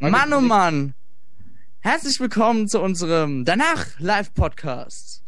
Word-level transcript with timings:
Mann, 0.00 0.32
oh 0.32 0.40
Mann. 0.40 0.94
Herzlich 1.80 2.18
willkommen 2.20 2.68
zu 2.68 2.80
unserem 2.80 3.44
Danach 3.44 3.86
Live 3.98 4.34
Podcast. 4.34 5.22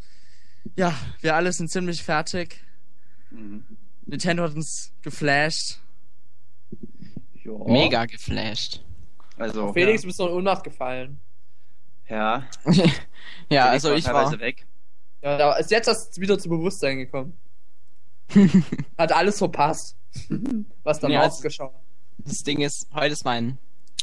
Ja, 0.77 0.95
wir 1.21 1.35
alle 1.35 1.53
sind 1.53 1.71
ziemlich 1.71 2.03
fertig. 2.03 2.63
Mhm. 3.31 3.65
Nintendo 4.07 4.45
hat 4.45 4.55
uns 4.55 4.93
geflasht. 5.03 5.79
Ja. 7.45 7.53
Mega 7.67 8.05
geflasht. 8.07 8.83
Also, 9.37 9.73
Felix, 9.73 10.03
du 10.03 10.09
bist 10.09 10.19
noch 10.19 10.29
in 10.29 10.33
Ohnmacht 10.35 10.65
gefallen. 10.65 11.21
ja. 12.09 12.47
ja, 13.51 13.67
Felix 13.69 13.85
also 13.85 13.95
ich 13.95 14.07
war. 14.07 14.39
weg. 14.41 14.67
Ja, 15.23 15.37
da 15.37 15.57
ist 15.57 15.71
jetzt 15.71 15.89
erst 15.89 16.21
wieder 16.21 16.39
zu 16.39 16.49
Bewusstsein 16.49 16.99
gekommen. 16.99 17.37
Hat 18.99 19.13
alles 19.13 19.39
verpasst. 19.39 19.97
Was 20.83 21.01
Ja, 21.03 21.09
damals 21.09 21.37
es- 21.37 21.43
geschah. 21.43 21.71
Das 22.19 22.39
Ding 22.39 22.61
ist, 22.61 22.89
heute 22.93 23.13
ist 23.13 23.25
mein 23.25 23.59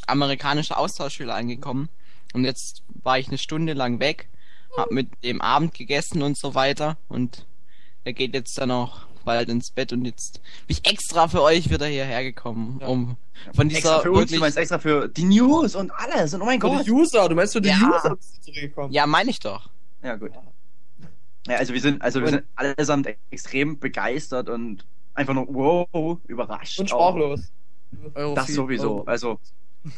amerikanischer 0.08 0.78
Austauschschüler 0.78 1.36
angekommen 1.36 1.90
und 2.34 2.44
jetzt 2.46 2.84
war 3.04 3.18
ich 3.20 3.28
eine 3.28 3.38
Stunde 3.38 3.74
lang 3.74 4.00
weg, 4.00 4.30
hab 4.78 4.92
mit 4.92 5.08
dem 5.24 5.42
Abend 5.42 5.74
gegessen 5.74 6.22
und 6.22 6.38
so 6.38 6.56
weiter 6.56 6.98
und 7.08 7.46
er 8.04 8.14
geht 8.14 8.34
jetzt 8.34 8.58
dann 8.58 8.72
auch 8.72 9.02
bald 9.24 9.50
ins 9.50 9.72
Bett 9.72 9.92
und 9.92 10.06
jetzt 10.06 10.42
bin 10.68 10.78
ich 10.78 10.86
extra 10.90 11.28
für 11.28 11.42
euch 11.42 11.70
wieder 11.72 11.88
hierher 11.88 12.24
gekommen, 12.24 12.78
Ja. 12.82 12.88
um 12.88 13.18
von 13.54 13.70
Extra 13.70 13.90
dieser 13.98 14.02
für 14.02 14.12
uns, 14.12 14.18
du 14.18 14.20
wirklich, 14.22 14.40
meinst 14.40 14.58
extra 14.58 14.78
für 14.80 15.08
die 15.10 15.24
News 15.24 15.76
und 15.76 15.92
alles. 15.92 16.34
Und 16.36 16.42
oh 16.42 16.46
mein 16.46 16.62
Für 16.62 16.68
Gott. 16.70 16.86
die 16.86 16.92
User, 16.92 17.28
du 17.28 17.36
meinst 17.36 17.54
für 17.54 17.62
die 17.62 17.70
Ja. 17.70 17.76
User 17.78 18.16
bist 18.16 18.38
du 18.38 18.42
zurückgekommen. 18.52 18.94
ja, 18.94 19.06
meine 19.08 19.30
ich 19.32 19.40
doch. 19.40 19.70
Ja, 20.04 20.16
gut. 20.16 20.32
Ja, 21.48 21.58
also 21.58 21.74
wir 21.74 21.82
sind, 21.82 22.02
also 22.02 22.20
wir 22.22 22.28
Und- 22.28 22.34
sind 22.34 22.46
allesamt 22.56 23.08
extrem 23.32 23.80
begeistert 23.80 24.50
und 24.50 24.86
einfach 25.16 25.34
nur 25.34 25.48
wow, 25.54 26.20
überrascht. 26.28 26.80
Und 26.80 26.90
sprachlos. 26.90 27.52
Euro 28.14 28.36
Das 28.36 28.48
sowieso. 28.48 28.98
Euro. 28.98 29.04
Also 29.06 29.40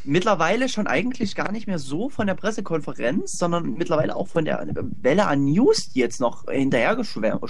mittlerweile 0.04 0.70
schon 0.70 0.88
eigentlich 0.88 1.36
gar 1.36 1.52
nicht 1.52 1.68
mehr 1.68 1.80
so 1.80 2.10
von 2.10 2.28
der 2.28 2.36
Pressekonferenz, 2.36 3.38
sondern 3.38 3.74
mittlerweile 3.74 4.16
auch 4.16 4.28
von 4.28 4.46
der 4.46 4.66
Welle 5.02 5.28
an 5.28 5.46
News, 5.46 5.90
die 5.90 6.00
jetzt 6.00 6.20
noch 6.20 6.46
hinterhergeschwemmt, 6.50 7.46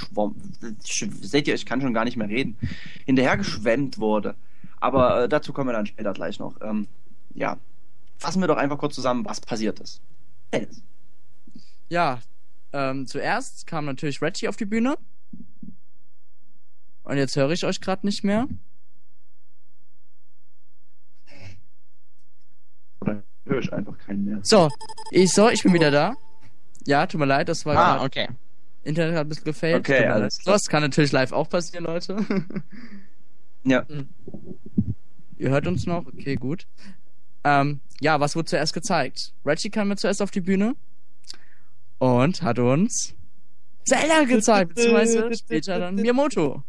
seht 1.22 1.48
ihr, 1.48 1.56
ich 1.56 1.66
kann 1.66 1.82
schon 1.82 1.94
gar 1.94 2.06
nicht 2.06 2.18
mehr 2.18 2.30
reden, 2.30 2.58
hinterhergeschwemmt 3.06 4.00
wurde. 4.00 4.36
Aber 4.80 5.24
äh, 5.24 5.30
dazu 5.30 5.54
kommen 5.54 5.70
wir 5.70 5.74
dann 5.74 5.88
später 5.88 6.14
gleich 6.14 6.40
noch. 6.40 6.56
Ähm, 6.62 6.88
ja, 7.34 7.58
fassen 8.18 8.42
wir 8.42 8.48
doch 8.48 8.58
einfach 8.58 8.78
kurz 8.78 8.96
zusammen, 8.96 9.26
was 9.26 9.42
passiert 9.42 9.80
ist. 9.80 10.02
Dennis. 10.54 10.82
Ja, 11.90 12.20
ähm, 12.74 13.08
zuerst 13.08 13.66
kam 13.66 13.86
natürlich 13.86 14.22
Reggie 14.22 14.48
auf 14.48 14.58
die 14.58 14.66
Bühne. 14.66 14.98
Und 17.04 17.18
jetzt 17.18 17.36
höre 17.36 17.52
ich 17.52 17.64
euch 17.64 17.82
gerade 17.82 18.06
nicht 18.06 18.24
mehr. 18.24 18.48
Oder 23.02 23.24
höre 23.46 23.60
ich 23.60 23.72
einfach 23.74 23.98
keinen 23.98 24.26
mehr. 24.26 24.40
So, 24.44 24.70
ich 25.12 25.32
so, 25.32 25.50
ich 25.50 25.64
bin 25.64 25.74
wieder 25.74 25.92
da. 25.92 26.16
Ja, 26.86 27.06
tut 27.06 27.20
mir 27.20 27.26
leid, 27.26 27.50
das 27.50 27.66
war 27.66 27.76
Ah, 27.78 28.04
okay. 28.06 28.28
Internet 28.84 29.16
hat 29.16 29.26
ein 29.26 29.30
bisschen 29.30 29.44
gefailt. 29.46 29.80
Okay, 29.80 30.06
alles 30.06 30.40
klar. 30.40 30.56
Das 30.56 30.64
kann 30.68 30.82
natürlich 30.82 31.12
live 31.12 31.32
auch 31.34 31.50
passieren, 31.50 31.86
Leute. 31.86 32.18
Ja, 33.64 33.86
Ihr 35.38 35.50
hört 35.50 35.68
uns 35.68 35.86
noch? 35.86 36.06
Okay, 36.06 36.36
gut. 36.36 36.68
Ähm, 37.44 37.82
ja, 38.00 38.18
was 38.22 38.36
wurde 38.38 38.46
zuerst 38.46 38.74
gezeigt? 38.74 39.34
Reggie 39.46 39.70
kam 39.70 39.90
mir 39.90 39.98
zuerst 39.98 40.22
auf 40.22 40.32
die 40.32 40.40
Bühne 40.40 40.76
und 41.98 42.42
hat 42.44 42.60
uns 42.60 43.14
Zelda 43.86 44.24
gezeigt, 44.24 44.70
beziehungsweise 44.76 45.36
später 45.36 45.80
dann 45.80 45.96
Miyamoto. 45.96 46.64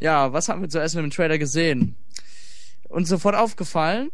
Ja, 0.00 0.32
was 0.32 0.48
haben 0.48 0.62
wir 0.62 0.68
zuerst 0.70 0.94
in 0.94 1.02
dem 1.02 1.10
Trailer 1.10 1.36
gesehen? 1.38 1.94
Uns 2.88 3.08
sofort 3.10 3.34
aufgefallen, 3.34 4.10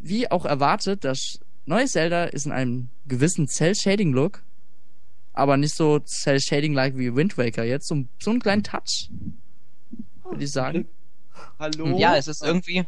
wie 0.00 0.30
auch 0.30 0.44
erwartet, 0.44 1.04
das 1.04 1.40
neue 1.64 1.86
Zelda 1.86 2.24
ist 2.24 2.46
in 2.46 2.52
einem 2.52 2.88
gewissen 3.06 3.48
Cell-Shading-Look, 3.48 4.42
aber 5.32 5.56
nicht 5.56 5.74
so 5.74 5.98
Cell-Shading-like 5.98 6.96
wie 6.96 7.14
Wind 7.14 7.36
Waker 7.38 7.64
jetzt, 7.64 7.88
so, 7.88 8.04
so 8.20 8.30
einen 8.30 8.40
kleinen 8.40 8.62
Touch, 8.62 9.10
würde 10.24 10.44
ich 10.44 10.52
sagen. 10.52 10.86
hallo? 11.58 11.98
Ja, 11.98 12.16
es 12.16 12.28
ist 12.28 12.42
irgendwie. 12.42 12.84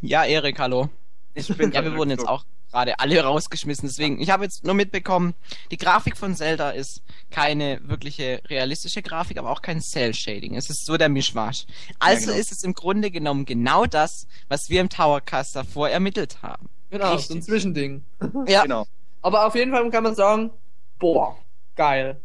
Ja, 0.00 0.24
Erik, 0.24 0.58
hallo. 0.58 0.88
Ich 1.34 1.48
bin 1.56 1.72
Ja, 1.72 1.84
wir 1.84 1.96
wurden 1.96 2.10
jetzt 2.10 2.26
auch 2.26 2.44
gerade 2.70 2.98
alle 2.98 3.20
rausgeschmissen. 3.24 3.88
Deswegen, 3.88 4.20
ich 4.20 4.30
habe 4.30 4.44
jetzt 4.44 4.64
nur 4.64 4.74
mitbekommen, 4.74 5.34
die 5.70 5.76
Grafik 5.76 6.16
von 6.16 6.34
Zelda 6.34 6.70
ist 6.70 7.02
keine 7.30 7.80
wirkliche 7.82 8.40
realistische 8.48 9.02
Grafik, 9.02 9.38
aber 9.38 9.50
auch 9.50 9.62
kein 9.62 9.80
Cell-Shading. 9.80 10.54
Es 10.54 10.70
ist 10.70 10.86
so 10.86 10.96
der 10.96 11.08
Mischmasch. 11.08 11.66
Also 11.98 12.26
genau. 12.26 12.38
ist 12.38 12.52
es 12.52 12.62
im 12.62 12.74
Grunde 12.74 13.10
genommen 13.10 13.44
genau 13.44 13.86
das, 13.86 14.26
was 14.48 14.68
wir 14.68 14.80
im 14.80 14.88
Towercast 14.88 15.56
davor 15.56 15.88
ermittelt 15.88 16.42
haben. 16.42 16.68
Genau, 16.90 17.06
so 17.06 17.10
ein 17.12 17.16
Richtig. 17.16 17.44
Zwischending. 17.44 18.04
Ja, 18.46 18.62
Genau. 18.62 18.86
Aber 19.20 19.46
auf 19.46 19.54
jeden 19.54 19.72
Fall 19.72 19.90
kann 19.90 20.04
man 20.04 20.14
sagen, 20.14 20.50
boah, 20.98 21.36
geil. 21.74 22.20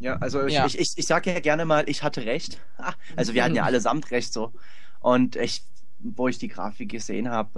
Ja, 0.00 0.16
also 0.16 0.46
ich, 0.46 0.54
Ja. 0.54 0.66
ich, 0.66 0.78
ich, 0.78 0.92
ich 0.96 1.06
sage 1.06 1.32
ja 1.32 1.40
gerne 1.40 1.64
mal, 1.64 1.88
ich 1.88 2.02
hatte 2.02 2.24
recht. 2.24 2.58
Also 3.14 3.34
wir 3.34 3.44
hatten 3.44 3.54
ja 3.54 3.62
allesamt 3.64 4.10
recht 4.10 4.32
so. 4.32 4.52
Und 5.00 5.36
ich, 5.36 5.62
wo 6.00 6.26
ich 6.28 6.38
die 6.38 6.48
Grafik 6.48 6.90
gesehen 6.90 7.30
habe, 7.30 7.50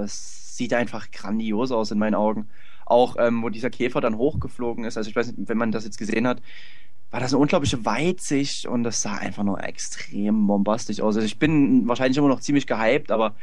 sieht 0.57 0.73
einfach 0.75 1.11
grandios 1.11 1.73
aus 1.73 1.91
in 1.91 1.99
meinen 1.99 2.15
Augen. 2.15 2.49
Auch 2.87 3.17
ähm, 3.19 3.43
wo 3.43 3.49
dieser 3.49 3.71
Käfer 3.71 4.01
dann 4.01 4.19
hochgeflogen 4.19 4.85
ist, 4.85 4.97
also 4.97 5.09
ich 5.09 5.17
weiß 5.17 5.29
nicht, 5.29 5.49
wenn 5.49 5.59
man 5.59 5.73
das 5.73 5.85
jetzt 5.85 5.99
gesehen 5.99 6.27
hat, 6.27 6.43
war 7.11 7.21
das 7.21 7.33
eine 7.33 7.41
unglaubliche 7.41 7.85
Weitsicht 7.85 8.67
und 8.67 8.83
das 8.83 9.01
sah 9.01 9.15
einfach 9.15 9.45
nur 9.45 9.63
extrem 9.63 10.47
bombastisch 10.47 11.01
aus. 11.01 11.15
Also 11.17 11.27
ich 11.27 11.39
bin 11.39 11.87
wahrscheinlich 11.87 12.19
immer 12.19 12.29
noch 12.29 12.41
ziemlich 12.41 12.67
gehypt, 12.67 13.11
aber 13.11 13.37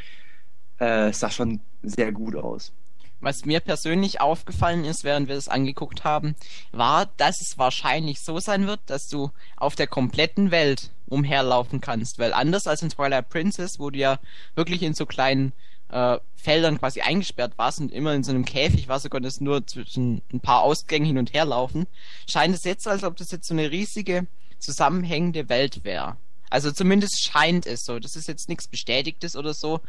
äh, 0.80 1.10
es 1.10 1.20
sah 1.20 1.30
schon 1.30 1.62
sehr 1.82 2.12
gut 2.12 2.36
aus. 2.36 2.74
was 3.22 3.46
mir 3.46 3.60
persönlich 3.60 4.20
aufgefallen 4.20 4.84
ist, 4.84 5.04
während 5.04 5.28
wir 5.28 5.36
das 5.36 5.48
angeguckt 5.48 6.04
haben, 6.04 6.36
war, 6.72 7.06
dass 7.18 7.40
es 7.40 7.58
wahrscheinlich 7.58 8.20
so 8.20 8.40
sein 8.40 8.68
wird, 8.68 8.82
dass 8.88 9.08
du 9.08 9.32
auf 9.56 9.76
der 9.76 9.88
kompletten 9.88 10.52
Welt 10.52 10.92
umherlaufen 11.08 11.82
kannst. 11.82 12.20
Weil 12.20 12.34
anders 12.34 12.68
als 12.68 12.82
in 12.82 12.90
Twilight 12.90 13.30
Princess, 13.30 13.80
wo 13.80 13.90
du 13.90 14.00
ja 14.00 14.20
wirklich 14.56 14.82
in 14.82 14.94
so 14.94 15.06
kleinen 15.06 15.54
äh, 15.92 16.18
Feldern 16.36 16.80
quasi 16.80 17.02
eingesperrt 17.02 17.58
warst 17.58 17.80
und 17.80 17.92
immer 17.92 18.14
in 18.14 18.24
so 18.24 18.32
einem 18.32 18.46
Käfig 18.46 18.88
warst, 18.88 19.06
du 19.06 19.10
konntest 19.10 19.42
nur 19.42 19.66
zwischen 19.68 20.22
ein 20.34 20.40
paar 20.40 20.62
Ausgängen 20.62 21.06
hin 21.06 21.18
und 21.18 21.34
her 21.34 21.46
laufen, 21.46 21.86
scheint 22.28 22.56
es 22.56 22.64
jetzt, 22.64 22.88
als 22.88 23.04
ob 23.04 23.18
das 23.18 23.32
jetzt 23.32 23.48
so 23.48 23.54
eine 23.54 23.70
riesige 23.70 24.26
zusammenhängende 24.58 25.50
Welt 25.50 25.84
wäre. 25.84 26.18
Also 26.50 26.72
zumindest 26.72 27.24
scheint 27.24 27.66
es 27.66 27.86
so. 27.86 28.00
Das 28.00 28.16
ist 28.16 28.28
jetzt 28.28 28.50
nichts 28.50 28.68
Bestätigtes 28.68 29.36
oder 29.36 29.54
so. 29.54 29.80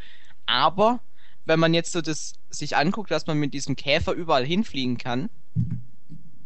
Aber 0.46 1.00
wenn 1.44 1.58
man 1.58 1.74
jetzt 1.74 1.92
so 1.92 2.00
das 2.00 2.34
sich 2.50 2.76
anguckt, 2.76 3.10
dass 3.10 3.26
man 3.26 3.38
mit 3.38 3.54
diesem 3.54 3.76
Käfer 3.76 4.12
überall 4.12 4.44
hinfliegen 4.44 4.96
kann. 4.96 5.28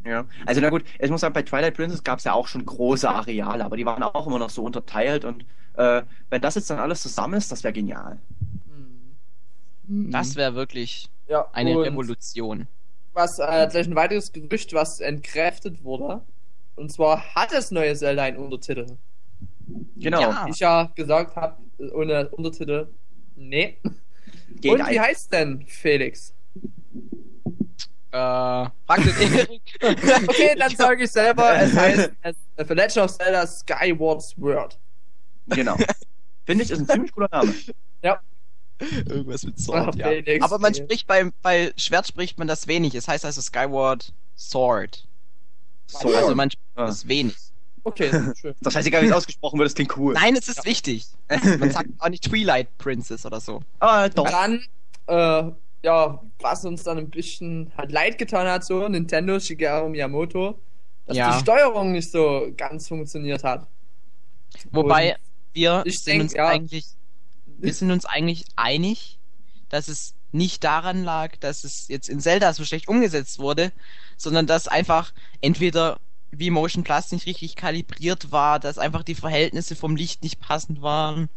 Ja, 0.04 0.24
also 0.46 0.60
na 0.60 0.70
gut, 0.70 0.84
ich 0.98 1.10
muss 1.10 1.20
sagen, 1.20 1.34
bei 1.34 1.42
Twilight 1.42 1.74
Princess 1.74 2.04
gab 2.04 2.18
es 2.18 2.24
ja 2.24 2.32
auch 2.32 2.46
schon 2.46 2.64
große 2.64 3.08
Areale, 3.08 3.64
aber 3.64 3.76
die 3.76 3.84
waren 3.84 4.02
auch 4.02 4.26
immer 4.26 4.38
noch 4.38 4.50
so 4.50 4.62
unterteilt 4.62 5.24
und 5.24 5.44
äh, 5.74 6.02
wenn 6.30 6.40
das 6.40 6.54
jetzt 6.54 6.70
dann 6.70 6.78
alles 6.78 7.02
zusammen 7.02 7.34
ist, 7.34 7.50
das 7.50 7.64
wäre 7.64 7.72
genial. 7.72 8.18
Mhm. 9.86 10.10
Das 10.10 10.36
wäre 10.36 10.54
wirklich 10.54 11.08
Ja, 11.28 11.48
eine 11.52 11.78
Revolution. 11.78 12.66
Was 13.12 13.38
äh, 13.38 13.66
gleich 13.70 13.86
ein 13.86 13.94
weiteres 13.94 14.32
Gerücht, 14.32 14.72
was 14.74 15.00
entkräftet 15.00 15.82
wurde. 15.84 16.20
Und 16.76 16.92
zwar 16.92 17.34
hat 17.34 17.52
das 17.52 17.70
neue 17.70 17.94
Zelda 17.96 18.22
einen 18.24 18.36
Untertitel. 18.36 18.86
Genau. 19.96 20.20
Ja. 20.20 20.46
Ich 20.48 20.58
ja 20.58 20.90
gesagt 20.94 21.34
habe, 21.36 21.56
ohne 21.94 22.28
Untertitel, 22.28 22.88
nee. 23.34 23.78
Geht 24.60 24.72
und 24.72 24.78
wie 24.80 24.98
ein- 24.98 25.00
heißt 25.00 25.32
denn 25.32 25.64
Felix? 25.66 26.32
Äh, 28.12 28.18
frag 28.18 28.72
den 28.96 29.08
Erik. 29.38 29.62
Okay, 29.82 30.54
dann 30.58 30.74
sage 30.76 31.04
ich 31.04 31.10
selber, 31.10 31.54
es 31.60 31.74
heißt 31.74 32.12
es, 32.22 32.36
The 32.56 32.74
Legend 32.74 32.98
of 32.98 33.16
Zelda 33.18 33.46
Skyward 33.46 34.22
Sword. 34.22 34.78
Genau. 35.48 35.76
Finde 36.46 36.64
ich, 36.64 36.70
ist 36.70 36.80
ein 36.80 36.86
ziemlich 36.88 37.12
cooler 37.12 37.28
Name. 37.32 37.52
Irgendwas 39.08 39.44
mit 39.44 39.58
Sword, 39.58 39.94
ja. 39.96 40.08
Felix, 40.08 40.44
Aber 40.44 40.58
man 40.58 40.72
ey. 40.74 40.82
spricht 40.82 41.06
bei, 41.06 41.30
bei 41.42 41.72
Schwert 41.76 42.06
spricht 42.06 42.38
man 42.38 42.46
das 42.48 42.66
wenig. 42.66 42.94
Es 42.94 43.08
heißt 43.08 43.24
also 43.24 43.40
Skyward 43.40 44.12
Sword. 44.36 45.06
So. 45.86 46.14
Also 46.14 46.34
man 46.34 46.50
spricht 46.50 46.66
Ah. 46.74 46.86
das 46.86 47.08
wenig. 47.08 47.34
Okay, 47.84 48.10
schön. 48.38 48.54
Das 48.60 48.74
heißt, 48.74 48.86
egal 48.86 49.02
wie 49.02 49.06
es 49.06 49.12
ausgesprochen 49.12 49.58
wird, 49.58 49.66
das 49.68 49.74
klingt 49.74 49.96
cool. 49.96 50.12
Nein, 50.14 50.34
es 50.36 50.48
ist 50.48 50.64
wichtig. 50.66 51.06
Man 51.58 51.70
sagt 51.70 51.88
auch 52.00 52.08
nicht 52.08 52.24
Twilight 52.24 52.76
Princess 52.78 53.24
oder 53.24 53.40
so. 53.40 53.62
Ah, 53.78 54.08
doch. 54.08 54.28
Dann, 54.28 54.60
äh, 55.06 55.52
ja, 55.84 56.20
was 56.40 56.64
uns 56.64 56.82
dann 56.82 56.98
ein 56.98 57.08
bisschen 57.10 57.72
halt 57.78 57.92
leid 57.92 58.18
getan 58.18 58.46
hat, 58.48 58.64
so 58.64 58.88
Nintendo, 58.88 59.38
Shigeru 59.38 59.88
Miyamoto, 59.88 60.58
dass 61.06 61.16
Ja. 61.16 61.32
die 61.32 61.40
Steuerung 61.40 61.92
nicht 61.92 62.10
so 62.10 62.48
ganz 62.56 62.88
funktioniert 62.88 63.44
hat. 63.44 63.68
Wobei 64.72 65.16
wir 65.52 65.82
ich 65.86 66.00
sind 66.00 66.06
denk, 66.12 66.22
uns 66.24 66.32
ja. 66.34 66.48
eigentlich, 66.48 66.86
wir 67.58 67.74
sind 67.74 67.90
uns 67.90 68.04
eigentlich 68.04 68.44
einig, 68.56 69.18
dass 69.68 69.88
es 69.88 70.14
nicht 70.32 70.64
daran 70.64 71.04
lag, 71.04 71.36
dass 71.38 71.64
es 71.64 71.88
jetzt 71.88 72.08
in 72.08 72.20
Zelda 72.20 72.52
so 72.52 72.64
schlecht 72.64 72.88
umgesetzt 72.88 73.38
wurde, 73.38 73.72
sondern 74.16 74.46
dass 74.46 74.68
einfach 74.68 75.12
entweder 75.40 75.98
wie 76.30 76.50
Motion 76.50 76.84
Plus 76.84 77.12
nicht 77.12 77.26
richtig 77.26 77.56
kalibriert 77.56 78.32
war, 78.32 78.58
dass 78.60 78.78
einfach 78.78 79.02
die 79.02 79.14
Verhältnisse 79.14 79.76
vom 79.76 79.96
Licht 79.96 80.22
nicht 80.22 80.40
passend 80.40 80.82
waren, 80.82 81.28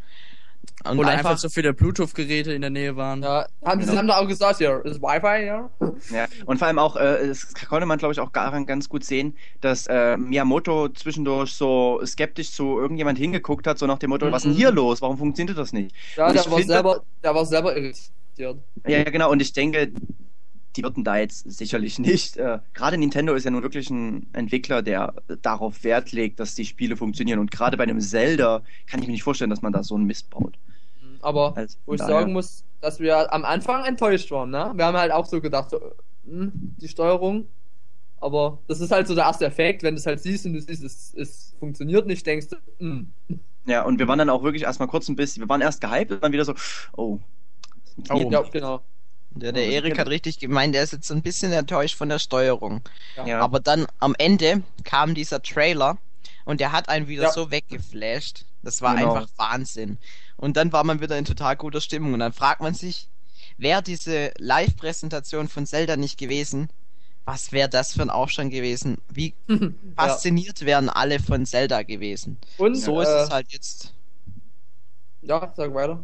Und 0.86 0.98
Oder 0.98 1.10
einfach, 1.10 1.32
einfach 1.32 1.38
so 1.40 1.50
viele 1.50 1.74
Bluetooth-Geräte 1.74 2.54
in 2.54 2.62
der 2.62 2.70
Nähe 2.70 2.96
waren. 2.96 3.22
Ja, 3.22 3.46
haben, 3.66 3.80
Genau. 3.82 3.92
sie 3.92 3.98
haben 3.98 4.08
da 4.08 4.18
auch 4.18 4.28
gesagt, 4.28 4.62
ja, 4.62 4.78
ist 4.80 5.02
Wi-Fi, 5.02 5.46
ja? 5.46 5.70
Ja, 6.10 6.26
und 6.46 6.58
vor 6.58 6.68
allem 6.68 6.80
auch, 6.80 6.96
äh, 6.96 7.18
es 7.28 7.54
konnte 7.68 7.86
man, 7.86 7.98
glaube 8.00 8.14
ich, 8.14 8.20
auch 8.22 8.30
daran 8.32 8.66
ganz 8.66 8.88
gut 8.88 9.04
sehen, 9.04 9.36
dass 9.60 9.88
äh, 9.88 10.16
Miyamoto 10.16 10.88
zwischendurch 10.90 11.52
so 11.52 12.00
skeptisch 12.06 12.52
zu 12.54 12.80
irgendjemand 12.80 13.18
hingeguckt 13.18 13.68
hat, 13.68 13.78
so 13.78 13.88
nach 13.88 14.00
dem 14.00 14.10
Motto, 14.12 14.32
was 14.32 14.46
ist 14.46 14.52
denn 14.52 14.58
hier 14.58 14.72
los? 14.72 15.02
Warum 15.02 15.18
funktioniert 15.18 15.58
das 15.58 15.74
nicht? 15.74 15.94
Ja, 16.16 16.28
Und 16.28 16.36
der 16.36 16.46
war, 16.46 16.58
finde- 16.58 16.74
selber, 16.74 17.04
der 17.24 17.36
war 17.36 17.46
selber 17.46 17.76
irritiert. 17.76 18.10
Ja, 18.38 18.58
ja, 18.88 19.04
genau, 19.04 19.32
und 19.32 19.42
ich 19.42 19.52
denke, 19.52 19.92
die 20.76 20.84
würden 20.84 21.04
da 21.04 21.18
jetzt 21.18 21.50
sicherlich 21.52 22.00
nicht. 22.00 22.38
Äh, 22.38 22.60
gerade 22.74 22.98
Nintendo 22.98 23.34
ist 23.34 23.44
ja 23.44 23.52
nun 23.52 23.64
wirklich 23.64 23.90
ein 23.90 24.28
Entwickler, 24.34 24.82
der 24.82 25.14
darauf 25.42 25.84
Wert 25.84 26.12
legt, 26.12 26.40
dass 26.40 26.56
die 26.56 26.66
Spiele 26.66 26.96
funktionieren. 26.96 27.40
Und 27.40 27.52
gerade 27.52 27.78
bei 27.78 27.84
einem 27.84 28.00
Zelda 28.00 28.62
kann 28.88 29.02
ich 29.02 29.08
mir 29.08 29.14
nicht 29.14 29.24
vorstellen, 29.24 29.50
dass 29.50 29.62
man 29.62 29.74
da 29.74 29.84
so 29.84 29.96
einen 29.96 30.06
Mist 30.06 30.30
baut. 30.30 30.58
Aber 31.22 31.56
Also, 31.58 31.78
wo 31.86 31.94
ich 31.94 32.00
daher- 32.00 32.14
sagen 32.14 32.34
muss, 32.34 32.64
dass 32.82 33.00
wir 33.00 33.34
am 33.34 33.44
Anfang 33.44 33.84
enttäuscht 33.84 34.32
waren, 34.32 34.52
ne? 34.52 34.72
Wir 34.76 34.86
haben 34.86 34.98
halt 34.98 35.12
auch 35.12 35.26
so 35.26 35.42
gedacht, 35.42 35.70
so, 35.72 35.80
hm, 36.26 36.52
die 36.78 36.88
Steuerung. 36.88 37.48
Aber 38.22 38.60
das 38.68 38.80
ist 38.80 38.92
halt 38.92 39.08
so 39.08 39.16
der 39.16 39.26
erste 39.26 39.46
Effekt, 39.46 39.82
wenn 39.84 39.96
du 39.96 40.00
es 40.00 40.06
halt 40.06 40.20
siehst 40.22 40.46
und 40.46 40.54
du 40.54 40.62
siehst, 40.62 40.84
es, 40.84 41.14
es 41.16 41.56
funktioniert 41.60 42.06
nicht, 42.06 42.26
denkst 42.26 42.48
du, 42.50 42.56
hm. 42.80 43.12
Ja, 43.66 43.84
und 43.84 44.00
wir 44.00 44.08
waren 44.08 44.20
dann 44.20 44.30
auch 44.30 44.44
wirklich 44.44 44.64
erstmal 44.64 44.88
kurz 44.88 45.08
ein 45.10 45.16
bisschen, 45.16 45.42
wir 45.42 45.50
waren 45.50 45.62
erst 45.62 45.82
gehypt 45.82 46.12
und 46.12 46.24
dann 46.24 46.32
wieder 46.32 46.46
so, 46.46 46.54
oh. 46.96 47.20
Oh. 48.10 48.30
Ja, 48.32 48.42
genau. 48.44 48.82
Der, 49.40 49.52
der 49.54 49.66
Erik 49.68 49.98
hat 49.98 50.08
richtig 50.08 50.40
gemeint, 50.40 50.76
er 50.76 50.84
ist 50.84 50.94
jetzt 50.94 51.08
so 51.08 51.14
ein 51.14 51.22
bisschen 51.22 51.52
enttäuscht 51.52 51.96
von 51.98 52.10
der 52.10 52.20
Steuerung. 52.20 52.82
Ja. 53.26 53.40
Aber 53.42 53.60
dann 53.60 53.88
am 54.00 54.16
Ende 54.18 54.64
kam 54.84 55.16
dieser 55.16 55.42
Trailer 55.42 55.98
und 56.46 56.60
der 56.60 56.72
hat 56.72 56.90
einen 56.90 57.08
wieder 57.08 57.24
Ja. 57.24 57.32
so 57.32 57.52
weggeflasht. 57.52 58.46
Das 58.64 58.82
war 58.82 58.96
Genau. 58.96 59.14
einfach 59.16 59.30
Wahnsinn. 59.38 59.98
Und 60.38 60.58
dann 60.58 60.72
war 60.74 60.84
man 60.84 61.02
wieder 61.02 61.18
in 61.18 61.26
total 61.26 61.56
guter 61.56 61.82
Stimmung. 61.82 62.14
Und 62.14 62.20
dann 62.20 62.34
fragt 62.34 62.62
man 62.62 62.74
sich, 62.74 63.08
wäre 63.58 63.82
diese 63.84 64.32
Live-Präsentation 64.38 65.48
von 65.48 65.66
Zelda 65.66 65.96
nicht 65.98 66.18
gewesen, 66.18 66.70
was 67.26 67.52
wäre 67.52 67.70
das 67.70 67.94
für 67.94 68.02
ein 68.02 68.10
Aufstand 68.10 68.52
gewesen? 68.52 68.98
Wie 69.10 69.34
ja. 69.48 69.58
fasziniert 69.96 70.66
wären 70.66 70.90
alle 70.90 71.20
von 71.20 71.46
Zelda 71.46 71.84
gewesen? 71.84 72.38
Und 72.58 72.76
So 72.76 73.00
ist 73.02 73.08
äh, 73.10 73.24
es 73.24 73.30
halt 73.30 73.52
jetzt. 73.52 73.94
Ja, 75.22 75.54
sag 75.56 75.74
weiter. 75.74 76.04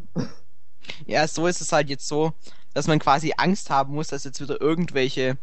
Ja, 1.08 1.28
so 1.28 1.48
ist 1.48 1.62
es 1.62 1.72
halt 1.72 1.90
jetzt 1.90 2.08
so, 2.08 2.34
dass 2.76 2.88
man 2.88 3.00
quasi 3.00 3.34
Angst 3.38 3.72
haben 3.72 3.96
muss, 3.96 4.10
dass 4.10 4.26
jetzt 4.26 4.42
wieder 4.42 4.62
irgendwelche 4.62 5.40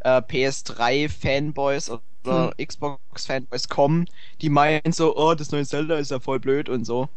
äh, 0.00 0.22
PS3-Fanboys 0.22 1.90
oder 2.24 2.52
Xbox-Fanboys 2.60 3.68
kommen, 3.68 4.06
die 4.42 4.50
meinen 4.50 4.92
so, 4.92 5.16
oh, 5.16 5.34
das 5.34 5.52
neue 5.52 5.66
Zelda 5.66 5.96
ist 5.98 6.10
ja 6.12 6.20
voll 6.20 6.40
blöd 6.40 6.68
und 6.68 6.84
so. 6.86 7.08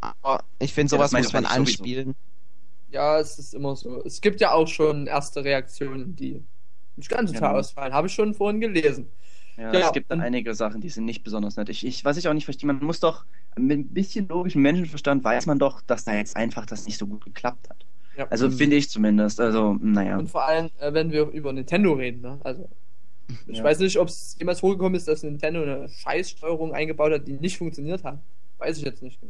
Aber 0.00 0.44
ich 0.60 0.74
finde, 0.74 0.90
Ja, 0.90 1.06
sowas 1.06 1.12
meine 1.12 1.28
muss 1.28 1.32
man 1.32 1.46
ich 1.46 1.52
sowieso. 1.52 1.86
anspielen. 1.86 2.14
Ja, 2.88 3.18
es 3.20 3.38
ist 3.38 3.54
immer 3.54 3.76
so. 3.76 4.04
Es 4.04 4.20
gibt 4.22 4.40
ja 4.40 4.52
auch 4.52 4.68
schon 4.68 5.06
erste 5.06 5.44
Reaktionen, 5.44 6.16
die 6.16 6.46
nicht 6.96 7.10
ganz 7.10 7.32
total 7.32 7.50
Genau. 7.50 7.60
ausfallen. 7.60 7.94
Habe 7.94 8.08
ich 8.08 8.14
schon 8.14 8.34
vorhin 8.34 8.60
gelesen. 8.60 9.12
Ja, 9.56 9.74
Ja, 9.74 9.80
es 9.80 9.92
gibt 9.92 10.10
einige 10.12 10.54
Sachen, 10.54 10.80
die 10.82 10.90
sind 10.90 11.06
nicht 11.06 11.24
besonders 11.24 11.56
nett. 11.56 11.70
Ich, 11.70 11.86
ich, 11.86 12.04
was 12.04 12.16
ich 12.18 12.28
auch 12.28 12.34
nicht 12.34 12.46
verstehe, 12.46 12.68
man 12.68 12.84
muss 12.84 13.00
doch 13.00 13.26
mit 13.58 13.78
ein 13.80 13.94
bisschen 13.94 14.28
logischem 14.28 14.62
Menschenverstand 14.62 15.24
weiß 15.24 15.46
man 15.46 15.58
doch, 15.60 15.82
dass 15.82 16.04
da 16.04 16.14
jetzt 16.16 16.36
einfach 16.36 16.66
das 16.66 16.86
nicht 16.86 16.98
so 16.98 17.06
gut 17.08 17.24
geklappt 17.24 17.70
hat. 17.70 17.86
Ja. 18.18 18.26
Also 18.28 18.50
finde 18.50 18.76
ich 18.76 18.90
zumindest. 18.90 19.40
Also, 19.40 19.76
naja. 19.80 20.18
Und 20.18 20.28
vor 20.28 20.44
allem, 20.46 20.70
äh, 20.80 20.92
wenn 20.92 21.12
wir 21.12 21.28
über 21.28 21.52
Nintendo 21.52 21.92
reden, 21.92 22.20
ne? 22.20 22.38
Also, 22.42 22.68
ich 23.46 23.58
Ja. 23.58 23.64
weiß 23.64 23.78
nicht, 23.78 23.96
ob 23.98 24.08
es 24.08 24.36
jemals 24.38 24.60
vorgekommen 24.60 24.94
ist, 24.96 25.06
dass 25.06 25.22
Nintendo 25.22 25.62
eine 25.62 25.88
Scheißsteuerung 25.88 26.74
eingebaut 26.74 27.12
hat, 27.12 27.28
die 27.28 27.34
nicht 27.34 27.58
funktioniert 27.58 28.02
hat. 28.02 28.18
Weiß 28.58 28.76
ich 28.78 28.84
jetzt 28.84 29.02
nicht. 29.02 29.20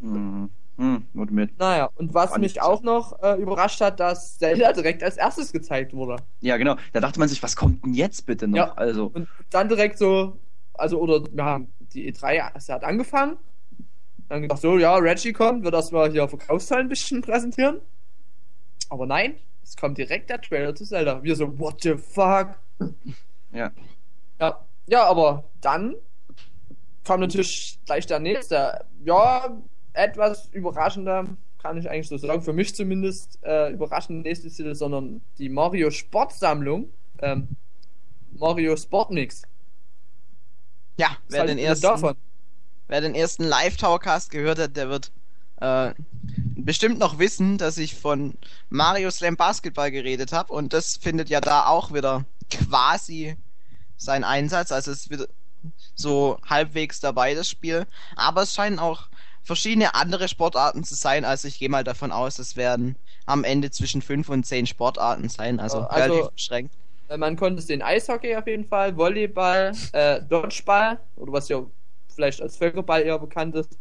Hm, 0.00 0.48
hm, 0.78 1.02
gut 1.14 1.30
mit. 1.30 1.58
Naja, 1.58 1.90
und 1.96 2.14
was 2.14 2.30
War 2.30 2.38
mich 2.38 2.62
auch 2.62 2.82
noch 2.82 3.20
äh, 3.22 3.34
überrascht 3.34 3.80
hat, 3.82 4.00
dass 4.00 4.38
Zelda 4.38 4.72
direkt 4.72 5.02
als 5.02 5.16
erstes 5.18 5.52
gezeigt 5.52 5.92
wurde. 5.92 6.16
Ja, 6.40 6.56
genau. 6.56 6.76
Da 6.94 7.00
dachte 7.00 7.18
man 7.18 7.28
sich, 7.28 7.42
was 7.42 7.54
kommt 7.54 7.84
denn 7.84 7.92
jetzt 7.94 8.24
bitte 8.24 8.48
noch? 8.48 8.56
Ja. 8.56 8.72
Also, 8.74 9.10
Und 9.12 9.28
dann 9.50 9.68
direkt 9.68 9.98
so, 9.98 10.38
also, 10.72 10.98
oder 11.00 11.22
wir 11.30 11.44
haben 11.44 11.68
die 11.92 12.10
E3, 12.10 12.50
es 12.54 12.68
hat 12.70 12.84
angefangen. 12.84 13.36
Dann 14.28 14.42
gedacht, 14.42 14.60
so, 14.60 14.78
ja, 14.78 14.94
Reggie 14.96 15.32
kommt, 15.32 15.64
wird 15.64 15.74
erstmal 15.74 16.10
hier 16.10 16.28
Verkaufszahlen 16.28 16.86
ein 16.86 16.88
bisschen 16.88 17.20
präsentieren. 17.22 17.80
Aber 18.88 19.06
nein, 19.06 19.36
es 19.62 19.76
kommt 19.76 19.98
direkt 19.98 20.30
der 20.30 20.40
Trailer 20.40 20.74
zu 20.74 20.84
Zelda. 20.84 21.22
Wir 21.22 21.36
so, 21.36 21.58
what 21.58 21.82
the 21.82 21.96
fuck? 21.96 22.58
ja. 23.52 23.70
Ja, 24.40 24.64
ja, 24.86 25.04
aber 25.04 25.44
dann 25.60 25.94
kam 27.04 27.20
natürlich 27.20 27.78
gleich 27.84 28.06
der 28.06 28.20
nächste. 28.20 28.84
Ja, 29.04 29.58
etwas 29.92 30.48
überraschender, 30.52 31.26
kann 31.58 31.76
ich 31.76 31.90
eigentlich 31.90 32.08
so 32.08 32.16
sagen, 32.16 32.42
für 32.42 32.52
mich 32.52 32.74
zumindest, 32.74 33.38
äh, 33.42 33.72
überraschend 33.72 34.22
nächste 34.22 34.48
Titel, 34.48 34.74
sondern 34.74 35.20
die 35.38 35.48
Mario 35.48 35.90
Sportsammlung, 35.90 36.90
ähm, 37.20 37.48
Mario 38.32 38.76
Sportmix. 38.76 39.42
Ja, 40.98 41.16
wer 41.28 41.46
den 41.46 41.58
ersten, 41.58 41.82
davon? 41.82 42.16
wer 42.86 43.00
den 43.00 43.14
ersten 43.14 43.44
Live-Towercast 43.44 44.30
gehört 44.30 44.58
hat, 44.58 44.76
der 44.76 44.88
wird 44.88 45.12
äh, 45.60 45.94
bestimmt 46.64 46.98
noch 46.98 47.18
wissen, 47.18 47.58
dass 47.58 47.78
ich 47.78 47.94
von 47.94 48.34
Mario 48.68 49.10
Slam 49.10 49.36
Basketball 49.36 49.90
geredet 49.90 50.32
habe 50.32 50.52
und 50.52 50.72
das 50.72 50.96
findet 50.96 51.28
ja 51.28 51.40
da 51.40 51.66
auch 51.66 51.92
wieder 51.92 52.24
quasi 52.50 53.36
seinen 53.96 54.24
Einsatz. 54.24 54.72
Also 54.72 54.90
es 54.90 55.02
ist 55.02 55.10
wieder 55.10 55.26
so 55.94 56.38
halbwegs 56.48 57.00
dabei, 57.00 57.34
das 57.34 57.48
Spiel. 57.48 57.86
Aber 58.16 58.42
es 58.42 58.54
scheinen 58.54 58.78
auch 58.78 59.08
verschiedene 59.42 59.94
andere 59.94 60.28
Sportarten 60.28 60.84
zu 60.84 60.94
sein. 60.94 61.24
Also 61.24 61.48
ich 61.48 61.58
gehe 61.58 61.68
mal 61.68 61.84
davon 61.84 62.12
aus, 62.12 62.38
es 62.38 62.56
werden 62.56 62.96
am 63.26 63.44
Ende 63.44 63.70
zwischen 63.70 64.02
fünf 64.02 64.28
und 64.28 64.44
zehn 64.44 64.66
Sportarten 64.66 65.28
sein. 65.28 65.60
Also, 65.60 65.80
also- 65.80 66.12
relativ 66.14 66.32
beschränkt. 66.32 66.74
Äh, 67.08 67.16
Man 67.16 67.36
konnte 67.36 67.60
es 67.60 67.66
den 67.66 67.82
Eishockey 67.82 68.36
auf 68.36 68.46
jeden 68.46 68.66
Fall, 68.66 68.96
Volleyball, 68.96 69.72
äh, 69.92 70.20
Dodgeball, 70.22 71.00
oder 71.16 71.32
was 71.32 71.48
ja 71.48 71.64
vielleicht 72.14 72.42
als 72.42 72.56
Völkerball 72.56 73.02
eher 73.02 73.18
bekannt 73.18 73.54
ist, 73.54 73.78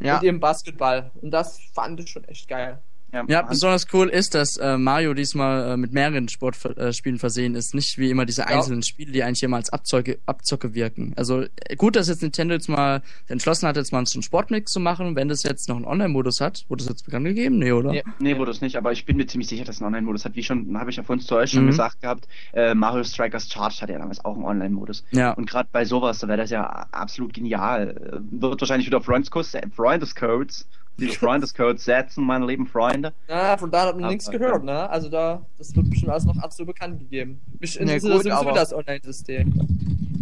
Ja. 0.00 0.18
und 0.18 0.24
eben 0.24 0.40
Basketball. 0.40 1.10
Und 1.20 1.30
das 1.30 1.60
fand 1.74 2.00
ich 2.00 2.10
schon 2.10 2.24
echt 2.24 2.48
geil. 2.48 2.82
Ja, 3.12 3.24
Ja, 3.28 3.42
besonders 3.42 3.86
cool 3.92 4.08
ist, 4.08 4.34
dass 4.34 4.56
äh, 4.56 4.76
Mario 4.78 5.14
diesmal 5.14 5.72
äh, 5.72 5.76
mit 5.76 5.92
mehreren 5.92 6.28
Sportspielen 6.28 7.18
versehen 7.18 7.54
ist. 7.54 7.74
Nicht 7.74 7.98
wie 7.98 8.10
immer 8.10 8.24
diese 8.26 8.42
Ja. 8.42 8.48
einzelnen 8.48 8.82
Spiele, 8.82 9.12
die 9.12 9.22
eigentlich 9.22 9.42
immer 9.42 9.56
als 9.56 9.70
Abzocke, 9.72 10.18
Abzocke 10.26 10.74
wirken. 10.74 11.12
Also 11.16 11.42
äh, 11.42 11.76
gut, 11.76 11.96
dass 11.96 12.08
jetzt 12.08 12.22
Nintendo 12.22 12.54
jetzt 12.54 12.68
mal 12.68 13.02
entschlossen 13.28 13.66
hat, 13.68 13.76
jetzt 13.76 13.92
mal 13.92 13.98
einen 13.98 14.22
Sportmix 14.22 14.70
zu 14.72 14.80
machen. 14.80 15.16
Wenn 15.16 15.28
das 15.28 15.42
jetzt 15.42 15.68
noch 15.68 15.76
einen 15.76 15.84
Online-Modus 15.84 16.40
hat, 16.40 16.64
wurde 16.68 16.84
das 16.84 16.88
jetzt 16.88 17.04
bekannt 17.04 17.24
gegeben? 17.26 17.58
Nee, 17.58 17.72
oder? 17.72 17.90
Nee. 17.92 18.02
Nee, 18.18 18.38
wurde 18.38 18.50
es 18.50 18.60
nicht, 18.60 18.76
aber 18.76 18.92
ich 18.92 19.04
bin 19.06 19.16
mir 19.16 19.26
ziemlich 19.26 19.48
sicher, 19.48 19.64
dass 19.64 19.76
es 19.76 19.82
einen 19.82 19.88
Online-Modus 19.88 20.24
hat. 20.24 20.36
Wie 20.36 20.42
schon, 20.42 20.78
habe 20.78 20.90
ich 20.90 20.96
ja 20.96 21.02
vorhin 21.02 21.24
zu 21.24 21.34
euch 21.36 21.50
schon 21.50 21.64
Mhm. 21.64 21.68
gesagt 21.68 22.00
gehabt, 22.00 22.28
äh, 22.52 22.74
Mario 22.74 23.02
Strikers 23.04 23.48
Charge 23.50 23.78
hatte 23.80 23.92
ja 23.92 23.98
damals 23.98 24.24
auch 24.24 24.34
einen 24.34 24.44
Online-Modus. 24.44 25.04
Ja. 25.10 25.32
Und 25.32 25.48
gerade 25.50 25.68
bei 25.72 25.84
sowas, 25.84 26.18
da 26.20 26.28
wäre 26.28 26.38
das 26.38 26.50
ja 26.50 26.64
absolut 26.92 27.32
genial. 27.34 28.20
Äh, 28.22 28.40
Wird 28.40 28.60
wahrscheinlich 28.60 28.86
wieder 28.86 29.00
Freundescodes, 29.00 29.56
Freundescodes, 29.74 30.68
die 31.00 31.08
Freundescodes 31.08 31.84
setzen, 31.84 32.24
meine 32.24 32.46
lieben 32.46 32.66
Freunde. 32.66 33.12
Ja, 33.28 33.56
von 33.56 33.70
da 33.70 33.86
hat 33.86 33.98
man 33.98 34.10
nichts 34.10 34.30
gehört, 34.30 34.62
ne? 34.64 34.88
Also 34.90 35.08
da, 35.08 35.44
das 35.58 35.74
wird 35.74 35.90
bestimmt 35.90 36.10
alles 36.12 36.24
noch 36.24 36.36
so 36.52 36.64
bekannt 36.64 36.98
gegeben. 37.00 37.40
Mich 37.58 37.74
Ja, 37.74 37.80
interessiert 37.82 38.12
gut, 38.12 38.22
sowieso 38.22 38.36
aber- 38.36 38.52
das 38.52 38.72
Online-System. 38.72 39.54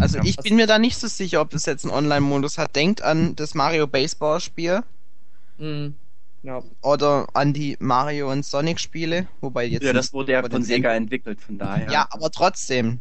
Also 0.01 0.19
Ja. 0.19 0.25
ich 0.25 0.37
bin 0.37 0.57
mir 0.57 0.67
da 0.67 0.79
nicht 0.79 0.97
so 0.97 1.09
sicher, 1.09 1.41
ob 1.41 1.51
das 1.51 1.67
jetzt 1.67 1.85
einen 1.85 1.93
Online-Modus 1.93 2.57
hat. 2.59 2.77
Denkt 2.77 3.03
an 3.03 3.35
das 3.37 3.55
Mario 3.55 3.87
Baseball-Spiel 3.87 4.83
Mhm. 5.59 5.95
Ja. 6.45 6.63
oder 6.83 7.27
an 7.35 7.53
die 7.53 7.77
Mario 7.81 8.31
und 8.31 8.45
Sonic-Spiele, 8.45 9.27
wobei 9.41 9.65
jetzt. 9.67 9.83
Ja, 9.83 9.93
das 9.93 10.13
wurde 10.13 10.33
ja 10.33 10.43
von 10.49 10.63
Sega 10.63 10.93
entwickelt, 10.95 11.41
von 11.41 11.59
daher. 11.59 11.91
Ja, 11.91 12.07
aber 12.11 12.31
trotzdem. 12.31 13.01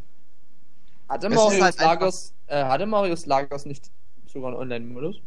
Hatte 1.07 1.29
Marius 1.29 1.61
halt 1.61 1.79
einfach- 1.79 1.85
Lagers, 1.85 2.33
äh, 2.47 2.63
hatte 2.65 2.85
Marius 2.87 3.25
Lagers 3.27 3.65
nicht 3.65 3.91
sogar 4.25 4.49
einen 4.49 4.57
Online-Modus? 4.59 5.17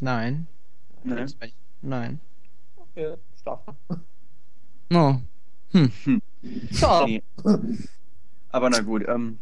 Nein. 0.00 0.46
Nee. 1.02 1.26
Nein. 1.84 2.18
Okay, 2.76 3.14
stark. 3.38 3.60
Oh. 4.92 5.16
Ja. 5.72 7.06
Nee. 7.06 7.22
Aber 8.50 8.70
na 8.70 8.80
gut, 8.80 9.02
ähm, 9.08 9.38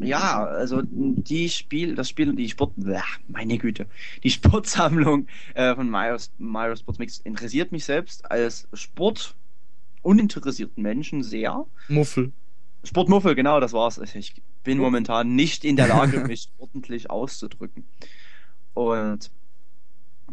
ja, 0.00 0.44
also 0.44 0.82
die 0.82 1.48
Spiel, 1.48 1.94
das 1.94 2.08
Spiel, 2.08 2.34
die 2.34 2.48
Sport, 2.48 2.72
Bäh, 2.76 3.00
meine 3.28 3.58
Güte, 3.58 3.86
die 4.22 4.30
Sportsammlung 4.30 5.28
äh, 5.54 5.74
von 5.74 5.88
Mario, 5.88 6.16
Mario 6.38 6.74
Sports 6.76 6.98
Mix 6.98 7.18
interessiert 7.18 7.70
mich 7.70 7.84
selbst 7.84 8.30
als 8.30 8.68
Sport 8.72 9.34
uninteressierten 10.02 10.82
Menschen 10.82 11.22
sehr. 11.22 11.64
Muffel. 11.88 12.32
Sportmuffel, 12.84 13.34
genau, 13.34 13.60
das 13.60 13.72
war's. 13.72 13.98
Ich 13.98 14.42
bin 14.64 14.78
momentan 14.78 15.34
nicht 15.34 15.64
in 15.64 15.76
der 15.76 15.88
Lage, 15.88 16.20
mich 16.26 16.50
ordentlich 16.58 17.10
auszudrücken. 17.10 17.84
Und 18.74 19.30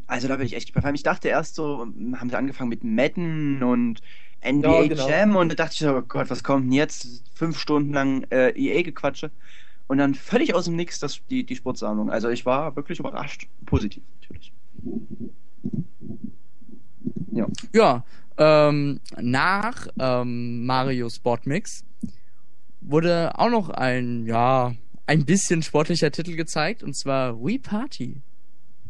also 0.07 0.27
da 0.27 0.35
bin 0.35 0.45
ich 0.45 0.55
echt 0.55 0.75
allem, 0.75 0.95
Ich 0.95 1.03
dachte 1.03 1.27
erst 1.27 1.55
so, 1.55 1.79
haben 1.79 2.29
sie 2.29 2.37
angefangen 2.37 2.69
mit 2.69 2.83
Madden 2.83 3.63
und 3.63 4.01
NBA 4.43 4.81
Ja, 4.81 4.87
genau. 4.87 5.09
Jam 5.09 5.35
und 5.35 5.49
da 5.49 5.55
dachte 5.55 5.73
ich 5.73 5.79
so, 5.79 5.95
oh 5.95 6.01
Gott, 6.01 6.29
was 6.29 6.43
kommt 6.43 6.65
denn 6.65 6.71
jetzt? 6.73 7.23
Fünf 7.33 7.59
Stunden 7.59 7.93
lang 7.93 8.23
äh, 8.29 8.49
EA-Gequatsche. 8.51 9.31
Und 9.87 9.99
dann 9.99 10.15
völlig 10.15 10.55
aus 10.55 10.65
dem 10.65 10.75
Nix 10.75 10.99
das, 10.99 11.21
die, 11.29 11.43
die 11.43 11.55
Sportsammlung. 11.55 12.09
Also 12.09 12.29
ich 12.29 12.45
war 12.45 12.75
wirklich 12.75 12.99
überrascht. 12.99 13.47
Positiv, 13.65 14.03
natürlich. 14.19 14.51
Ja. 17.31 17.47
Ja, 17.73 18.03
ähm, 18.37 18.99
nach 19.19 19.87
ähm, 19.99 20.65
Mario 20.65 21.09
Sport 21.09 21.45
Mix 21.45 21.83
wurde 22.81 23.37
auch 23.37 23.49
noch 23.49 23.69
ein, 23.69 24.25
ja, 24.25 24.73
ein 25.07 25.25
bisschen 25.25 25.61
sportlicher 25.61 26.11
Titel 26.11 26.35
gezeigt, 26.35 26.81
und 26.83 26.95
zwar 26.95 27.39
Wii 27.43 27.59
Party. 27.59 28.21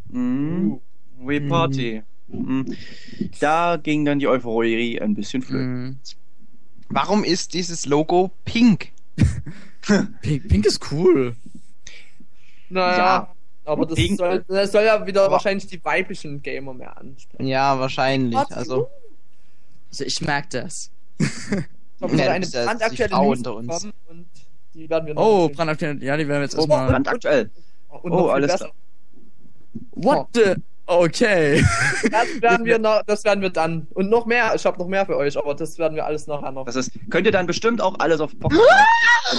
Mhm. 0.09 0.79
We 1.19 1.41
Party. 1.41 2.03
Mhm. 2.27 2.75
Da 3.39 3.77
ging 3.81 4.05
dann 4.05 4.19
die 4.19 4.27
Euphorie 4.27 4.99
ein 4.99 5.13
bisschen 5.15 5.41
flöten. 5.41 5.83
Mhm. 5.83 5.97
Warum 6.89 7.23
ist 7.23 7.53
dieses 7.53 7.85
Logo 7.85 8.31
pink? 8.45 8.91
Pink, 10.21 10.47
Pink 10.47 10.65
ist 10.65 10.91
cool. 10.91 11.35
Naja, 12.69 12.97
Ja. 12.97 13.35
aber 13.65 13.85
das 13.85 13.99
soll, 14.17 14.43
das 14.47 14.71
soll 14.71 14.83
ja 14.83 15.05
wieder 15.05 15.23
Aber- 15.23 15.33
wahrscheinlich 15.33 15.67
die 15.67 15.83
weiblichen 15.83 16.41
Gamer 16.41 16.73
mehr 16.73 16.97
ansprechen. 16.97 17.45
Ja, 17.47 17.79
wahrscheinlich. 17.79 18.35
Also, 18.51 18.89
Also 19.89 20.03
ich 20.03 20.19
merke 20.21 20.47
das. 20.63 20.91
Ich 21.19 21.27
Ja, 22.01 22.07
eine 22.31 22.41
das 22.41 22.51
die 22.51 22.57
brandaktuelle 22.57 23.15
News 23.15 23.37
unter 23.37 23.55
uns. 23.55 23.67
bekommen 23.67 23.93
und 24.09 24.25
die 24.73 24.89
werden 24.89 25.05
wir 25.07 25.13
noch 25.13 25.21
Oh, 25.23 25.49
brandaktuell. 25.49 26.03
Ja, 26.03 26.17
die 26.17 26.27
werden 26.27 26.39
wir 26.39 26.43
jetzt 26.45 26.55
Oh, 26.55 26.61
erstmal. 26.61 26.89
brandaktuell. 26.89 27.49
und 27.89 28.11
oh, 28.11 28.27
alles 28.29 28.51
besser. 28.51 28.71
What 29.91 30.27
the? 30.33 30.55
Okay. 30.87 31.63
Das 32.11 32.41
werden 32.41 32.65
wir 32.65 32.77
noch, 32.77 33.01
das 33.07 33.23
werden 33.23 33.41
wir 33.41 33.49
dann. 33.49 33.87
Und 33.95 34.09
noch 34.09 34.25
mehr, 34.27 34.53
ich 34.55 34.65
habe 34.65 34.77
noch 34.77 34.87
mehr 34.87 35.05
für 35.07 35.17
euch, 35.17 35.35
aber 35.37 35.55
das 35.55 35.77
werden 35.79 35.95
wir 35.95 36.05
alles 36.05 36.27
nachher 36.27 36.51
noch. 36.51 36.65
Das 36.65 36.75
ist, 36.75 36.91
könnt 37.09 37.25
ihr 37.25 37.31
dann 37.31 37.47
bestimmt 37.47 37.81
auch 37.81 37.97
alles 37.99 38.19
auf. 38.21 38.31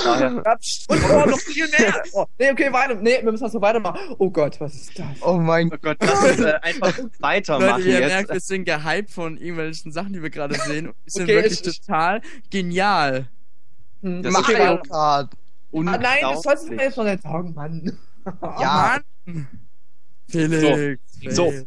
Ja, 0.05 0.57
pst, 0.57 0.91
Und 0.91 0.99
oh, 1.05 1.27
noch 1.27 1.39
viel 1.39 1.69
mehr. 1.69 2.03
Oh, 2.13 2.25
nee, 2.39 2.51
okay, 2.51 2.73
weiter. 2.73 2.97
Nee, 2.97 3.19
wir 3.23 3.31
müssen 3.31 3.45
das 3.45 3.53
so 3.53 3.61
weitermachen. 3.61 4.01
Oh 4.19 4.31
Gott, 4.31 4.61
was 4.61 4.75
ist 4.75 4.99
das? 4.99 5.07
oh 5.21 5.35
mein 5.35 5.71
Oh 5.73 5.77
Gott, 5.81 5.97
lass 6.01 6.25
uns 6.25 6.41
äh, 6.41 6.55
einfach 6.63 6.99
weitermachen 7.21 7.79
Leute, 7.83 7.89
ihr 7.89 8.01
jetzt. 8.01 8.09
merkt, 8.13 8.33
wir 8.33 8.41
sind 8.41 8.65
gehypt 8.65 9.11
von 9.11 9.37
irgendwelchen 9.37 9.93
Sachen, 9.93 10.13
die 10.13 10.23
wir 10.23 10.31
gerade 10.31 10.55
sehen. 10.57 10.93
Die 11.07 11.11
sind 11.11 11.23
Okay, 11.25 11.35
wirklich 11.37 11.61
ich- 11.65 11.81
total 11.81 12.21
genial. 12.51 13.29
Hm, 14.03 14.23
Das 14.25 14.33
Mario. 14.33 14.83
Kart. 14.83 15.31
Ah, 15.73 15.79
nein, 15.83 16.19
das 16.23 16.43
sollst 16.43 16.69
du 16.69 16.73
mir 16.73 16.85
jetzt 16.85 16.97
noch 16.97 17.05
nicht 17.05 17.23
sagen, 17.23 17.55
Mann. 17.55 17.97
Ja. 18.43 18.99
Mann. 19.27 19.47
Felix. 20.29 21.01
So. 21.31 21.51
Felix. 21.51 21.67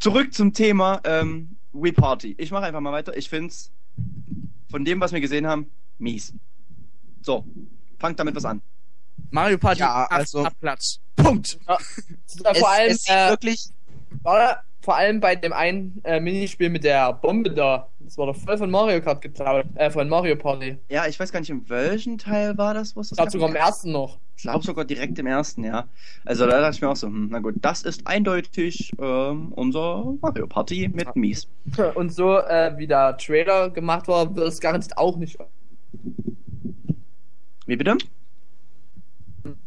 Zurück 0.00 0.34
zum 0.34 0.52
Thema 0.52 1.00
ähm, 1.04 1.56
Wii 1.72 1.92
Party. 1.92 2.34
Ich 2.38 2.50
mache 2.50 2.64
einfach 2.64 2.80
mal 2.80 2.92
weiter. 2.92 3.16
Ich 3.16 3.28
find's 3.28 3.70
von 4.70 4.84
dem, 4.84 5.00
was 5.00 5.12
wir 5.12 5.20
gesehen 5.20 5.46
haben, 5.46 5.70
mies. 5.98 6.34
So, 7.22 7.44
fangt 7.98 8.18
damit 8.18 8.34
was 8.34 8.44
an. 8.44 8.60
Mario 9.30 9.58
Party 9.58 9.80
Ja, 9.80 10.04
also- 10.06 10.44
Abklatsch. 10.44 10.98
Punkt. 11.16 11.58
Äh, 11.66 12.54
vor 12.58 12.68
allem, 12.70 12.90
es, 12.90 13.02
es 13.02 13.08
äh, 13.08 13.30
wirklich. 13.30 13.68
war, 14.22 14.62
vor 14.82 14.96
allem 14.96 15.20
bei 15.20 15.36
dem 15.36 15.52
einen 15.52 16.00
äh, 16.04 16.20
Minispiel 16.20 16.68
mit 16.70 16.84
der 16.84 17.12
Bombe 17.14 17.50
da. 17.50 17.88
Das 18.00 18.18
war 18.18 18.26
doch 18.26 18.36
voll 18.36 18.58
von 18.58 18.70
Mario 18.70 19.00
Kart 19.00 19.22
geklaut. 19.22 19.64
Äh, 19.76 19.90
von 19.90 20.08
Mario 20.08 20.36
Party. 20.36 20.76
Ja, 20.88 21.06
ich 21.06 21.18
weiß 21.18 21.32
gar 21.32 21.40
nicht, 21.40 21.50
in 21.50 21.68
welchem 21.70 22.18
Teil 22.18 22.58
war 22.58 22.74
das, 22.74 22.94
wo 22.94 23.00
es 23.00 23.08
das 23.10 23.16
gab. 23.18 23.30
sogar 23.30 23.48
im 23.48 23.54
ersten 23.56 23.92
noch. 23.92 24.18
Ich 24.36 24.42
glaube 24.42 24.64
sogar 24.64 24.84
direkt 24.84 25.18
im 25.18 25.26
ersten, 25.26 25.64
ja. 25.64 25.86
Also 26.24 26.46
da 26.46 26.60
dachte 26.60 26.76
ich 26.76 26.82
mir 26.82 26.90
auch 26.90 26.96
so, 26.96 27.06
hm, 27.06 27.28
na 27.30 27.38
gut, 27.38 27.54
das 27.60 27.82
ist 27.82 28.06
eindeutig 28.06 28.92
ähm, 28.98 29.52
unser 29.52 30.14
Mario 30.20 30.46
Party 30.46 30.90
mit 30.92 31.14
Mies. 31.16 31.48
Und 31.94 32.12
so, 32.12 32.38
äh, 32.38 32.74
wie 32.76 32.86
der 32.86 33.16
Trailer 33.16 33.70
gemacht 33.70 34.08
war, 34.08 34.34
wird 34.34 34.48
es 34.48 34.60
garantiert 34.60 34.98
auch 34.98 35.16
nicht 35.16 35.38
Wie 37.66 37.76
bitte? 37.76 37.96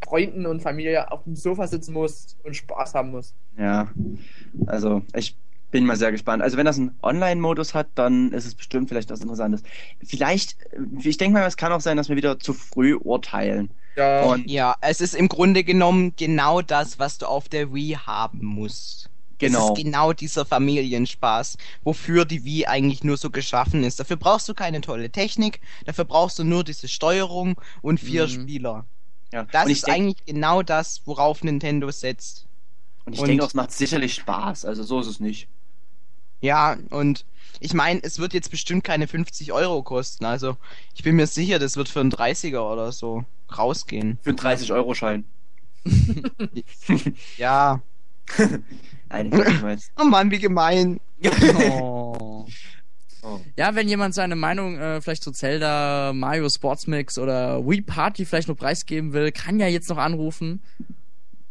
Freunden 0.04 0.46
und 0.46 0.60
Familie 0.60 1.10
auf 1.12 1.24
dem 1.24 1.36
Sofa 1.36 1.66
sitzen 1.66 1.92
muss 1.92 2.36
und 2.42 2.56
Spaß 2.56 2.94
haben 2.94 3.10
muss. 3.10 3.34
Ja, 3.56 3.88
also 4.66 5.02
ich 5.14 5.36
bin 5.70 5.84
mal 5.84 5.96
sehr 5.96 6.12
gespannt. 6.12 6.42
Also 6.42 6.56
wenn 6.56 6.66
das 6.66 6.78
einen 6.78 6.96
Online-Modus 7.02 7.74
hat, 7.74 7.88
dann 7.94 8.32
ist 8.32 8.46
es 8.46 8.54
bestimmt 8.54 8.88
vielleicht 8.88 9.10
was 9.10 9.20
Interessantes. 9.20 9.62
Vielleicht, 10.02 10.56
äh, 10.72 11.08
ich 11.08 11.18
denke 11.18 11.38
mal, 11.38 11.46
es 11.46 11.56
kann 11.56 11.72
auch 11.72 11.80
sein, 11.80 11.96
dass 11.96 12.08
wir 12.08 12.16
wieder 12.16 12.38
zu 12.40 12.54
früh 12.54 12.94
urteilen. 12.94 13.70
Ja. 13.98 14.22
Und 14.22 14.48
Ja, 14.48 14.76
es 14.80 15.00
ist 15.00 15.14
im 15.14 15.28
Grunde 15.28 15.64
genommen 15.64 16.14
genau 16.16 16.62
das, 16.62 16.98
was 16.98 17.18
du 17.18 17.26
auf 17.26 17.48
der 17.48 17.74
Wii 17.74 17.96
haben 18.06 18.44
musst. 18.44 19.10
genau. 19.38 19.72
Es 19.72 19.78
ist 19.78 19.84
genau 19.84 20.12
dieser 20.12 20.44
Familienspaß, 20.44 21.58
wofür 21.84 22.24
die 22.24 22.44
Wii 22.44 22.66
eigentlich 22.66 23.04
nur 23.04 23.16
so 23.16 23.30
geschaffen 23.30 23.84
ist. 23.84 24.00
Dafür 24.00 24.16
brauchst 24.16 24.48
du 24.48 24.54
keine 24.54 24.80
tolle 24.80 25.10
Technik, 25.10 25.60
dafür 25.84 26.04
brauchst 26.04 26.38
du 26.38 26.44
nur 26.44 26.64
diese 26.64 26.88
Steuerung 26.88 27.60
und 27.82 27.98
vier 28.00 28.24
Mhm. 28.26 28.30
Spieler. 28.30 28.84
ja. 29.32 29.44
Das 29.52 29.68
ist 29.68 29.88
eigentlich 29.88 30.24
genau 30.26 30.62
das, 30.62 31.02
worauf 31.04 31.44
Nintendo 31.44 31.90
setzt. 31.90 32.46
Und 33.04 33.14
ich 33.14 33.22
denke 33.22 33.42
auch, 33.44 33.48
es 33.48 33.54
macht 33.54 33.72
sicherlich 33.72 34.14
Spaß. 34.14 34.64
Also 34.64 34.82
so 34.82 35.00
ist 35.00 35.06
es 35.06 35.20
nicht. 35.20 35.48
Ja, 36.40 36.76
und 36.90 37.24
ich 37.60 37.74
meine, 37.74 38.00
es 38.02 38.18
wird 38.18 38.34
jetzt 38.34 38.50
bestimmt 38.50 38.84
keine 38.84 39.08
50 39.08 39.52
Euro 39.52 39.82
kosten. 39.82 40.24
Also 40.24 40.56
ich 40.94 41.02
bin 41.02 41.16
mir 41.16 41.26
sicher, 41.26 41.58
das 41.58 41.76
wird 41.76 41.88
für 41.88 42.00
einen 42.00 42.12
30er 42.12 42.60
oder 42.60 42.92
so 42.92 43.24
rausgehen. 43.56 44.18
Für 44.22 44.30
einen 44.30 44.38
30-Euro-Schein. 44.38 45.24
Ja. 47.38 47.80
Nein, 49.08 49.32
ich 49.32 49.62
weiß. 49.62 49.90
Oh 49.98 50.04
Mann, 50.04 50.30
wie 50.30 50.38
gemein. 50.38 51.00
Oh. 51.70 52.46
Oh. 53.20 53.40
Ja, 53.56 53.74
wenn 53.74 53.88
jemand 53.88 54.14
seine 54.14 54.36
Meinung 54.36 54.78
äh, 54.78 55.00
vielleicht 55.00 55.24
zu 55.24 55.32
Zelda, 55.32 56.12
Mario 56.14 56.48
Sports 56.48 56.86
Mix 56.86 57.18
oder 57.18 57.66
Wii 57.66 57.82
Party 57.82 58.24
vielleicht 58.24 58.46
noch 58.46 58.56
preisgeben 58.56 59.12
will, 59.12 59.32
kann 59.32 59.58
ja 59.58 59.66
jetzt 59.66 59.88
noch 59.88 59.98
anrufen. 59.98 60.62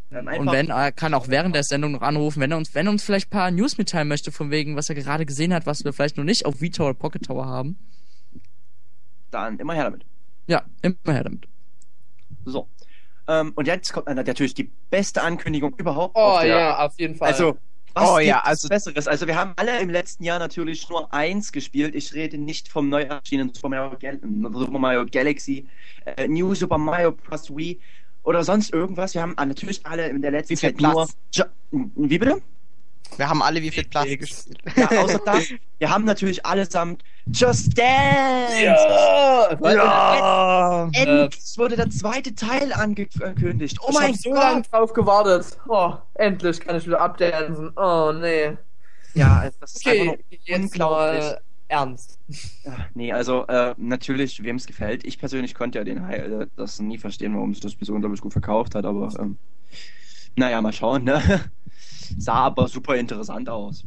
Ähm, 0.09 0.27
Und 0.39 0.51
wenn 0.51 0.69
er 0.69 0.91
kann 0.93 1.13
auch 1.13 1.27
während 1.27 1.53
der 1.53 1.63
Sendung 1.63 1.91
noch 1.91 2.01
anrufen, 2.01 2.39
wenn 2.39 2.51
er 2.51 2.57
uns, 2.57 2.73
wenn 2.73 2.87
er 2.87 2.91
uns 2.91 3.03
vielleicht 3.03 3.27
ein 3.27 3.31
paar 3.31 3.51
News 3.51 3.77
mitteilen 3.77 4.07
möchte, 4.07 4.31
von 4.31 4.51
wegen, 4.51 4.75
was 4.75 4.87
er 4.89 4.95
gerade 4.95 5.25
gesehen 5.25 5.53
hat, 5.53 5.65
was 5.65 5.83
wir 5.83 5.91
vielleicht 5.91 6.15
noch 6.17 6.23
nicht 6.23 6.45
auf 6.45 6.61
Vita 6.61 6.83
oder 6.83 6.93
Pocket 6.93 7.25
Tower 7.25 7.45
haben. 7.45 7.77
dann 9.31 9.59
immer 9.59 9.73
her 9.73 9.83
damit. 9.85 10.05
Ja, 10.47 10.63
immer 10.81 10.95
her 11.13 11.23
damit. 11.25 11.45
So. 12.45 12.67
Ähm, 13.27 13.51
und 13.55 13.67
jetzt 13.67 13.91
kommt 13.91 14.07
natürlich 14.07 14.53
die 14.53 14.71
beste 14.89 15.21
Ankündigung 15.21 15.75
überhaupt. 15.77 16.15
Oh 16.15 16.19
auf 16.21 16.41
der, 16.41 16.47
ja, 16.49 16.85
auf 16.85 16.97
jeden 16.97 17.15
Fall. 17.15 17.27
Also, 17.27 17.57
was 17.93 18.09
Oh 18.09 18.15
gibt 18.17 18.27
ja, 18.29 18.39
also- 18.39 18.69
Besseres? 18.69 19.07
Also, 19.09 19.27
wir 19.27 19.35
haben 19.35 19.51
alle 19.57 19.81
im 19.81 19.89
letzten 19.89 20.23
Jahr 20.23 20.39
natürlich 20.39 20.87
nur 20.87 21.13
eins 21.13 21.51
gespielt. 21.51 21.93
Ich 21.95 22.13
rede 22.13 22.37
nicht 22.37 22.69
vom 22.69 22.87
neu 22.87 23.01
erschienenen 23.01 23.53
Super 23.53 23.67
Mario, 23.69 23.97
Gal 23.99 24.19
Super 24.21 24.79
Mario 24.79 25.05
Galaxy, 25.11 25.67
äh, 26.05 26.27
New 26.29 26.55
Super 26.55 26.77
Mario 26.77 27.11
Plus 27.11 27.53
Wii 27.53 27.81
oder 28.27 28.43
sonst 28.43 28.73
irgendwas. 28.73 29.13
Wir 29.13 29.21
haben 29.21 29.35
natürlich 29.37 29.85
alle 29.85 30.09
in 30.09 30.21
der 30.21 30.31
letzten 30.31 30.51
Wie 30.53 30.57
viel 30.57 30.69
Zeit 30.73 30.81
nur. 30.81 30.91
Platz? 30.93 31.15
Ja, 31.33 31.45
wie 31.71 32.17
bitte? 32.17 32.41
Wir 33.15 33.29
haben 33.29 33.41
alle 33.41 33.61
wie 33.61 33.71
viel 33.71 33.85
Platz 33.85 34.09
gespielt. 34.19 34.57
Ja, 34.75 34.89
außer 35.01 35.19
das, 35.25 35.45
wir 35.79 35.89
haben 35.89 36.03
natürlich 36.03 36.45
allesamt 36.45 37.03
Just 37.31 37.77
Dance! 37.77 38.61
ja! 38.61 39.57
Ja! 39.61 40.89
Äh, 40.93 41.01
Endlich 41.03 41.57
wurde 41.57 41.77
der 41.77 41.89
zweite 41.89 42.35
Teil 42.35 42.73
angekündigt. 42.73 43.77
Oh 43.81 43.87
ich 43.91 43.95
mein 43.95 44.11
hab 44.11 44.15
so 44.19 44.29
Gott! 44.31 44.39
lange 44.39 44.61
drauf 44.63 44.93
gewartet. 44.93 45.57
Oh, 45.69 45.93
endlich 46.15 46.59
kann 46.59 46.75
ich 46.75 46.85
wieder 46.85 46.99
updaten. 46.99 47.71
Oh, 47.77 48.11
nee. 48.13 48.57
Ja, 49.13 49.39
also 49.39 49.57
das 49.61 49.75
ist 49.75 49.85
Okay, 49.87 50.01
einfach 50.01 50.15
nur 50.29 50.39
jetzt 50.43 50.63
unglaublich. 50.63 51.23
mal 51.23 51.41
ernst. 51.67 52.19
Ja, 52.63 52.87
Nee, 52.93 53.11
also 53.13 53.45
äh, 53.47 53.73
natürlich, 53.77 54.43
wem 54.43 54.55
es 54.55 54.65
gefällt. 54.65 55.05
Ich 55.05 55.19
persönlich 55.19 55.53
konnte 55.55 55.77
ja 55.79 55.83
den 55.83 56.05
Hi- 56.07 56.15
äh, 56.15 56.47
das 56.55 56.79
nie 56.79 56.97
verstehen, 56.97 57.33
warum 57.35 57.53
sich 57.53 57.61
das 57.61 57.71
Spiel 57.73 57.85
so 57.87 57.93
unglaublich 57.93 58.21
gut 58.21 58.31
verkauft 58.33 58.75
hat, 58.75 58.85
aber 58.85 59.11
ähm, 59.19 59.37
naja, 60.35 60.61
mal 60.61 60.73
schauen, 60.73 61.03
ne? 61.03 61.21
Sah 62.17 62.33
aber 62.35 62.67
super 62.67 62.95
interessant 62.95 63.49
aus. 63.49 63.83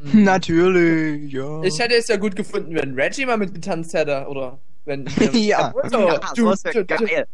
Hm. 0.00 0.22
Natürlich, 0.24 1.32
ja. 1.32 1.62
Ich 1.62 1.78
hätte 1.78 1.94
es 1.96 2.06
ja 2.08 2.16
gut 2.16 2.36
gefunden, 2.36 2.74
wenn 2.74 2.94
Reggie 2.94 3.26
mal 3.26 3.36
mitgetanzt 3.36 3.94
hätte, 3.94 4.26
oder 4.28 4.58
wenn. 4.84 5.06
Ja. 5.32 5.74
So, 5.90 5.98
ja, 6.08 6.20
du- 6.36 6.54
du- 6.72 6.84
geil. 6.86 7.26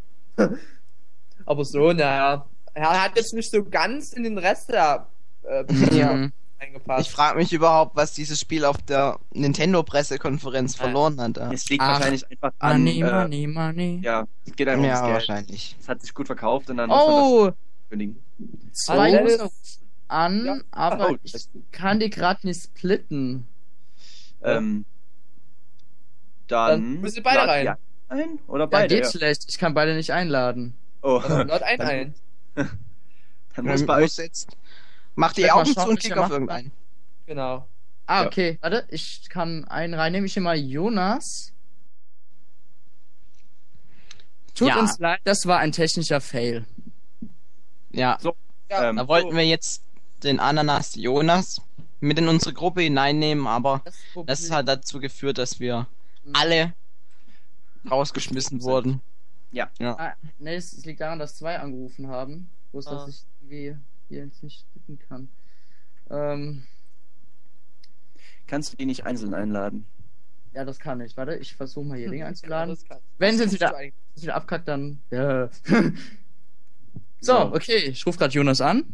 Aber 1.47 1.64
so, 1.64 1.93
naja. 1.93 2.47
Er 2.76 3.05
hat 3.05 3.17
jetzt 3.17 3.35
nicht 3.35 3.50
so 3.50 3.62
ganz 3.62 4.12
in 4.14 4.25
den 4.25 4.37
Rest 4.38 4.69
der 4.71 5.07
äh, 5.43 5.64
Ja. 5.97 6.12
Mhm. 6.14 6.33
Eingepasst. 6.66 7.06
Ich 7.06 7.12
frage 7.12 7.38
mich 7.38 7.52
überhaupt, 7.52 7.97
was 7.97 8.12
dieses 8.12 8.40
Spiel 8.40 8.64
auf 8.64 8.78
der 8.78 9.18
Nintendo-Pressekonferenz 9.33 10.75
verloren 10.76 11.21
hat. 11.21 11.37
Ja, 11.37 11.52
Es 11.52 11.68
liegt 11.68 11.83
Ach, 11.83 11.94
wahrscheinlich 11.99 12.30
einfach 12.30 12.52
an. 12.59 12.78
Money, 12.85 13.00
äh, 13.00 13.04
money, 13.12 13.47
money. 13.47 14.00
Ja, 14.02 14.26
es 14.47 14.54
geht 14.56 14.68
einfach 14.68 14.85
ja 14.85 14.90
ums 14.94 15.02
Geld. 15.02 15.14
wahrscheinlich. 15.14 15.76
Es 15.80 15.88
hat 15.88 16.00
sich 16.00 16.14
gut 16.14 16.26
verkauft 16.26 16.71
und 16.71 16.76
dann 16.78 16.88
muss 16.88 16.97
man 16.99 17.09
Oh, 17.14 17.47
das 17.47 17.54
kündigen. 17.90 18.23
zwei 18.73 19.21
Oh. 19.21 19.25
User 19.25 19.50
an, 20.09 20.44
Ja. 20.47 20.56
aber 20.71 21.11
Oh, 21.11 21.16
ich 21.23 21.35
kann 21.73 22.00
die 22.00 22.11
gerade 22.11 22.47
nicht 22.47 22.62
splitten. 22.62 23.47
Ähm, 24.42 24.85
Dann 26.49 26.71
dann. 26.83 27.00
müssen 27.00 27.23
beide 27.23 27.49
rein. 27.49 27.64
die 27.66 28.12
Ein 28.12 28.38
oder 28.49 28.64
Ja, 28.64 28.66
beide? 28.66 28.94
geht 28.94 29.04
Ja. 29.04 29.11
schlecht. 29.11 29.44
Ich 29.49 29.59
kann 29.59 29.73
beide 29.75 29.94
nicht 29.94 30.12
einladen. 30.12 30.75
Oh, 31.02 31.16
Also, 31.18 31.38
laut 31.42 31.62
ein 31.62 31.78
Dann- 31.78 31.88
ein. 31.88 32.14
dann 33.56 33.64
muss 33.64 33.87
bei 33.87 34.02
euch. 34.02 34.16
jetzt. 34.18 34.56
Mach 35.14 35.33
die 35.33 35.50
Augen 35.50 35.66
zu 35.73 35.80
und 35.88 36.00
klick 36.00 36.16
auf 36.16 36.30
irgendeinen. 36.30 36.73
Genau. 37.26 37.66
Ah, 38.06 38.23
Ja. 38.23 38.26
okay. 38.26 38.59
Warte, 38.61 38.87
ich 38.90 39.28
kann 39.28 39.64
einen 39.66 39.94
reinnehmen. 39.94 40.26
Ich 40.26 40.37
nehme 40.37 40.44
mal 40.44 40.59
Jonas. 40.59 41.52
Tut 44.54 44.68
Ja. 44.68 44.78
uns 44.78 44.99
leid, 44.99 45.21
das 45.25 45.47
war 45.47 45.59
ein 45.59 45.73
technischer 45.73 46.21
Fail. 46.21 46.64
Ja, 47.90 48.18
So, 48.21 48.37
Ja, 48.71 48.88
ähm, 48.90 48.97
da 48.97 49.09
wollten 49.09 49.37
wir 49.37 49.44
jetzt 49.47 49.83
den 50.23 50.40
Ananas 50.40 50.94
Jonas. 50.94 51.61
mit 52.00 52.18
in 52.18 52.28
unsere 52.28 52.52
Gruppe 52.52 52.83
hineinnehmen, 52.83 53.47
aber 53.47 53.80
Das, 53.85 53.97
das 54.26 54.50
hat 54.50 54.68
dazu 54.68 55.00
geführt, 55.00 55.38
dass 55.38 55.59
wir 55.59 55.87
Mhm. 56.25 56.33
alle 56.35 56.73
rausgeschmissen 57.90 58.62
wurden. 58.62 59.00
Ja. 59.52 59.71
Ja. 59.78 59.97
Ah, 59.99 60.12
nee, 60.38 60.54
es, 60.56 60.85
liegt 60.85 61.00
daran, 61.00 61.18
dass 61.18 61.37
zwei 61.37 61.59
angerufen 61.59 62.09
haben. 62.09 62.50
Bloß, 62.73 62.87
Ah. 62.88 62.90
dass 62.94 63.09
ich 63.09 63.23
irgendwie 63.40 63.76
hier 64.08 64.25
jetzt 64.25 64.42
nicht 64.42 64.64
tippen 64.73 64.99
kann. 65.08 65.28
Ähm, 66.11 66.66
Kannst 68.46 68.73
du 68.73 68.76
die 68.76 68.87
nicht 68.87 69.06
einzeln 69.06 69.34
einladen? 69.34 69.87
ja, 70.54 70.64
das 70.64 70.78
kann 70.78 71.00
ich. 71.00 71.16
Warte, 71.16 71.34
ich 71.34 71.56
versuche 71.56 71.84
mal 71.84 71.99
hier 71.99 72.11
Dinge 72.11 72.26
einzuladen. 72.26 72.78
Ja, 72.88 72.99
Wenn 73.18 73.37
sie 73.37 73.50
wieder, 73.50 73.75
wieder 74.14 74.34
abkackt, 74.37 74.68
dann. 74.68 75.00
Ja. 75.11 75.49
so, 77.20 77.38
okay, 77.52 77.78
ich 77.78 78.06
rufe 78.06 78.18
gerade 78.18 78.32
Jonas 78.32 78.61
an. 78.61 78.84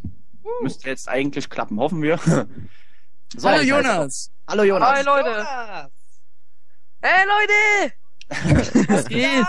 Müsste 0.63 0.89
jetzt 0.89 1.07
eigentlich 1.07 1.49
klappen, 1.49 1.79
hoffen 1.79 2.01
wir. 2.01 2.19
So, 3.37 3.47
Hallo 3.47 3.63
Jonas! 3.63 4.29
Hallo 4.45 4.63
Jonas. 4.63 4.89
Hi 4.89 5.03
Leute! 5.05 5.29
Jonas! 5.29 5.91
Hey 7.01 7.25
Leute! 7.25 8.87
Was 8.91 9.05
geht? 9.07 9.45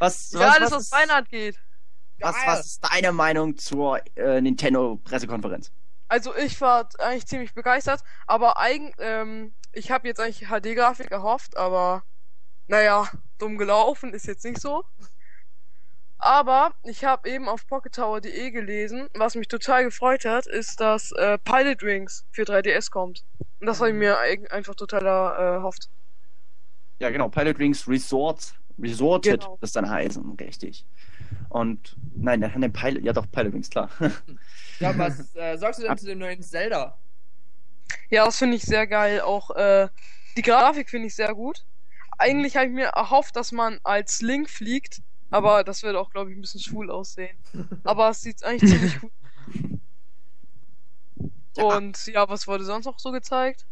Was, 0.00 0.32
Ja, 0.32 0.40
was, 0.40 0.56
alles 0.56 0.72
was, 0.72 0.90
was 0.90 0.90
Weihnacht 0.90 1.28
geht. 1.30 1.56
Was, 2.20 2.36
was 2.46 2.66
ist 2.66 2.84
deine 2.84 3.12
Meinung 3.12 3.56
zur 3.56 4.00
äh, 4.16 4.40
Nintendo-Pressekonferenz? 4.40 5.70
Also 6.08 6.34
ich 6.36 6.60
war 6.60 6.88
eigentlich 6.98 7.26
ziemlich 7.26 7.54
begeistert, 7.54 8.02
aber 8.26 8.58
eigen, 8.58 8.92
ähm, 8.98 9.54
ich 9.72 9.90
habe 9.90 10.06
jetzt 10.06 10.20
eigentlich 10.20 10.48
HD-Grafik 10.48 11.10
erhofft, 11.10 11.56
aber 11.56 12.02
naja, 12.68 13.08
dumm 13.38 13.58
gelaufen 13.58 14.12
ist 14.14 14.26
jetzt 14.26 14.44
nicht 14.44 14.60
so. 14.60 14.84
Aber 16.18 16.72
ich 16.84 17.04
habe 17.04 17.28
eben 17.28 17.48
auf 17.48 17.66
pockettower.de 17.66 18.50
gelesen, 18.50 19.08
was 19.14 19.34
mich 19.34 19.48
total 19.48 19.84
gefreut 19.84 20.24
hat, 20.24 20.46
ist, 20.46 20.80
dass 20.80 21.12
äh, 21.12 21.36
Pilot 21.38 21.82
Wings 21.82 22.24
für 22.30 22.44
3DS 22.44 22.90
kommt. 22.90 23.24
Und 23.60 23.66
das 23.66 23.80
habe 23.80 23.90
ich 23.90 23.96
mir 23.96 24.18
einfach 24.50 24.74
total 24.74 25.02
äh, 25.04 25.54
erhofft. 25.56 25.90
Ja, 27.00 27.10
genau, 27.10 27.28
Pilot 27.28 27.58
Wings 27.58 27.86
Resort, 27.88 28.54
Resorted, 28.78 29.40
Genau. 29.42 29.58
das 29.60 29.72
dann 29.72 29.88
heißen, 29.90 30.36
richtig. 30.40 30.86
Und, 31.48 31.96
nein, 32.14 32.40
der 32.40 32.50
der 32.50 32.68
Pilot, 32.68 33.02
ja 33.04 33.12
doch, 33.12 33.30
Pilot 33.30 33.52
Wings, 33.52 33.70
klar. 33.70 33.90
Ja, 34.80 34.96
was 34.98 35.36
äh, 35.36 35.56
sagst 35.56 35.80
du 35.80 35.86
denn 35.86 35.96
zu 35.96 36.06
dem 36.06 36.18
neuen 36.18 36.42
Zelda? 36.42 36.98
Ja, 38.10 38.24
das 38.24 38.38
finde 38.38 38.56
ich 38.56 38.62
sehr 38.62 38.88
geil. 38.88 39.20
Auch 39.20 39.50
äh, 39.52 39.88
die 40.36 40.42
Grafik 40.42 40.90
finde 40.90 41.06
ich 41.06 41.14
sehr 41.14 41.32
gut. 41.32 41.64
Eigentlich 42.18 42.56
habe 42.56 42.66
ich 42.66 42.72
mir 42.72 42.86
erhofft, 42.86 43.36
dass 43.36 43.52
man 43.52 43.78
als 43.84 44.20
Link 44.20 44.50
fliegt, 44.50 45.00
aber 45.30 45.64
das 45.64 45.82
wird 45.82 45.96
auch, 45.96 46.10
glaube 46.10 46.30
ich, 46.30 46.36
ein 46.36 46.40
bisschen 46.40 46.60
schwul 46.60 46.90
aussehen. 46.90 47.36
Aber 47.84 48.10
es 48.10 48.22
sieht 48.22 48.44
eigentlich 48.44 48.70
ziemlich 48.70 49.00
gut. 49.00 49.12
Ja. 51.56 51.64
Und 51.76 52.06
ja, 52.06 52.28
was 52.28 52.48
wurde 52.48 52.64
sonst 52.64 52.84
noch 52.84 52.98
so 52.98 53.12
gezeigt? 53.12 53.64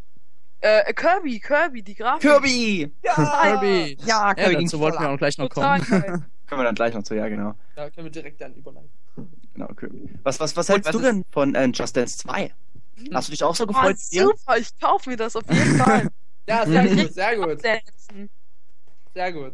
Äh, 0.61 0.93
Kirby, 0.93 1.37
Kirby, 1.41 1.83
die 1.83 1.95
Grafik. 1.95 2.21
Kirby! 2.21 2.93
Ja! 3.03 3.13
Kirby! 3.13 3.97
Ja, 4.05 4.29
Ja, 4.29 4.33
Kirby 4.33 4.63
dazu 4.63 4.79
wollten 4.79 5.01
wir 5.01 5.09
auch 5.09 5.17
gleich 5.17 5.37
noch 5.37 5.49
Total 5.49 5.81
kommen. 5.81 6.25
Können 6.53 6.59
wir 6.61 6.65
dann 6.65 6.75
gleich 6.75 6.93
noch 6.93 7.03
zu, 7.03 7.15
ja, 7.15 7.27
genau. 7.27 7.55
Da 7.75 7.89
können 7.89 8.05
wir 8.05 8.11
direkt 8.11 8.39
dann 8.41 8.53
überleiten. 8.53 8.89
Genau, 9.53 9.67
Kirby. 9.67 10.09
Was, 10.23 10.39
was, 10.39 10.55
was 10.55 10.69
hältst 10.69 10.87
was 10.87 10.91
du 10.93 10.99
ist- 10.99 11.05
denn 11.05 11.25
von 11.31 11.55
äh, 11.55 11.65
Just 11.67 11.95
Dance 11.97 12.17
2? 12.19 12.53
Hast 13.13 13.27
du 13.27 13.31
dich 13.31 13.43
auch 13.43 13.55
so 13.55 13.63
Oh, 13.63 13.67
gefreut? 13.67 13.97
wir? 14.11 14.23
super, 14.23 14.57
ich 14.57 14.69
kaufe 14.79 15.09
mir 15.09 15.17
das 15.17 15.35
auf 15.35 15.43
jeden 15.49 15.77
Fall. 15.77 16.09
Ja, 16.45 16.65
sehr 16.65 16.83
gut, 16.93 17.13
sehr 17.13 17.37
gut, 17.37 17.61
sehr 19.13 19.31
gut. 19.31 19.53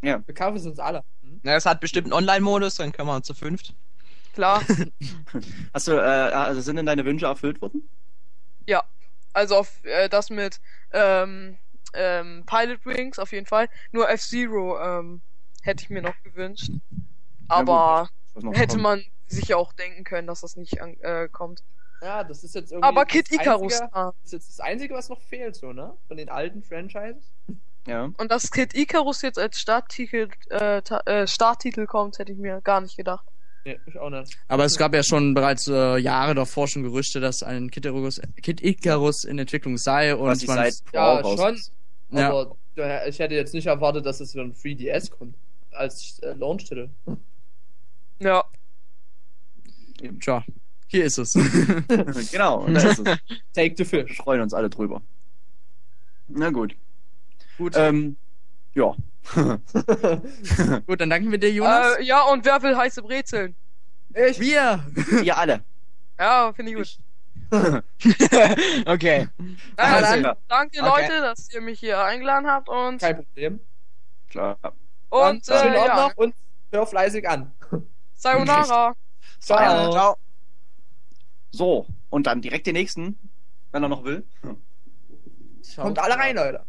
Ja. 0.00 0.22
Wir 0.24 0.32
kaufen 0.34 0.56
es 0.56 0.64
uns 0.64 0.78
alle. 0.78 1.02
Hm? 1.22 1.40
Ja, 1.42 1.56
es 1.56 1.66
hat 1.66 1.80
bestimmt 1.80 2.06
einen 2.06 2.12
Online-Modus, 2.12 2.76
dann 2.76 2.92
können 2.92 3.08
wir 3.08 3.20
zu 3.24 3.34
fünft. 3.34 3.74
Klar. 4.32 4.62
Hast 5.74 5.88
du, 5.88 5.94
äh, 5.94 5.96
also 6.00 6.60
sind 6.60 6.76
denn 6.76 6.86
deine 6.86 7.04
Wünsche 7.04 7.26
erfüllt 7.26 7.60
worden? 7.60 7.88
Also 9.34 9.56
auf 9.56 9.84
äh, 9.84 10.08
das 10.08 10.30
mit 10.30 10.58
ähm, 10.92 11.58
ähm, 11.94 12.44
Pilot 12.46 12.84
Wings 12.86 13.18
auf 13.18 13.30
jeden 13.32 13.46
Fall. 13.46 13.68
Nur 13.92 14.08
F-Zero 14.10 14.80
ähm, 14.80 15.20
hätte 15.68 15.84
ich 15.84 15.90
mir 15.90 16.02
noch 16.02 16.20
gewünscht. 16.24 16.70
Aber 17.48 18.08
Was 18.34 18.42
noch 18.44 18.54
hätte 18.54 18.72
kommt? 18.74 18.82
man 18.82 19.04
sich 19.26 19.48
ja 19.48 19.56
auch 19.56 19.72
denken 19.72 20.04
können, 20.04 20.26
dass 20.26 20.40
das 20.40 20.56
nicht 20.56 20.80
an, 20.80 20.96
äh, 21.00 21.28
kommt. 21.30 21.62
Ja, 22.00 22.22
das 22.24 22.44
ist 22.44 22.54
jetzt 22.54 22.70
irgendwie. 22.72 22.86
Aber 22.88 23.04
Kid 23.04 23.30
Icarus 23.32 23.80
Einzige, 23.80 24.12
ist 24.24 24.32
jetzt 24.32 24.48
das 24.50 24.60
Einzige, 24.60 24.94
was 24.94 25.08
noch 25.08 25.20
fehlt, 25.20 25.56
so, 25.56 25.72
ne? 25.72 25.94
Von 26.06 26.16
den 26.16 26.28
alten 26.28 26.62
Franchises. 26.62 27.32
Ja. 27.86 28.10
Und 28.16 28.30
dass 28.30 28.50
Kid 28.50 28.74
Icarus 28.74 29.22
jetzt 29.22 29.38
als 29.38 29.58
Starttitel, 29.58 30.28
äh, 30.50 30.78
äh, 31.06 31.26
Starttitel 31.26 31.86
kommt, 31.86 32.18
hätte 32.18 32.32
ich 32.32 32.38
mir 32.38 32.60
gar 32.62 32.80
nicht 32.80 32.96
gedacht. 32.96 33.26
Nee, 33.64 33.80
ich 33.86 33.98
auch 33.98 34.10
nicht. 34.10 34.38
Aber 34.46 34.64
es 34.64 34.78
gab 34.78 34.94
ja 34.94 35.02
schon 35.02 35.34
bereits 35.34 35.66
äh, 35.66 35.96
Jahre 35.98 36.34
davor 36.34 36.68
schon 36.68 36.84
Gerüchte, 36.84 37.18
dass 37.20 37.42
ein 37.42 37.70
Kid 37.70 37.84
Icarus, 37.86 38.20
Kid 38.42 38.62
Icarus 38.62 39.24
in 39.24 39.38
Entwicklung 39.38 39.76
sei 39.76 40.14
und 40.14 40.28
Was 40.28 40.46
man 40.46 40.56
seit 40.56 40.74
Ja, 40.92 41.20
schon. 41.22 41.54
ist. 41.54 41.72
Ja. 42.10 42.30
Aber 42.30 42.56
daher- 42.76 43.08
ich 43.08 43.18
hätte 43.18 43.34
jetzt 43.34 43.52
nicht 43.54 43.66
erwartet, 43.66 44.06
dass 44.06 44.20
es 44.20 44.32
für 44.32 44.40
ein 44.42 44.54
3DS 44.54 45.10
kommt. 45.10 45.34
Als 45.72 46.18
äh, 46.20 46.32
Launch-Titel. 46.34 46.88
Ja. 48.20 48.44
Tja, 50.20 50.44
hier 50.86 51.04
ist 51.04 51.18
es. 51.18 51.32
genau, 52.32 52.66
da 52.66 52.80
ist 52.80 52.98
es. 53.00 53.04
Take 53.52 53.74
the 53.76 53.90
Wir 53.92 54.06
fish. 54.06 54.16
freuen 54.18 54.40
uns 54.40 54.54
alle 54.54 54.70
drüber. 54.70 55.02
Na 56.28 56.50
gut. 56.50 56.74
Gut. 57.56 57.74
Ähm, 57.76 58.16
ja. 58.74 58.94
Gut, 60.86 61.00
dann 61.02 61.10
danken 61.10 61.30
wir 61.30 61.38
dir, 61.38 61.52
Jonas. 61.52 61.96
Äh, 61.98 62.04
ja, 62.04 62.22
und 62.22 62.46
wer 62.46 62.62
will 62.62 62.74
heiße 62.76 63.02
Brezeln? 63.02 63.54
ich. 64.14 64.40
wir! 64.40 64.82
Ihr 65.22 65.36
alle. 65.36 65.62
Ja, 66.18 66.50
finde 66.54 66.72
ich 66.72 66.76
gut. 66.78 66.98
okay. 68.86 69.28
Ja, 69.76 69.84
Also, 69.84 70.22
dann 70.22 70.36
danke 70.48 70.80
Okay. 70.82 70.88
Leute, 71.02 71.20
dass 71.20 71.52
ihr 71.52 71.60
mich 71.60 71.80
hier 71.80 72.02
eingeladen 72.02 72.46
habt 72.46 72.68
und, 72.70 73.00
Kein 73.00 73.16
Problem. 73.16 73.60
Klar. 74.30 74.58
Und 75.10 75.44
schönen 75.44 75.74
äh, 75.74 75.78
Abend 75.78 75.88
ja, 75.88 76.08
noch 76.08 76.16
und 76.16 76.34
hör 76.72 76.86
fleißig 76.86 77.28
an. 77.28 77.52
Sayonara. 78.14 78.94
Ciao. 79.40 79.90
Ciao. 79.92 80.16
So, 81.50 81.86
und 82.10 82.26
dann 82.26 82.42
direkt 82.42 82.66
den 82.66 82.74
nächsten, 82.74 83.18
wenn 83.72 83.82
er 83.82 83.88
noch 83.88 84.04
will. 84.04 84.24
Kommt 85.76 85.98
alle 85.98 86.16
rein, 86.16 86.34
Leute. 86.36 86.64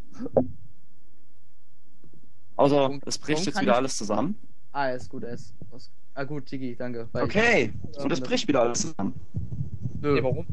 Außer 2.55 2.99
es 3.05 3.17
bricht 3.17 3.45
jetzt 3.45 3.61
wieder 3.61 3.71
ich- 3.71 3.77
alles 3.77 3.97
zusammen. 3.97 4.37
Ah, 4.71 4.89
ist 4.89 5.09
gut, 5.09 5.23
ist. 5.23 5.53
ist- 5.75 5.91
Ah, 6.13 6.23
gut, 6.25 6.51
Digi, 6.51 6.75
danke. 6.75 7.07
Okay. 7.13 7.73
Und 7.97 8.11
es 8.11 8.19
das- 8.19 8.27
bricht 8.27 8.47
wieder 8.47 8.61
alles 8.61 8.81
zusammen. 8.81 9.13
Ich, 9.33 10.01
Nee, 10.01 10.07
nö. 10.15 10.23
warum? 10.23 10.45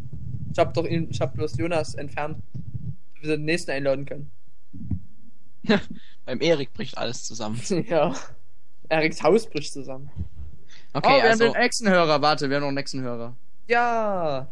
Ich 0.52 0.58
hab 0.58 0.72
doch 0.74 0.84
ihn, 0.84 1.08
ich 1.10 1.20
hab 1.20 1.34
bloß 1.34 1.56
Jonas 1.58 1.94
entfernt, 1.96 2.38
damit 2.52 3.22
wir 3.22 3.36
den 3.36 3.44
nächsten 3.44 3.72
einladen 3.72 4.04
können. 4.06 4.30
Beim 6.24 6.40
Erik 6.40 6.72
bricht 6.72 6.98
alles 6.98 7.24
zusammen. 7.24 7.60
ja. 7.88 8.14
Eriks 8.88 9.22
Haus 9.22 9.48
bricht 9.48 9.72
zusammen. 9.72 10.10
Okay, 10.92 11.08
oh, 11.08 11.22
wir 11.22 11.30
also 11.30 11.44
haben 11.46 11.52
den 11.52 11.62
nächsten 11.62 11.88
Hörer. 11.88 12.22
Warte, 12.22 12.48
wir 12.48 12.56
haben 12.56 12.62
noch 12.62 12.68
einen 12.68 12.76
nächsten 12.76 13.02
Hörer. 13.02 13.36
Ja. 13.66 14.48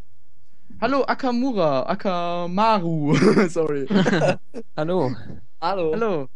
Hallo, 0.80 1.04
Akamura. 1.04 1.86
Akamaru. 1.86 3.14
Sorry. 3.48 3.86
Hallo. 4.76 5.14
Hallo. 5.60 5.92
Hallo. 5.92 6.28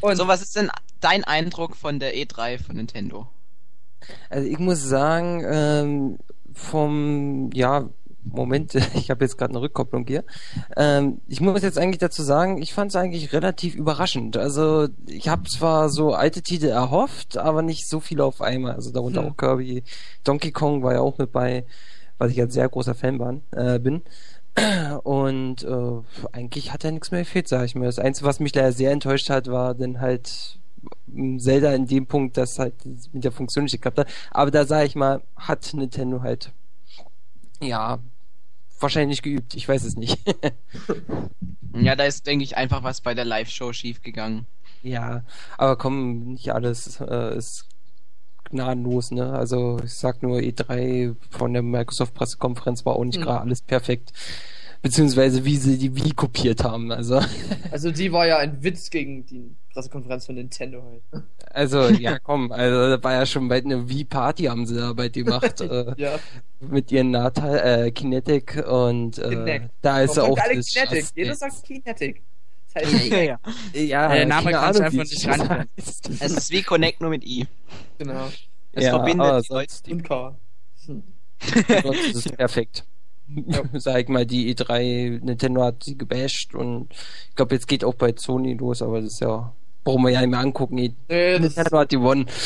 Und 0.00 0.16
so 0.16 0.28
was 0.28 0.42
ist 0.42 0.56
denn 0.56 0.70
dein 1.00 1.24
Eindruck 1.24 1.76
von 1.76 1.98
der 1.98 2.14
E3 2.14 2.62
von 2.62 2.76
Nintendo? 2.76 3.28
Also 4.28 4.48
ich 4.48 4.58
muss 4.58 4.82
sagen, 4.82 5.44
ähm, 5.46 6.18
vom, 6.52 7.50
ja, 7.52 7.88
Moment, 8.24 8.74
ich 8.94 9.10
habe 9.10 9.24
jetzt 9.24 9.36
gerade 9.38 9.52
eine 9.52 9.60
Rückkopplung 9.60 10.06
hier. 10.06 10.24
Ähm, 10.76 11.20
ich 11.28 11.40
muss 11.40 11.62
jetzt 11.62 11.78
eigentlich 11.78 11.98
dazu 11.98 12.22
sagen, 12.22 12.60
ich 12.60 12.72
fand 12.74 12.90
es 12.90 12.96
eigentlich 12.96 13.32
relativ 13.32 13.74
überraschend. 13.74 14.36
Also 14.36 14.88
ich 15.06 15.28
habe 15.28 15.44
zwar 15.44 15.88
so 15.90 16.14
alte 16.14 16.42
Titel 16.42 16.66
erhofft, 16.66 17.36
aber 17.36 17.62
nicht 17.62 17.88
so 17.88 18.00
viele 18.00 18.24
auf 18.24 18.40
einmal. 18.40 18.72
Also 18.74 18.90
darunter 18.92 19.22
Hm. 19.22 19.28
auch 19.32 19.36
Kirby, 19.36 19.82
Donkey 20.24 20.52
Kong 20.52 20.82
war 20.82 20.94
ja 20.94 21.00
auch 21.00 21.18
mit 21.18 21.32
bei, 21.32 21.64
was 22.18 22.30
ich 22.32 22.40
ein 22.40 22.50
sehr 22.50 22.68
großer 22.68 22.94
Fan 22.94 23.18
war, 23.18 23.36
äh, 23.52 23.78
bin. 23.78 24.02
Und 25.02 25.64
äh, 25.64 26.00
eigentlich 26.32 26.72
hat 26.72 26.84
ja 26.84 26.90
nichts 26.92 27.10
mehr 27.10 27.20
gefehlt, 27.22 27.48
sag 27.48 27.64
ich 27.64 27.74
mir. 27.74 27.86
Das 27.86 27.98
Einzige, 27.98 28.26
was 28.28 28.40
mich 28.40 28.54
leider 28.54 28.72
sehr 28.72 28.92
enttäuscht 28.92 29.28
hat, 29.30 29.48
war 29.48 29.74
dann 29.74 30.00
halt 30.00 30.58
m, 31.12 31.40
Zelda 31.40 31.72
in 31.74 31.86
dem 31.86 32.06
Punkt, 32.06 32.36
dass 32.36 32.58
halt 32.58 32.74
mit 33.12 33.24
der 33.24 33.32
Funktion 33.32 33.64
nicht 33.64 33.72
geklappt 33.72 33.98
hat. 33.98 34.08
Aber 34.30 34.50
da 34.50 34.64
sage 34.64 34.86
ich 34.86 34.94
mal, 34.94 35.22
hat 35.36 35.72
Nintendo 35.74 36.22
halt 36.22 36.52
ja 37.60 37.98
wahrscheinlich 38.84 39.22
geübt. 39.22 39.54
Ich 39.54 39.68
weiß 39.68 39.82
es 39.84 39.96
nicht. 39.96 40.18
Ja, 41.76 41.96
da 41.96 42.04
ist, 42.04 42.24
denke 42.28 42.44
ich, 42.44 42.56
einfach 42.56 42.84
was 42.84 43.00
bei 43.00 43.14
der 43.14 43.24
Live-Show 43.24 43.72
schiefgegangen. 43.72 44.46
ja, 44.82 45.24
aber 45.58 45.76
komm, 45.76 46.34
nicht 46.34 46.52
alles 46.52 47.00
äh, 47.00 47.36
ist 47.36 47.66
gnadenlos, 48.48 49.10
ne? 49.10 49.32
Also 49.32 49.80
ich 49.82 49.94
sag 49.94 50.22
nur 50.22 50.38
E3 50.38 51.16
von 51.30 51.52
der 51.52 51.62
Microsoft 51.62 52.14
Pressekonferenz 52.14 52.86
war 52.86 52.94
auch 52.94 53.04
nicht 53.04 53.16
Hm. 53.16 53.24
gerade 53.24 53.40
alles 53.40 53.60
perfekt. 53.62 54.12
Beziehungsweise 54.84 55.44
wie 55.46 55.56
sie 55.56 55.78
die 55.78 55.96
Wii 55.96 56.12
kopiert 56.12 56.62
haben. 56.62 56.92
Also, 56.92 57.20
Also 57.72 57.90
die 57.90 58.12
war 58.12 58.26
ja 58.26 58.36
ein 58.38 58.62
Witz 58.62 58.90
gegen 58.90 59.24
die 59.26 59.56
Pressekonferenz 59.72 60.26
von 60.26 60.34
Nintendo 60.36 60.82
heute. 60.82 61.24
also 61.50 61.88
ja 61.88 62.18
komm, 62.20 62.52
also 62.52 62.96
da 62.96 63.02
war 63.02 63.14
ja 63.14 63.26
schon 63.26 63.48
bald 63.48 63.64
eine 63.64 63.88
Wii-Party 63.88 64.44
haben 64.44 64.66
sie 64.66 64.76
da 64.76 64.92
bald 64.92 65.14
gemacht. 65.14 65.60
äh, 65.62 65.94
Ja. 65.96 66.18
mit 66.60 66.92
ihren 66.92 67.10
Natal, 67.12 67.86
äh, 67.86 67.90
Kinetic 67.90 68.62
und 68.68 69.18
äh, 69.18 69.28
Kinect. 69.30 69.70
da 69.80 70.02
ist 70.02 70.16
Warum 70.18 70.32
auch 70.32 70.38
alle 70.38 70.56
das 70.56 70.66
Kinetic? 70.68 70.98
Just 70.98 71.16
Jeder 71.16 71.34
sagt 71.34 71.64
Kinetic. 71.64 72.22
Das 72.74 72.84
heißt, 72.84 73.06
ja, 73.10 73.18
ja. 73.22 73.38
Ja, 73.72 74.14
Der 74.14 74.26
Name 74.26 74.50
kann 74.52 74.76
einfach 74.76 74.92
nicht 74.92 75.26
heißt. 75.28 76.10
Es 76.20 76.30
ist 76.32 76.50
wie 76.50 76.62
Connect 76.62 77.00
nur 77.00 77.08
mit 77.10 77.24
I. 77.24 77.46
genau. 77.98 78.28
Es 78.72 78.84
Ja, 78.84 78.90
verbindet 78.90 79.20
aber 79.26 79.40
die 79.42 79.52
Leute. 79.52 79.72
sonst 79.72 79.88
ist 82.16 82.26
es 82.26 82.32
Sag 83.74 84.02
ich 84.02 84.08
mal, 84.08 84.26
die 84.26 84.54
E3, 84.54 85.24
Nintendo 85.24 85.62
hat 85.62 85.84
sie 85.84 85.96
gebasht 85.96 86.54
und 86.54 86.88
ich 87.30 87.36
glaube, 87.36 87.54
jetzt 87.54 87.68
geht 87.68 87.84
auch 87.84 87.94
bei 87.94 88.14
Sony 88.16 88.54
los, 88.54 88.82
aber 88.82 89.00
das 89.00 89.14
ist 89.14 89.20
ja, 89.20 89.52
brauchen 89.82 90.02
wir 90.02 90.10
ja 90.10 90.20
nicht 90.20 90.30
mehr 90.30 90.40
angucken. 90.40 90.74
Nee, 90.76 90.94
Nintendo 91.08 91.78
hat 91.78 91.88
gewonnen. 91.90 92.26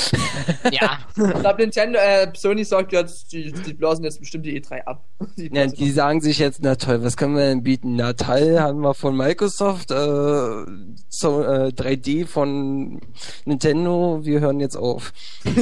Ja. 0.73 0.99
ich 1.17 1.41
glaube, 1.41 1.63
Nintendo, 1.63 1.99
äh, 1.99 2.31
Sony 2.35 2.65
sagt 2.65 2.93
jetzt, 2.93 3.33
die, 3.33 3.53
die 3.53 3.75
blasen 3.75 4.05
jetzt 4.05 4.19
bestimmt 4.19 4.45
die 4.45 4.61
E3 4.61 4.83
ab. 4.85 5.05
Die 5.37 5.51
Ja, 5.53 5.67
die 5.67 5.91
sagen 5.91 6.21
sich 6.21 6.39
jetzt, 6.39 6.61
na 6.63 6.75
toll, 6.75 7.03
was 7.03 7.17
können 7.17 7.37
wir 7.37 7.45
denn 7.45 7.63
bieten? 7.63 7.97
Na 7.97 8.13
toll, 8.13 8.59
haben 8.59 8.81
wir 8.81 8.95
von 8.95 9.17
Microsoft, 9.17 9.91
äh, 9.91 10.65
so, 11.09 11.43
äh, 11.43 11.73
3D 11.75 12.27
von 12.27 13.01
Nintendo, 13.45 14.21
wir 14.23 14.41
hören 14.41 14.61
jetzt 14.61 14.77
auf. 14.77 15.13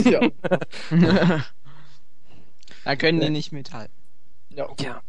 ja. 0.05 0.21
da 2.85 2.97
können 2.97 3.21
die 3.21 3.31
nicht 3.31 3.53
mithalten. 3.53 3.96
Ja. 4.57 4.69
Ja, 4.81 5.01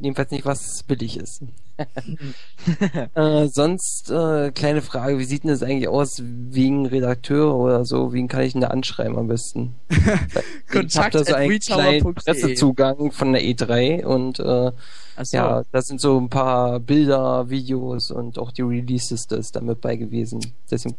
jedenfalls 0.00 0.30
nicht, 0.30 0.44
was 0.44 0.82
billig 0.84 1.16
ist. 1.16 1.42
äh, 3.14 3.46
sonst, 3.48 4.10
äh, 4.10 4.50
kleine 4.52 4.82
Frage, 4.82 5.18
wie 5.18 5.24
sieht 5.24 5.44
denn 5.44 5.50
das 5.50 5.62
eigentlich 5.62 5.88
aus 5.88 6.20
wegen 6.22 6.84
Redakteur 6.84 7.54
oder 7.56 7.86
so? 7.86 8.12
Wen 8.12 8.28
kann 8.28 8.42
ich 8.42 8.52
denn 8.52 8.60
da 8.60 8.68
anschreiben 8.68 9.16
am 9.16 9.28
besten? 9.28 9.76
ich 9.88 9.96
habe 10.06 10.46
Kontakt 10.70 11.14
da 11.14 11.24
so 11.24 11.34
einen 11.34 11.58
kleinen. 11.58 12.14
Pressezugang 12.14 13.12
von 13.12 13.32
der 13.32 13.42
E3 13.42 14.04
und 14.04 14.40
äh, 14.40 14.72
Achso. 15.16 15.36
ja, 15.36 15.64
da 15.72 15.82
sind 15.82 16.00
so 16.02 16.18
ein 16.18 16.28
paar 16.28 16.80
Bilder, 16.80 17.48
Videos 17.48 18.10
und 18.10 18.38
auch 18.38 18.52
die 18.52 18.62
Releases 18.62 19.26
da 19.26 19.36
ist 19.36 19.56
damit 19.56 19.80
bei 19.80 19.96
gewesen. 19.96 20.40
Deswegen, 20.70 20.96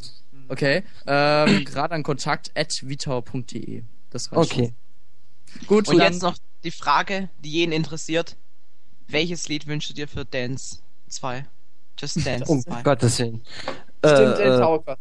Okay. 0.52 0.84
Ähm, 1.08 1.64
Gerade 1.66 1.96
an 1.96 2.04
kontakt 2.04 2.52
at 2.56 2.74
vitau.de. 2.82 3.84
Das 4.10 4.32
reicht 4.32 4.52
okay. 4.52 4.74
schon. 5.54 5.68
Gut, 5.68 5.88
Und 5.90 5.98
dann, 5.98 6.12
jetzt 6.12 6.22
noch 6.22 6.36
die 6.64 6.72
Frage, 6.72 7.30
die 7.44 7.52
jeden 7.52 7.72
interessiert. 7.72 8.38
Welches 9.08 9.48
Lied 9.48 9.68
wünschst 9.68 9.90
du 9.90 9.94
dir 9.94 10.08
für 10.08 10.26
Dance 10.26 10.80
2? 11.10 11.46
Just 11.98 12.18
Dance 12.26 12.52
Um 12.52 12.62
2. 12.62 12.84
Gottes 12.84 13.20
Willen. 13.20 13.42
Stimmt, 14.04 14.40
Äh, 14.40 14.58
äh. 14.58 14.96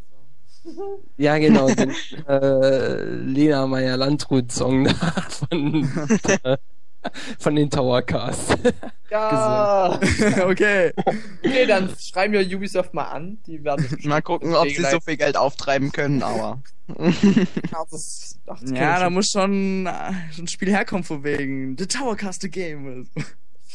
Ja, 1.17 1.39
genau, 1.39 1.69
den 1.71 1.95
äh, 2.29 3.03
Lena 3.03 3.67
Meyer 3.67 3.97
Landrut 3.97 4.53
Song 4.53 4.85
da 4.85 4.93
von, 5.49 5.91
äh, 6.43 6.59
von 7.39 7.57
den 7.57 7.71
Towercast. 7.71 8.59
Ja. 9.11 9.99
okay. 10.45 10.93
okay, 10.97 11.67
dann 11.67 11.95
schreiben 11.99 12.33
wir 12.33 12.57
Ubisoft 12.57 12.95
mal 12.95 13.05
an. 13.05 13.39
Die 13.47 13.63
werden 13.65 13.87
Mal 14.05 14.23
gucken, 14.23 14.55
ob 14.55 14.69
sie 14.69 14.85
so 14.85 15.01
viel 15.01 15.17
Geld 15.17 15.37
auftreiben 15.37 15.93
können, 15.93 16.23
aber. 16.23 16.63
Ja, 17.71 17.85
das, 17.89 18.37
ach, 18.47 18.61
das 18.61 18.71
Ja, 18.73 18.99
da 18.99 19.05
schon. 19.05 19.13
muss 19.13 19.31
schon 19.31 19.87
äh, 19.87 20.13
ein 20.39 20.49
Spiel 20.49 20.71
herkommen 20.71 21.05
von 21.05 21.23
wegen 21.23 21.77
The 21.79 21.87
Towercast 21.87 22.43
the 22.43 22.51
Game. 22.51 23.09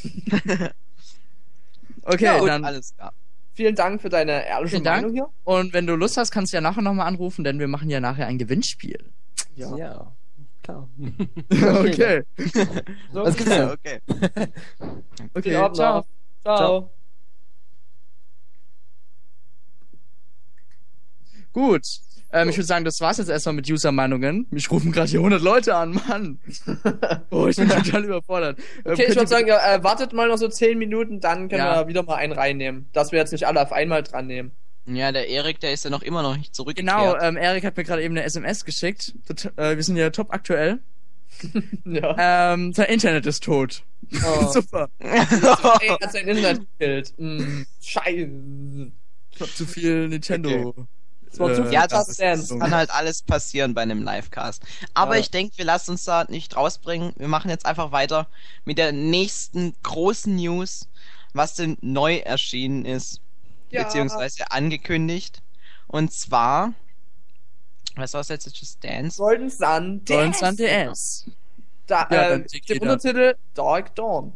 okay, 2.04 2.26
ja, 2.26 2.46
dann 2.46 2.66
alles 2.66 2.94
klar. 2.94 3.14
Vielen 3.54 3.76
Dank 3.76 4.02
für 4.02 4.10
deine 4.10 4.46
ehrliche 4.46 4.72
Vielen 4.72 4.84
Dank. 4.84 5.04
Meinung 5.04 5.16
hier. 5.16 5.30
und 5.46 5.72
wenn 5.72 5.88
du 5.88 5.96
Lust 5.96 6.18
hast, 6.18 6.32
kannst 6.32 6.52
du 6.52 6.58
ja 6.58 6.62
nachher 6.62 6.82
nochmal 6.82 7.08
anrufen, 7.08 7.46
denn 7.46 7.58
wir 7.58 7.70
machen 7.70 7.90
ja 7.90 8.02
nachher 8.02 8.28
ein 8.28 8.38
Gewinnspiel. 8.38 9.00
Ja, 9.56 10.12
klar. 10.66 10.90
okay. 11.86 12.24
So, 13.14 13.24
Was 13.24 13.36
gibt's 13.38 13.52
denn? 13.56 13.70
okay. 13.70 14.00
Okay, 15.34 15.52
ciao. 15.74 15.98
noch. 16.00 16.06
Ciao. 16.44 16.92
Gut. 21.54 21.84
Ähm, 22.34 22.50
ich 22.50 22.58
würde 22.58 22.66
sagen, 22.66 22.84
das 22.84 23.00
war's 23.00 23.18
jetzt 23.18 23.30
erstmal 23.30 23.56
mit 23.56 23.70
User-Meinungen. 23.70 24.48
Mich 24.50 24.70
rufen 24.70 24.92
gerade 24.92 25.10
hier 25.10 25.20
100 25.20 25.42
Leute 25.42 25.76
an, 25.76 26.00
Mann. 26.08 26.40
Oh, 27.30 27.48
ich 27.48 27.56
bin 27.56 27.70
total 27.70 28.04
überfordert. 28.04 28.60
Ähm, 28.60 28.92
Okay, 28.92 28.92
ich 28.92 28.98
könnt 28.98 29.10
ihr 29.10 29.16
würde 29.16 29.28
sagen, 29.28 29.48
äh, 29.48 29.84
wartet 29.84 30.12
mal 30.14 30.28
noch 30.28 30.38
so 30.38 30.48
10 30.50 30.78
Minuten, 30.78 31.22
dann 31.22 31.48
können 31.48 31.60
Ja. 31.64 31.80
wir 31.82 31.88
wieder 31.88 32.04
mal 32.04 32.16
einen 32.16 32.34
reinnehmen. 32.34 32.90
Dass 32.92 33.12
wir 33.14 33.20
jetzt 33.20 33.32
nicht 33.32 33.48
alle 33.48 33.62
auf 33.62 33.72
einmal 33.72 34.04
dran 34.04 34.28
nehmen. 34.28 34.52
Ja, 34.88 35.12
der 35.12 35.28
Erik, 35.30 35.60
der 35.60 35.74
ist 35.74 35.84
ja 35.84 35.90
noch 35.90 36.04
immer 36.04 36.22
noch 36.22 36.38
nicht 36.38 36.54
zurückgekehrt. 36.56 36.96
Genau, 36.96 37.18
ähm, 37.20 37.38
Erik 37.38 37.64
hat 37.66 37.76
mir 37.76 37.84
gerade 37.84 38.04
eben 38.04 38.16
eine 38.16 38.24
SMS 38.24 38.66
geschickt. 38.66 39.14
Tot, 39.28 39.52
äh, 39.58 39.76
wir 39.76 39.84
sind 39.84 39.98
ja 39.98 40.10
top 40.12 40.32
aktuell. 40.32 40.80
ja. 41.86 42.54
Ähm, 42.54 42.72
sein 42.74 42.88
Internet 42.90 43.26
ist 43.26 43.44
tot. 43.44 43.84
Oh. 44.24 44.48
Super. 44.54 44.90
Ey, 45.00 45.10
hat 45.10 46.12
sein 46.12 46.28
Internet 46.28 46.62
gekillt. 46.78 47.14
Mm, 47.18 47.64
scheiße. 47.82 48.92
Zu 49.56 49.66
viel 49.66 50.08
Nintendo. 50.08 50.74
Das 51.30 51.40
war 51.40 51.54
zu 51.54 51.64
viel 51.64 51.74
Ja, 51.74 51.88
das, 51.88 52.16
das 52.16 52.50
kann 52.50 52.74
halt 52.74 52.90
alles 52.92 53.22
passieren 53.24 53.74
bei 53.74 53.82
einem 53.82 54.04
Livecast. 54.04 54.64
Aber 54.94 55.16
Ja. 55.16 55.22
ich 55.22 55.32
denke, 55.32 55.58
wir 55.58 55.66
lassen 55.66 55.92
uns 55.92 56.06
da 56.06 56.24
nicht 56.30 56.56
rausbringen. 56.56 57.12
Wir 57.18 57.28
machen 57.28 57.50
jetzt 57.50 57.66
einfach 57.66 57.92
weiter 57.92 58.28
mit 58.64 58.78
der 58.78 58.94
nächsten 58.94 59.74
großen 59.84 60.34
News, 60.36 60.88
was 61.34 61.56
denn 61.56 61.78
neu 61.82 62.18
erschienen 62.20 62.86
ist, 62.86 63.20
Ja. 63.76 63.84
beziehungsweise 63.84 64.50
angekündigt. 64.52 65.42
Und 65.88 66.12
zwar, 66.12 66.74
was 67.96 68.14
war 68.14 68.22
das 68.22 68.30
jetzt? 68.30 68.58
Just 68.58 68.84
Dance? 68.84 69.18
Golden 69.18 69.50
Sun 69.50 70.02
Golden 70.06 70.32
DS. 70.32 70.40
Sun 70.40 70.56
DS. 70.58 71.30
Da, 71.88 72.08
Ja, 72.12 72.30
äh, 72.32 72.40
dem 72.40 72.46
jeder. 72.64 72.82
Untertitel 72.82 73.36
Dark 73.54 73.94
Dawn. 73.96 74.34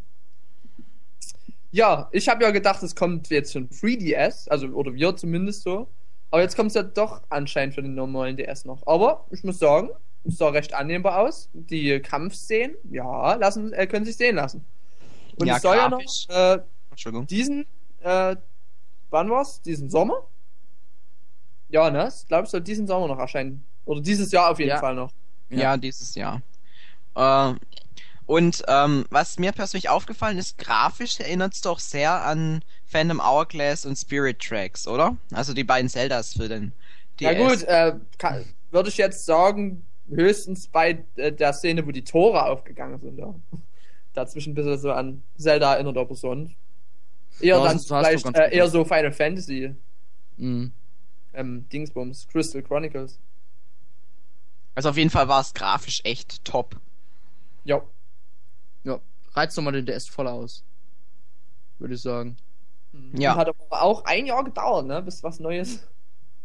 Ja, 1.71 2.10
ich 2.12 2.28
habe 2.28 2.43
ja 2.43 2.52
gedacht, 2.52 2.82
es 2.82 2.95
kommt 2.95 3.30
jetzt 3.30 3.52
für 3.54 3.62
den 3.62 3.69
3DS, 3.69 4.49
also 4.49 4.67
oder 4.69 4.93
wir 4.93 5.15
zumindest 5.15 5.63
so. 5.63 5.88
Aber 6.32 6.41
jetzt 6.41 6.56
kommt 6.56 6.69
es 6.69 6.75
ja 6.75 6.84
doch 6.84 7.21
anscheinend 7.30 7.75
für 7.75 7.82
den 7.82 7.95
normalen 7.95 8.38
DS 8.38 8.65
noch. 8.65 8.86
Aber 8.88 9.25
ich 9.32 9.43
muss 9.43 9.60
sagen, 9.60 9.89
es 10.23 10.38
sah 10.38 10.49
recht 10.49 10.73
annehmbar 10.73 11.19
aus. 11.19 11.49
Die 11.54 11.99
Kampfszenen, 11.99 12.75
ja, 12.91 13.34
lassen, 13.36 13.73
äh, 13.73 13.88
können 13.88 14.06
sich 14.06 14.15
sehen 14.17 14.36
lassen. 14.36 14.63
Und 15.39 15.47
Ja, 15.47 15.56
es 15.58 15.62
soll 15.62 15.78
ja 15.78 15.89
noch 15.89 15.99
grafisch. 15.99 16.28
äh, 16.30 16.60
Entschuldigung. 16.91 17.28
diesen, 17.28 17.65
äh, 18.02 18.36
wann 19.10 19.30
war's? 19.30 19.62
Diesen 19.62 19.89
Sommer? 19.89 20.26
Ja, 21.69 21.89
ne? 21.89 22.10
Ich 22.15 22.28
glaube, 22.28 22.45
es 22.45 22.52
soll 22.52 22.62
diesen 22.62 22.88
Sommer 22.88 23.08
noch 23.08 23.19
erscheinen. 23.19 23.63
Oder 23.86 24.02
dieses 24.02 24.32
Jahr 24.32 24.50
auf 24.52 24.60
jeden 24.60 24.69
Ja. 24.69 24.80
Fall 24.80 24.95
noch. 24.95 25.12
Ja. 25.50 25.58
Ja, 25.60 25.78
dieses 25.78 26.15
Jahr. 26.15 26.41
Äh, 27.15 27.54
und 28.26 28.63
ähm, 28.67 29.06
was 29.10 29.39
mir 29.39 29.52
persönlich 29.52 29.89
aufgefallen 29.89 30.38
ist, 30.38 30.58
grafisch 30.60 31.19
erinnert 31.19 31.54
es 31.56 31.62
doch 31.62 31.80
sehr 31.80 32.24
an 32.24 32.63
Phantom 32.86 33.19
Hourglass 33.19 33.86
und 33.86 33.95
Spirit 33.95 34.39
Tracks, 34.39 34.88
oder? 34.88 35.17
Also 35.34 35.54
die 35.54 35.63
beiden 35.63 35.89
Zeldas 35.89 36.34
für 36.34 36.48
den 36.48 36.72
DS. 37.19 37.22
Ja 37.22 37.34
gut, 37.34 37.63
äh, 37.63 37.95
kann, 38.19 38.45
würde 38.69 38.89
ich 38.89 38.98
jetzt 38.98 39.26
sagen, 39.26 39.84
höchstens 40.08 40.67
bei 40.67 41.04
äh, 41.15 41.32
der 41.32 41.54
Szene, 41.54 41.86
wo 41.86 41.91
die 41.91 42.04
Tore 42.04 42.45
aufgegangen 42.45 43.00
sind. 43.00 43.17
Ja. 43.17 43.34
Dazwischen 44.13 44.52
ein 44.52 44.56
bisschen 44.56 44.78
so 44.78 44.91
an 44.91 45.24
Zelda 45.38 45.74
erinnert 45.74 45.98
aber 45.98 46.15
sonst. 46.15 46.54
Eher 47.39 47.58
Ja, 47.58 47.63
dann 47.63 47.80
vielleicht 47.80 48.25
äh, 48.36 48.56
eher 48.56 48.67
so 48.67 48.84
Final 48.86 49.12
Fantasy 49.12 49.75
Mhm. 50.38 50.71
ähm, 51.34 51.67
Dingsbums, 51.69 52.28
Crystal 52.28 52.62
Chronicles. 52.62 53.19
Also 54.75 54.89
auf 54.89 54.97
jeden 54.97 55.10
Fall 55.10 55.28
war 55.28 55.41
es 55.41 55.54
grafisch 55.54 56.02
echt 56.04 56.43
top. 56.45 56.75
Ja. 57.65 57.82
Ja. 58.84 58.99
Reizt 59.34 59.58
doch 59.58 59.62
mal 59.62 59.71
den 59.71 59.86
DS 59.86 60.08
voll 60.08 60.28
aus. 60.28 60.63
Würde 61.78 61.95
ich 61.95 62.02
sagen. 62.02 62.38
Ja. 63.13 63.36
Hat 63.36 63.49
aber 63.49 63.82
auch 63.82 64.04
ein 64.06 64.25
Jahr 64.25 64.43
gedauert, 64.43 64.86
ne? 64.88 65.02
Bis 65.02 65.21
was 65.23 65.39
Neues, 65.39 65.86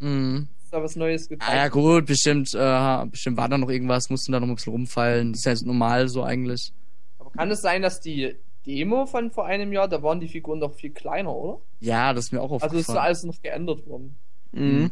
Mhm. 0.01 0.49
bis 0.61 0.71
da 0.71 0.83
was 0.83 0.97
Neues 0.97 1.29
gezeigt 1.29 1.51
Ah, 1.51 1.57
ja, 1.57 1.69
gut, 1.69 2.07
bestimmt, 2.07 2.53
äh, 2.55 3.07
bestimmt 3.07 3.37
war 3.37 3.49
da 3.49 3.57
noch 3.57 3.71
irgendwas, 3.71 4.11
mussten 4.11 4.33
da 4.33 4.41
noch 4.41 4.49
ein 4.49 4.55
bisschen 4.57 4.73
rumfallen. 4.73 5.33
Das 5.33 5.41
ist 5.41 5.45
ja 5.47 5.53
jetzt 5.53 5.65
normal 5.67 6.09
so 6.09 6.23
eigentlich. 6.25 6.73
Aber 7.19 7.31
kann 7.31 7.51
es 7.51 7.63
sein, 7.63 7.81
dass 7.83 8.01
die 8.01 8.37
Demo 8.67 9.07
von 9.07 9.31
vor 9.31 9.47
einem 9.47 9.73
Jahr, 9.73 9.89
da 9.89 10.03
waren 10.03 10.21
die 10.21 10.29
Figuren 10.29 10.61
doch 10.61 10.75
viel 10.75 10.91
kleiner, 10.91 11.35
oder? 11.35 11.61
Ja, 11.81 12.13
das 12.13 12.27
ist 12.27 12.33
mir 12.33 12.41
auch 12.41 12.51
Also 12.53 12.57
aufgefallen. 12.67 12.81
ist 12.81 12.87
so 12.87 12.99
alles 12.99 13.23
noch 13.25 13.43
geändert 13.43 13.87
worden. 13.87 14.17
Mhm. 14.53 14.91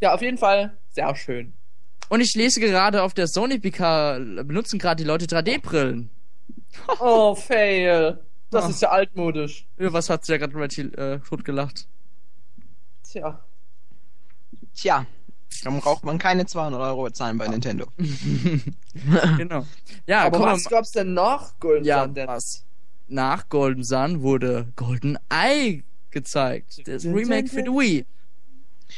Ja, 0.00 0.14
auf 0.14 0.22
jeden 0.22 0.38
Fall 0.38 0.76
sehr 0.90 1.14
schön. 1.16 1.52
Und 2.10 2.20
ich 2.20 2.34
lese 2.34 2.60
gerade 2.60 3.02
auf 3.02 3.14
der 3.14 3.26
Sony 3.26 3.58
PK, 3.58 4.18
benutzen 4.44 4.78
gerade 4.78 5.02
die 5.02 5.08
Leute 5.08 5.26
3D-Brillen. 5.26 6.10
Oh, 7.00 7.34
fail. 7.34 8.20
Das 8.50 8.64
Ah. 8.66 8.68
ist 8.68 8.82
ja 8.82 8.90
altmodisch. 8.90 9.66
Ja, 9.78 9.92
Was 9.92 10.08
hat 10.10 10.24
sie 10.24 10.32
ja 10.32 10.38
gerade 10.38 10.54
Reggie 10.56 10.82
äh, 10.82 11.18
tot 11.20 11.44
gelacht? 11.44 11.86
Tja. 13.04 13.42
Tja, 14.74 15.06
dann 15.64 15.80
braucht 15.80 16.04
man 16.04 16.18
keine 16.18 16.46
200 16.46 16.80
Euro 16.80 17.04
bezahlen 17.04 17.36
bei 17.38 17.48
Nintendo. 17.48 17.86
genau. 19.36 19.66
Ja, 20.06 20.24
Aber 20.26 20.38
komm, 20.38 20.46
was 20.50 20.64
gab's 20.64 20.92
denn 20.92 21.14
nach 21.14 21.58
Golden 21.58 21.84
ja, 21.84 22.08
was? 22.26 22.64
Nach 23.08 23.48
Golden 23.48 23.82
Sun 23.84 24.22
wurde 24.22 24.72
Golden 24.76 25.18
Eye 25.30 25.82
gezeigt. 26.10 26.86
Das 26.86 27.04
Remake 27.04 27.48
für 27.48 27.62
die 27.62 27.70
Wii. 27.70 28.06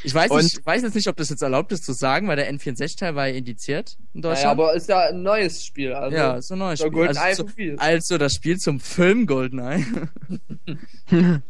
Ich 0.03 0.13
weiß, 0.15 0.31
Und- 0.31 0.43
nicht, 0.43 0.65
weiß 0.65 0.83
jetzt 0.83 0.95
nicht, 0.95 1.09
ob 1.09 1.17
das 1.17 1.29
jetzt 1.29 1.41
erlaubt 1.41 1.71
ist 1.73 1.83
zu 1.83 1.91
sagen, 1.91 2.27
weil 2.29 2.37
der 2.37 2.49
N64-Teil 2.53 3.13
war 3.15 3.27
ja 3.27 3.35
indiziert 3.35 3.97
in 4.13 4.21
Deutschland. 4.21 4.47
aber 4.47 4.73
ist 4.73 4.87
ja 4.87 5.09
ein 5.09 5.21
neues 5.21 5.65
Spiel. 5.65 5.91
Also, 5.93 6.15
ja, 6.15 6.35
ist 6.37 6.49
ein 6.51 6.59
neues 6.59 6.79
Spiel. 6.79 6.91
Golden 6.91 7.17
Also, 7.17 7.45
viel. 7.47 7.75
also 7.77 8.17
das 8.17 8.33
Spiel 8.33 8.57
zum 8.57 8.79
Film 8.79 9.25
GoldenEye. 9.27 9.83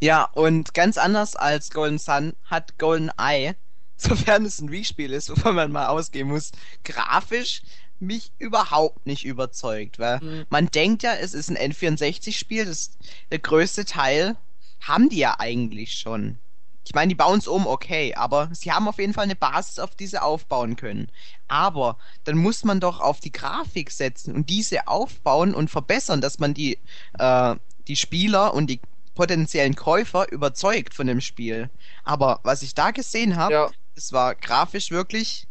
Ja, 0.00 0.24
und 0.34 0.74
ganz 0.74 0.96
anders 0.96 1.34
als 1.34 1.70
Golden 1.70 1.98
Sun 1.98 2.34
hat 2.44 2.78
Golden 2.78 3.10
Eye, 3.18 3.54
sofern 3.96 4.44
es 4.44 4.60
ein 4.60 4.70
Wii-Spiel 4.70 5.12
ist, 5.12 5.28
wovon 5.30 5.56
man 5.56 5.72
mal 5.72 5.88
ausgehen 5.88 6.28
muss, 6.28 6.52
grafisch 6.84 7.62
mich 8.00 8.32
überhaupt 8.38 9.06
nicht 9.06 9.24
überzeugt, 9.24 9.98
weil 9.98 10.20
Mhm. 10.22 10.46
man 10.50 10.66
denkt 10.68 11.02
ja, 11.02 11.14
es 11.14 11.34
ist 11.34 11.50
ein 11.50 11.56
N64-Spiel, 11.56 12.64
das 12.66 12.90
der 13.30 13.38
größte 13.38 13.84
Teil 13.84 14.36
haben 14.80 15.08
die 15.08 15.18
ja 15.18 15.36
eigentlich 15.38 15.94
schon. 15.98 16.38
Ich 16.84 16.94
meine, 16.94 17.08
die 17.08 17.14
bauen 17.14 17.38
es 17.38 17.48
um, 17.48 17.66
okay, 17.66 18.14
aber 18.14 18.48
sie 18.52 18.72
haben 18.72 18.88
auf 18.88 18.98
jeden 18.98 19.12
Fall 19.12 19.24
eine 19.24 19.36
Basis, 19.36 19.78
auf 19.78 19.94
die 19.94 20.06
sie 20.06 20.22
aufbauen 20.22 20.76
können. 20.76 21.10
Aber 21.48 21.98
dann 22.24 22.38
muss 22.38 22.64
man 22.64 22.80
doch 22.80 23.00
auf 23.00 23.20
die 23.20 23.32
Grafik 23.32 23.90
setzen 23.90 24.34
und 24.34 24.48
diese 24.48 24.86
aufbauen 24.88 25.54
und 25.54 25.68
verbessern, 25.70 26.20
dass 26.22 26.38
man 26.38 26.54
die, 26.54 26.78
äh, 27.18 27.56
die 27.88 27.96
Spieler 27.96 28.54
und 28.54 28.68
die 28.68 28.80
potenziellen 29.14 29.74
Käufer 29.76 30.30
überzeugt 30.32 30.94
von 30.94 31.06
dem 31.06 31.20
Spiel. 31.20 31.70
Aber 32.04 32.40
was 32.44 32.62
ich 32.62 32.74
da 32.74 32.90
gesehen 32.92 33.36
habe, 33.36 33.52
Ja, 33.54 33.70
das 33.94 34.12
war 34.12 34.34
grafisch 34.36 34.90
wirklich 34.90 35.47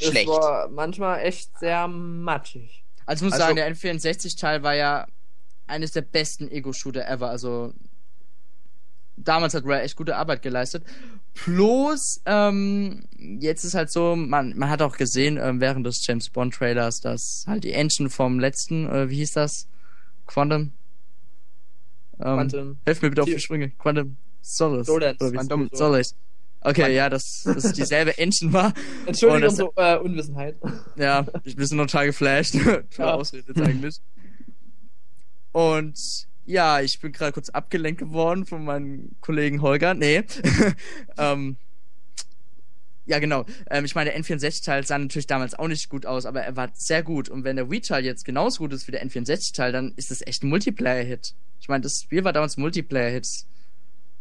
das 0.00 0.10
schlecht. 0.10 0.28
war 0.28 0.68
manchmal 0.68 1.20
echt 1.20 1.58
sehr 1.58 1.86
matschig. 1.88 2.84
Also 3.06 3.24
ich 3.24 3.30
muss 3.30 3.40
Also- 3.40 3.44
sagen, 3.44 3.56
der 3.56 3.74
N64-Teil 3.74 4.62
war 4.62 4.74
ja 4.74 5.06
eines 5.66 5.92
der 5.92 6.02
besten 6.02 6.50
Ego-Shooter 6.50 7.06
ever. 7.08 7.28
Also 7.30 7.72
damals 9.16 9.54
hat 9.54 9.64
Rare 9.64 9.82
echt 9.82 9.96
gute 9.96 10.16
Arbeit 10.16 10.42
geleistet. 10.42 10.84
Plus, 11.34 12.20
ähm, 12.26 13.04
jetzt 13.18 13.64
ist 13.64 13.74
halt 13.74 13.92
so, 13.92 14.16
man, 14.16 14.56
man 14.58 14.68
hat 14.68 14.82
auch 14.82 14.96
gesehen 14.96 15.38
ähm, 15.40 15.60
während 15.60 15.86
des 15.86 16.04
James 16.06 16.28
Bond 16.30 16.54
Trailers, 16.54 17.00
dass 17.00 17.44
halt 17.46 17.62
die 17.64 17.72
Engine 17.72 18.10
vom 18.10 18.40
letzten, 18.40 18.88
äh, 18.88 19.08
wie 19.10 19.16
hieß 19.16 19.32
das? 19.32 19.68
Quantum? 20.26 20.72
Ähm, 22.18 22.24
Quantum. 22.36 22.78
Helf 22.84 23.02
mir 23.02 23.10
bitte 23.10 23.22
auf 23.22 23.28
die. 23.28 23.38
Sprünge. 23.38 23.70
Quantum 23.70 24.16
Solace. 24.42 24.86
Solace. 24.86 25.16
Quantum 25.18 25.68
Solace. 25.72 26.14
Okay, 26.62 26.74
Quantum. 26.82 26.94
ja, 26.96 27.08
dass 27.08 27.46
es 27.46 27.72
dieselbe 27.72 28.18
Engine 28.18 28.52
war. 28.52 28.74
Entschuldigung, 29.06 29.42
das- 29.42 29.56
so 29.56 29.72
äh, 29.76 29.96
Unwissenheit. 29.96 30.56
Ja, 30.96 31.26
ich 31.44 31.56
bin 31.56 31.66
total 31.66 32.06
geflasht. 32.06 32.54
Ja. 32.98 33.14
Ausrede 33.14 33.44
jetzt 33.48 33.60
eigentlich. 33.60 33.96
Und 35.52 36.26
ja, 36.46 36.80
ich 36.80 37.00
bin 37.00 37.12
gerade 37.12 37.32
kurz 37.32 37.48
abgelenkt 37.50 37.98
geworden 38.00 38.44
von 38.46 38.64
meinem 38.64 39.10
Kollegen 39.20 39.62
Holger. 39.62 39.94
Nee. 39.94 40.24
ähm, 41.18 41.56
ja, 43.06 43.18
genau. 43.18 43.44
Ähm, 43.70 43.84
ich 43.84 43.94
meine, 43.94 44.10
der 44.10 44.20
N64-Teil 44.20 44.86
sah 44.86 44.98
natürlich 44.98 45.26
damals 45.26 45.54
auch 45.58 45.66
nicht 45.68 45.88
gut 45.88 46.06
aus, 46.06 46.26
aber 46.26 46.42
er 46.42 46.56
war 46.56 46.70
sehr 46.74 47.02
gut. 47.02 47.28
Und 47.28 47.44
wenn 47.44 47.56
der 47.56 47.70
Wii-Teil 47.70 48.04
jetzt 48.04 48.24
genauso 48.24 48.58
gut 48.58 48.72
ist 48.72 48.86
wie 48.86 48.92
der 48.92 49.04
N64-Teil, 49.04 49.72
dann 49.72 49.92
ist 49.96 50.10
das 50.10 50.24
echt 50.26 50.44
ein 50.44 50.48
Multiplayer-Hit. 50.48 51.34
Ich 51.60 51.68
meine, 51.68 51.82
das 51.82 52.02
Spiel 52.02 52.22
war 52.24 52.32
damals 52.32 52.56
ein 52.56 52.60
Multiplayer-Hit. 52.60 53.26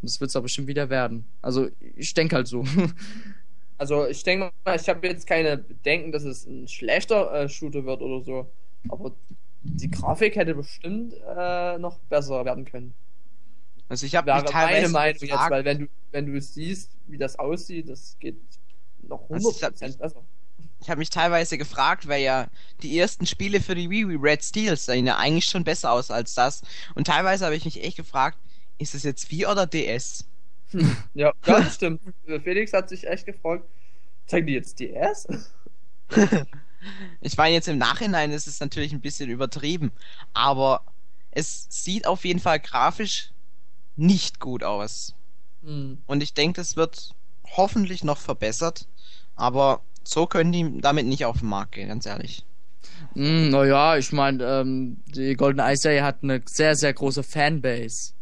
Und 0.01 0.09
das 0.09 0.19
wird 0.21 0.29
es 0.29 0.35
auch 0.35 0.41
bestimmt 0.43 0.67
wieder 0.67 0.89
werden. 0.89 1.25
Also, 1.41 1.69
ich 1.95 2.13
denke 2.13 2.35
halt 2.35 2.47
so. 2.47 2.63
Also 3.77 4.05
ich 4.07 4.21
denke 4.23 4.51
mal, 4.65 4.75
ich 4.75 4.89
habe 4.89 5.07
jetzt 5.07 5.25
keine 5.25 5.57
Bedenken, 5.57 6.11
dass 6.11 6.23
es 6.25 6.45
ein 6.45 6.67
schlechter 6.67 7.33
äh, 7.33 7.47
Shooter 7.47 7.85
wird 7.85 8.01
oder 8.01 8.21
so. 8.25 8.51
Aber 8.89 9.13
die 9.63 9.89
Grafik 9.89 10.35
hätte 10.35 10.53
bestimmt 10.53 11.13
äh, 11.13 11.77
noch 11.77 11.97
besser 12.09 12.43
werden 12.43 12.65
können. 12.65 12.93
Also 13.87 14.05
ich 14.05 14.15
habe 14.17 14.29
meine 14.51 14.89
Meinung 14.89 15.13
jetzt, 15.13 15.21
gefragt, 15.21 15.51
weil 15.51 15.63
wenn 15.63 15.79
du, 15.79 15.87
wenn 16.11 16.25
du 16.25 16.41
siehst, 16.41 16.91
wie 17.07 17.17
das 17.17 17.39
aussieht, 17.39 17.87
das 17.87 18.17
geht 18.19 18.35
noch 19.07 19.29
Also 19.29 19.49
100% 19.51 19.91
ich- 19.91 19.97
besser. 19.97 20.23
ich 20.81 20.89
habe 20.89 20.99
mich 20.99 21.09
teilweise 21.09 21.57
gefragt, 21.57 22.05
weil 22.09 22.21
ja 22.21 22.47
die 22.83 22.99
ersten 22.99 23.25
Spiele 23.25 23.61
für 23.61 23.75
die 23.75 23.89
Wii, 23.89 24.09
wie 24.09 24.15
Red 24.15 24.43
Steel, 24.43 24.75
sehen 24.75 25.07
ja 25.07 25.17
eigentlich 25.17 25.45
schon 25.45 25.63
besser 25.63 25.93
aus 25.93 26.11
als 26.11 26.33
das. 26.33 26.63
Und 26.95 27.07
teilweise 27.07 27.45
habe 27.45 27.55
ich 27.55 27.63
mich 27.63 27.81
echt 27.81 27.95
gefragt, 27.95 28.37
ist 28.79 28.95
es 28.95 29.03
jetzt 29.03 29.29
Wii 29.29 29.45
oder 29.45 29.67
DS? 29.67 30.25
Ja, 30.71 30.87
ja, 31.15 31.33
das 31.45 31.75
stimmt. 31.75 32.01
Felix 32.43 32.73
hat 32.73 32.89
sich 32.89 33.07
echt 33.07 33.25
gefragt, 33.25 33.65
zeigen 34.25 34.47
die 34.47 34.53
jetzt 34.53 34.79
DS? 34.79 35.27
Ich 37.21 37.35
meine, 37.35 37.55
jetzt 37.55 37.67
im 37.67 37.77
Nachhinein 37.77 38.31
ist 38.31 38.47
es 38.47 38.59
natürlich 38.59 38.93
ein 38.93 39.01
bisschen 39.01 39.29
übertrieben, 39.29 39.91
aber 40.33 40.81
es 41.31 41.67
sieht 41.69 42.07
auf 42.07 42.23
jeden 42.23 42.39
Fall 42.39 42.59
grafisch 42.59 43.31
nicht 43.97 44.39
gut 44.39 44.63
aus. 44.63 45.13
Hm. 45.63 45.97
Und 46.07 46.23
ich 46.23 46.33
denke, 46.33 46.61
das 46.61 46.77
wird 46.77 47.13
hoffentlich 47.57 48.03
noch 48.03 48.17
verbessert, 48.17 48.87
aber 49.35 49.81
so 50.03 50.25
können 50.25 50.51
die 50.51 50.79
damit 50.79 51.05
nicht 51.05 51.25
auf 51.25 51.39
den 51.39 51.49
Markt 51.49 51.73
gehen, 51.73 51.89
ganz 51.89 52.05
ehrlich. 52.05 52.45
Mm, 53.13 53.49
naja, 53.49 53.97
ich 53.97 54.11
meine, 54.11 54.43
ähm, 54.43 54.97
die 55.07 55.35
Golden 55.35 55.59
Eye 55.59 55.75
Serie 55.75 56.03
hat 56.03 56.23
eine 56.23 56.41
sehr, 56.45 56.75
sehr 56.75 56.93
große 56.93 57.23
Fanbase. 57.23 58.13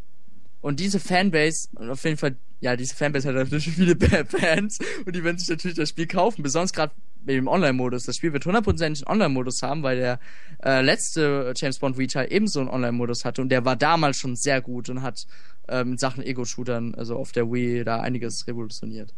Und 0.61 0.79
diese 0.79 0.99
Fanbase, 0.99 1.69
und 1.75 1.89
auf 1.89 2.03
jeden 2.03 2.17
Fall, 2.17 2.35
ja, 2.59 2.75
diese 2.75 2.95
Fanbase 2.95 3.27
hat 3.27 3.35
natürlich 3.35 3.69
viele 3.69 3.95
Fans 4.25 4.79
und 5.05 5.15
die 5.15 5.23
werden 5.23 5.37
sich 5.37 5.49
natürlich 5.49 5.77
das 5.77 5.89
Spiel 5.89 6.07
kaufen, 6.07 6.43
besonders 6.43 6.73
gerade 6.73 6.93
mit 7.23 7.35
dem 7.35 7.47
Online-Modus. 7.47 8.05
Das 8.05 8.15
Spiel 8.15 8.33
wird 8.33 8.45
hundertprozentig 8.45 9.05
einen 9.05 9.13
Online-Modus 9.13 9.61
haben, 9.61 9.83
weil 9.83 9.97
der 9.97 10.19
äh, 10.63 10.81
letzte 10.81 11.53
James 11.55 11.77
Bond 11.77 11.97
Retail 11.97 12.27
ebenso 12.31 12.59
einen 12.59 12.69
Online-Modus 12.69 13.25
hatte 13.25 13.41
und 13.41 13.49
der 13.49 13.65
war 13.65 13.75
damals 13.75 14.17
schon 14.17 14.35
sehr 14.35 14.61
gut 14.61 14.89
und 14.89 15.01
hat 15.01 15.27
ähm, 15.67 15.91
in 15.91 15.97
Sachen 15.97 16.23
Ego-Shootern, 16.23 16.95
also 16.95 17.17
auf 17.17 17.31
der 17.31 17.51
Wii, 17.51 17.83
da 17.83 17.99
einiges 17.99 18.47
revolutioniert. 18.47 19.13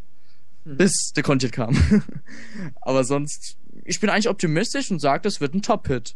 Hm. 0.66 0.78
Bis 0.78 1.12
The 1.16 1.22
Content 1.22 1.54
kam. 1.54 1.78
Aber 2.82 3.04
sonst, 3.04 3.58
ich 3.86 4.00
bin 4.00 4.10
eigentlich 4.10 4.30
optimistisch 4.30 4.92
und 4.92 5.00
sage, 5.00 5.22
das 5.22 5.40
wird 5.40 5.54
ein 5.54 5.62
Top-Hit. 5.62 6.16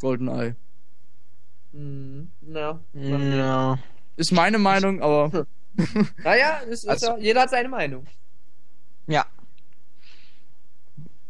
GoldenEye. 0.00 0.56
Hm. 1.72 2.28
Ja. 2.52 2.80
Ja. 2.94 3.78
Ist 4.16 4.32
meine 4.32 4.58
Meinung, 4.58 5.00
aber 5.02 5.46
Naja, 6.24 6.58
ist, 6.68 6.84
ist 6.84 6.88
Also- 6.88 7.06
ja, 7.06 7.18
jeder 7.18 7.40
hat 7.42 7.50
seine 7.50 7.68
Meinung. 7.68 8.06
Ja. 9.06 9.26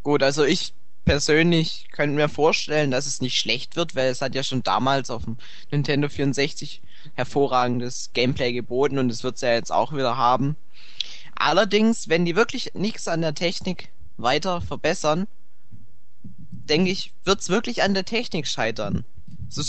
Gut, 0.03 0.23
also 0.23 0.45
ich 0.45 0.75
persönlich 1.05 1.89
könnte 1.93 2.15
mir 2.17 2.29
vorstellen, 2.29 2.91
dass 2.91 3.07
es 3.07 3.21
nicht 3.21 3.39
schlecht 3.39 3.77
wird, 3.77 3.95
weil 3.95 4.11
es 4.11 4.21
hat 4.21 4.35
ja 4.35 4.43
schon 4.43 4.63
damals 4.63 5.11
auf 5.11 5.25
dem 5.25 5.37
Nintendo 5.71 6.09
64 6.09 6.83
hervorragendes 7.15 8.11
Gameplay 8.13 8.53
geboten 8.53 8.99
und 8.99 9.11
es 9.11 9.25
wird 9.25 9.37
es 9.37 9.41
ja 9.41 9.53
jetzt 9.53 9.73
auch 9.73 9.93
wieder 9.93 10.17
haben. 10.17 10.57
Allerdings, 11.35 12.09
wenn 12.09 12.25
die 12.25 12.37
wirklich 12.37 12.75
nichts 12.75 13.09
an 13.09 13.21
der 13.23 13.35
Technik 13.35 13.89
weiter 14.17 14.61
verbessern, 14.61 15.27
denke 16.23 16.91
ich, 16.91 17.13
wird 17.25 17.41
es 17.41 17.49
wirklich 17.49 17.83
an 17.83 17.95
der 17.95 18.05
Technik 18.05 18.47
scheitern. 18.47 19.05
So, 19.49 19.63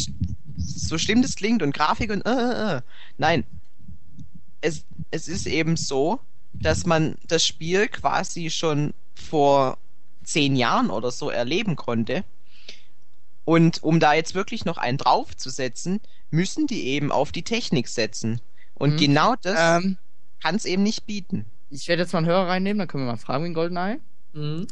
so 0.58 0.98
schlimm 0.98 1.22
das 1.22 1.36
klingt 1.36 1.62
und 1.63 1.74
Grafik 1.74 2.12
und 2.12 2.26
äh, 2.26 2.30
äh, 2.32 2.78
äh. 2.78 2.82
Nein. 3.18 3.44
Es, 4.62 4.86
es 5.12 5.28
ist 5.28 5.46
eben 5.48 5.76
so, 5.76 6.20
dass 6.54 6.86
man 6.86 7.16
das 7.28 7.44
Spiel 7.44 7.88
quasi 7.88 8.50
schon 8.50 8.94
vor 9.16 9.78
zehn 10.24 10.56
Jahren 10.56 10.89
oder 10.89 11.12
so 11.12 11.30
erleben 11.30 11.76
konnte. 11.76 12.24
Und 13.46 13.84
um 13.84 14.00
da 14.00 14.13
jetzt 14.13 14.36
wirklich 14.36 14.63
noch 14.63 14.78
einen 14.78 14.98
draufzusetzen, 14.98 16.00
müssen 16.32 16.66
die 16.68 16.86
eben 16.88 17.12
auf 17.12 17.32
die 17.34 17.44
Technik 17.44 17.89
setzen. 17.89 18.39
Und 18.76 18.94
Mhm. 18.94 18.98
genau 18.98 19.36
das 19.42 19.84
ähm, 19.84 19.98
kann 20.42 20.56
es 20.56 20.63
eben 20.66 20.84
nicht 20.84 21.06
bieten. 21.06 21.46
ich 21.70 21.88
werde 21.89 22.04
jetzt 22.04 22.13
mal 22.13 22.20
einen 22.20 22.28
Hörer 22.28 22.48
reinnehmen, 22.48 22.80
dann 22.80 22.88
können 22.88 23.04
wir 23.06 23.12
mal 23.12 23.18
fragen 23.18 23.44
wegen 23.44 23.54
GoldenEye. 23.54 24.00
Mhm. 24.34 24.68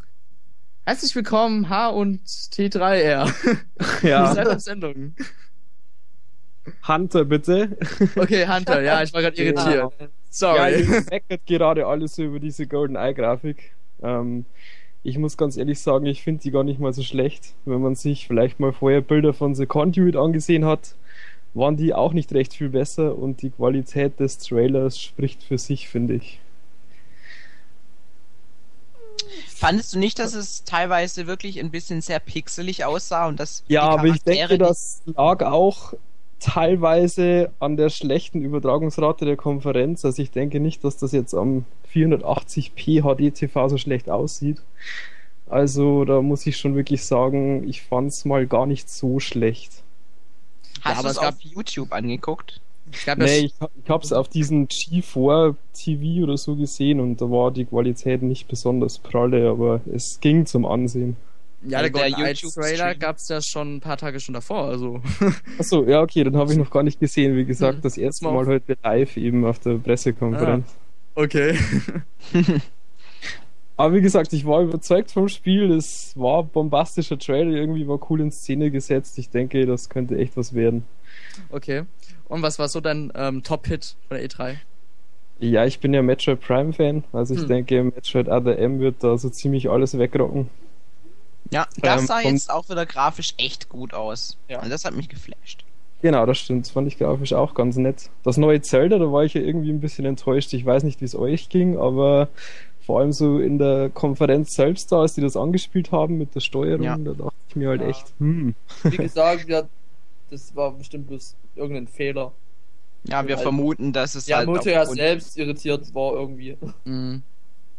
Herzlich 0.86 1.14
willkommen, 1.16 1.68
H 1.70 1.90
und 1.90 2.22
T3R. 2.26 3.32
Ja, 4.04 4.60
Sendung. 4.60 5.16
Hunter 6.88 7.26
bitte. 7.26 7.78
Okay, 8.16 8.48
Hunter, 8.48 8.82
ja, 8.82 9.02
ich 9.04 9.14
war 9.14 9.22
gerade 9.22 9.38
irritiert. 9.42 9.94
Ja, 9.98 10.08
Sorry. 10.30 10.82
ihr 10.82 11.02
meckert 11.10 11.46
gerade 11.46 11.86
alles 11.88 12.16
so 12.16 12.24
über 12.24 12.40
diese 12.40 12.68
Golden 12.68 12.96
Eye 12.96 13.14
Grafik. 13.14 13.72
Ähm, 14.02 14.46
ich 15.04 15.18
muss 15.18 15.38
ganz 15.38 15.58
ehrlich 15.58 15.80
sagen, 15.80 16.06
ich 16.06 16.22
finde 16.22 16.44
die 16.44 16.52
gar 16.52 16.64
nicht 16.64 16.80
mal 16.80 16.94
so 16.94 17.02
schlecht. 17.04 17.54
Wenn 17.66 17.82
man 17.82 17.96
sich 17.96 18.28
vielleicht 18.28 18.60
mal 18.60 18.74
vorher 18.74 19.02
Bilder 19.02 19.34
von 19.34 19.56
The 19.56 19.66
Conduit 19.66 20.16
angesehen 20.16 20.66
hat, 20.66 20.96
waren 21.54 21.76
die 21.78 21.94
auch 21.94 22.14
nicht 22.14 22.34
recht 22.34 22.54
viel 22.54 22.70
besser 22.70 23.18
und 23.18 23.42
die 23.42 23.50
Qualität 23.50 24.20
des 24.20 24.38
Trailers 24.38 25.02
spricht 25.02 25.44
für 25.44 25.58
sich, 25.58 25.90
finde 25.90 26.16
ich. 26.16 26.40
Fandest 29.56 29.94
du 29.94 30.00
nicht, 30.00 30.20
dass 30.20 30.34
es 30.34 30.64
teilweise 30.64 31.28
wirklich 31.28 31.60
ein 31.60 31.72
bisschen 31.72 32.02
sehr 32.02 32.20
pixelig 32.20 32.86
aussah 32.86 33.28
und 33.28 33.40
dass 33.40 33.64
Ja, 33.68 33.82
die 33.94 34.00
aber 34.00 34.06
ich 34.08 34.24
Charaktere 34.24 34.48
denke, 34.50 34.58
das 34.66 35.02
lag 35.06 35.44
auch 35.44 35.94
teilweise 36.42 37.52
an 37.60 37.78
der 37.78 37.90
schlechten 37.90 38.42
Übertragungsrate 38.42 39.26
der 39.26 39.38
Konferenz. 39.38 40.04
Also 40.04 40.22
ich 40.22 40.32
denke 40.32 40.60
nicht, 40.60 40.84
dass 40.84 40.98
das 40.98 41.12
jetzt 41.14 41.34
am 41.34 41.66
480p 41.94 43.04
HD-TV 43.04 43.70
so 43.70 43.78
schlecht 43.78 44.10
aussieht. 44.10 44.62
Also 45.48 46.04
da 46.06 46.22
muss 46.22 46.46
ich 46.48 46.58
schon 46.58 46.76
wirklich 46.76 47.06
sagen, 47.06 47.68
ich 47.68 47.84
fand's 47.84 48.26
mal 48.26 48.48
gar 48.48 48.66
nicht 48.66 48.90
so 48.90 49.20
schlecht. 49.20 49.84
Hast 50.82 51.00
aber 51.00 51.10
du 51.10 51.12
es 51.12 51.18
auf 51.20 51.42
YouTube 51.42 51.94
angeguckt? 51.94 52.60
Gab 53.06 53.20
ja 53.20 53.26
Nee, 53.26 53.40
ich, 53.40 53.54
ich 53.84 53.90
hab's 53.90 54.12
auf 54.12 54.28
diesem 54.28 54.68
G4 54.68 55.56
TV 55.74 56.24
oder 56.24 56.38
so 56.38 56.56
gesehen 56.56 57.00
und 57.00 57.22
da 57.22 57.30
war 57.30 57.52
die 57.52 57.66
Qualität 57.66 58.22
nicht 58.22 58.48
besonders 58.48 58.98
pralle, 58.98 59.50
aber 59.50 59.82
es 59.94 60.20
ging 60.20 60.46
zum 60.46 60.66
Ansehen. 60.66 61.16
Ja, 61.64 61.70
der 61.70 61.80
Also 61.82 61.92
der 61.94 62.02
Golden 62.10 62.26
Eye 62.26 62.32
YouTube-Stream. 62.34 62.64
Trailer 62.66 62.96
gab's 62.96 63.30
ja 63.30 63.42
schon 63.42 63.76
ein 63.76 63.80
paar 63.82 63.98
Tage 63.98 64.20
schon 64.20 64.34
davor, 64.34 64.66
also. 64.66 65.02
Achso, 65.60 65.84
ja, 65.86 66.02
okay, 66.02 66.24
dann 66.24 66.36
habe 66.38 66.52
ich 66.52 66.58
noch 66.58 66.72
gar 66.72 66.84
nicht 66.84 67.00
gesehen. 67.00 67.36
Wie 67.38 67.46
gesagt, 67.46 67.76
Hm, 67.76 67.82
das 67.84 67.98
erste 67.98 68.26
mal 68.26 68.46
heute 68.48 68.76
live 68.84 69.18
eben 69.18 69.46
auf 69.46 69.60
der 69.60 69.76
Pressekonferenz. 69.76 70.68
okay. 71.16 71.58
Aber 73.78 73.94
wie 73.96 74.02
gesagt, 74.02 74.32
ich 74.34 74.46
war 74.46 74.62
überzeugt 74.62 75.12
vom 75.12 75.28
Spiel. 75.28 75.72
Es 75.72 76.14
war 76.16 76.44
ein 76.44 76.50
bombastischer 76.50 77.18
Trailer, 77.18 77.52
irgendwie 77.52 77.88
war 77.88 78.00
cool 78.12 78.22
in 78.22 78.32
Szene 78.32 78.70
gesetzt. 78.70 79.18
Ich 79.18 79.30
denke, 79.30 79.66
das 79.66 79.90
könnte 79.90 80.18
echt 80.18 80.38
was 80.38 80.54
werden. 80.54 80.86
Okay. 81.50 81.84
Und 82.28 82.44
was 82.44 82.60
war 82.60 82.68
so 82.68 82.80
dein 82.80 83.12
ähm, 83.16 83.42
Top-Hit 83.44 83.96
von 84.08 84.18
der 84.18 84.28
E3? 84.30 84.56
Ja, 85.40 85.66
ich 85.66 85.80
bin 85.80 85.94
ja 85.96 86.04
Metroid 86.04 86.40
Prime 86.42 86.74
Fan, 86.74 87.04
also 87.14 87.34
ich 87.34 87.42
Hm. 87.42 87.48
denke, 87.48 87.84
Metroid 87.84 88.28
Other 88.28 88.60
M 88.60 88.80
wird 88.80 88.98
da 89.04 89.18
so 89.18 89.30
ziemlich 89.30 89.70
alles 89.72 89.98
wegrocken. 89.98 90.50
Ja, 91.52 91.68
das 91.82 92.02
Ähm, 92.02 92.08
sah 92.08 92.20
jetzt 92.22 92.50
auch 92.50 92.70
wieder 92.70 92.86
grafisch 92.86 93.34
echt 93.38 93.70
gut 93.70 93.94
aus. 93.94 94.38
Ja. 94.48 94.62
Und 94.62 94.70
das 94.70 94.86
hat 94.86 94.94
mich 94.96 95.10
geflasht. 95.10 95.66
Genau, 96.02 96.26
das 96.26 96.40
stimmt. 96.40 96.66
Das 96.66 96.72
fand 96.72 96.88
ich 96.88 96.98
grafisch 96.98 97.34
auch 97.34 97.54
ganz 97.54 97.76
nett. 97.78 98.10
Das 98.24 98.38
neue 98.38 98.62
Zelda, 98.62 98.98
da 98.98 99.12
war 99.12 99.24
ich 99.24 99.34
ja 99.36 99.42
irgendwie 99.42 99.70
ein 99.70 99.80
bisschen 99.82 100.06
enttäuscht. 100.06 100.54
Ich 100.54 100.66
weiß 100.66 100.84
nicht, 100.84 101.02
wie 101.02 101.06
es 101.06 101.16
euch 101.16 101.50
ging, 101.50 101.78
aber 101.78 102.30
vor 102.86 103.00
allem 103.00 103.12
so 103.12 103.38
in 103.40 103.60
der 103.60 103.90
Konferenz 103.94 104.56
selbst 104.56 104.92
da, 104.92 105.02
als 105.02 105.14
die 105.14 105.22
das 105.22 105.38
angespielt 105.38 105.92
haben 105.92 106.18
mit 106.18 106.34
der 106.34 106.40
Steuerung, 106.40 106.84
Ja. 106.84 106.98
da 106.98 107.12
dachte 107.12 107.34
ich 107.50 107.56
mir 107.56 107.70
halt 107.70 107.82
Ja. 107.82 107.88
echt, 107.90 108.06
hm. 108.20 108.56
Wie 108.84 108.98
gesagt, 108.98 109.48
wir, 109.48 109.68
das 110.32 110.56
war 110.56 110.72
bestimmt 110.72 111.08
bloß 111.08 111.36
irgendein 111.56 111.88
Fehler. 111.88 112.32
Ja, 113.04 113.28
wir 113.28 113.36
Halt- 113.36 113.44
vermuten, 113.44 113.94
dass 113.94 114.16
es 114.16 114.26
Ja, 114.28 114.38
halt 114.38 114.48
Moto 114.48 114.70
ja 114.70 114.86
selbst 114.86 115.38
irritiert 115.38 115.94
war 115.94 116.14
irgendwie. 116.14 116.58
Mhm. 116.86 117.22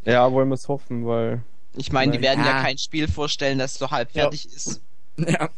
Ja, 0.04 0.30
wollen 0.32 0.48
wir 0.48 0.54
es 0.54 0.68
hoffen, 0.68 1.06
weil 1.06 1.42
Ich 1.76 1.92
meine, 1.92 2.12
die 2.12 2.20
werden 2.22 2.40
ja 2.44 2.56
Ja. 2.58 2.62
kein 2.62 2.78
Spiel 2.78 3.08
vorstellen, 3.08 3.58
das 3.58 3.74
so 3.74 3.90
halb 3.90 4.10
Ja. 4.14 4.22
fertig 4.22 4.46
ist. 4.46 4.80
Ja. 5.16 5.48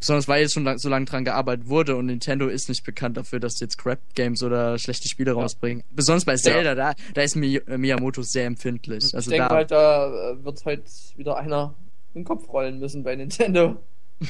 Besonders 0.00 0.26
weil 0.26 0.42
jetzt 0.42 0.54
schon 0.54 0.64
lang, 0.64 0.78
so 0.78 0.88
lange 0.88 1.04
dran 1.06 1.24
gearbeitet 1.24 1.68
wurde 1.68 1.94
und 1.96 2.06
Nintendo 2.06 2.48
ist 2.48 2.68
nicht 2.68 2.82
bekannt 2.84 3.16
dafür, 3.16 3.38
dass 3.38 3.58
sie 3.58 3.64
jetzt 3.66 3.78
Crap-Games 3.78 4.42
oder 4.42 4.76
schlechte 4.78 5.08
Spiele 5.08 5.32
rausbringen. 5.32 5.84
Besonders 5.92 6.24
bei 6.24 6.34
Zelda, 6.34 6.74
da, 6.74 6.94
da 7.14 7.22
ist 7.22 7.36
Mi 7.36 7.56
äh, 7.56 7.78
Miyamoto 7.78 8.22
sehr 8.22 8.46
empfindlich. 8.46 9.04
ich 9.06 9.14
Also 9.14 9.30
denke 9.30 9.48
da, 9.48 9.54
halt, 9.54 9.70
da 9.70 10.30
äh, 10.32 10.44
wird 10.44 10.64
heute 10.64 10.82
wieder 11.16 11.36
einer 11.36 11.74
den 12.16 12.24
Kopf 12.24 12.48
rollen 12.52 12.80
müssen 12.80 13.04
bei 13.04 13.14
Nintendo. 13.14 13.76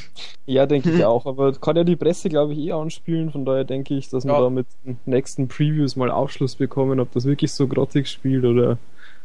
ja, 0.46 0.66
denke 0.66 0.90
ich 0.90 1.04
auch. 1.06 1.24
Aber 1.24 1.52
kann 1.52 1.76
ja 1.76 1.84
die 1.84 1.96
Presse, 1.96 2.28
glaube 2.28 2.52
ich, 2.52 2.58
eh 2.58 2.72
anspielen. 2.72 3.30
Von 3.32 3.44
daher 3.46 3.64
denke 3.64 3.94
ich, 3.94 4.10
dass 4.10 4.24
wir 4.24 4.32
Ja. 4.34 4.40
da 4.40 4.50
mit 4.50 4.66
den 4.84 4.98
nächsten 5.06 5.48
Previews 5.48 5.96
mal 5.96 6.10
Aufschluss 6.10 6.54
bekommen, 6.56 7.00
ob 7.00 7.12
das 7.12 7.24
wirklich 7.24 7.50
so 7.52 7.66
grottig 7.66 8.08
spielt 8.08 8.44
oder 8.44 8.76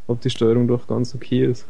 ob 0.07 0.21
die 0.21 0.29
Steuerung 0.29 0.67
doch 0.67 0.87
ganz 0.87 1.13
okay 1.13 1.45
ist. 1.45 1.65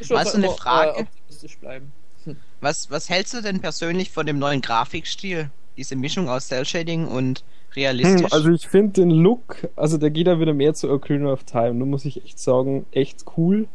Ich 0.00 0.10
Weißt 0.10 0.10
würde 0.10 0.30
du, 0.30 0.36
eine 0.36 0.46
immer, 0.46 0.56
Frage? 0.56 1.00
Äh, 1.00 1.48
bleiben. 1.60 1.92
Was, 2.60 2.90
was 2.90 3.10
hältst 3.10 3.34
du 3.34 3.42
denn 3.42 3.60
persönlich 3.60 4.10
von 4.10 4.24
dem 4.24 4.38
neuen 4.38 4.62
Grafikstil? 4.62 5.50
Diese 5.76 5.94
Mischung 5.94 6.30
aus 6.30 6.48
Cell-Shading 6.48 7.06
und 7.06 7.44
realistisch? 7.76 8.22
Hm, 8.22 8.32
also 8.32 8.50
ich 8.50 8.66
finde 8.66 8.92
den 9.02 9.10
Look, 9.10 9.68
also 9.76 9.98
der 9.98 10.10
geht 10.10 10.26
ja 10.26 10.40
wieder 10.40 10.54
mehr 10.54 10.72
zu 10.72 10.90
Ocarina 10.90 11.32
of 11.32 11.44
Time. 11.44 11.78
Da 11.78 11.84
muss 11.84 12.06
ich 12.06 12.24
echt 12.24 12.38
sagen, 12.38 12.86
echt 12.92 13.24
cool. 13.36 13.68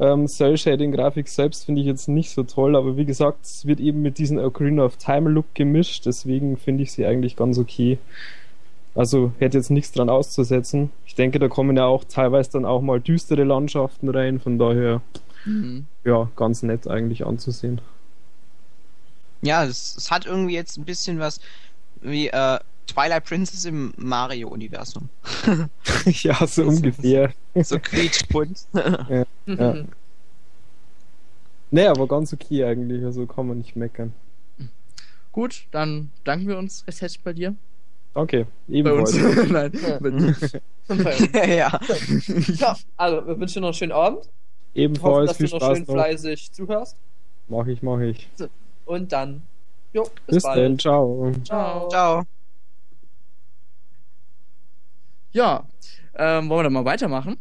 Ähm, 0.00 0.26
Cell 0.26 0.56
Shading 0.56 0.92
Grafik 0.92 1.28
selbst 1.28 1.66
finde 1.66 1.82
ich 1.82 1.86
jetzt 1.86 2.08
nicht 2.08 2.30
so 2.30 2.42
toll, 2.42 2.74
aber 2.74 2.96
wie 2.96 3.04
gesagt, 3.04 3.44
es 3.44 3.66
wird 3.66 3.78
eben 3.78 4.02
mit 4.02 4.18
diesem 4.18 4.38
Ocarina 4.38 4.84
of 4.84 4.96
Time 4.96 5.30
Look 5.30 5.54
gemischt, 5.54 6.06
deswegen 6.06 6.56
finde 6.56 6.82
ich 6.82 6.92
sie 6.92 7.06
eigentlich 7.06 7.36
ganz 7.36 7.58
okay. 7.58 7.98
Also 8.94 9.32
hätte 9.38 9.58
jetzt 9.58 9.70
nichts 9.70 9.92
dran 9.92 10.08
auszusetzen. 10.08 10.90
Ich 11.06 11.14
denke, 11.16 11.38
da 11.40 11.48
kommen 11.48 11.76
ja 11.76 11.84
auch 11.86 12.04
teilweise 12.04 12.52
dann 12.52 12.64
auch 12.64 12.80
mal 12.80 13.00
düstere 13.00 13.44
Landschaften 13.44 14.08
rein, 14.08 14.40
von 14.40 14.58
daher 14.58 15.02
Mhm. 15.46 15.86
ja, 16.04 16.30
ganz 16.36 16.62
nett 16.62 16.88
eigentlich 16.88 17.26
anzusehen. 17.26 17.80
ja, 19.42 19.64
es, 19.64 19.94
es 19.98 20.10
hat 20.10 20.24
irgendwie 20.24 20.54
jetzt 20.54 20.78
ein 20.78 20.84
bisschen 20.86 21.18
was 21.18 21.38
wie 22.00 22.28
äh, 22.28 22.58
Twilight 22.86 23.24
Princess 23.24 23.64
im 23.66 23.92
Mario-Universum. 23.96 25.08
ja, 26.06 26.46
so 26.46 26.64
ungefähr. 26.64 27.32
So 27.62 27.78
quietschbunt. 27.78 28.66
Ja. 29.46 29.74
Nee, 31.70 31.86
aber 31.86 32.06
ganz 32.08 32.32
okay 32.32 32.64
eigentlich, 32.64 33.04
also 33.04 33.26
kann 33.26 33.48
man 33.48 33.58
nicht 33.58 33.76
meckern. 33.76 34.14
Gut, 35.32 35.66
dann 35.72 36.10
danken 36.24 36.48
wir 36.48 36.56
uns 36.56 36.86
recht 36.86 37.00
herzlich 37.02 37.22
bei 37.22 37.32
dir. 37.34 37.54
Danke, 38.14 38.46
Bei 38.68 38.92
uns. 38.92 39.14
ebenfalls. 39.14 39.50
Nein, 39.50 39.72
bei 40.00 40.10
dir. 40.10 41.56
ja. 41.56 41.80
ja, 42.58 42.76
also 42.96 43.26
wir 43.26 43.38
wünschen 43.40 43.54
dir 43.54 43.60
noch 43.62 43.68
einen 43.68 43.74
schönen 43.74 43.92
Abend. 43.92 44.18
Hoffen, 44.18 44.30
Ebenfalls 44.74 45.28
dass 45.28 45.36
viel 45.36 45.46
du 45.48 45.56
noch 45.56 45.60
Spaß 45.62 45.76
schön 45.78 45.86
noch. 45.86 45.92
fleißig 45.94 46.52
zuhörst. 46.52 46.96
Mach 47.48 47.66
ich, 47.66 47.82
mach 47.82 48.00
ich. 48.00 48.28
Und 48.86 49.12
dann, 49.12 49.42
jo, 49.92 50.02
bis, 50.26 50.36
Bis 50.36 50.42
bald. 50.42 50.58
dann, 50.64 50.78
ciao. 50.78 51.32
Ciao. 51.44 51.88
Ciao. 51.88 52.22
Ja, 55.32 55.64
ähm, 56.16 56.48
wollen 56.48 56.58
wir 56.60 56.62
dann 56.64 56.72
mal 56.72 56.84
weitermachen? 56.84 57.36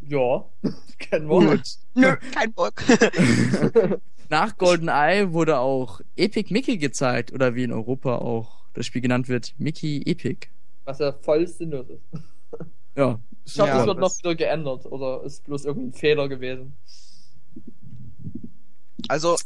Ja, 0.00 0.44
kennen 0.98 1.28
wir. 1.28 1.60
Nö, 1.94 2.16
kein 2.34 2.52
Bock. 2.54 2.82
Nach 4.30 4.56
GoldenEye 4.56 5.32
wurde 5.32 5.58
auch 5.58 6.00
Epic 6.16 6.52
Mickey 6.52 6.78
gezeigt, 6.78 7.32
oder 7.32 7.54
wie 7.54 7.64
in 7.64 7.72
Europa 7.72 8.16
auch 8.16 8.61
das 8.74 8.86
Spiel 8.86 9.02
genannt 9.02 9.28
wird, 9.28 9.54
Mickey 9.58 10.02
Epic. 10.06 10.48
Was 10.84 10.98
ja 10.98 11.12
voll 11.12 11.46
sinnlos 11.46 11.86
ist. 11.88 12.02
Ja, 12.94 13.18
Ich 13.46 13.58
hoffe, 13.58 13.70
Ja, 13.70 13.78
das 13.78 13.86
wird 13.86 13.98
noch 14.00 14.18
wieder 14.18 14.34
geändert. 14.34 14.84
Oder 14.84 15.22
ist 15.24 15.44
bloß 15.44 15.64
irgendein 15.64 15.98
Fehler 15.98 16.28
gewesen. 16.28 16.76
Also, 19.08 19.36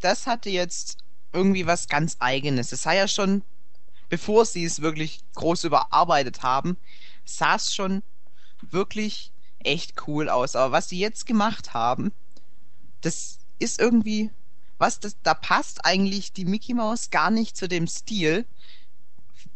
das 0.00 0.26
hatte 0.26 0.50
jetzt 0.50 0.98
irgendwie 1.32 1.66
was 1.66 1.88
ganz 1.88 2.16
eigenes. 2.18 2.72
Es 2.72 2.82
sah 2.82 2.94
ja 2.94 3.08
schon, 3.08 3.42
bevor 4.08 4.44
sie 4.46 4.64
es 4.64 4.80
wirklich 4.80 5.20
groß 5.34 5.64
überarbeitet 5.64 6.42
haben, 6.42 6.76
sah 7.24 7.56
es 7.56 7.74
schon 7.74 8.02
wirklich 8.70 9.32
echt 9.60 10.06
cool 10.06 10.28
aus. 10.28 10.56
Aber 10.56 10.72
was 10.72 10.88
sie 10.88 10.98
jetzt 10.98 11.26
gemacht 11.26 11.74
haben, 11.74 12.12
das 13.02 13.38
ist 13.58 13.80
irgendwie, 13.80 14.30
was 14.78 15.00
das, 15.00 15.16
da 15.22 15.34
passt 15.34 15.84
eigentlich 15.84 16.32
die 16.32 16.44
Mickey 16.44 16.74
Mouse 16.74 17.10
gar 17.10 17.30
nicht 17.30 17.56
zu 17.56 17.68
dem 17.68 17.86
Stil 17.86 18.44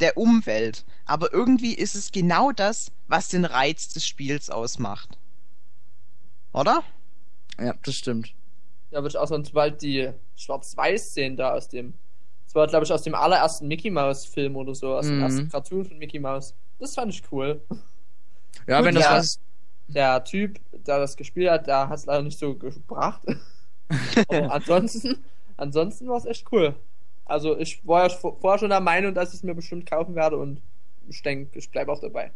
der 0.00 0.16
Umwelt. 0.16 0.84
Aber 1.04 1.32
irgendwie 1.32 1.74
ist 1.74 1.94
es 1.94 2.12
genau 2.12 2.52
das, 2.52 2.90
was 3.08 3.28
den 3.28 3.44
Reiz 3.44 3.88
des 3.88 4.06
Spiels 4.06 4.50
ausmacht. 4.50 5.16
Oder? 6.52 6.82
ja, 7.58 7.74
das 7.84 7.94
stimmt. 7.94 8.32
Ja, 8.90 8.98
würde 8.98 9.08
ich 9.08 9.16
auch 9.18 9.26
sagen, 9.26 9.44
sobald 9.44 9.82
die 9.82 10.10
Schwarz-Weiß-Szenen 10.36 11.36
da 11.36 11.52
aus 11.52 11.68
dem. 11.68 11.94
Das 12.44 12.54
war, 12.54 12.66
glaube 12.66 12.84
ich, 12.84 12.92
aus 12.92 13.02
dem 13.02 13.14
allerersten 13.14 13.66
Mickey 13.68 13.90
Mouse-Film 13.90 14.56
oder 14.56 14.74
so, 14.74 14.94
aus 14.94 15.06
dem 15.06 15.16
Mhm. 15.16 15.22
ersten 15.22 15.48
Cartoon 15.48 15.84
von 15.84 15.98
Mickey 15.98 16.18
Mouse. 16.18 16.54
Das 16.78 16.94
fand 16.94 17.12
ich 17.12 17.22
cool. 17.32 17.60
Ja, 18.66 18.78
Gut, 18.78 18.86
wenn 18.86 18.94
das 18.94 19.04
ja. 19.04 19.10
was. 19.16 19.40
Der 19.88 20.24
Typ, 20.24 20.58
der 20.72 20.98
das 20.98 21.16
gespielt 21.16 21.50
hat, 21.50 21.66
der 21.66 21.88
hat 21.88 21.98
es 21.98 22.06
leider 22.06 22.22
nicht 22.22 22.38
so 22.38 22.54
gebracht. 22.56 23.22
Ansonsten, 24.28 25.16
ansonsten 25.56 26.08
war 26.08 26.16
es 26.16 26.24
echt 26.26 26.46
cool. 26.52 26.74
Also 27.24 27.58
ich 27.58 27.86
war 27.86 28.04
ja 28.04 28.08
vor- 28.08 28.38
vorher 28.40 28.58
schon 28.58 28.70
der 28.70 28.80
Meinung, 28.80 29.14
dass 29.14 29.30
ich 29.30 29.36
es 29.36 29.42
mir 29.42 29.54
bestimmt 29.54 29.88
kaufen 29.88 30.14
werde 30.14 30.36
und 30.36 30.60
ich 31.08 31.22
denke, 31.22 31.58
ich 31.58 31.70
bleibe 31.70 31.92
auch 31.92 32.00
dabei. 32.00 32.32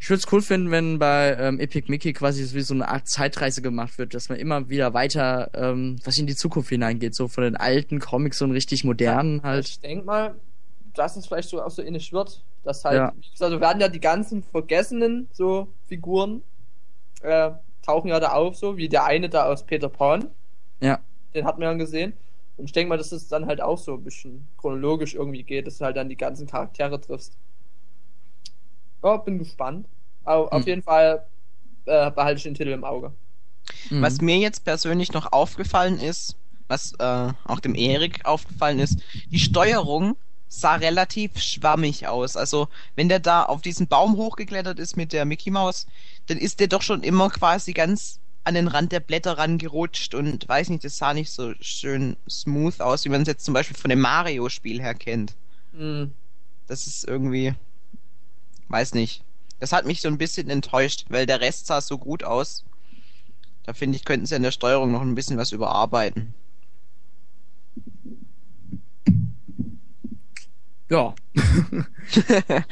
Ich 0.00 0.08
würde 0.08 0.20
es 0.24 0.32
cool 0.32 0.42
finden, 0.42 0.70
wenn 0.70 0.98
bei 0.98 1.36
ähm, 1.38 1.58
Epic 1.58 1.90
Mickey 1.90 2.12
quasi 2.12 2.44
so 2.44 2.54
wie 2.54 2.60
so 2.60 2.72
eine 2.72 2.86
Art 2.88 3.08
Zeitreise 3.08 3.62
gemacht 3.62 3.98
wird, 3.98 4.14
dass 4.14 4.28
man 4.28 4.38
immer 4.38 4.68
wieder 4.68 4.94
weiter, 4.94 5.50
ähm, 5.54 5.98
was 6.04 6.18
in 6.18 6.26
die 6.26 6.36
Zukunft 6.36 6.68
hineingeht, 6.68 7.14
so 7.16 7.26
von 7.26 7.42
den 7.44 7.56
alten 7.56 7.98
Comics 7.98 8.40
einen 8.42 8.52
richtig 8.52 8.84
modernen 8.84 9.42
halt. 9.42 9.66
Ich 9.68 9.80
denke 9.80 10.04
mal, 10.04 10.34
dass 10.94 11.16
es 11.16 11.26
vielleicht 11.26 11.48
so 11.48 11.60
auch 11.62 11.70
so 11.70 11.82
ähnlich 11.82 12.12
wird. 12.12 12.42
Dass 12.64 12.84
halt, 12.84 12.96
Ja. 12.98 13.12
also 13.40 13.60
werden 13.60 13.80
ja 13.80 13.88
die 13.88 13.98
ganzen 13.98 14.44
vergessenen 14.44 15.26
so 15.32 15.66
Figuren 15.88 16.42
äh, 17.22 17.50
tauchen 17.84 18.06
ja 18.08 18.20
da 18.20 18.32
auf, 18.34 18.54
so 18.56 18.76
wie 18.76 18.88
der 18.88 19.04
eine 19.04 19.28
da 19.28 19.46
aus 19.46 19.66
Peter 19.66 19.88
Pan. 19.88 20.30
Ja. 20.82 21.00
Den 21.34 21.44
hat 21.46 21.58
man 21.58 21.68
ja 21.68 21.74
gesehen. 21.74 22.14
Und 22.56 22.66
ich 22.66 22.72
denke 22.72 22.88
mal, 22.90 22.98
dass 22.98 23.12
es 23.12 23.28
dann 23.28 23.46
halt 23.46 23.60
auch 23.60 23.78
so 23.78 23.94
ein 23.94 24.04
bisschen 24.04 24.48
chronologisch 24.58 25.14
irgendwie 25.14 25.42
geht, 25.44 25.66
dass 25.66 25.78
du 25.78 25.84
halt 25.84 25.96
dann 25.96 26.08
die 26.08 26.16
ganzen 26.16 26.46
Charaktere 26.46 27.00
triffst. 27.00 27.38
Ja, 29.02 29.16
bin 29.18 29.38
gespannt. 29.38 29.88
Aber 30.24 30.52
auf 30.52 30.66
Hm. 30.66 30.66
jeden 30.66 30.82
Fall 30.82 31.26
äh, 31.86 32.10
behalte 32.12 32.38
ich 32.38 32.44
den 32.44 32.54
Titel 32.54 32.70
im 32.72 32.84
Auge. 32.84 33.14
Mhm. 33.90 34.02
Was 34.02 34.20
mir 34.20 34.38
jetzt 34.38 34.64
persönlich 34.64 35.12
noch 35.12 35.32
aufgefallen 35.32 35.98
ist, 35.98 36.36
was 36.68 36.94
äh, 36.98 37.32
auch 37.44 37.60
dem 37.60 37.74
Erik 37.74 38.24
aufgefallen 38.26 38.78
ist, 38.78 39.00
die 39.30 39.38
Steuerung 39.38 40.16
sah 40.48 40.76
relativ 40.76 41.38
schwammig 41.40 42.06
aus. 42.08 42.36
Also 42.36 42.68
wenn 42.96 43.08
der 43.08 43.20
da 43.20 43.44
auf 43.44 43.62
diesen 43.62 43.88
Baum 43.88 44.16
hochgeklettert 44.16 44.78
ist 44.78 44.96
mit 44.96 45.12
der 45.12 45.24
Mickey 45.24 45.50
Maus, 45.50 45.86
dann 46.26 46.38
ist 46.38 46.60
der 46.60 46.68
doch 46.68 46.82
schon 46.82 47.02
immer 47.02 47.30
quasi 47.30 47.72
ganz 47.72 48.20
an 48.44 48.54
den 48.54 48.68
Rand 48.68 48.92
der 48.92 49.00
Blätter 49.00 49.38
rangerutscht 49.38 50.14
und 50.14 50.48
weiß 50.48 50.68
nicht, 50.70 50.84
das 50.84 50.98
sah 50.98 51.14
nicht 51.14 51.30
so 51.30 51.54
schön 51.60 52.16
smooth 52.28 52.80
aus, 52.80 53.04
wie 53.04 53.08
man 53.08 53.22
es 53.22 53.28
jetzt 53.28 53.44
zum 53.44 53.54
Beispiel 53.54 53.76
von 53.76 53.90
dem 53.90 54.00
Mario-Spiel 54.00 54.80
her 54.80 54.94
kennt. 54.94 55.34
Hm. 55.72 56.12
Das 56.66 56.86
ist 56.86 57.06
irgendwie, 57.06 57.54
weiß 58.68 58.94
nicht. 58.94 59.22
Das 59.60 59.72
hat 59.72 59.86
mich 59.86 60.00
so 60.00 60.08
ein 60.08 60.18
bisschen 60.18 60.50
enttäuscht, 60.50 61.04
weil 61.08 61.26
der 61.26 61.40
Rest 61.40 61.66
sah 61.66 61.80
so 61.80 61.98
gut 61.98 62.24
aus. 62.24 62.64
Da 63.64 63.74
finde 63.74 63.96
ich, 63.96 64.04
könnten 64.04 64.26
sie 64.26 64.34
an 64.34 64.42
der 64.42 64.50
Steuerung 64.50 64.90
noch 64.90 65.02
ein 65.02 65.14
bisschen 65.14 65.38
was 65.38 65.52
überarbeiten. 65.52 66.34
Ja. 70.90 71.14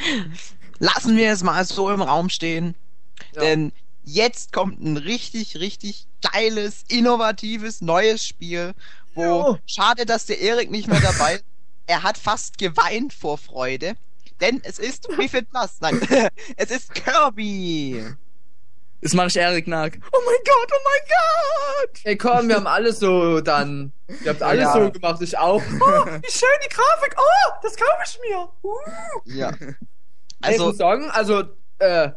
Lassen 0.78 1.16
wir 1.16 1.30
es 1.30 1.42
mal 1.44 1.64
so 1.64 1.90
im 1.90 2.02
Raum 2.02 2.28
stehen. 2.28 2.74
Ja. 3.34 3.42
Denn 3.42 3.72
jetzt 4.05 4.53
kommt 4.53 4.80
ein 4.80 4.96
richtig, 4.96 5.59
richtig 5.59 6.07
geiles, 6.32 6.84
innovatives, 6.88 7.80
neues 7.80 8.24
Spiel, 8.24 8.74
wo 9.14 9.22
Jo. 9.24 9.59
schade, 9.66 10.07
dass 10.07 10.26
der 10.26 10.40
Erik 10.40 10.70
nicht 10.70 10.88
mehr 10.88 11.01
dabei 11.01 11.34
ist. 11.36 11.44
Er 11.86 12.03
hat 12.03 12.18
fast 12.18 12.59
geweint 12.59 13.12
vor 13.12 13.38
Freude. 13.38 13.94
Denn 14.40 14.61
es 14.64 14.78
ist 14.78 15.07
Wii 15.18 15.28
Fit 15.28 15.51
Plus. 15.51 15.80
Nein, 15.80 16.01
es 16.57 16.70
ist 16.70 16.94
Kirby. 16.94 18.05
Jetzt 19.03 19.14
mache 19.14 19.28
ich 19.28 19.36
Erik 19.36 19.66
nach. 19.66 19.88
Oh 20.12 20.18
mein 20.26 20.36
Gott, 20.44 20.70
oh 20.72 20.80
mein 20.84 21.88
Gott! 21.88 22.01
Ey, 22.05 22.16
komm, 22.16 22.48
wir 22.48 22.57
haben 22.57 22.66
alles 22.66 22.98
so 23.01 23.40
dann. 23.40 23.92
Ihr 24.24 24.30
habt 24.30 24.42
alles 24.42 24.64
Ja. 24.64 24.72
so 24.74 24.90
gemacht, 24.92 25.20
ich 25.22 25.36
auch. 25.38 25.62
Oh, 25.62 26.05
wie 26.07 26.30
schön 26.30 26.48
die 26.64 26.68
Grafik. 26.74 27.14
Oh, 27.18 27.53
das 27.62 27.76
kaufe 27.76 28.03
ich 28.05 28.18
mir. 28.28 28.48
Uh. 28.62 28.76
Ja. 29.24 29.48
Also, 30.42 30.55
ich 30.55 30.59
muss 30.68 30.76
sagen, 30.78 31.11
also, 31.11 31.42
äh, 31.78 32.11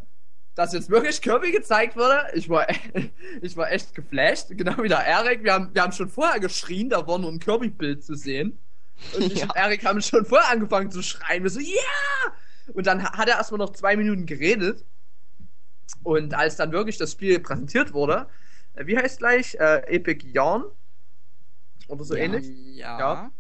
dass 0.56 0.74
jetzt 0.74 0.90
wirklich 0.90 1.22
Kirby 1.22 1.52
gezeigt 1.52 1.96
wurde, 1.96 2.28
ich 2.34 2.48
war, 2.50 2.68
ich 3.42 3.58
war 3.58 3.72
echt 3.72 3.96
geflasht, 3.96 4.48
genau 4.50 4.82
wie 4.84 4.88
der 4.90 5.00
Erik. 5.06 5.44
Wir 5.44 5.54
haben, 5.54 5.74
wir 5.74 5.82
haben 5.82 5.92
schon 5.92 6.10
vorher 6.10 6.40
geschrien, 6.40 6.90
da 6.90 7.06
war 7.08 7.18
nur 7.18 7.32
ein 7.32 7.40
Kirby-Bild 7.40 8.04
zu 8.04 8.16
sehen. 8.16 8.60
Und 9.16 9.24
ich 9.24 9.36
Ja. 9.40 9.46
und 9.46 9.56
Erik 9.56 9.86
haben 9.86 10.02
schon 10.02 10.26
vorher 10.26 10.50
angefangen 10.52 10.92
zu 10.92 11.02
schreien. 11.02 11.44
Wir 11.44 11.50
so, 11.50 11.60
ja! 11.60 11.76
Und 12.74 12.86
dann 12.88 13.04
hat 13.04 13.28
er 13.28 13.38
erstmal 13.38 13.58
noch 13.60 13.72
zwei 13.72 13.96
Minuten 13.98 14.26
geredet. 14.26 14.86
Und 16.04 16.34
als 16.34 16.56
dann 16.56 16.72
wirklich 16.72 16.98
das 16.98 17.12
Spiel 17.12 17.40
präsentiert 17.40 17.94
wurde, 17.94 18.28
äh, 18.76 18.86
wie 18.86 18.98
heißt 18.98 19.20
gleich? 19.20 19.56
Äh, 19.56 19.80
Epic 19.96 20.26
Yarn? 20.28 20.64
Oder 21.88 22.04
so 22.04 22.16
Ja. 22.16 22.24
ähnlich? 22.24 22.48
Ja. 22.76 23.32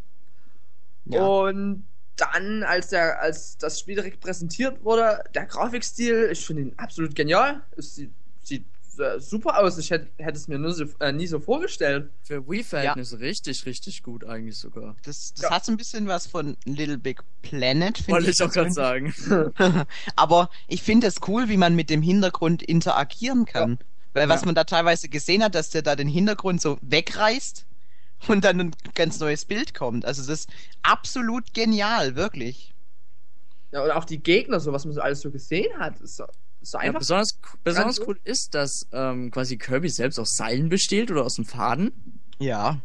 ja. 1.06 1.22
Und 1.26 1.86
dann, 2.16 2.64
als 2.64 2.90
der, 2.90 3.22
als 3.22 3.58
das 3.58 3.80
Spiel 3.80 3.96
direkt 3.96 4.20
präsentiert 4.20 4.84
wurde, 4.84 5.24
der 5.34 5.46
Grafikstil, 5.46 6.30
ich 6.32 6.46
finde 6.46 6.62
ihn 6.64 6.74
absolut 6.78 7.16
genial. 7.16 7.62
Es 7.76 7.96
sieht, 7.96 8.12
sieht 8.44 8.66
äh, 9.00 9.20
super 9.20 9.60
aus. 9.60 9.78
Ich 9.80 9.90
hätte, 9.90 10.08
hätte 10.18 10.38
es 10.38 10.48
mir 10.48 10.60
nur 10.60 10.72
so, 10.74 10.86
äh, 11.00 11.12
nie 11.12 11.26
so 11.26 11.40
vorgestellt. 11.40 12.12
Für 12.24 12.48
Wii-Verhältnisse 12.48 13.20
richtig, 13.20 13.66
richtig 13.66 14.04
gut 14.04 14.24
eigentlich 14.26 14.58
sogar. 14.58 14.96
das, 15.04 15.34
das 15.34 15.44
Ja. 15.44 15.50
hat 15.52 15.66
so 15.66 15.72
ein 15.72 15.78
bisschen 15.78 16.08
was 16.08 16.28
von 16.28 16.56
Little 16.66 17.00
Big 17.00 17.22
Planet, 17.42 17.98
finde 17.98 18.12
Wollte 18.12 18.30
ich 18.30 18.44
auch 18.44 18.52
gerade 18.52 18.72
sagen. 18.72 19.14
Aber 20.16 20.50
ich 20.68 20.84
finde 20.84 21.08
es 21.08 21.16
cool, 21.28 21.50
wie 21.50 21.58
man 21.58 21.76
mit 21.76 21.90
dem 21.90 22.02
Hintergrund 22.04 22.62
interagieren 22.62 23.46
kann. 23.46 23.80
Weil 24.14 24.30
was 24.30 24.42
Ja. 24.42 24.46
man 24.46 24.56
da 24.56 24.64
teilweise 24.66 25.10
gesehen 25.10 25.44
hat, 25.44 25.56
dass 25.56 25.72
der 25.72 25.82
da 25.82 25.96
den 25.96 26.08
Hintergrund 26.08 26.62
so 26.62 26.78
wegreißt 26.82 27.66
und 28.28 28.44
dann 28.44 28.60
ein 28.60 28.76
ganz 28.96 29.20
neues 29.20 29.46
Bild 29.46 29.74
kommt. 29.74 30.06
Also 30.06 30.22
das 30.22 30.42
ist 30.42 30.50
absolut 30.82 31.54
genial, 31.54 32.16
wirklich. 32.16 32.74
Ja, 33.72 33.84
und 33.84 33.92
auch 33.92 34.06
die 34.06 34.20
Gegner, 34.22 34.60
so 34.60 34.72
was 34.72 34.86
man 34.86 34.94
so 34.94 35.02
alles 35.02 35.22
so 35.22 35.32
gesehen 35.32 35.72
hat, 35.80 36.00
ist 36.02 36.18
so, 36.18 36.26
ist 36.62 36.72
so 36.72 36.78
Ja, 36.78 36.84
einfach. 36.84 37.00
besonders 37.00 37.40
besonders 37.64 37.96
so. 37.98 38.08
cool 38.08 38.20
ist, 38.24 38.54
dass 38.54 38.88
ähm, 38.92 39.32
quasi 39.32 39.58
Kirby 39.58 39.90
selbst 39.90 40.20
aus 40.20 40.36
Seilen 40.36 40.70
besteht 40.70 41.10
oder 41.12 41.26
aus 41.26 41.36
dem 41.36 41.46
Faden. 41.46 41.92
Ja. 42.40 42.80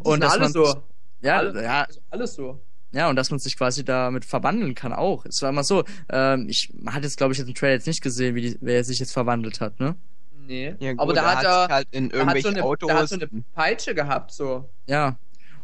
und 0.00 0.20
dass 0.20 0.32
alles 0.32 0.52
man- 0.54 0.66
so. 0.66 0.82
Ja, 1.22 1.36
Alle- 1.38 1.62
ja, 1.62 1.82
Also 1.84 2.00
alles 2.10 2.34
so. 2.34 2.60
ja, 2.90 3.08
und 3.08 3.14
dass 3.14 3.30
man 3.30 3.38
sich 3.38 3.56
quasi 3.56 3.84
damit 3.84 4.24
verwandeln 4.24 4.74
kann 4.74 4.92
auch. 4.92 5.24
Es 5.26 5.40
war 5.42 5.50
immer 5.50 5.62
so, 5.62 5.84
ähm, 6.08 6.48
ich 6.48 6.72
man 6.74 6.94
hat 6.94 7.04
jetzt, 7.04 7.16
glaube 7.16 7.32
ich, 7.32 7.38
jetzt 7.38 7.46
im 7.46 7.54
Trailer 7.54 7.74
jetzt 7.74 7.86
nicht 7.86 8.02
gesehen, 8.02 8.34
wie 8.34 8.42
die, 8.42 8.58
wer 8.60 8.82
sich 8.82 8.98
jetzt 8.98 9.12
verwandelt 9.12 9.60
hat, 9.60 9.78
ne? 9.78 9.94
Nee. 10.46 10.74
ja 10.80 10.92
gut, 10.92 11.00
Aber 11.00 11.12
da 11.12 11.36
hat 11.36 11.44
er, 11.44 11.68
halt 11.74 11.88
in 11.92 12.08
der 12.08 12.20
hat 12.20 12.26
so 12.26 12.32
irgendwelche 12.34 12.48
eine, 12.48 12.64
Autos. 12.64 12.86
der 12.88 12.96
hat 12.98 13.08
so 13.08 13.14
eine 13.16 13.28
Peitsche 13.54 13.94
gehabt, 13.94 14.32
so. 14.32 14.68
Ja. 14.86 15.18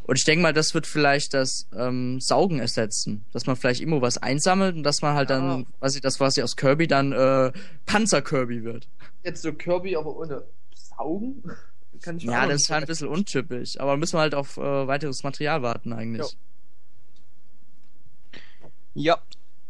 Und 0.04 0.16
ich 0.18 0.24
denke 0.24 0.42
mal, 0.42 0.54
das 0.54 0.72
wird 0.72 0.86
vielleicht 0.86 1.34
das 1.34 1.66
ähm, 1.76 2.18
Saugen 2.20 2.60
ersetzen. 2.60 3.26
Dass 3.32 3.44
man 3.46 3.56
vielleicht 3.56 3.80
immer 3.82 4.00
was 4.00 4.16
einsammelt 4.16 4.74
und 4.76 4.82
dass 4.82 5.02
man 5.02 5.14
halt 5.14 5.28
Ja. 5.28 5.38
dann, 5.38 5.66
quasi 5.80 6.00
das 6.00 6.16
quasi 6.16 6.40
aus 6.42 6.56
Kirby 6.56 6.86
dann 6.86 7.12
äh, 7.12 7.52
Panzer-Kirby 7.84 8.64
wird. 8.64 8.88
Jetzt 9.22 9.42
so 9.42 9.52
Kirby, 9.52 9.96
aber 9.96 10.16
ohne 10.16 10.44
Saugen? 10.74 11.42
Kann 12.00 12.16
ich 12.16 12.22
Ja, 12.24 12.46
das 12.46 12.62
ist 12.62 12.70
halt 12.70 12.84
ein 12.84 12.86
bisschen 12.86 13.08
untypisch. 13.08 13.78
Aber 13.80 13.96
müssen 13.96 14.14
wir 14.16 14.20
halt 14.20 14.34
auf 14.34 14.56
äh, 14.56 14.86
weiteres 14.86 15.24
Material 15.24 15.60
warten 15.62 15.92
eigentlich. 15.92 16.22
Jo. 16.22 16.28
Ja. 18.94 19.18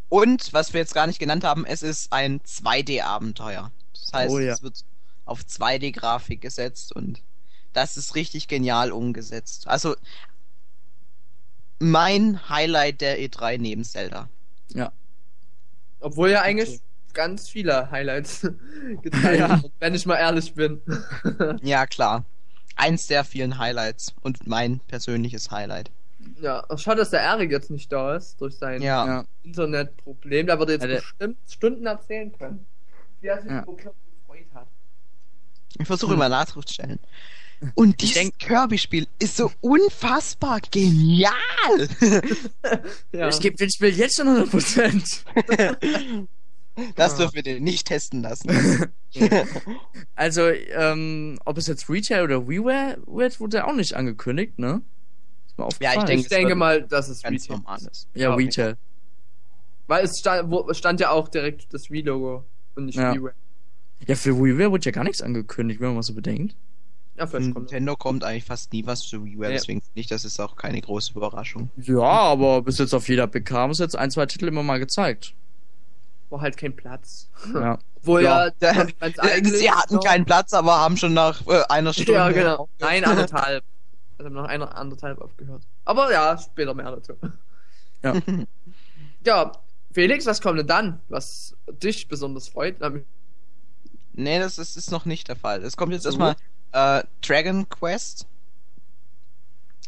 Und, 0.09 0.53
was 0.53 0.73
wir 0.73 0.79
jetzt 0.79 0.93
gar 0.93 1.05
nicht 1.07 1.19
genannt 1.19 1.43
haben, 1.43 1.65
es 1.65 1.83
ist 1.83 2.11
ein 2.13 2.39
2D-Abenteuer. 2.41 3.71
Das 3.93 4.13
heißt, 4.13 4.31
Oh 4.33 4.39
ja. 4.39 4.53
es 4.53 4.63
wird 4.63 4.83
auf 5.29 5.41
2D-Grafik 5.41 6.41
gesetzt 6.41 6.93
und 6.95 7.21
das 7.73 7.97
ist 7.97 8.15
richtig 8.15 8.47
genial 8.47 8.91
umgesetzt. 8.91 9.67
Also, 9.67 9.95
mein 11.79 12.49
Highlight 12.49 13.01
der 13.01 13.19
E3 13.19 13.57
neben 13.57 13.83
Zelda. 13.83 14.29
Obwohl 16.01 16.29
ja 16.29 16.41
eigentlich 16.41 16.79
ganz 17.13 17.49
viele 17.49 17.91
Highlights 17.91 18.41
gezeigt 19.01 19.39
Ja. 19.39 19.61
wurden, 19.61 19.73
wenn 19.79 19.93
ich 19.95 20.05
mal 20.05 20.15
ehrlich 20.15 20.53
bin. 20.53 20.81
Ja, 21.61 21.85
klar. 21.85 22.23
Eins 22.77 23.07
der 23.07 23.25
vielen 23.25 23.57
Highlights 23.57 24.13
und 24.21 24.47
mein 24.47 24.79
persönliches 24.87 25.51
Highlight. 25.51 25.91
ja, 26.39 26.63
auch 26.69 26.79
schade, 26.79 26.99
dass 27.01 27.09
der 27.09 27.19
Erik 27.21 27.51
jetzt 27.51 27.69
nicht 27.69 27.91
da 27.91 28.15
ist, 28.15 28.39
durch 28.39 28.57
sein 28.57 28.81
Ja. 28.81 29.05
Ja. 29.05 29.25
Internetproblem. 29.43 30.47
Der 30.47 30.57
würde 30.59 30.73
jetzt 30.73 30.85
Ja, 30.85 30.95
bestimmt 30.95 31.37
Stunden 31.49 31.85
erzählen 31.85 32.31
können. 32.31 32.65
Wie 33.19 33.27
er 33.27 33.41
sich 33.41 33.51
Ja. 33.51 33.63
über 33.63 33.75
Kirby 33.75 33.97
gefreut 34.21 34.47
hat. 34.53 34.67
Ich 35.77 35.87
versuche 35.87 36.13
immer 36.13 36.29
nachzustellen. 36.29 36.99
Und 37.75 37.99
dieses 38.01 38.15
denk- 38.15 38.39
Kirby-Spiel 38.39 39.05
ist 39.19 39.35
so 39.37 39.51
unfassbar 39.61 40.59
genial. 40.71 41.29
Ja. 43.11 43.27
Ich 43.29 43.39
gebe 43.39 43.55
den 43.57 43.69
Spiel 43.69 43.89
jetzt 43.89 44.15
schon 44.17 44.27
100%. 44.27 45.23
Das 46.95 47.17
dürfen 47.17 47.35
wir 47.35 47.43
dir 47.43 47.59
nicht 47.59 47.87
testen 47.87 48.21
lassen. 48.21 48.49
Also, 50.15 50.47
ähm, 50.49 51.39
ob 51.43 51.57
es 51.57 51.65
jetzt 51.67 51.89
Retail 51.89 52.23
oder 52.23 52.47
WiiWare 52.47 52.99
wird, 53.07 53.39
wurde 53.39 53.65
auch 53.65 53.73
nicht 53.73 53.95
angekündigt, 53.95 54.59
ne? 54.59 54.81
Ist 55.47 55.57
mir 55.57 55.65
aufgefallen. 55.65 55.95
Ja, 55.97 56.01
ich 56.01 56.05
denke, 56.07 56.21
ich 56.21 56.27
denke 56.29 56.55
mal, 56.55 56.83
dass 56.83 57.09
es 57.09 57.23
Ganz 57.23 57.43
Retail 57.43 57.55
normal 57.57 57.79
ist. 57.91 58.07
Ja, 58.13 58.33
Retail. 58.35 58.77
Weil 59.87 60.05
es 60.05 60.19
stand, 60.19 60.51
wo, 60.51 60.71
stand 60.73 60.99
ja 60.99 61.09
auch 61.09 61.27
direkt 61.27 61.73
das 61.73 61.89
Wii-Logo 61.89 62.45
und 62.75 62.85
nicht 62.85 62.97
Ja. 62.99 63.13
WiiWare. 63.15 63.33
Ja, 64.07 64.15
für 64.15 64.35
WiiWare 64.37 64.71
wurde 64.71 64.85
ja 64.85 64.91
gar 64.91 65.03
nichts 65.03 65.21
angekündigt, 65.21 65.79
wenn 65.79 65.87
man 65.87 65.95
mal 65.97 66.03
so 66.03 66.13
bedenkt. 66.13 66.55
Ja, 67.17 67.27
Von 67.27 67.41
vielleicht 67.41 67.53
kommt. 67.53 67.65
Nintendo 67.71 67.95
kommt 67.97 68.23
eigentlich 68.23 68.45
fast 68.45 68.71
nie 68.71 68.85
was 68.85 69.01
zu 69.01 69.23
WiiWare, 69.25 69.49
Ja. 69.51 69.57
deswegen 69.57 69.81
finde 69.81 69.99
ich, 69.99 70.07
das 70.07 70.23
ist 70.25 70.39
auch 70.39 70.55
keine 70.55 70.79
große 70.81 71.11
Überraschung. 71.13 71.69
Ja, 71.77 71.99
aber 72.01 72.61
bis 72.61 72.77
jetzt 72.77 72.93
auf 72.93 73.09
jeder 73.09 73.27
PK 73.27 73.55
haben 73.57 73.73
sie 73.73 73.83
jetzt 73.83 73.95
ein, 73.97 74.09
zwei 74.09 74.25
Titel 74.25 74.47
immer 74.47 74.63
mal 74.63 74.79
gezeigt. 74.79 75.33
war 76.29 76.41
halt 76.41 76.55
kein 76.57 76.75
Platz. 76.75 77.27
Ja. 77.53 77.77
Obwohl 77.97 78.23
Ja. 78.23 78.49
ja, 78.61 78.87
Sie 79.43 79.69
hatten 79.71 79.95
noch- 79.95 80.03
keinen 80.03 80.23
Platz, 80.25 80.53
aber 80.53 80.79
haben 80.79 80.95
schon 80.95 81.13
nach 81.13 81.45
äh, 81.47 81.63
einer 81.69 81.91
Stunde. 81.91 82.13
Ja, 82.13 82.29
genau. 82.31 82.69
Nein, 82.79 83.03
anderthalb. 83.03 83.63
Also 84.17 84.29
noch 84.31 84.43
einer 84.49 84.75
anderthalb 84.77 85.21
aufgehört. 85.21 85.61
Aber 85.85 86.11
ja, 86.11 86.37
später 86.37 86.73
mehr 86.73 86.91
dazu. 86.91 87.13
Ja. 88.03 88.13
Ja, 89.25 89.51
Felix, 89.93 90.25
was 90.25 90.41
kommt 90.41 90.59
denn 90.59 90.67
dann? 90.67 90.99
Was 91.07 91.55
dich 91.81 92.09
besonders 92.09 92.49
freut? 92.49 92.81
Nee, 94.19 94.39
das 94.39 94.57
ist, 94.57 94.75
ist 94.77 94.91
noch 94.91 95.05
nicht 95.05 95.27
der 95.27 95.35
Fall. 95.35 95.63
Es 95.63 95.77
kommt 95.77 95.93
jetzt 95.93 96.05
erstmal 96.05 96.35
äh, 96.71 97.03
Dragon 97.21 97.67
Quest. 97.69 98.27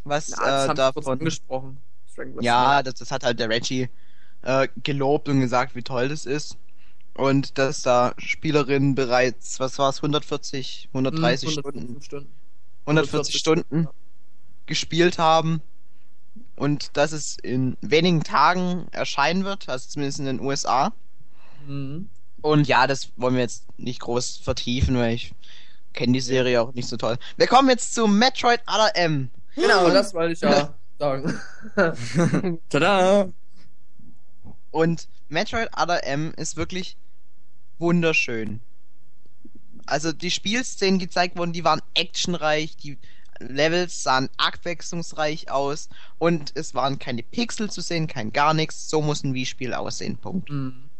Was 0.03 0.29
Ja, 0.29 0.37
das 0.37 0.69
äh, 0.69 0.73
davon. 0.75 1.19
angesprochen. 1.19 1.77
Quest 2.15 2.43
Ja, 2.43 2.83
das, 2.83 2.95
das 2.95 3.11
hat 3.11 3.23
halt 3.23 3.39
der 3.39 3.49
Reggie 3.49 3.89
äh, 4.41 4.67
gelobt 4.83 5.29
und 5.29 5.39
gesagt, 5.39 5.75
wie 5.75 5.83
toll 5.83 6.09
das 6.09 6.25
ist. 6.25 6.57
Und 7.15 7.57
dass 7.57 7.81
da 7.83 8.13
Spielerinnen 8.17 8.95
bereits, 8.95 9.59
was 9.59 9.77
war's, 9.79 9.97
140, 9.97 10.89
130 10.93 11.49
Hm, 11.49 11.51
Stunden, 11.51 11.87
105 11.87 12.03
Stunden. 12.03 12.31
140 12.85 13.37
Stunden 13.37 13.89
gespielt 14.65 15.19
haben. 15.19 15.61
Und 16.55 16.97
dass 16.97 17.11
es 17.11 17.37
in 17.41 17.77
wenigen 17.81 18.23
Tagen 18.23 18.87
erscheinen 18.91 19.43
wird, 19.45 19.69
also 19.69 19.89
zumindest 19.89 20.19
in 20.19 20.25
den 20.25 20.39
USA. 20.41 20.93
Mhm. 21.67 22.09
Und 22.41 22.67
ja, 22.67 22.87
das 22.87 23.09
wollen 23.17 23.35
wir 23.35 23.41
jetzt 23.41 23.65
nicht 23.77 24.01
groß 24.01 24.37
vertiefen, 24.37 24.97
weil 24.97 25.13
ich 25.13 25.33
kenne 25.93 26.13
die 26.13 26.21
Serie 26.21 26.61
auch 26.61 26.73
nicht 26.73 26.87
so 26.87 26.97
toll. 26.97 27.17
Wir 27.37 27.47
kommen 27.47 27.69
jetzt 27.69 27.93
zu 27.93 28.07
Metroid 28.07 28.61
Other 28.67 28.95
M. 28.95 29.29
Genau, 29.55 29.89
das 29.89 30.13
wollte 30.13 30.33
ich 30.33 30.41
ja 30.41 30.73
sagen. 30.97 31.39
Tada! 32.69 33.29
Und 34.71 35.07
Metroid 35.29 35.69
Other 35.77 36.05
M 36.05 36.33
ist 36.37 36.55
wirklich 36.57 36.97
wunderschön. 37.79 38.61
Also 39.85 40.11
die 40.11 40.31
Spielszenen, 40.31 40.99
die 40.99 41.07
gezeigt 41.07 41.37
wurden, 41.37 41.53
die 41.53 41.63
waren 41.63 41.81
actionreich, 41.95 42.77
die 42.77 42.97
Levels 43.39 44.03
sahen 44.03 44.29
abwechslungsreich 44.37 45.49
aus 45.49 45.89
und 46.19 46.51
es 46.55 46.75
waren 46.75 46.99
keine 46.99 47.23
Pixel 47.23 47.69
zu 47.69 47.81
sehen, 47.81 48.07
kein 48.07 48.31
gar 48.31 48.53
nichts. 48.53 48.89
So 48.89 49.01
muss 49.01 49.23
ein 49.23 49.33
Wii-Spiel 49.33 49.73
aussehen. 49.73 50.17
Punkt. 50.17 50.49
Mhm. 50.49 50.90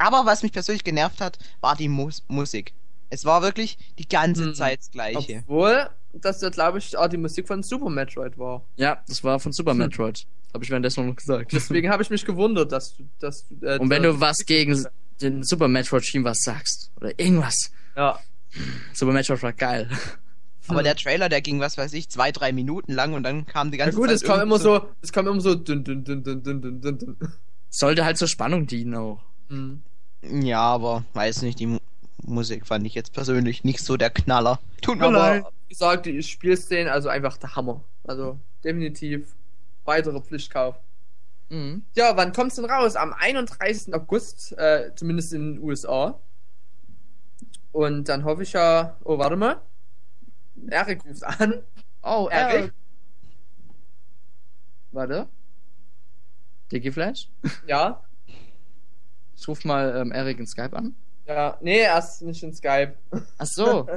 Aber 0.00 0.24
was 0.24 0.42
mich 0.42 0.52
persönlich 0.52 0.82
genervt 0.82 1.20
hat, 1.20 1.38
war 1.60 1.76
die 1.76 1.88
Mus 1.88 2.22
Musik. 2.26 2.72
Es 3.10 3.24
war 3.24 3.42
wirklich 3.42 3.76
die 3.98 4.08
ganze 4.08 4.44
Hm. 4.46 4.54
Zeit 4.54 4.78
das 4.80 4.90
Gleiche. 4.90 5.42
Obwohl, 5.46 5.90
das 6.14 6.40
ja, 6.40 6.48
glaube 6.48 6.78
ich, 6.78 6.96
auch 6.96 7.08
die 7.08 7.16
Musik 7.18 7.46
von 7.46 7.62
Super 7.62 7.90
Metroid 7.90 8.38
war. 8.38 8.62
Ja, 8.76 9.02
das 9.06 9.22
war 9.22 9.38
von 9.40 9.52
Super 9.52 9.74
Metroid. 9.74 10.26
Habe 10.54 10.64
ich 10.64 10.70
währenddessen 10.70 11.06
noch 11.06 11.16
gesagt. 11.16 11.52
Deswegen 11.52 11.90
habe 11.92 12.02
ich 12.02 12.08
mich 12.10 12.24
gewundert, 12.24 12.72
dass 12.72 12.96
du, 12.96 13.04
dass 13.18 13.46
du, 13.48 13.66
äh, 13.66 13.78
Und 13.78 13.90
wenn 13.90 14.02
du 14.02 14.18
was 14.20 14.38
gegen 14.46 14.86
den 15.20 15.42
Super 15.42 15.68
Metroid 15.68 16.02
Team 16.04 16.24
was 16.24 16.38
sagst 16.42 16.90
oder 16.96 17.16
irgendwas, 17.18 17.70
Ja. 17.94 18.18
Super 18.94 19.12
Metroid 19.12 19.42
war 19.42 19.52
geil. 19.52 19.88
Aber 20.66 20.82
der 20.82 20.94
Trailer, 20.96 21.28
der 21.28 21.40
ging, 21.42 21.60
was 21.60 21.76
weiß 21.76 21.92
ich, 21.94 22.08
zwei, 22.08 22.32
drei 22.32 22.52
Minuten 22.52 22.92
lang 22.92 23.12
und 23.12 23.22
dann 23.24 23.44
kam 23.44 23.70
die 23.70 23.78
Ja 23.78 23.84
ganze 23.86 23.98
gut, 23.98 24.06
Zeit. 24.08 24.16
es 24.16 24.22
kam 24.22 24.38
irgend 24.38 24.44
immer 24.46 24.58
so, 24.60 24.88
es 25.02 25.12
kam 25.12 25.26
immer 25.26 25.40
so 25.40 25.54
dünn, 25.56 25.82
dünn, 25.84 26.04
dünn, 26.04 26.22
dünn, 26.22 26.42
dünn, 26.42 26.62
dünn, 26.62 26.80
dünn. 26.98 27.16
Sollte 27.70 28.04
halt 28.04 28.18
zur 28.18 28.28
Spannung 28.28 28.66
dienen 28.66 28.94
auch. 28.94 29.20
Mhm. 29.48 29.82
Ja, 30.22 30.60
aber 30.60 31.04
weiß 31.14 31.42
nicht, 31.42 31.58
die 31.58 31.66
Mu 31.66 31.78
Musik 32.22 32.66
fand 32.66 32.86
ich 32.86 32.94
jetzt 32.94 33.14
persönlich 33.14 33.64
nicht 33.64 33.80
so 33.80 33.96
der 33.96 34.10
Knaller. 34.10 34.60
Tut 34.82 34.98
mir 34.98 35.10
leid. 35.10 35.40
Aber 35.40 35.52
wie 35.66 35.68
gesagt, 35.70 36.06
die 36.06 36.22
Spielszenen, 36.22 36.88
also 36.88 37.08
einfach 37.08 37.38
der 37.38 37.56
Hammer. 37.56 37.82
Also 38.04 38.38
definitiv 38.62 39.34
weiterer 39.84 40.20
Pflichtkauf. 40.20 40.76
Mhm. 41.48 41.82
Ja, 41.96 42.16
wann 42.16 42.32
kommt's 42.32 42.56
denn 42.56 42.66
raus? 42.66 42.94
Am 42.94 43.12
31. 43.12 43.94
August, 43.94 44.56
äh, 44.58 44.92
zumindest 44.94 45.32
in 45.32 45.54
den 45.54 45.62
USA. 45.62 46.20
Und 47.72 48.08
dann 48.08 48.24
hoffe 48.24 48.42
ich 48.42 48.52
ja, 48.52 48.96
oh, 49.04 49.18
warte 49.18 49.36
mal. 49.36 49.60
Erik 50.68 51.04
ruft 51.04 51.24
an. 51.24 51.62
Oh, 52.02 52.28
Erik? 52.30 52.54
Eric. 52.54 52.72
Warte. 54.92 55.28
Digiflash? 56.70 57.28
Ja. 57.66 58.02
Ich 59.40 59.48
ruf 59.48 59.64
mal 59.64 59.96
ähm, 59.96 60.12
Eric 60.12 60.38
in 60.38 60.46
Skype 60.46 60.76
an. 60.76 60.94
Ja, 61.26 61.56
nee, 61.62 61.78
erst 61.78 62.20
nicht 62.20 62.42
in 62.42 62.52
Skype. 62.52 62.92
Ach 63.38 63.46
so. 63.46 63.88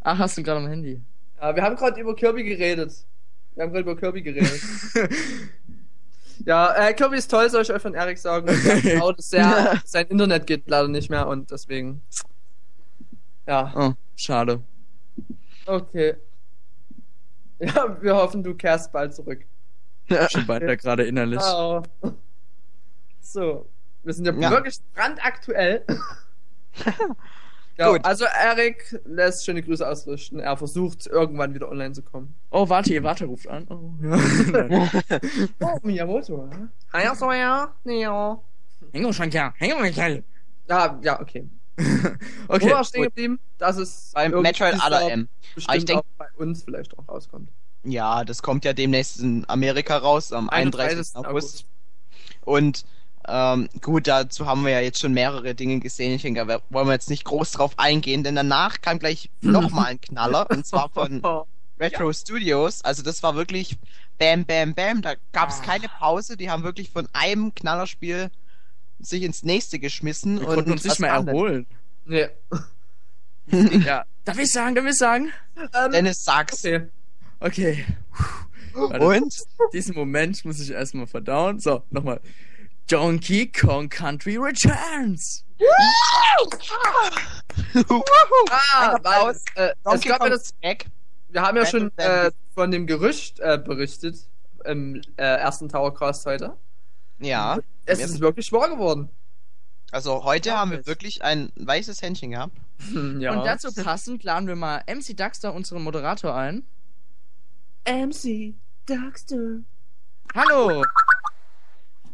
Ach, 0.00 0.18
hast 0.18 0.38
du 0.38 0.42
gerade 0.42 0.60
am 0.60 0.66
Handy. 0.68 0.98
Ja, 1.38 1.54
wir 1.54 1.62
haben 1.62 1.76
gerade 1.76 2.00
über 2.00 2.16
Kirby 2.16 2.42
geredet. 2.42 3.04
Wir 3.54 3.64
haben 3.64 3.72
gerade 3.72 3.82
über 3.90 3.96
Kirby 4.00 4.22
geredet. 4.22 4.58
ja, 6.46 6.74
äh, 6.74 6.94
Kirby 6.94 7.18
ist 7.18 7.30
toll, 7.30 7.50
soll 7.50 7.62
ich 7.62 7.70
euch 7.70 7.82
von 7.82 7.92
Erik 7.92 8.16
sagen. 8.16 8.48
Sehr, 9.18 9.78
sein 9.84 10.06
Internet 10.06 10.46
geht 10.46 10.66
leider 10.68 10.88
nicht 10.88 11.10
mehr 11.10 11.26
und 11.26 11.50
deswegen. 11.50 12.00
Ja, 13.46 13.72
Oh, 13.76 13.92
schade. 14.16 14.62
okay. 15.66 16.14
Ja, 17.58 17.96
wir 18.00 18.16
hoffen, 18.16 18.42
du 18.42 18.54
kehrst 18.54 18.90
bald 18.90 19.14
zurück. 19.14 19.44
Schon 20.30 20.48
weiter 20.48 20.76
gerade 20.78 21.04
innerlich. 21.04 21.40
Ciao. 21.40 21.82
So, 23.20 23.66
wir 24.06 24.14
sind 24.14 24.24
ja, 24.26 24.32
Ja. 24.34 24.50
wirklich 24.50 24.76
brandaktuell. 24.94 25.84
ja, 27.76 27.90
Gut. 27.92 28.04
also 28.04 28.24
Erik 28.24 28.98
lässt 29.04 29.44
schöne 29.44 29.62
Grüße 29.62 29.86
ausrichten. 29.86 30.38
Er 30.38 30.56
versucht 30.56 31.06
irgendwann 31.06 31.54
wieder 31.54 31.68
online 31.70 31.92
zu 31.92 32.02
kommen. 32.02 32.34
Oh, 32.50 32.68
warte, 32.68 32.92
ihr 32.94 33.02
Warte 33.02 33.26
ruft 33.26 33.48
an. 33.48 33.66
Oh, 33.68 33.92
ja. 34.02 34.88
Oh, 35.60 35.78
Miyamoto. 35.82 36.48
Hi, 36.92 37.14
so 37.16 37.32
ja. 37.32 37.72
Ja. 37.84 38.38
Häng 38.92 39.12
schon. 39.12 39.30
Ja, 39.30 40.98
ja, 41.02 41.20
okay. 41.20 41.48
Okay. 42.48 42.66
Wo 42.66 42.70
war 42.70 42.84
stehen 42.84 43.02
geblieben? 43.02 43.38
Dass 43.58 43.76
es 43.76 44.12
Beim 44.14 44.30
Metroid 44.40 44.76
Jahr 44.78 45.10
M. 45.10 45.28
Aber 45.66 45.76
ich 45.76 45.84
denk- 45.84 45.98
auch 46.00 46.04
bei 46.16 46.26
uns 46.36 46.62
vielleicht 46.64 46.96
auch 46.98 47.06
rauskommt. 47.08 47.50
Ja, 47.84 48.24
das 48.24 48.42
kommt 48.42 48.64
ja 48.64 48.72
demnächst 48.72 49.20
in 49.20 49.44
Amerika 49.48 49.98
raus, 49.98 50.32
am 50.32 50.48
31. 50.48 51.14
August. 51.16 51.66
Und 52.44 52.84
ähm, 53.28 53.68
gut, 53.80 54.06
dazu 54.06 54.46
haben 54.46 54.64
wir 54.64 54.72
ja 54.72 54.80
jetzt 54.80 55.00
schon 55.00 55.12
mehrere 55.12 55.54
Dinge 55.54 55.80
gesehen. 55.80 56.12
Ich 56.14 56.22
denke, 56.22 56.44
da 56.46 56.60
wollen 56.70 56.86
wir 56.86 56.92
jetzt 56.92 57.10
nicht 57.10 57.24
groß 57.24 57.52
drauf 57.52 57.72
eingehen, 57.78 58.22
denn 58.24 58.34
danach 58.36 58.80
kam 58.80 58.98
gleich 58.98 59.30
nochmal 59.40 59.86
ein 59.86 60.00
Knaller, 60.00 60.50
und 60.50 60.66
zwar 60.66 60.88
von 60.90 61.22
Retro 61.80 62.12
Studios. 62.12 62.82
Also 62.82 63.02
das 63.02 63.22
war 63.22 63.34
wirklich 63.34 63.76
Bam, 64.18 64.44
Bam, 64.44 64.74
Bam. 64.74 65.02
Da 65.02 65.14
gab 65.32 65.50
es 65.50 65.60
Ah. 65.60 65.64
keine 65.64 65.88
Pause. 65.88 66.36
Die 66.36 66.50
haben 66.50 66.62
wirklich 66.62 66.90
von 66.90 67.06
einem 67.12 67.54
Knallerspiel 67.54 68.30
sich 68.98 69.22
ins 69.22 69.42
nächste 69.42 69.78
geschmissen. 69.78 70.40
Wir 70.40 70.48
und 70.48 70.54
konnten 70.54 70.72
uns 70.72 70.84
nicht 70.84 71.00
mehr 71.00 71.10
erholen. 71.10 71.66
Nee. 72.06 72.28
ja. 73.84 74.04
Darf 74.24 74.38
ich 74.38 74.50
sagen, 74.50 74.74
darf 74.74 74.86
ich 74.86 74.96
sagen? 74.96 75.30
Ähm, 75.74 75.92
Dennis 75.92 76.24
sag's. 76.24 76.64
okay. 76.64 76.88
Okay. 77.40 77.84
Warte. 78.72 79.04
Und? 79.04 79.34
Diesen 79.72 79.94
Moment 79.94 80.44
muss 80.44 80.60
ich 80.60 80.70
erstmal 80.70 81.06
verdauen. 81.06 81.60
So, 81.60 81.82
nochmal. 81.90 82.20
Donkey 82.88 83.46
Kong 83.50 83.88
Country 83.88 84.36
Returns. 84.36 85.44
Ah, 88.50 88.96
weil, 89.02 89.34
äh, 89.56 89.70
es 89.70 89.74
Donkey 89.82 90.08
gab 90.08 90.20
ja 90.20 90.28
Kong 90.28 90.30
das, 90.30 90.52
back. 90.62 90.86
wir 91.28 91.42
haben 91.42 91.56
ja 91.56 91.66
schon 91.66 91.90
äh, 91.96 92.30
von 92.54 92.70
dem 92.70 92.86
Gerücht 92.86 93.40
äh, 93.40 93.58
berichtet 93.58 94.16
im 94.64 95.00
äh, 95.16 95.22
ersten 95.22 95.68
Towercast 95.68 96.26
heute. 96.26 96.56
Ja. 97.18 97.58
Es 97.86 98.00
ist 98.00 98.20
wirklich 98.20 98.52
wahr 98.52 98.68
geworden. 98.68 99.08
Also 99.92 100.24
heute 100.24 100.50
Ja, 100.50 100.58
haben 100.58 100.72
wir 100.72 100.86
wirklich 100.86 101.22
ein 101.22 101.50
weißes 101.56 102.02
Händchen 102.02 102.32
gehabt. 102.32 102.56
Hm, 102.90 103.20
ja. 103.20 103.32
Und 103.32 103.44
dazu 103.44 103.72
passend 103.72 104.24
laden 104.24 104.48
wir 104.48 104.56
mal 104.56 104.82
MC 104.86 105.16
Duxter, 105.16 105.54
unseren 105.54 105.82
Moderator, 105.82 106.34
ein. 106.34 106.64
MC 107.86 108.54
Duxter. 108.86 109.60
Hallo! 110.34 110.84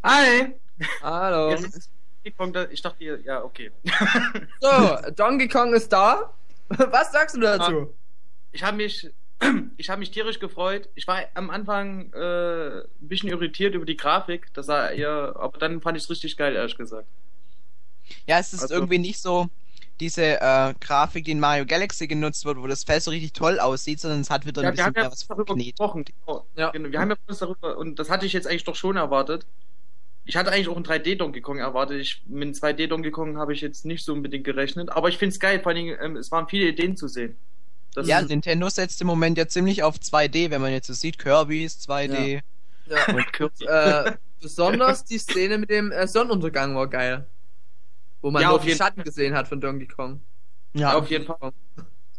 Hi! 0.04 0.54
Hallo. 1.02 1.50
Jetzt 1.50 1.64
ist 1.64 1.90
Donkey 2.24 2.36
Kong 2.36 2.52
da- 2.52 2.68
Ich 2.70 2.82
dachte, 2.82 3.02
ihr- 3.04 3.20
ja, 3.22 3.42
okay. 3.42 3.70
So, 4.60 4.96
Donkey 5.16 5.48
Kong 5.48 5.74
ist 5.74 5.92
da. 5.92 6.32
Was 6.68 7.12
sagst 7.12 7.36
du 7.36 7.40
dazu? 7.40 7.94
Ich 8.52 8.62
habe 8.62 8.76
mich, 8.76 9.10
ich 9.76 9.90
habe 9.90 9.98
mich 9.98 10.10
tierisch 10.10 10.38
gefreut. 10.38 10.88
Ich 10.94 11.06
war 11.06 11.20
am 11.34 11.50
Anfang 11.50 12.12
äh, 12.12 12.78
ein 12.80 12.84
bisschen 13.00 13.28
irritiert 13.28 13.74
über 13.74 13.84
die 13.84 13.96
Grafik. 13.96 14.52
Das 14.54 14.66
sah 14.66 14.88
eher, 14.90 15.34
aber 15.38 15.58
dann 15.58 15.80
fand 15.80 15.96
ich 15.98 16.04
es 16.04 16.10
richtig 16.10 16.36
geil, 16.36 16.54
ehrlich 16.54 16.76
gesagt. 16.76 17.06
Ja, 18.26 18.38
es 18.38 18.52
ist 18.52 18.62
Also- 18.62 18.74
irgendwie 18.74 18.98
nicht 18.98 19.20
so 19.20 19.48
diese 20.00 20.40
äh, 20.40 20.74
Grafik, 20.80 21.24
die 21.26 21.30
in 21.32 21.40
Mario 21.40 21.64
Galaxy 21.64 22.08
genutzt 22.08 22.44
wird, 22.44 22.56
wo 22.58 22.66
das 22.66 22.82
Feld 22.82 23.02
so 23.02 23.10
richtig 23.10 23.34
toll 23.34 23.60
aussieht, 23.60 24.00
sondern 24.00 24.20
es 24.20 24.30
hat 24.30 24.44
wieder 24.46 24.62
ein 24.62 24.64
Ja, 24.64 24.70
wir 24.70 24.72
bisschen 24.72 24.86
haben 24.86 24.96
ja 25.04 25.12
was 25.12 25.26
darüber 25.28 25.54
gesprochen. 25.54 26.04
Genau. 26.04 26.46
Ja. 26.56 26.70
Genau. 26.70 26.90
Wir 26.90 27.00
haben 27.00 27.10
ja 27.10 27.16
kurz 27.26 27.38
darüber, 27.38 27.76
und 27.76 27.98
das 27.98 28.10
hatte 28.10 28.26
ich 28.26 28.32
jetzt 28.32 28.46
eigentlich 28.48 28.64
doch 28.64 28.74
schon 28.74 28.96
erwartet. 28.96 29.46
Ich 30.24 30.36
hatte 30.36 30.52
eigentlich 30.52 30.68
auch 30.68 30.76
einen 30.76 30.84
3D 30.84 31.16
Donkey 31.16 31.40
Kong 31.40 31.58
erwartet. 31.58 32.00
Ich, 32.00 32.22
mit 32.26 32.42
einem 32.42 32.52
2D 32.52 32.86
Donkey 32.86 33.10
Kong 33.10 33.38
habe 33.38 33.52
ich 33.52 33.60
jetzt 33.60 33.84
nicht 33.84 34.04
so 34.04 34.12
unbedingt 34.12 34.44
gerechnet. 34.44 34.90
Aber 34.90 35.08
ich 35.08 35.18
finde 35.18 35.32
es 35.34 35.40
geil, 35.40 35.60
vor 35.60 35.68
allen 35.70 35.76
Dingen, 35.84 35.98
ähm, 36.00 36.16
es 36.16 36.30
waren 36.30 36.48
viele 36.48 36.68
Ideen 36.68 36.96
zu 36.96 37.08
sehen. 37.08 37.36
Das 37.94 38.06
Ja, 38.06 38.22
Nintendo 38.22 38.68
setzt 38.68 39.00
im 39.00 39.06
Moment 39.08 39.36
ja 39.36 39.46
ziemlich 39.48 39.82
auf 39.82 39.96
2D, 39.96 40.50
wenn 40.50 40.60
man 40.60 40.72
jetzt 40.72 40.86
so 40.86 40.92
sieht, 40.94 41.18
Kirby 41.18 41.64
ist 41.64 41.88
2D. 41.90 42.40
Ja. 42.86 43.04
und 43.14 43.32
Kirby. 43.32 43.64
äh, 43.66 44.12
besonders 44.40 45.04
die 45.04 45.18
Szene 45.18 45.58
mit 45.58 45.70
dem 45.70 45.90
äh, 45.92 46.06
Sonnenuntergang 46.06 46.74
war 46.74 46.88
geil. 46.88 47.26
Wo 48.20 48.30
man 48.30 48.42
Ja, 48.42 48.48
nur 48.48 48.56
auf 48.56 48.62
die 48.62 48.68
jeden 48.68 48.78
Schatten 48.78 49.02
gesehen 49.02 49.34
hat 49.34 49.48
von 49.48 49.60
Donkey 49.60 49.86
Kong. 49.88 50.20
Ja, 50.74 50.94
auf 50.94 51.10
jeden 51.10 51.26
Fall. 51.26 51.52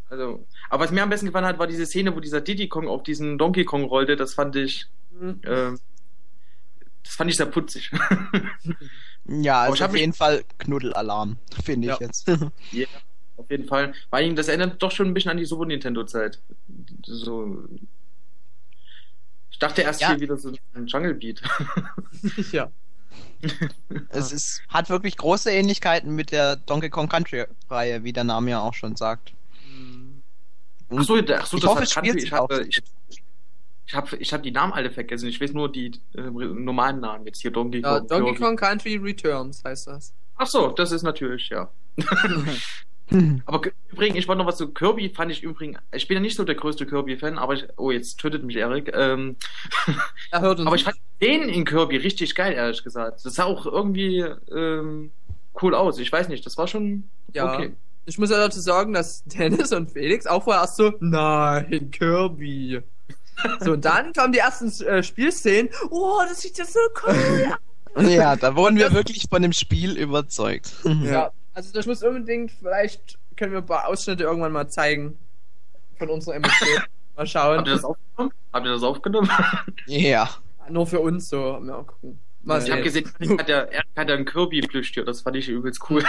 Also, 0.09 0.45
aber 0.69 0.83
was 0.83 0.91
mir 0.91 1.01
am 1.01 1.09
besten 1.09 1.25
gefallen 1.27 1.45
hat, 1.45 1.57
war 1.57 1.65
diese 1.67 1.85
Szene, 1.85 2.15
wo 2.15 2.19
dieser 2.19 2.41
Diddy 2.41 2.67
Kong 2.67 2.87
auf 2.87 3.01
diesen 3.03 3.37
Donkey 3.37 3.63
Kong 3.65 3.85
rollte. 3.85 4.15
Das 4.15 4.33
fand 4.33 4.55
ich, 4.57 4.85
Mhm. 5.11 5.41
ähm, 5.45 5.79
das 7.03 7.13
fand 7.15 7.29
ich 7.29 7.37
sehr 7.37 7.45
putzig. 7.47 7.91
Ja, 9.25 9.61
also 9.61 9.75
ich 9.75 9.83
auf 9.83 9.95
jeden 9.95 10.13
Fall 10.13 10.43
Knuddelalarm, 10.57 11.37
finde 11.63 11.87
ich 11.87 11.99
Ja. 11.99 12.05
jetzt. 12.05 12.27
ja, 12.71 12.87
auf 13.37 13.49
jeden 13.49 13.67
Fall. 13.67 13.93
Weil 14.09 14.33
das 14.35 14.47
erinnert 14.47 14.81
doch 14.81 14.91
schon 14.91 15.07
ein 15.07 15.13
bisschen 15.13 15.31
an 15.31 15.37
die 15.37 15.45
Super 15.45 15.65
Nintendo 15.65 16.03
Zeit. 16.05 16.39
So. 17.05 17.65
Ich 19.51 19.59
dachte 19.59 19.81
erst 19.83 20.01
Ja. 20.01 20.09
hier 20.09 20.19
wieder 20.19 20.37
so 20.37 20.51
ein 20.73 20.87
Jungle 20.87 21.13
Beat. 21.13 21.41
ja. 22.51 22.69
es 24.09 24.31
ist, 24.31 24.61
hat 24.69 24.89
wirklich 24.89 25.17
große 25.17 25.51
Ähnlichkeiten 25.51 26.15
mit 26.15 26.31
der 26.31 26.55
Donkey 26.55 26.89
Kong 26.89 27.07
Country 27.09 27.45
Reihe, 27.69 28.03
wie 28.03 28.13
der 28.13 28.23
Name 28.23 28.51
ja 28.51 28.61
auch 28.61 28.73
schon 28.73 28.95
sagt. 28.95 29.33
Und 30.89 30.99
Ach 30.99 31.03
so, 31.03 31.15
ach 31.17 31.45
so 31.45 31.57
ich 31.57 31.63
das 31.63 31.69
hoffe, 31.69 31.81
hat 31.81 31.91
Country. 31.93 32.23
Ich 32.23 32.31
habe 32.31 32.65
ich, 32.67 32.81
ich 33.85 33.93
hab, 33.93 34.13
ich 34.13 34.33
hab 34.33 34.43
die 34.43 34.51
Namen 34.51 34.73
alle 34.73 34.91
vergessen. 34.91 35.27
Ich 35.27 35.41
weiß 35.41 35.53
nur 35.53 35.71
die 35.71 35.91
äh, 36.15 36.21
normalen 36.21 36.99
Namen. 36.99 37.25
Jetzt 37.25 37.41
hier 37.41 37.51
Donkey 37.51 37.81
ja 37.81 37.99
Kong. 37.99 38.07
Donkey 38.07 38.25
Kirby. 38.25 38.39
Kong 38.39 38.55
Country 38.55 38.95
Returns 38.97 39.63
heißt 39.63 39.87
das. 39.87 40.13
Ach 40.35 40.47
so, 40.47 40.69
das 40.69 40.91
ist 40.91 41.03
natürlich, 41.03 41.49
ja. 41.49 41.69
Aber 43.45 43.61
übrigens, 43.91 44.17
ich 44.17 44.27
wollte 44.27 44.39
noch 44.39 44.47
was 44.47 44.57
zu 44.57 44.73
Kirby, 44.73 45.09
fand 45.09 45.31
ich 45.31 45.43
übrigens, 45.43 45.77
ich 45.93 46.07
bin 46.07 46.15
ja 46.15 46.21
nicht 46.21 46.35
so 46.35 46.43
der 46.43 46.55
größte 46.55 46.85
Kirby-Fan, 46.85 47.37
aber 47.37 47.53
ich, 47.53 47.65
oh, 47.77 47.91
jetzt 47.91 48.19
tötet 48.19 48.43
mich 48.43 48.55
Erik, 48.55 48.91
ähm, 48.95 49.35
Er 50.31 50.41
hört 50.41 50.59
uns. 50.59 50.67
aber 50.67 50.75
ich 50.75 50.83
fand 50.83 50.97
den 51.21 51.43
in 51.43 51.65
Kirby 51.65 51.97
richtig 51.97 52.33
geil, 52.33 52.53
ehrlich 52.53 52.83
gesagt. 52.83 53.23
Das 53.23 53.35
sah 53.35 53.43
auch 53.43 53.65
irgendwie, 53.65 54.25
ähm, 54.51 55.11
cool 55.61 55.75
aus, 55.75 55.99
ich 55.99 56.11
weiß 56.11 56.29
nicht, 56.29 56.45
das 56.45 56.57
war 56.57 56.67
schon 56.67 57.09
ja. 57.33 57.53
okay. 57.53 57.73
ich 58.05 58.17
muss 58.17 58.31
ja 58.31 58.37
dazu 58.37 58.59
sagen, 58.59 58.93
dass 58.93 59.23
Dennis 59.25 59.71
und 59.73 59.91
Felix 59.91 60.25
auch 60.25 60.43
vorher 60.43 60.63
erst 60.63 60.77
so, 60.77 60.93
nein, 60.99 61.91
Kirby. 61.91 62.81
So, 63.59 63.73
und 63.73 63.85
dann 63.85 64.13
kamen 64.13 64.33
die 64.33 64.39
ersten 64.39 64.69
äh, 64.85 65.03
Spielszenen. 65.03 65.69
Oh, 65.89 66.19
das 66.27 66.41
sieht 66.41 66.57
ja 66.57 66.65
so 66.65 66.79
cool 67.05 67.53
aus. 67.95 68.09
Ja, 68.09 68.35
da 68.35 68.55
wurden 68.55 68.77
wir 68.77 68.91
wirklich 68.93 69.27
von 69.29 69.41
dem 69.41 69.53
Spiel 69.53 69.97
überzeugt. 69.97 70.71
Ja. 71.03 71.31
Also 71.53 71.71
das 71.73 71.85
muss 71.85 72.01
unbedingt, 72.01 72.51
vielleicht 72.51 73.19
können 73.35 73.51
wir 73.51 73.59
ein 73.59 73.65
paar 73.65 73.87
Ausschnitte 73.87 74.23
irgendwann 74.23 74.51
mal 74.51 74.67
zeigen 74.67 75.17
von 75.97 76.09
unserer 76.09 76.35
Emotion. 76.35 76.79
Mal 77.15 77.27
schauen. 77.27 77.57
Habt 77.59 77.67
ihr 77.67 77.75
das 77.75 77.83
aufgenommen? 77.85 78.33
Habt 78.51 78.65
ihr 78.65 78.71
das 78.71 78.81
aufgenommen? 78.83 79.29
Ja. 79.85 80.29
Nur 80.67 80.87
für 80.87 80.99
uns 80.99 81.29
so. 81.29 81.59
Mal 81.61 81.83
gucken. 81.83 82.19
Mal 82.41 82.63
Ich 82.63 82.71
habe 82.71 82.89
sehen. 82.89 83.03
gesehen, 83.05 83.13
Erik 83.19 83.39
hat 83.39 83.49
ja, 83.49 83.61
Erik 83.65 83.87
hat 83.95 84.09
ja 84.09 84.15
ein 84.15 84.25
Kirby-Plüschtier, 84.25 85.05
das 85.05 85.21
fand 85.21 85.35
ich 85.37 85.47
übelst 85.47 85.79
cool. 85.91 86.03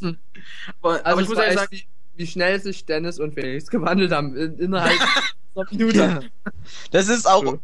Hm. 0.00 0.16
aber, 0.80 0.92
Also 0.92 1.02
aber 1.04 1.20
ich 1.20 1.28
muss 1.28 1.38
ehrlich 1.38 1.58
sagen, 1.58 1.68
wie, 1.70 1.86
wie 2.16 2.26
schnell 2.26 2.58
sich 2.60 2.86
Dennis 2.86 3.20
und 3.20 3.34
Felix 3.34 3.68
gewandelt 3.68 4.10
haben 4.10 4.34
in, 4.36 4.58
innerhalb 4.58 4.98
Minute. 5.70 6.30
Das 6.90 7.08
ist 7.08 7.26
auch 7.28 7.44
So. 7.44 7.60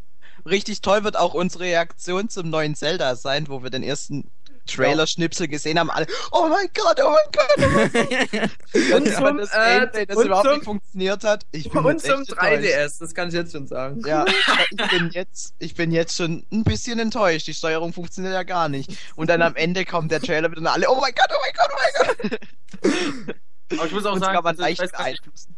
richtig 0.47 0.81
toll, 0.81 1.05
wird 1.05 1.17
auch 1.17 1.35
unsere 1.35 1.65
Reaktion 1.65 2.29
zum 2.29 2.51
neuen 2.51 2.75
Zelda 2.75 3.17
sein, 3.17 3.49
wo 3.49 3.63
wir 3.63 3.71
den 3.71 3.83
ersten 3.83 4.31
Trailer-Schnipsel 4.67 5.47
gesehen 5.47 5.79
haben. 5.79 5.91
Alle, 5.91 6.07
oh 6.33 6.49
mein 6.49 6.69
Gott, 6.75 6.99
oh 7.05 7.11
mein 7.11 7.93
Gott. 7.93 8.51
Und 8.95 9.07
Und 9.07 9.13
zum, 9.15 9.37
das 9.37 9.51
äh, 9.53 9.79
Gameplay, 9.79 10.07
das 10.07 10.17
und 10.17 10.25
überhaupt 10.27 10.47
zum- 10.47 10.55
nicht 10.55 10.65
funktioniert 10.65 11.23
hat. 11.25 11.45
Ich 11.53 11.69
bin 11.71 11.85
Und 11.85 11.93
jetzt 11.93 12.07
zum 12.07 12.23
echt 12.23 12.31
enttäuscht. 12.31 12.65
3DS, 12.65 12.99
das 12.99 13.15
kann 13.15 13.29
ich 13.29 13.35
jetzt 13.35 13.53
schon 13.53 13.67
sagen. 13.67 14.03
Ja, 14.07 14.25
ich 14.71 14.89
bin 14.89 15.11
jetzt, 15.13 15.55
ich 15.59 15.75
bin 15.75 15.93
jetzt 15.93 16.17
schon 16.17 16.47
ein 16.51 16.65
bisschen 16.65 16.99
enttäuscht. 16.99 17.47
Die 17.47 17.53
Steuerung 17.55 17.93
funktioniert 17.93 18.33
ja 18.33 18.43
gar 18.43 18.71
nicht. 18.71 18.91
Und 19.17 19.29
dann 19.29 19.43
am 19.43 19.55
Ende 19.55 19.85
kommt 19.85 20.11
der 20.11 20.23
Trailer 20.23 20.51
wieder 20.51 20.61
und 20.63 20.67
alle, 20.67 20.89
oh 20.89 20.99
mein 20.99 21.13
Gott, 21.15 21.29
oh 21.31 21.41
mein 21.43 21.53
Gott, 21.53 21.69
oh 21.71 22.89
mein 22.89 23.21
Gott. 23.29 23.37
aber 23.79 23.87
ich 23.87 23.93
muss 23.93 24.07
auch 24.07 24.13
Uns 24.13 24.21
sagen, 24.25 24.35
kann 24.35 24.45
man 24.45 24.59
also, 24.59 24.65
ich, 24.73 24.79
leicht 24.79 24.93
beeinflussen. 24.97 25.57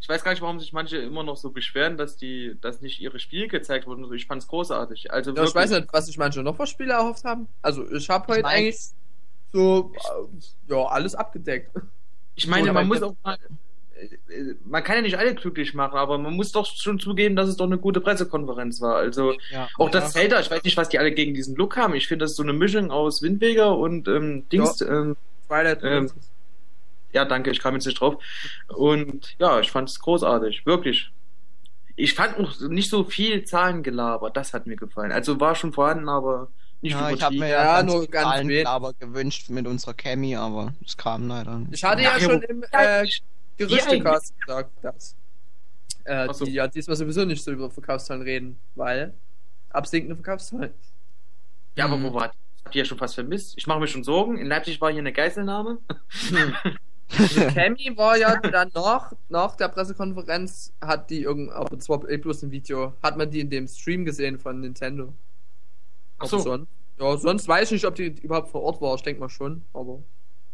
Ich 0.00 0.08
weiß 0.08 0.24
gar 0.24 0.30
nicht, 0.32 0.40
warum 0.42 0.58
sich 0.60 0.72
manche 0.72 0.96
immer 0.98 1.22
noch 1.22 1.36
so 1.36 1.50
beschweren, 1.50 1.96
dass 1.96 2.16
die, 2.16 2.56
dass 2.60 2.80
nicht 2.80 3.00
ihre 3.00 3.18
Spiele 3.18 3.48
gezeigt 3.48 3.86
wurden. 3.86 4.10
Ich 4.14 4.26
fand's 4.26 4.48
großartig. 4.48 5.12
Also 5.12 5.34
Ja, 5.34 5.44
ich 5.44 5.54
weiß 5.54 5.70
nicht, 5.70 5.88
was 5.92 6.06
sich 6.06 6.16
manche 6.18 6.42
noch 6.42 6.56
für 6.56 6.66
Spiele 6.66 6.94
erhofft 6.94 7.24
haben. 7.24 7.48
Also 7.62 7.90
ich 7.92 8.08
habe 8.08 8.24
Ich 8.28 8.30
heute 8.36 8.42
mein- 8.42 8.56
eigentlich 8.56 8.78
so 9.52 9.92
äh, 9.94 10.72
ja 10.72 10.84
alles 10.86 11.14
abgedeckt. 11.14 11.70
Ich 12.34 12.46
meine, 12.46 12.64
Oder 12.64 12.72
man 12.72 12.88
muss 12.88 13.02
auch 13.02 13.14
mal, 13.22 13.36
äh, 13.94 14.54
man 14.64 14.82
kann 14.82 14.96
ja 14.96 15.02
nicht 15.02 15.18
alle 15.18 15.34
glücklich 15.34 15.74
machen, 15.74 15.98
aber 15.98 16.16
man 16.16 16.34
muss 16.34 16.52
doch 16.52 16.64
schon 16.64 16.98
zugeben, 16.98 17.36
dass 17.36 17.48
es 17.48 17.56
doch 17.56 17.66
eine 17.66 17.76
gute 17.78 18.00
Pressekonferenz 18.00 18.80
war. 18.80 18.96
Also 18.96 19.34
Ja. 19.50 19.68
auch 19.76 19.90
das 19.90 20.12
Zelda, 20.12 20.40
ich 20.40 20.50
weiß 20.50 20.62
nicht, 20.62 20.76
was 20.76 20.88
die 20.88 20.98
alle 20.98 21.12
gegen 21.12 21.34
diesen 21.34 21.56
Look 21.56 21.76
haben. 21.76 21.94
Ich 21.94 22.08
finde, 22.08 22.24
das 22.24 22.30
ist 22.32 22.36
so 22.38 22.42
eine 22.42 22.52
Mischung 22.54 22.90
aus 22.90 23.20
Windweger 23.22 23.76
und 23.76 24.08
ähm, 24.08 24.48
Dings. 24.48 24.80
Ähm, 24.80 25.16
Twilight 25.48 25.80
Ähm, 25.82 26.06
Princess. 26.06 26.30
Ja, 27.12 27.24
danke, 27.24 27.50
ich 27.50 27.60
kam 27.60 27.74
jetzt 27.74 27.86
nicht 27.86 28.00
drauf. 28.00 28.22
Und 28.68 29.34
ja, 29.38 29.60
ich 29.60 29.70
fand 29.70 29.88
es 29.90 29.98
großartig, 30.00 30.64
wirklich. 30.66 31.10
Ich 31.96 32.14
fand 32.14 32.38
noch 32.38 32.58
nicht 32.68 32.88
so 32.90 33.04
viel 33.04 33.44
Zahlengelaber, 33.44 34.30
das 34.30 34.54
hat 34.54 34.66
mir 34.66 34.76
gefallen. 34.76 35.12
Also 35.12 35.38
war 35.40 35.54
schon 35.54 35.72
vorhanden, 35.72 36.08
aber 36.08 36.48
nicht 36.80 36.92
Ja, 36.92 37.10
ich 37.10 37.22
habe 37.22 37.36
mir 37.36 37.48
Ja, 37.48 37.64
ja, 37.64 37.76
ganz 37.80 37.92
nur 37.92 38.00
viel 38.02 38.10
ganz 38.10 38.28
Zahlenklaber 38.30 38.92
gewünscht 38.94 39.50
mit 39.50 39.66
unserer 39.66 39.94
Chemie, 39.94 40.36
aber 40.36 40.72
es 40.86 40.96
kam 40.96 41.28
leider 41.28 41.58
nicht. 41.58 41.74
Ich 41.74 41.84
hatte 41.84 42.02
ja, 42.02 42.16
Ja, 42.16 42.20
schon 42.20 42.42
im 42.42 42.64
äh, 42.70 43.06
Gerüchtekast 43.58 44.34
gesagt, 44.40 44.70
dass 44.82 45.14
äh, 46.04 46.32
so. 46.32 46.46
die 46.46 46.52
ja 46.52 46.66
diesmal 46.68 46.96
sowieso 46.96 47.24
nicht 47.26 47.44
so 47.44 47.50
über 47.50 47.70
Verkaufszahlen 47.70 48.22
reden, 48.22 48.58
weil 48.74 49.12
absinkende 49.68 50.16
Verkaufszahlen. 50.16 50.70
Ja, 51.76 51.84
aber 51.84 51.98
Mhm. 51.98 52.04
wo 52.04 52.14
war 52.14 52.28
das? 52.28 52.36
Habt 52.64 52.74
ihr 52.74 52.80
ja 52.82 52.84
schon 52.86 52.98
fast 52.98 53.14
vermisst? 53.14 53.54
Ich 53.56 53.66
mache 53.66 53.80
mir 53.80 53.86
schon 53.86 54.04
Sorgen. 54.04 54.38
In 54.38 54.46
Leipzig 54.46 54.80
war 54.80 54.90
hier 54.90 55.00
eine 55.00 55.12
Geiselnahme. 55.12 55.78
Also 57.18 57.40
Cammy 57.48 57.92
war 57.96 58.16
ja 58.16 58.36
dann 58.36 58.70
noch, 58.74 59.12
nach 59.28 59.56
der 59.56 59.68
Pressekonferenz, 59.68 60.72
hat 60.80 61.10
die 61.10 61.22
irgend, 61.22 61.50
aber 61.52 61.76
es 61.76 61.88
war 61.88 62.08
eh 62.08 62.16
bloß 62.18 62.42
ein 62.44 62.50
Video, 62.50 62.92
hat 63.02 63.16
man 63.16 63.30
die 63.30 63.40
in 63.40 63.50
dem 63.50 63.66
Stream 63.66 64.04
gesehen 64.04 64.38
von 64.38 64.60
Nintendo. 64.60 65.12
Ach 66.18 66.22
Aber 66.24 66.28
so. 66.28 66.38
sonst, 66.38 66.68
ja, 66.98 67.16
sonst 67.16 67.48
weiß 67.48 67.68
ich 67.68 67.72
nicht, 67.72 67.84
ob 67.86 67.94
die 67.94 68.06
überhaupt 68.22 68.50
vor 68.50 68.62
Ort 68.62 68.80
war, 68.80 68.94
ich 68.94 69.02
denke 69.02 69.20
mal 69.20 69.28
schon, 69.28 69.62
aber. 69.72 69.98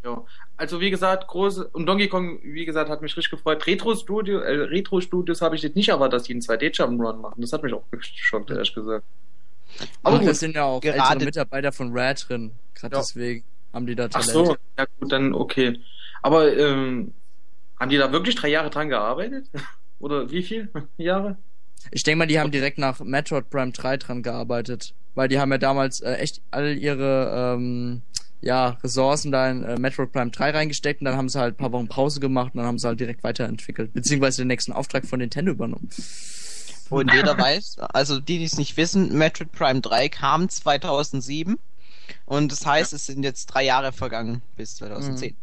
Ja. 0.03 0.23
Also 0.55 0.79
wie 0.79 0.89
gesagt, 0.91 1.27
große 1.27 1.67
und 1.69 1.85
Donkey 1.85 2.07
Kong, 2.07 2.39
wie 2.43 2.65
gesagt, 2.65 2.89
hat 2.89 3.01
mich 3.01 3.17
richtig 3.17 3.31
gefreut. 3.31 3.65
Retro 3.67 3.93
Studio, 3.95 4.39
äh, 4.39 4.53
Retro 4.63 5.01
Studios 5.01 5.41
habe 5.41 5.55
ich 5.55 5.63
jetzt 5.63 5.75
nicht 5.75 5.89
erwartet, 5.89 6.13
dass 6.13 6.23
die 6.23 6.33
einen 6.33 6.41
2D 6.41 6.69
Jump'n'Run 6.71 7.17
machen. 7.17 7.41
Das 7.41 7.51
hat 7.51 7.63
mich 7.63 7.73
auch 7.73 7.83
geschockt, 7.91 8.49
ehrlich 8.51 8.73
gesagt. 8.73 9.03
Aber 10.03 10.15
Aber 10.15 10.19
da 10.23 10.25
gut, 10.31 10.35
sind 10.37 10.55
ja 10.55 10.63
auch 10.63 10.79
gerade- 10.79 11.25
Mitarbeiter 11.25 11.71
von 11.71 11.91
Rare 11.97 12.13
drin. 12.13 12.51
Gerade 12.75 12.95
Ja. 12.95 13.01
deswegen 13.01 13.43
haben 13.73 13.85
die 13.85 13.95
da 13.95 14.05
Ach 14.05 14.09
Talent. 14.25 14.31
so, 14.31 14.55
ja 14.77 14.85
gut, 14.99 15.11
dann 15.11 15.33
okay. 15.33 15.77
Aber 16.21 16.55
ähm, 16.55 17.13
haben 17.79 17.89
die 17.89 17.97
da 17.97 18.11
wirklich 18.11 18.35
drei 18.35 18.49
Jahre 18.49 18.69
dran 18.69 18.89
gearbeitet? 18.89 19.49
Oder 19.99 20.29
wie 20.31 20.43
viel 20.43 20.69
Jahre? 20.97 21.37
Ich 21.91 22.03
denke 22.03 22.19
mal, 22.19 22.27
die 22.27 22.39
haben 22.39 22.51
direkt 22.51 22.77
nach 22.77 22.99
Metroid 22.99 23.49
Prime 23.49 23.71
3 23.71 23.97
dran 23.97 24.23
gearbeitet. 24.23 24.93
Weil 25.15 25.29
die 25.29 25.39
haben 25.39 25.51
ja 25.51 25.57
damals 25.57 26.01
äh, 26.01 26.13
echt 26.13 26.41
all 26.51 26.77
ihre 26.77 27.55
ähm, 27.55 28.01
ja, 28.41 28.77
Ressourcen 28.83 29.31
da 29.31 29.49
in 29.49 29.63
äh, 29.63 29.79
Metroid 29.79 30.11
Prime 30.11 30.31
3 30.31 30.51
reingesteckt 30.51 31.01
und 31.01 31.05
dann 31.05 31.17
haben 31.17 31.29
sie 31.29 31.39
halt 31.39 31.55
ein 31.55 31.57
paar 31.57 31.71
Wochen 31.71 31.87
Pause 31.87 32.19
gemacht 32.19 32.53
und 32.53 32.59
dann 32.59 32.67
haben 32.67 32.77
sie 32.77 32.87
halt 32.87 32.99
direkt 32.99 33.23
weiterentwickelt. 33.23 33.93
Beziehungsweise 33.93 34.43
den 34.43 34.47
nächsten 34.47 34.73
Auftrag 34.73 35.05
von 35.05 35.19
Nintendo 35.19 35.51
übernommen. 35.51 35.89
Und 36.89 37.11
jeder 37.13 37.37
weiß, 37.37 37.79
also 37.79 38.19
die, 38.19 38.37
die 38.37 38.45
es 38.45 38.57
nicht 38.57 38.77
wissen, 38.77 39.17
Metroid 39.17 39.51
Prime 39.51 39.81
3 39.81 40.07
kam 40.09 40.47
2007 40.47 41.57
und 42.25 42.51
das 42.51 42.65
heißt, 42.65 42.93
es 42.93 43.07
sind 43.07 43.23
jetzt 43.23 43.47
drei 43.47 43.63
Jahre 43.63 43.91
vergangen 43.91 44.41
bis 44.55 44.75
2010. 44.75 45.35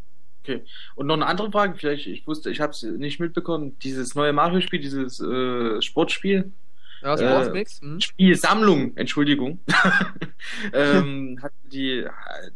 Und 0.95 1.07
noch 1.07 1.15
eine 1.15 1.27
andere 1.27 1.51
Frage, 1.51 1.75
vielleicht, 1.77 2.07
ich 2.07 2.27
wusste, 2.27 2.51
ich 2.51 2.61
habe 2.61 2.73
es 2.73 2.83
nicht 2.83 3.21
mitbekommen, 3.21 3.77
dieses 3.81 4.15
neue 4.15 4.33
Mario-Spiel, 4.33 4.81
dieses 4.81 5.21
äh, 5.21 5.81
Sportspiel, 5.83 6.53
Ja, 7.03 7.15
Äh, 7.15 7.19
Sportsmix. 7.19 7.81
hm? 7.81 8.01
Spielsammlung, 8.01 8.97
Entschuldigung, 8.97 9.59
ähm, 10.73 11.39
hat 11.43 11.53
die, 11.73 12.05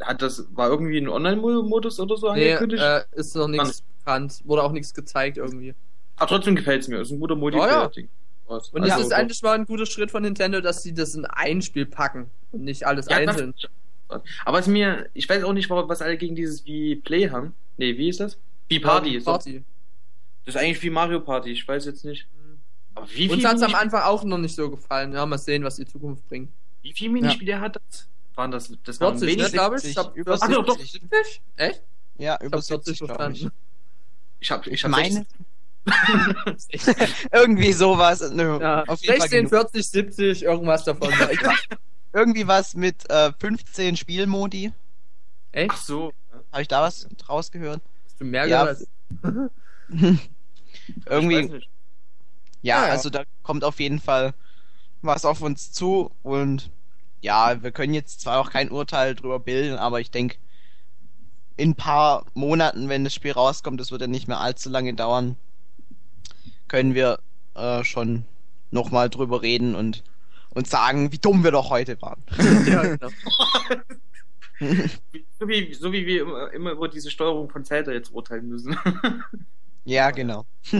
hat 0.00 0.22
das, 0.22 0.46
war 0.54 0.68
irgendwie 0.70 0.98
ein 0.98 1.08
Online-Modus 1.08 2.00
oder 2.00 2.16
so 2.16 2.32
Nee, 2.34 2.52
angekündigt? 2.52 2.82
äh, 2.82 3.02
ist 3.12 3.34
noch 3.36 3.48
nichts 3.48 3.82
bekannt, 3.98 4.40
wurde 4.44 4.62
auch 4.62 4.72
nichts 4.72 4.94
gezeigt 4.94 5.36
irgendwie. 5.36 5.74
Aber 6.16 6.28
trotzdem 6.28 6.56
gefällt's 6.56 6.88
mir, 6.88 7.00
ist 7.00 7.10
ein 7.10 7.20
guter 7.20 7.36
Multiplayer-Ding. 7.36 8.08
Was- 8.46 8.70
Und 8.70 8.82
also 8.82 9.00
es 9.00 9.06
ist 9.08 9.12
eigentlich 9.12 9.42
mal 9.42 9.52
ein 9.52 9.66
guter 9.66 9.84
Schritt 9.86 10.10
von 10.10 10.22
Nintendo, 10.22 10.60
dass 10.60 10.82
sie 10.82 10.94
das 10.94 11.14
in 11.14 11.26
ein 11.26 11.60
Spiel 11.62 11.84
packen 11.86 12.30
und 12.50 12.64
nicht 12.64 12.84
alles 12.86 13.06
Ja, 13.08 13.20
das- 13.20 13.28
einzeln. 13.36 13.54
Aber 14.46 14.58
es 14.58 14.66
mir, 14.66 15.10
ich 15.12 15.28
weiß 15.28 15.44
auch 15.44 15.52
nicht, 15.52 15.68
was 15.68 16.00
alle 16.00 16.16
gegen 16.16 16.34
dieses 16.34 16.64
wie 16.64 16.96
Play 16.96 17.28
haben. 17.28 17.54
Nee, 17.78 17.96
wie 17.96 18.08
ist 18.10 18.20
das? 18.20 18.36
Wie 18.68 18.78
Party 18.80 19.16
ist 19.16 19.26
das. 19.26 19.32
Party. 19.44 19.64
Das 20.44 20.54
ist 20.54 20.60
eigentlich 20.60 20.82
wie 20.82 20.90
Mario 20.90 21.20
Party, 21.20 21.50
ich 21.52 21.66
weiß 21.66 21.86
jetzt 21.86 22.04
nicht. 22.04 22.26
Aber 22.94 23.08
wie 23.10 23.28
Uns 23.28 23.38
viel, 23.40 23.48
hat 23.48 23.56
es 23.56 23.62
am 23.62 23.74
Anfang 23.74 24.02
auch 24.02 24.24
noch 24.24 24.38
nicht 24.38 24.54
so 24.54 24.68
gefallen. 24.70 25.12
Ja, 25.12 25.24
mal 25.24 25.38
sehen, 25.38 25.62
was 25.64 25.76
die 25.76 25.86
Zukunft 25.86 26.26
bringt. 26.28 26.50
wie 26.82 26.92
viel 26.92 27.08
Minispiele 27.10 27.60
hat 27.60 27.76
das? 27.76 28.08
Waren 28.34 28.50
das, 28.50 28.68
das 28.84 28.98
40, 28.98 29.00
waren 29.00 29.14
ne, 29.16 29.26
wenig? 29.26 29.52
glaube 29.52 29.78
ich. 29.78 29.84
Ich 29.84 29.96
hab 29.96 30.16
über 30.16 30.38
Ach 30.40 30.48
so, 30.50 30.62
doch. 30.62 30.78
70. 30.78 30.92
70? 31.02 31.40
Echt? 31.56 31.82
Ja, 32.18 32.36
Ich 32.40 32.46
über 32.46 32.58
hab 32.58 32.64
40 32.64 32.98
70, 32.98 32.98
glaube 32.98 33.12
ich. 33.32 33.38
verstanden. 33.40 33.52
Ich 34.40 34.50
hab, 34.50 34.66
ich 34.66 34.72
Ich 34.74 34.84
hab 34.84 34.90
meine, 34.90 35.26
16. 36.56 36.94
irgendwie 37.32 37.72
sowas. 37.72 38.30
Nö, 38.32 38.58
Ja, 38.60 38.84
auf 38.84 39.00
jeden 39.00 39.18
Fall 39.18 39.28
16, 39.28 39.38
genug. 39.48 39.50
40, 39.72 39.86
70, 39.88 40.42
irgendwas 40.44 40.84
davon. 40.84 41.10
Ja, 41.10 41.30
ich- 41.30 41.40
Irgendwie 42.12 42.46
was 42.46 42.74
mit 42.74 43.08
äh, 43.10 43.32
15 43.38 43.96
Spielmodi. 43.96 44.72
Echt? 45.52 45.70
Ach 45.72 45.76
so. 45.76 46.12
Habe 46.58 46.62
ich 46.62 46.68
da 46.68 46.82
was 46.82 47.06
rausgehört? 47.28 47.80
Hast 48.04 48.20
du 48.20 48.24
mehr 48.24 48.48
Ja. 48.48 48.64
gehört? 48.64 48.88
Irgendwie, 51.08 51.62
ja, 52.62 52.82
Ah, 52.82 52.86
ja. 52.86 52.90
also 52.94 53.10
da 53.10 53.22
kommt 53.44 53.62
auf 53.62 53.78
jeden 53.78 54.00
Fall 54.00 54.34
was 55.02 55.24
auf 55.24 55.42
uns 55.42 55.72
zu 55.72 56.10
und 56.24 56.70
ja, 57.22 57.62
wir 57.62 57.70
können 57.72 57.94
jetzt 57.94 58.22
zwar 58.22 58.40
auch 58.40 58.50
kein 58.50 58.70
Urteil 58.72 59.14
drüber 59.14 59.38
bilden, 59.38 59.78
aber 59.78 60.00
ich 60.00 60.10
denke, 60.10 60.38
in 61.58 61.70
ein 61.70 61.74
paar 61.74 62.24
Monaten, 62.34 62.88
wenn 62.88 63.04
das 63.04 63.14
Spiel 63.14 63.32
rauskommt, 63.32 63.80
das 63.80 63.90
wird 63.90 64.00
ja 64.00 64.06
nicht 64.06 64.28
mehr 64.28 64.40
allzu 64.40 64.70
lange 64.70 64.94
dauern, 64.94 65.36
können 66.68 66.94
wir 66.94 67.18
äh, 67.54 67.84
schon 67.84 68.24
nochmal 68.70 69.08
drüber 69.10 69.42
reden 69.42 69.74
und, 69.74 70.04
und 70.50 70.68
sagen, 70.68 71.12
wie 71.12 71.18
dumm 71.18 71.44
wir 71.44 71.50
doch 71.50 71.70
heute 71.70 72.00
waren. 72.02 72.22
ja, 72.66 72.84
genau. 72.84 73.10
So 75.38 75.46
wie, 75.48 75.72
so 75.74 75.92
wie 75.92 76.04
wir 76.06 76.22
immer, 76.22 76.52
immer 76.52 76.70
über 76.72 76.88
diese 76.88 77.10
Steuerung 77.10 77.48
von 77.48 77.64
Zelda 77.64 77.92
jetzt 77.92 78.12
urteilen 78.12 78.48
müssen. 78.48 78.76
ja, 79.84 80.10
genau. 80.10 80.46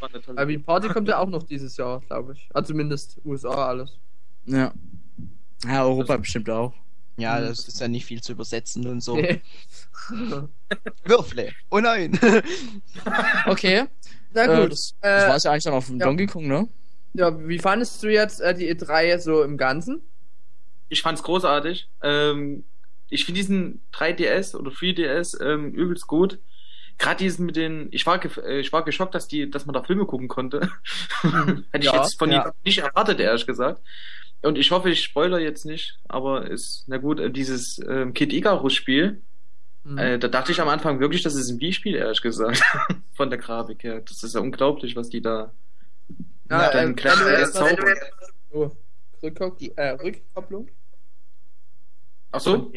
Aber 0.00 0.46
die 0.46 0.58
Party 0.58 0.88
kommt 0.88 1.08
ja 1.08 1.18
auch 1.18 1.28
noch 1.28 1.42
dieses 1.42 1.76
Jahr, 1.76 2.00
glaube 2.00 2.32
ich. 2.34 2.48
Also 2.52 2.68
zumindest 2.72 3.20
USA 3.24 3.68
alles. 3.68 3.98
Ja. 4.46 4.72
Ja, 5.64 5.84
Europa 5.84 6.16
bestimmt 6.18 6.50
auch. 6.50 6.74
Ja, 7.16 7.40
das 7.40 7.68
ist 7.68 7.80
ja 7.80 7.88
nicht 7.88 8.04
viel 8.04 8.20
zu 8.20 8.32
übersetzen 8.32 8.86
und 8.86 9.00
so. 9.00 9.16
Nee. 9.16 9.40
Würfle. 11.04 11.52
Oh 11.70 11.78
nein. 11.78 12.18
Okay. 13.46 13.84
Na 14.32 14.42
Äh, 14.44 14.62
gut. 14.62 14.72
das, 14.72 14.94
äh, 15.00 15.08
das 15.08 15.28
war 15.28 15.36
es 15.36 15.42
ja 15.44 15.50
eigentlich 15.52 15.64
dann 15.64 15.74
auf 15.74 15.86
dem 15.86 15.98
ja. 16.00 16.06
Donkey 16.06 16.26
Kong, 16.26 16.48
ne? 16.48 16.68
ja, 17.14 17.48
wie 17.48 17.58
fandest 17.60 18.02
du 18.02 18.08
jetzt 18.08 18.40
äh, 18.40 18.54
die 18.54 18.74
E3 18.74 19.18
so 19.20 19.42
im 19.44 19.56
Ganzen? 19.56 20.02
Ich 20.88 21.02
fand's 21.02 21.22
großartig. 21.22 21.88
Ähm, 22.02 22.64
ich 23.10 23.24
finde 23.24 23.40
diesen 23.40 23.80
3DS 23.92 24.56
oder 24.56 24.70
3DS 24.70 25.40
ähm, 25.44 25.72
übelst 25.72 26.06
gut. 26.06 26.38
Gerade 26.98 27.16
diesen 27.18 27.46
mit 27.46 27.56
den, 27.56 27.88
ich 27.90 28.06
war, 28.06 28.20
äh, 28.44 28.60
ich 28.60 28.72
war 28.72 28.84
geschockt, 28.84 29.14
dass 29.14 29.26
die, 29.26 29.50
dass 29.50 29.66
man 29.66 29.74
da 29.74 29.82
Filme 29.82 30.06
gucken 30.06 30.28
konnte. 30.28 30.70
Hätte 31.22 31.62
ich 31.78 31.84
Ja, 31.84 32.02
jetzt 32.02 32.18
von 32.18 32.30
ja. 32.30 32.46
ihm 32.46 32.52
nicht 32.64 32.78
erwartet, 32.78 33.18
ehrlich 33.20 33.46
gesagt. 33.46 33.82
Und 34.42 34.58
ich 34.58 34.70
hoffe, 34.70 34.90
ich 34.90 35.02
spoiler 35.02 35.38
jetzt 35.40 35.64
nicht, 35.64 35.98
aber 36.08 36.48
ist, 36.50 36.84
na 36.86 36.98
gut, 36.98 37.18
äh, 37.18 37.30
dieses 37.30 37.78
ähm, 37.88 38.12
Kid 38.14 38.32
Icarus 38.32 38.74
Spiel, 38.74 39.22
Mhm. 39.86 39.98
äh, 39.98 40.18
da 40.18 40.28
dachte 40.28 40.50
ich 40.50 40.60
am 40.62 40.68
Anfang 40.68 40.98
wirklich, 40.98 41.22
das 41.22 41.34
ist 41.34 41.50
ein 41.50 41.60
Wii-Spiel, 41.60 41.94
ehrlich 41.94 42.22
gesagt. 42.22 42.62
von 43.12 43.28
der 43.28 43.38
Grafik 43.38 43.82
her. 43.84 44.00
Das 44.00 44.22
ist 44.22 44.34
ja 44.34 44.40
unglaublich, 44.40 44.96
was 44.96 45.10
die 45.10 45.20
da 45.20 45.52
Ja, 46.48 46.70
dann 46.72 46.92
ähm, 46.92 46.96
jetzt 46.96 47.04
mal- 47.60 47.68
zaubern. 47.76 47.94
Oh, 48.50 48.70
Rückkop 49.22 49.60
äh, 49.76 49.88
Rückkopplung? 49.90 50.68
Ach 52.32 52.40
so? 52.40 52.72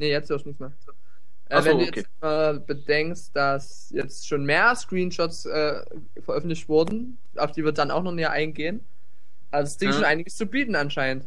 Nee, 0.00 0.10
jetzt 0.10 0.30
hörst 0.30 0.46
du 0.46 0.48
nichts 0.48 0.60
mehr. 0.60 0.72
Äh, 1.50 1.60
so, 1.60 1.68
wenn 1.68 1.78
du 1.78 1.84
okay. 1.84 2.00
jetzt 2.00 2.10
äh, 2.22 2.58
bedenkst, 2.66 3.36
dass 3.36 3.90
jetzt 3.94 4.26
schon 4.26 4.44
mehr 4.44 4.74
Screenshots 4.74 5.44
äh, 5.44 5.82
veröffentlicht 6.22 6.68
wurden, 6.70 7.18
auf 7.36 7.52
die 7.52 7.62
wir 7.62 7.72
dann 7.72 7.90
auch 7.90 8.02
noch 8.02 8.12
näher 8.12 8.30
eingehen, 8.30 8.80
also 9.50 9.66
das 9.66 9.76
Ding 9.76 9.90
Ja. 9.90 9.94
schon 9.96 10.04
einiges 10.04 10.36
zu 10.36 10.46
bieten 10.46 10.74
anscheinend. 10.74 11.26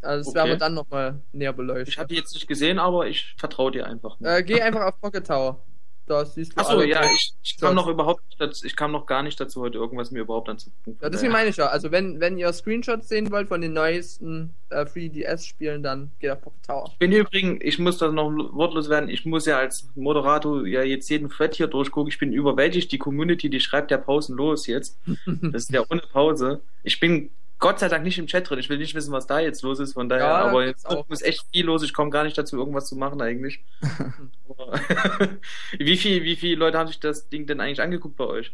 Also 0.00 0.20
das 0.20 0.28
Okay. 0.28 0.36
werden 0.36 0.48
wir 0.50 0.56
dann 0.56 0.74
nochmal 0.74 1.20
näher 1.32 1.52
beleuchten. 1.52 1.88
Ich 1.88 1.98
habe 1.98 2.08
die 2.08 2.14
jetzt 2.14 2.32
nicht 2.32 2.46
gesehen, 2.46 2.78
aber 2.78 3.06
ich 3.06 3.34
vertraue 3.36 3.70
dir 3.70 3.86
einfach. 3.86 4.18
Äh, 4.22 4.42
geh 4.44 4.62
einfach 4.62 4.82
auf 4.82 4.98
Pocket 4.98 5.26
Tower. 5.26 5.60
Da 6.06 6.24
siehst 6.24 6.52
du 6.52 6.60
Achso, 6.60 6.82
ja, 6.82 7.04
ich, 7.04 7.34
ich 7.42 7.56
kam 7.58 7.74
noch 7.74 7.88
überhaupt 7.88 8.22
dazu, 8.38 8.64
ich 8.64 8.76
kam 8.76 8.92
noch 8.92 9.06
gar 9.06 9.24
nicht 9.24 9.40
dazu, 9.40 9.60
heute 9.60 9.78
irgendwas 9.78 10.12
mir 10.12 10.20
überhaupt 10.20 10.48
anzugucken. 10.48 10.96
Ja, 11.02 11.10
deswegen 11.10 11.32
meine 11.32 11.50
ich 11.50 11.56
ja. 11.56 11.66
Also 11.66 11.90
wenn, 11.90 12.20
wenn 12.20 12.38
ihr 12.38 12.52
Screenshots 12.52 13.08
sehen 13.08 13.32
wollt 13.32 13.48
von 13.48 13.60
den 13.60 13.72
neuesten 13.72 14.54
äh, 14.70 14.84
3DS-Spielen, 14.84 15.82
dann 15.82 16.12
geht 16.20 16.30
auf 16.30 16.40
Pocket 16.42 16.64
Tower. 16.64 16.88
Ich 16.92 16.98
bin 16.98 17.10
übrigens, 17.10 17.58
ich 17.64 17.80
muss 17.80 17.98
da 17.98 18.12
noch 18.12 18.30
wortlos 18.52 18.88
werden, 18.88 19.08
ich 19.08 19.24
muss 19.26 19.46
ja 19.46 19.58
als 19.58 19.88
Moderator 19.96 20.64
ja 20.64 20.84
jetzt 20.84 21.08
jeden 21.08 21.28
Thread 21.28 21.56
hier 21.56 21.66
durchgucken. 21.66 22.08
Ich 22.08 22.18
bin 22.18 22.32
überwältigt, 22.32 22.92
die 22.92 22.98
Community, 22.98 23.50
die 23.50 23.60
schreibt 23.60 23.90
ja 23.90 23.98
pausenlos 23.98 24.66
jetzt. 24.66 24.98
Das 25.26 25.64
ist 25.64 25.72
ja 25.72 25.82
ohne 25.88 26.02
Pause. 26.02 26.60
Ich 26.82 27.00
bin 27.00 27.30
Gott 27.58 27.78
sei 27.78 27.88
Dank 27.88 28.04
nicht 28.04 28.18
im 28.18 28.26
Chat 28.26 28.48
drin. 28.50 28.58
Ich 28.58 28.68
will 28.68 28.76
nicht 28.78 28.94
wissen, 28.94 29.12
was 29.12 29.26
da 29.26 29.40
jetzt 29.40 29.62
los 29.62 29.78
ist, 29.80 29.94
von 29.94 30.08
daher, 30.10 30.24
Ja, 30.26 30.34
aber 30.48 30.66
jetzt 30.66 30.86
auch 30.86 31.08
ist 31.08 31.22
echt 31.22 31.46
viel 31.52 31.64
los. 31.64 31.82
Ich 31.82 31.94
komme 31.94 32.10
gar 32.10 32.24
nicht 32.24 32.36
dazu, 32.36 32.56
irgendwas 32.58 32.86
zu 32.88 32.96
machen 32.96 33.20
eigentlich. 33.22 33.64
Wie 35.78 35.96
viel, 35.96 36.22
wie 36.24 36.36
viele 36.36 36.56
Leute 36.56 36.78
haben 36.78 36.88
sich 36.88 37.00
das 37.00 37.28
Ding 37.28 37.46
denn 37.46 37.60
eigentlich 37.60 37.80
angeguckt 37.80 38.16
bei 38.16 38.24
euch? 38.24 38.52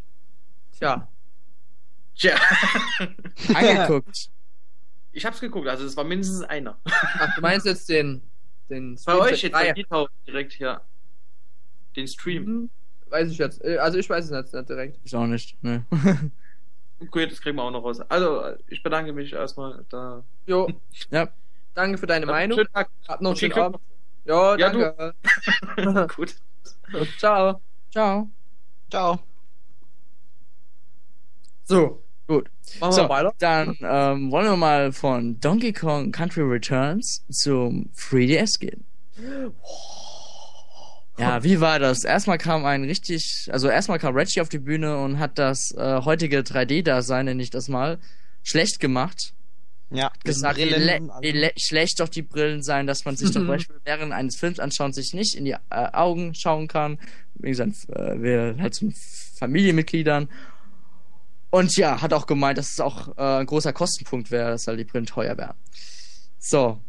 Tja. 0.79 1.09
Tja, 2.17 2.37
Angeguckt. 3.55 4.29
ich 5.13 5.25
hab's 5.25 5.41
geguckt, 5.41 5.67
also 5.69 5.85
es 5.85 5.97
war 5.97 6.05
mindestens 6.05 6.43
einer. 6.43 6.79
Ach, 6.85 7.35
du 7.35 7.41
meinst 7.41 7.65
jetzt 7.67 7.89
den, 7.89 8.23
den 8.69 8.99
Bei 9.07 9.17
euch 9.17 9.43
jetzt, 9.43 9.53
bei 9.53 9.73
direkt 10.27 10.53
hier. 10.53 10.81
Den 11.97 12.07
Stream. 12.07 12.45
Hm, 12.47 12.71
Weiß 13.09 13.31
ich 13.31 13.39
jetzt. 13.39 13.63
Äh, 13.65 13.79
Also 13.79 13.99
ich 13.99 14.09
weiß 14.09 14.27
es 14.27 14.31
jetzt 14.31 14.55
nicht 14.55 14.69
direkt. 14.69 14.99
Ich 15.05 15.15
auch 15.17 15.27
nicht. 15.27 15.63
Ne. 15.63 15.85
Okay, 17.09 17.27
das 17.27 17.41
kriegen 17.41 17.57
wir 17.57 17.63
auch 17.65 17.71
noch 17.71 17.85
raus. 17.85 18.01
Also, 18.09 18.43
ich 18.69 18.83
bedanke 18.83 19.13
mich 19.13 19.33
erstmal 19.33 19.85
da. 19.89 20.23
Jo. 20.47 20.69
Ja. 21.11 21.29
Danke 21.75 21.99
für 21.99 22.07
deine 22.07 22.27
Meinung. 22.27 22.59
Schönen 22.59 22.73
Tag. 22.73 22.91
Hab 23.09 23.21
noch 23.21 23.31
einen 23.31 23.37
schönen. 23.39 23.53
Abend. 23.55 23.79
Jo, 24.25 24.55
Ja, 24.57 24.71
danke. 24.71 25.15
Gut. 26.17 26.35
Ciao. 27.19 27.61
Ciao. 27.91 28.29
Ciao. 28.91 29.19
So, 31.65 32.03
Gut. 32.27 32.51
machen 32.81 32.93
So, 32.93 33.03
wir 33.03 33.09
weiter. 33.09 33.33
dann 33.39 33.77
ähm, 33.81 34.31
wollen 34.31 34.47
wir 34.47 34.57
mal 34.57 34.93
von 34.93 35.41
Donkey 35.41 35.73
Kong 35.73 36.13
Country 36.13 36.43
Returns 36.43 37.25
zum 37.31 37.91
3DS 37.97 38.59
gehen. 38.61 38.85
Ja, 41.23 41.45
wie 41.45 41.61
war 41.61 41.79
das? 41.79 42.05
Erstmal 42.05 42.39
kam 42.39 42.65
ein 42.65 42.85
richtig, 42.85 43.49
also 43.53 43.69
erstmal 43.69 43.99
kam 43.99 44.15
Reggie 44.15 44.41
auf 44.41 44.49
die 44.49 44.59
Bühne 44.59 44.99
und 44.99 45.19
hat 45.19 45.39
das 45.39 45.73
äh, 45.73 46.01
heutige 46.05 46.41
3D-Dasein, 46.41 47.27
nenne 47.27 47.43
ich 47.43 47.51
das 47.51 47.69
mal, 47.69 47.99
schlecht 48.43 48.81
gemacht. 48.81 49.33
Ja, 49.91 50.11
Gesagt, 50.25 50.59
wie, 50.59 50.65
le 50.65 51.01
wie 51.21 51.33
le 51.33 51.53
schlecht 51.57 52.01
doch 52.01 52.09
die 52.09 52.23
Brillen 52.23 52.63
sein, 52.63 52.87
dass 52.87 53.05
man 53.05 53.17
sich 53.17 53.31
doch 53.31 53.47
Beispiel 53.47 53.77
während 53.85 54.13
eines 54.13 54.37
Films 54.37 54.59
anschaut, 54.59 54.95
sich 54.95 55.13
nicht 55.13 55.35
in 55.35 55.45
die 55.45 55.53
äh, 55.53 55.59
Augen 55.71 56.35
schauen 56.35 56.67
kann. 56.67 56.99
Wegen 57.35 57.55
seinen 57.55 57.77
äh, 57.89 58.21
wir 58.21 58.57
halt 58.59 58.75
so 58.75 58.89
Familienmitgliedern. 59.39 60.29
Und 61.51 61.77
ja, 61.77 62.01
hat 62.01 62.15
auch 62.15 62.27
gemeint, 62.27 62.57
dass 62.57 62.71
es 62.71 62.81
auch 62.81 63.17
äh, 63.19 63.41
ein 63.41 63.47
großer 63.47 63.75
Kostenpunkt 63.75 64.31
wäre, 64.31 64.53
dass 64.53 64.67
halt 64.67 64.79
die 64.79 64.85
Brillen 64.85 65.07
teuer 65.07 65.37
wären. 65.37 65.57
So, 66.39 66.81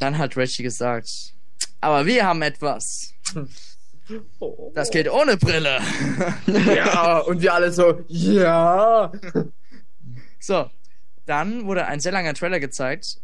dann 0.00 0.18
hat 0.18 0.36
Reggie 0.36 0.64
gesagt, 0.64 1.08
aber 1.80 2.04
wir 2.06 2.26
haben 2.26 2.42
etwas. 2.42 3.14
Das 4.74 4.90
geht 4.90 5.10
ohne 5.10 5.36
Brille. 5.36 5.78
Ja, 6.74 7.18
und 7.18 7.40
wir 7.42 7.54
alle 7.54 7.72
so, 7.72 8.00
ja. 8.08 9.12
So, 10.40 10.70
dann 11.26 11.66
wurde 11.66 11.86
ein 11.86 12.00
sehr 12.00 12.12
langer 12.12 12.32
Trailer 12.34 12.60
gezeigt. 12.60 13.18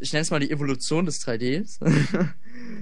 Ich 0.00 0.12
nenne 0.14 0.22
es 0.22 0.30
mal 0.30 0.40
die 0.40 0.50
Evolution 0.50 1.04
des 1.04 1.20
3Ds. 1.26 1.78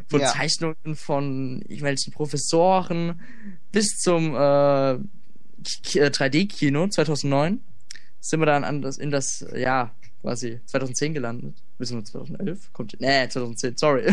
von 0.09 0.21
Ja. 0.21 0.29
Zeichnungen 0.29 0.95
von 0.95 1.61
irgendwelchen 1.63 2.13
Professoren 2.13 3.21
bis 3.73 3.97
zum 3.99 4.35
äh, 4.35 4.39
K- 4.39 4.99
äh, 5.99 6.11
3D-Kino 6.11 6.87
2009 6.89 7.61
sind 8.21 8.41
wir 8.41 8.47
dann 8.47 8.63
an 8.65 8.83
das, 8.83 8.99
in 8.99 9.11
das, 9.11 9.43
äh, 9.43 9.61
ja, 9.61 9.93
quasi 10.21 10.61
2010 10.67 11.15
gelandet. 11.15 11.57
Wissen 11.79 11.97
wir 11.99 12.05
2011? 12.05 12.73
Kommt, 12.73 12.97
nee, 13.01 13.29
2010, 13.29 13.77
sorry. 13.77 14.05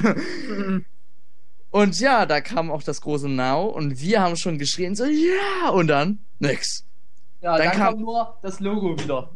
Und 1.71 1.99
ja, 1.99 2.25
da 2.25 2.41
kam 2.41 2.71
auch 2.71 2.83
das 2.83 3.01
große 3.01 3.29
Now 3.29 3.65
und 3.67 3.99
wir 4.01 4.21
haben 4.21 4.35
schon 4.37 4.57
geschrien 4.57 4.95
so, 4.95 5.05
ja, 5.05 5.69
und 5.71 5.87
dann 5.87 6.19
nix. 6.39 6.85
Ja, 7.41 7.57
Dann 7.57 7.67
dann, 7.67 7.77
kam- 7.77 7.93
kam 7.95 8.01
nur 8.01 8.37
das 8.41 8.59
Logo 8.59 8.97
wieder. 8.99 9.29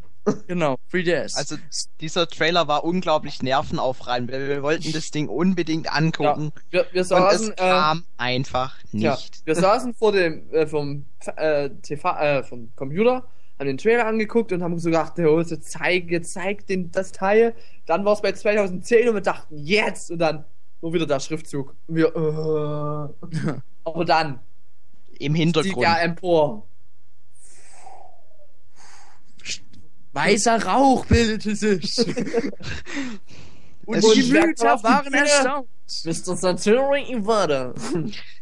Genau, 0.48 0.78
3DS. 0.92 1.36
Also 1.36 1.58
dieser 2.00 2.28
Trailer 2.28 2.68
war 2.70 2.86
unglaublich 2.86 3.44
nervenaufreibend. 3.44 4.32
weil 4.32 4.48
Wir 4.48 4.64
wollten 4.64 4.92
das 4.94 5.12
Ding 5.12 5.28
unbedingt 5.28 5.92
angucken 5.94 6.54
Wir, 6.70 6.86
wir 6.94 7.02
und 7.02 7.08
saßen, 7.08 7.48
es 7.48 7.50
äh, 7.50 7.56
kam 7.56 8.06
einfach 8.16 8.78
ja, 8.94 9.12
nicht. 9.16 9.46
wir 9.46 9.56
saßen 9.56 9.94
vor 9.94 10.14
dem, 10.14 10.50
äh, 10.54 10.66
vom, 10.66 11.06
äh, 11.36 11.70
TV, 11.82 12.10
äh, 12.18 12.44
vom 12.44 12.72
Computer, 12.78 13.26
haben 13.60 13.68
den 13.68 13.78
Trailer 13.78 14.06
angeguckt 14.06 14.54
und 14.54 14.64
haben 14.64 14.80
so 14.80 14.90
gedacht, 14.90 15.20
oh, 15.20 15.42
jetzt 15.42 15.70
zeig, 15.70 16.10
jetzt 16.10 16.32
zeig 16.34 16.68
den, 16.68 16.90
das 16.92 17.12
Teil. 17.12 17.54
Dann 17.86 18.06
war 18.06 18.14
es 18.14 18.22
bei 18.22 18.32
2010 18.32 19.10
und 19.10 19.16
wir 19.16 19.22
dachten, 19.22 19.58
jetzt! 19.58 20.10
Und 20.10 20.20
dann 20.20 20.46
nur 20.84 20.94
wieder 20.94 21.08
der 21.08 21.22
Schriftzug. 21.22 21.74
Wir, 21.88 22.08
äh. 22.14 23.30
Aber 23.86 24.06
dann, 24.06 24.40
Im 25.18 25.34
stieg 25.34 25.44
Hintergrund. 25.46 25.86
er 25.88 26.02
empor. 26.04 26.68
Weißer 30.12 30.64
Rauch 30.64 31.06
bildete 31.06 31.56
sich. 31.56 31.98
Und 33.86 34.04
die 34.16 34.22
die 34.22 34.34
waren 34.34 35.14
erstaunt. 35.14 35.68
Mr. 36.06 36.38
Satori 36.38 37.12
Iwata. 37.12 37.74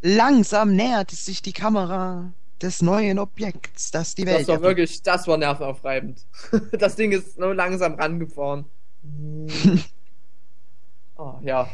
Langsam 0.01 0.75
näherte 0.75 1.15
sich 1.15 1.41
die 1.41 1.53
Kamera 1.53 2.33
des 2.61 2.81
neuen 2.81 3.17
Objekts, 3.19 3.91
das 3.91 4.13
die 4.15 4.25
Welt 4.25 4.41
Das 4.41 4.47
war 4.47 4.61
wirklich, 4.61 5.01
das 5.01 5.27
war 5.27 5.37
nervenaufreibend. 5.37 6.25
Das 6.73 6.95
Ding 6.95 7.11
ist 7.11 7.39
nur 7.39 7.55
langsam 7.55 7.95
rangefahren. 7.95 8.65
Oh, 11.17 11.39
ja. 11.41 11.69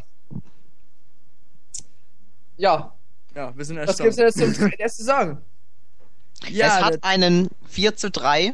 Ja, 2.57 2.93
Ja, 3.35 3.55
wir 3.55 3.65
sind 3.65 3.77
was 3.77 3.99
gibt's 3.99 4.17
erstaunt. 4.17 4.17
denn 4.17 4.25
jetzt 4.25 4.57
zum 4.59 4.67
3DS 4.69 4.97
zu 4.97 5.03
sagen? 5.03 5.41
es 6.41 6.49
Ja, 6.49 6.81
hat 6.81 7.03
einen 7.03 7.49
4 7.67 7.95
zu 7.95 8.11
3 8.11 8.53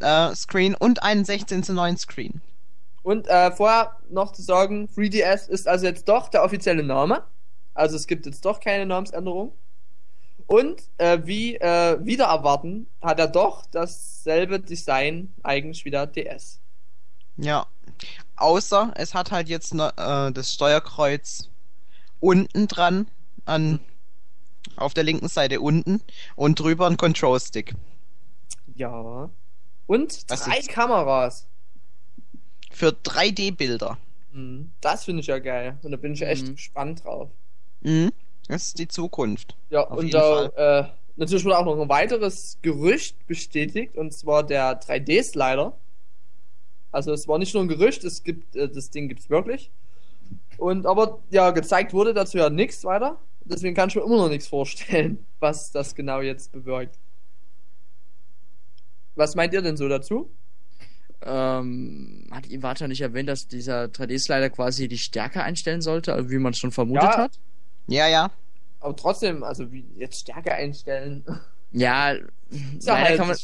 äh, 0.00 0.34
Screen 0.34 0.74
und 0.74 1.02
einen 1.02 1.24
16 1.24 1.62
zu 1.62 1.72
9 1.72 1.96
Screen. 1.98 2.40
Und 3.02 3.26
äh, 3.28 3.50
vorher 3.52 3.96
noch 4.10 4.32
zu 4.32 4.42
sagen, 4.42 4.88
3DS 4.94 5.48
ist 5.48 5.66
also 5.68 5.86
jetzt 5.86 6.08
doch 6.08 6.28
der 6.28 6.44
offizielle 6.44 6.82
Name. 6.82 7.24
Also 7.74 7.96
es 7.96 8.06
gibt 8.06 8.26
jetzt 8.26 8.44
doch 8.44 8.60
keine 8.60 8.86
Namensänderung. 8.86 9.52
Und 10.46 10.82
äh, 10.98 11.18
wie 11.24 11.56
äh, 11.56 11.98
wieder 12.04 12.26
erwarten, 12.26 12.86
hat 13.02 13.18
er 13.18 13.28
doch 13.28 13.66
dasselbe 13.66 14.60
Design 14.60 15.32
eigentlich 15.42 15.84
wie 15.84 15.90
der 15.90 16.06
DS. 16.06 16.60
Ja. 17.36 17.66
Außer 18.36 18.92
es 18.96 19.14
hat 19.14 19.30
halt 19.32 19.48
jetzt 19.48 19.74
ne, 19.74 19.92
äh, 19.96 20.32
das 20.32 20.52
Steuerkreuz 20.54 21.50
unten 22.20 22.68
dran, 22.68 23.08
an 23.48 23.80
auf 24.76 24.94
der 24.94 25.04
linken 25.04 25.28
Seite 25.28 25.60
unten 25.60 26.00
und 26.36 26.60
drüber 26.60 26.86
ein 26.86 26.96
Control 26.96 27.40
Stick. 27.40 27.74
Ja. 28.74 29.30
Und 29.86 30.24
Was 30.28 30.44
drei 30.44 30.58
ist- 30.58 30.68
Kameras. 30.68 31.46
Für 32.70 32.88
3D-Bilder. 32.92 33.98
Mhm. 34.32 34.70
Das 34.80 35.04
finde 35.04 35.20
ich 35.22 35.26
ja 35.26 35.38
geil. 35.38 35.78
Und 35.82 35.90
da 35.90 35.96
bin 35.96 36.12
ich 36.12 36.22
echt 36.22 36.46
Mhm. 36.46 36.54
gespannt 36.56 37.04
drauf. 37.04 37.30
Mhm. 37.80 38.12
Das 38.46 38.66
ist 38.68 38.78
die 38.78 38.88
Zukunft. 38.88 39.56
Ja, 39.70 39.86
Auf 39.86 39.98
und 39.98 40.06
jeden 40.06 40.12
da, 40.20 40.80
äh, 40.80 40.88
natürlich 41.16 41.44
wurde 41.44 41.58
auch 41.58 41.64
noch 41.64 41.80
ein 41.80 41.88
weiteres 41.88 42.58
Gerücht 42.62 43.26
bestätigt, 43.26 43.96
und 43.96 44.12
zwar 44.12 44.42
der 44.44 44.80
3D-Slider. 44.80 45.76
Also 46.92 47.12
es 47.12 47.26
war 47.28 47.38
nicht 47.38 47.52
nur 47.54 47.62
ein 47.64 47.68
Gerücht, 47.68 48.04
es 48.04 48.22
gibt, 48.22 48.54
äh, 48.56 48.68
das 48.68 48.90
Ding 48.90 49.08
gibt's 49.08 49.28
wirklich. 49.28 49.70
Und 50.56 50.86
aber 50.86 51.18
ja, 51.30 51.50
gezeigt 51.50 51.92
wurde 51.92 52.14
dazu 52.14 52.38
ja 52.38 52.48
nichts 52.50 52.84
weiter. 52.84 53.18
Deswegen 53.50 53.74
kann 53.74 53.88
ich 53.88 53.94
mir 53.96 54.02
immer 54.02 54.16
noch 54.16 54.28
nichts 54.28 54.46
vorstellen, 54.48 55.24
was 55.40 55.70
das 55.72 55.94
genau 55.94 56.20
jetzt 56.20 56.52
bewirkt. 56.52 56.98
Was 59.14 59.34
meint 59.34 59.52
ihr 59.52 59.62
denn 59.62 59.76
so 59.76 59.88
dazu? 59.88 60.30
Ähm, 61.22 62.28
hat 62.30 62.48
Iwata 62.48 62.86
nicht 62.86 63.00
erwähnt, 63.00 63.28
dass 63.28 63.48
dieser 63.48 63.84
3D-Slider 63.86 64.50
quasi 64.50 64.86
die 64.86 64.98
Stärke 64.98 65.42
einstellen 65.42 65.80
sollte, 65.80 66.12
also 66.14 66.30
wie 66.30 66.38
man 66.38 66.52
es 66.52 66.58
schon 66.58 66.70
vermutet 66.70 67.02
Ja. 67.02 67.18
hat? 67.18 67.38
Ja, 67.88 68.06
ja. 68.06 68.30
Aber 68.80 68.94
trotzdem, 68.94 69.42
also 69.42 69.72
wie 69.72 69.84
jetzt 69.96 70.20
Stärke 70.20 70.52
einstellen. 70.54 71.24
Ja, 71.72 72.12
ja 72.12 72.20
leider 72.84 73.08
halt- 73.08 73.18
kann 73.18 73.28
man. 73.28 73.36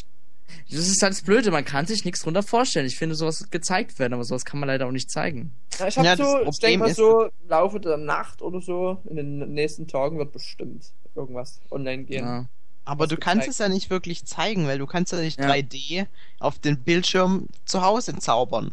Das 0.71 0.89
ist 0.89 1.03
halt 1.03 1.13
das 1.13 1.23
Blöde, 1.23 1.51
man 1.51 1.65
kann 1.65 1.87
sich 1.87 2.05
nichts 2.05 2.23
drunter 2.23 2.43
vorstellen. 2.43 2.87
Ich 2.87 2.97
finde, 2.97 3.15
sowas 3.15 3.41
wird 3.41 3.51
gezeigt 3.51 3.99
werden, 3.99 4.15
aber 4.15 4.25
sowas 4.25 4.45
kann 4.45 4.61
man 4.61 4.69
leider 4.69 4.87
auch 4.87 4.93
nicht 4.93 5.11
zeigen. 5.11 5.53
Ja, 5.79 5.89
ich 5.89 5.99
hab 5.99 6.05
Ja, 6.05 6.17
so, 6.17 6.41
ich 6.49 6.59
denke 6.59 6.79
mal 6.87 6.95
so, 6.95 7.25
im 7.25 7.49
Laufe 7.49 7.81
der 7.81 7.97
Nacht 7.97 8.43
oder 8.43 8.61
so, 8.61 9.01
in 9.09 9.17
den 9.17 9.53
nächsten 9.53 9.87
Tagen 9.89 10.19
wird 10.19 10.33
bestimmt 10.33 10.93
irgendwas 11.15 11.61
online 11.71 12.05
gehen. 12.05 12.25
Ja. 12.25 12.49
Aber 12.85 13.07
du 13.07 13.17
kannst 13.17 13.47
gezeigt. 13.47 13.53
es 13.53 13.59
ja 13.59 13.69
nicht 13.69 13.91
wirklich 13.91 14.27
zeigen, 14.27 14.67
weil 14.67 14.79
du 14.79 14.87
kannst 14.87 15.13
ja 15.13 15.19
nicht 15.19 15.39
Ja. 15.41 15.49
3D 15.49 16.07
auf 16.39 16.59
den 16.59 16.79
Bildschirm 16.83 17.49
zu 17.65 17.83
Hause 17.83 18.17
zaubern. 18.19 18.73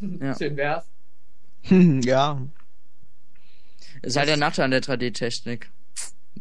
Ja. 0.20 0.36
Schön 0.38 0.56
wär's. 0.56 0.84
ja. 1.70 2.40
Ist 4.02 4.16
halt 4.16 4.28
der 4.28 4.36
Nachteil 4.36 4.66
an 4.66 4.70
der 4.70 4.80
3D-Technik. 4.80 5.70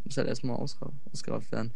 Muss 0.05 0.15
halt 0.17 0.27
erstmal 0.27 0.57
ausgra 0.57 0.91
ausgerafft 1.11 1.51
werden. 1.51 1.73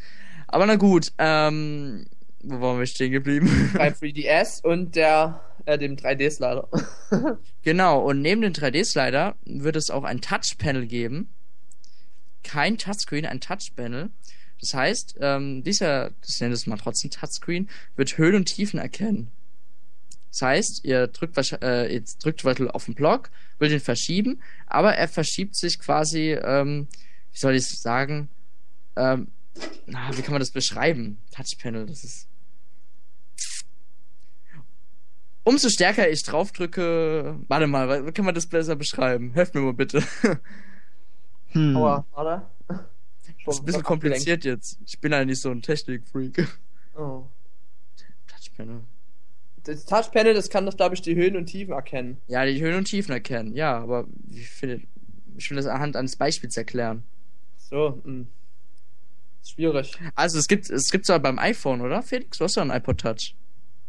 Aber 0.48 0.68
na 0.68 0.76
gut, 0.76 1.12
ähm, 1.18 2.06
wo 2.44 2.62
waren 2.62 2.80
wir 2.80 2.86
stehen 2.86 3.12
geblieben? 3.12 3.72
Bei 3.78 3.89
3DS 3.89 4.64
und 4.64 4.96
der, 4.96 5.42
äh, 5.66 5.78
dem 5.78 5.96
3D-Slider. 5.96 6.68
genau, 7.62 8.02
und 8.02 8.22
neben 8.22 8.42
dem 8.42 8.54
3D-Slider 8.54 9.36
wird 9.46 9.76
es 9.76 9.89
auch 9.89 10.04
ein 10.04 10.22
Touchpanel 10.22 10.88
geben. 10.88 11.30
Kein 12.44 12.78
Touchscreen, 12.78 13.26
ein 13.26 13.39
Touchpanel. 13.39 14.10
Das 14.60 14.74
heißt, 14.74 15.18
ähm, 15.22 15.64
dieser, 15.64 16.12
das 16.22 16.39
nennt 16.39 16.54
es 16.54 16.68
mal 16.68 16.78
trotzdem 16.78 17.12
Touchscreen, 17.12 17.70
wird 17.96 18.18
Höhen 18.18 18.36
und 18.36 18.46
Tiefen 18.46 18.80
erkennen. 18.80 19.32
Das 20.32 20.44
heißt, 20.44 20.86
ihr 20.86 21.08
drückt, 21.08 21.38
äh, 21.62 21.94
ihr 21.94 22.04
drückt 22.22 22.46
auf 22.46 22.86
den 22.86 22.96
Block, 22.96 23.30
will 23.60 23.70
den 23.70 23.80
verschieben, 23.80 24.42
aber 24.66 24.96
er 24.96 25.08
verschiebt 25.08 25.56
sich 25.56 25.78
quasi, 25.78 26.32
ähm, 26.42 26.88
wie 27.34 27.38
soll 27.38 27.56
ich 27.56 27.64
es 27.64 27.82
sagen, 27.82 28.30
ähm, 28.96 29.28
na, 29.86 30.16
wie 30.16 30.22
kann 30.22 30.32
man 30.32 30.39
das 30.39 30.52
beschreiben? 30.52 31.18
Touchpanel, 31.32 31.86
das 31.86 32.04
ist. 32.04 32.28
Umso 35.52 35.68
stärker 35.68 36.10
ich 36.10 36.24
draufdrücke. 36.24 37.38
Warte 37.49 37.68
mal, 37.68 38.06
wie 38.08 38.12
kann 38.14 38.24
man 38.24 38.34
das 38.34 38.47
besser 38.47 38.78
beschreiben? 38.78 39.34
Helft 39.34 39.54
mir 39.54 39.62
mal 39.62 39.74
bitte. 39.74 40.04
Hm. 41.54 41.76
Aber, 41.76 42.06
warte. 42.14 42.47
Das 43.45 43.56
ist 43.56 43.62
ein 43.62 43.66
bisschen 43.66 43.84
kompliziert 43.84 44.45
jetzt. 44.45 44.80
Ich 44.86 44.97
bin 44.99 45.12
ja 45.12 45.26
nicht 45.26 45.41
so 45.41 45.52
ein 45.52 45.62
Technik-Freak. 45.62 46.47
Oh. 46.95 47.26
Touchpanel. 48.26 48.80
Das 49.64 49.86
Touchpanel, 49.86 50.34
das 50.34 50.49
kann 50.49 50.66
doch, 50.66 50.78
glaube 50.78 50.95
ich, 50.95 51.02
die 51.02 51.14
Höhen 51.14 51.36
und 51.36 51.47
Tiefen 51.47 51.74
erkennen. 51.74 52.22
Ja, 52.28 52.45
die 52.45 52.62
Höhen 52.62 52.76
und 52.76 52.86
Tiefen 52.86 53.12
erkennen. 53.12 53.54
Ja, 53.54 53.78
aber 53.80 54.08
ich 54.30 54.49
finde, 54.49 54.80
ich 55.36 55.49
will 55.49 55.58
das 55.58 55.66
anhand 55.66 55.97
eines 55.97 56.16
Beispiels 56.16 56.56
erklären. 56.56 57.04
So, 57.58 58.02
mh. 58.06 58.28
Ist 59.41 59.52
schwierig. 59.52 59.99
Also 60.16 60.39
es 60.39 60.47
gibt, 60.47 60.70
es 60.70 60.89
gibt 60.89 61.06
zwar 61.06 61.20
beim 61.20 61.38
iPhone, 61.38 61.82
oder 61.82 62.02
Felix? 62.02 62.38
Du 62.38 62.45
hast 62.45 62.56
ja 62.56 62.62
einen 62.62 62.72
iPod 62.72 63.02
Touch. 63.02 63.36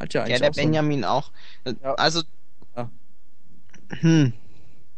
Hat 0.02 0.12
ja 0.14 0.22
eigentlich 0.22 0.32
Ja, 0.32 0.38
der 0.40 0.50
auch 0.50 0.54
so. 0.54 0.60
Benjamin 0.60 1.04
auch. 1.04 1.30
Ja. 1.64 1.94
Also. 1.94 2.22
Ja. 2.76 2.90
Hm. 4.00 4.32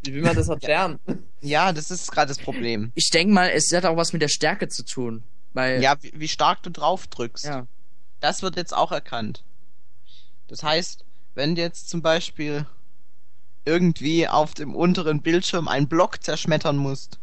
Wie 0.03 0.15
will 0.15 0.23
man 0.23 0.35
das 0.37 0.49
erklären? 0.49 0.99
Ja, 1.47 1.75
das 1.75 1.91
ist 1.91 2.11
gerade 2.11 2.29
das 2.29 2.39
Problem. 2.39 2.91
Ich 2.95 3.11
denke 3.11 3.35
mal, 3.35 3.51
es 3.51 3.71
hat 3.71 3.85
auch 3.85 3.99
was 3.99 4.15
mit 4.15 4.23
der 4.23 4.29
Stärke 4.29 4.69
zu 4.69 4.83
tun. 4.83 5.23
Weil, 5.53 5.83
Ja, 5.83 5.95
wie, 6.03 6.11
wie 6.17 6.27
stark 6.29 6.63
du 6.63 6.71
drauf 6.71 7.07
drückst. 7.07 7.45
ja. 7.45 7.67
Das 8.21 8.41
wird 8.41 8.57
jetzt 8.57 8.75
auch 8.75 8.93
erkannt. 8.93 9.45
Das 10.49 10.63
heißt, 10.63 11.05
wenn 11.35 11.55
du 11.55 11.61
jetzt 11.61 11.91
zum 11.91 12.01
Beispiel 12.01 12.65
irgendwie 13.67 14.27
auf 14.27 14.55
dem 14.55 14.75
unteren 14.75 15.21
Bildschirm 15.21 15.69
einen 15.69 15.87
Block 15.87 16.23
zerschmettern 16.25 16.79
musst, 16.79 17.19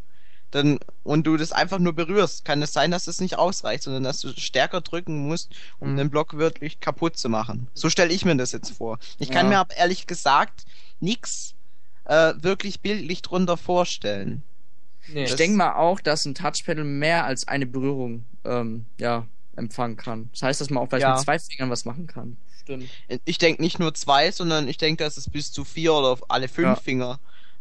dann 0.51 0.79
und 1.03 1.25
du 1.25 1.37
das 1.37 1.51
einfach 1.51 1.79
nur 1.79 1.93
berührst, 1.93 2.45
kann 2.45 2.61
es 2.61 2.73
sein, 2.73 2.91
dass 2.91 3.07
es 3.07 3.19
nicht 3.21 3.37
ausreicht, 3.37 3.83
sondern 3.83 4.03
dass 4.03 4.19
du 4.19 4.29
stärker 4.39 4.81
drücken 4.81 5.27
musst, 5.27 5.51
um 5.79 5.93
Mhm. 5.93 5.97
den 5.97 6.09
Block 6.09 6.37
wirklich 6.37 6.79
kaputt 6.79 7.17
zu 7.17 7.29
machen. 7.29 7.67
So 7.73 7.89
stelle 7.89 8.13
ich 8.13 8.25
mir 8.25 8.35
das 8.35 8.51
jetzt 8.51 8.71
vor. 8.71 8.99
Ich 9.17 9.29
kann 9.31 9.45
Ja. 9.45 9.49
mir 9.49 9.59
aber 9.59 9.75
ehrlich 9.77 10.07
gesagt 10.07 10.65
nichts 10.99 11.55
äh, 12.05 12.33
wirklich 12.41 12.81
bildlich 12.81 13.21
drunter 13.21 13.57
vorstellen. 13.57 14.43
Nee. 15.07 15.23
Ich 15.23 15.29
Das- 15.29 15.37
denke 15.37 15.55
mal 15.57 15.75
auch, 15.75 15.99
dass 16.01 16.25
ein 16.25 16.35
Touchpanel 16.35 16.83
mehr 16.83 17.25
als 17.25 17.47
eine 17.47 17.65
Berührung 17.65 18.25
ähm, 18.43 18.85
ja, 18.99 19.27
empfangen 19.55 19.97
kann. 19.97 20.29
Das 20.31 20.41
heißt, 20.41 20.61
dass 20.61 20.69
man 20.71 20.83
auch 20.83 20.87
vielleicht 20.89 21.03
Ja. 21.03 21.13
mit 21.13 21.21
zwei 21.23 21.37
Fingern 21.37 21.69
was 21.69 21.85
machen 21.85 22.07
kann. 22.07 22.37
Stimmt. 22.61 22.89
Ich 23.25 23.37
denke 23.37 23.61
nicht 23.61 23.77
nur 23.79 23.93
zwei, 23.93 24.31
sondern 24.31 24.67
ich 24.67 24.77
denke, 24.77 25.03
dass 25.03 25.15
es 25.17 25.29
bis 25.29 25.51
zu 25.51 25.63
vier 25.63 25.93
oder 25.93 26.07
auf 26.09 26.29
alle 26.31 26.47
fünf 26.47 26.67
Ja. 26.67 26.75
Finger 26.75 27.19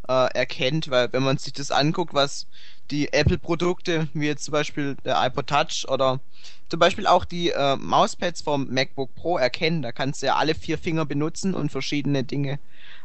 äh, 0.08 0.34
erkennt, 0.34 0.88
weil 0.90 1.12
wenn 1.12 1.22
man 1.22 1.36
sich 1.36 1.52
das 1.52 1.70
anguckt, 1.70 2.14
was 2.14 2.46
die 2.90 3.12
Apple-Produkte, 3.12 4.08
wie 4.14 4.26
jetzt 4.26 4.44
zum 4.44 4.52
Beispiel 4.52 4.96
der 5.04 5.24
iPod 5.24 5.46
Touch 5.46 5.86
oder 5.88 6.20
zum 6.68 6.78
Beispiel 6.80 7.06
auch 7.06 7.24
die 7.24 7.50
äh, 7.50 7.76
Mauspads 7.76 8.42
vom 8.42 8.68
MacBook 8.68 9.14
Pro 9.14 9.38
erkennen, 9.38 9.82
da 9.82 9.92
kannst 9.92 10.22
du 10.22 10.26
ja 10.26 10.36
alle 10.36 10.54
vier 10.54 10.78
Finger 10.78 11.04
benutzen 11.06 11.54
und 11.54 11.70
verschiedene 11.70 12.24
Dinge 12.24 12.58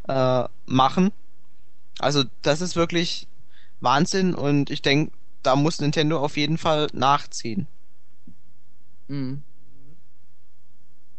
äh, 0.07 0.43
machen. 0.65 1.11
Also 1.99 2.23
das 2.41 2.61
ist 2.61 2.75
wirklich 2.75 3.27
Wahnsinn 3.79 4.33
und 4.35 4.69
ich 4.69 4.81
denke, 4.81 5.11
da 5.43 5.55
muss 5.55 5.79
Nintendo 5.79 6.19
auf 6.19 6.37
jeden 6.37 6.57
Fall 6.57 6.87
nachziehen. 6.93 7.67
Mhm. 9.07 9.43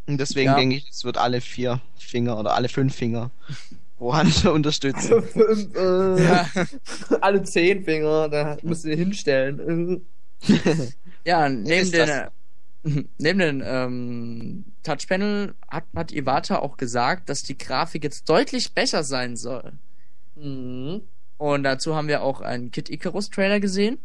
Und 0.09 0.19
deswegen 0.19 0.51
Ja. 0.51 0.57
denke 0.57 0.77
ich, 0.77 0.89
es 0.89 1.05
wird 1.05 1.19
alle 1.19 1.41
vier 1.41 1.81
Finger 1.99 2.39
oder 2.39 2.55
alle 2.55 2.69
fünf 2.69 2.95
Finger 2.95 3.31
pro 3.97 4.15
Hand 4.15 4.45
unterstützen. 4.47 5.15
Also 5.15 5.23
fünf, 5.27 5.75
äh, 5.75 6.25
Ja. 6.25 6.47
Alle 7.21 7.43
zehn 7.43 7.85
Finger, 7.85 8.29
da 8.29 8.57
musst 8.63 8.85
du 8.85 8.95
hinstellen. 8.95 10.07
Ja, 11.25 11.49
neben 11.49 11.91
den, 11.91 12.09
äh, 12.09 12.31
neben 13.19 13.39
den 13.39 13.63
ähm, 13.65 14.65
Touchpanel 14.83 15.55
hat, 15.69 15.85
hat 15.95 16.13
Iwata 16.13 16.59
auch 16.59 16.77
gesagt, 16.77 17.29
dass 17.29 17.43
die 17.43 17.59
Grafik 17.59 18.05
jetzt 18.05 18.29
deutlich 18.29 18.73
besser 18.73 19.03
sein 19.03 19.37
soll. 19.37 19.73
Mhm. 20.37 21.03
Und 21.39 21.65
dazu 21.65 21.95
haben 21.95 22.09
wir 22.09 22.23
auch 22.23 22.41
einen 22.41 22.71
Kid 22.71 22.89
Icarus 22.89 23.29
Trailer 23.29 23.61
gesehen. 23.61 23.99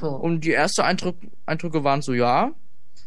Und 0.00 0.42
die 0.44 0.52
ersten 0.52 0.82
Eindruck, 0.82 1.16
Eindrücke 1.46 1.84
waren 1.84 2.02
so, 2.02 2.12
ja, 2.12 2.52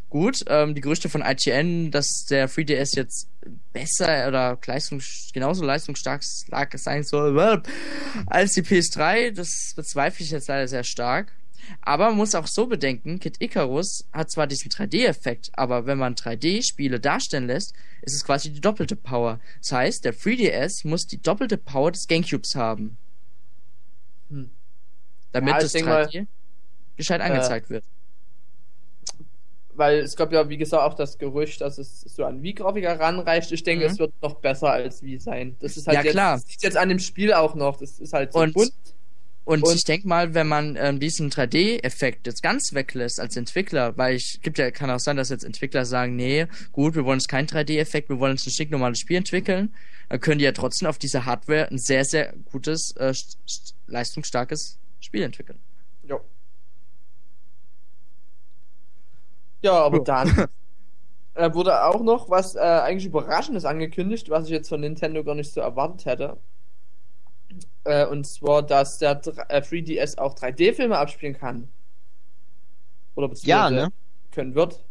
gut. 0.10 0.44
Ähm, 0.48 0.76
die 0.76 0.82
Gerüchte 0.82 1.10
von 1.10 1.22
IGN, 1.22 1.92
dass 1.92 2.26
der 2.30 2.50
3DS 2.50 2.96
jetzt 2.96 3.30
besser 3.74 4.28
oder 4.28 4.58
leistungs 4.66 5.30
genauso 5.34 5.64
leistungsstark 5.64 6.24
stark 6.24 6.78
sein 6.78 7.04
soll 7.04 7.38
äh, 7.40 7.62
als 8.26 8.52
die 8.54 8.62
PS3, 8.62 9.32
das 9.32 9.74
bezweifle 9.76 10.26
ich 10.26 10.32
jetzt 10.32 10.48
leider 10.48 10.68
sehr 10.68 10.84
stark. 10.84 11.32
Aber 11.82 12.08
man 12.08 12.18
muss 12.18 12.36
auch 12.36 12.48
so 12.48 12.66
bedenken, 12.68 13.20
Kid 13.20 13.38
Icarus 13.40 14.08
hat 14.12 14.32
zwar 14.32 14.48
diesen 14.48 14.72
3D-Effekt, 14.72 15.50
aber 15.54 15.86
wenn 15.86 15.98
man 15.98 16.16
3D-Spiele 16.16 17.00
darstellen 17.00 17.48
lässt, 17.48 17.74
ist 18.02 18.16
es 18.16 18.24
quasi 18.24 18.52
die 18.52 18.62
doppelte 18.62 18.96
Power. 18.96 19.40
Das 19.62 19.72
heißt, 19.74 20.06
der 20.06 20.16
3DS 20.16 20.88
muss 20.88 21.06
die 21.06 21.22
doppelte 21.22 21.58
Power 21.58 21.92
des 21.92 22.08
Gamecubes 22.08 22.56
haben. 22.56 22.98
Hm. 24.30 24.50
Damit 25.32 25.54
Ja, 25.54 25.60
das 25.60 25.72
denk 25.74 25.88
3D 25.88 26.28
gescheit 26.98 27.22
angezeigt 27.22 27.70
wird. 27.70 27.86
Weil 29.80 30.00
es 30.00 30.18
gab 30.18 30.34
ja, 30.34 30.50
wie 30.50 30.58
gesagt, 30.58 30.84
auch 30.84 30.94
das 30.94 31.18
Gerücht, 31.18 31.62
dass 31.62 31.78
es 31.78 32.02
so 32.02 32.26
an 32.26 32.44
Wii-Grafik 32.44 32.84
heranreicht. 32.84 33.50
Ich 33.54 33.64
denke, 33.64 33.86
Mhm. 33.86 33.92
es 33.94 33.98
wird 33.98 34.12
noch 34.22 34.36
besser 34.36 34.72
als 34.72 35.02
Wii 35.02 35.18
sein. 35.20 35.56
Das 35.62 35.78
ist 35.78 35.88
halt 35.88 35.96
Ja, 36.00 36.04
jetzt, 36.04 36.12
klar. 36.12 36.36
Das 36.36 36.46
sieht 36.48 36.64
jetzt 36.64 36.76
an 36.76 36.90
dem 36.90 37.00
Spiel 37.00 37.32
auch 37.32 37.56
noch. 37.56 37.78
Das 37.78 37.98
ist 37.98 38.12
halt 38.12 38.34
so 38.34 38.40
Und- 38.40 38.54
bunt. 38.54 38.74
Und, 39.46 39.64
Und- 39.64 39.74
ich 39.74 39.84
denke 39.86 40.06
mal, 40.08 40.34
wenn 40.34 40.48
man 40.50 40.76
ähm, 40.80 41.00
diesen 41.00 41.30
3D-Effekt 41.32 42.28
jetzt 42.28 42.44
ganz 42.44 42.74
weglässt 42.74 43.22
als 43.22 43.38
Entwickler, 43.38 43.98
weil 43.98 44.16
ich 44.18 44.42
gibt 44.44 44.58
ja 44.58 44.70
kann 44.70 44.92
auch 44.92 45.00
sein, 45.00 45.16
dass 45.16 45.30
jetzt 45.30 45.46
Entwickler 45.46 45.86
sagen, 45.86 46.16
nee, 46.18 46.46
gut, 46.74 46.94
wir 46.96 47.06
wollen 47.06 47.20
jetzt 47.20 47.30
keinen 47.30 47.48
3D-Effekt, 47.48 48.10
wir 48.10 48.20
wollen 48.20 48.36
jetzt 48.36 48.46
ein 48.46 48.52
stinknormales 48.52 49.00
Spiel 49.00 49.16
entwickeln, 49.18 49.74
dann 50.10 50.20
können 50.20 50.40
die 50.40 50.46
ja 50.46 50.52
trotzdem 50.52 50.90
auf 50.90 50.98
dieser 51.00 51.26
Hardware 51.26 51.70
ein 51.72 51.78
sehr 51.80 52.04
sehr 52.04 52.34
gutes, 52.52 52.94
äh, 52.98 53.06
st- 53.12 53.38
st- 53.48 53.74
leistungsstarkes 53.88 54.78
Spiel 55.00 55.24
entwickeln. 55.24 55.58
Ja. 56.08 56.20
Ja, 59.62 59.74
aber 59.74 59.98
Ja. 59.98 60.04
dann 60.04 60.48
äh, 61.34 61.54
wurde 61.54 61.84
auch 61.86 62.02
noch 62.02 62.30
was 62.30 62.56
äh, 62.56 62.60
eigentlich 62.60 63.06
Überraschendes 63.06 63.66
angekündigt, 63.66 64.30
was 64.30 64.46
ich 64.46 64.52
jetzt 64.52 64.70
von 64.70 64.82
Nintendo 64.82 65.24
gar 65.24 65.36
nicht 65.36 65.52
so 65.54 65.62
erwartet 65.62 66.06
hätte. 66.06 66.38
Äh, 67.84 68.06
und 68.06 68.26
zwar, 68.28 68.62
dass 68.64 68.98
der 69.00 69.16
dr- 69.16 69.50
äh, 69.50 69.62
3DS 69.62 70.18
auch 70.18 70.36
3D-Filme 70.36 70.98
abspielen 70.98 71.36
kann. 71.38 71.68
Oder 73.16 73.28
Ja, 73.28 73.30
beziehungsweise 73.70 73.76
ne? 73.76 73.90
können 74.32 74.56
wird. 74.56 74.84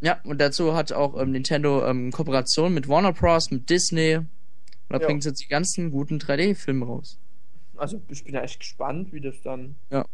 Ja, 0.00 0.18
und 0.24 0.40
dazu 0.40 0.74
hat 0.74 0.92
auch 0.92 1.18
ähm, 1.20 1.32
Nintendo 1.32 1.84
ähm, 1.86 2.10
Kooperation 2.10 2.72
mit 2.72 2.88
Warner 2.88 3.12
Bros., 3.12 3.50
mit 3.50 3.68
Disney. 3.68 4.16
Und 4.16 4.28
da 4.88 4.98
Ja. 4.98 5.06
bringt 5.06 5.24
jetzt 5.24 5.42
die 5.42 5.48
ganzen 5.48 5.90
guten 5.90 6.18
3D-Filme 6.18 6.86
raus. 6.86 7.18
Also 7.76 8.00
ich 8.08 8.24
bin 8.24 8.34
ja 8.34 8.42
echt 8.42 8.60
gespannt, 8.60 9.12
wie 9.12 9.20
das 9.20 9.40
dann 9.42 9.74
Ja. 9.90 10.04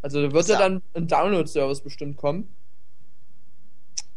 Also 0.00 0.22
da 0.22 0.32
wird 0.32 0.46
ja, 0.48 0.54
Ja. 0.54 0.60
dann 0.68 0.82
ein 0.94 1.06
Download-Service 1.08 1.80
bestimmt 1.82 2.16
kommen. 2.16 2.48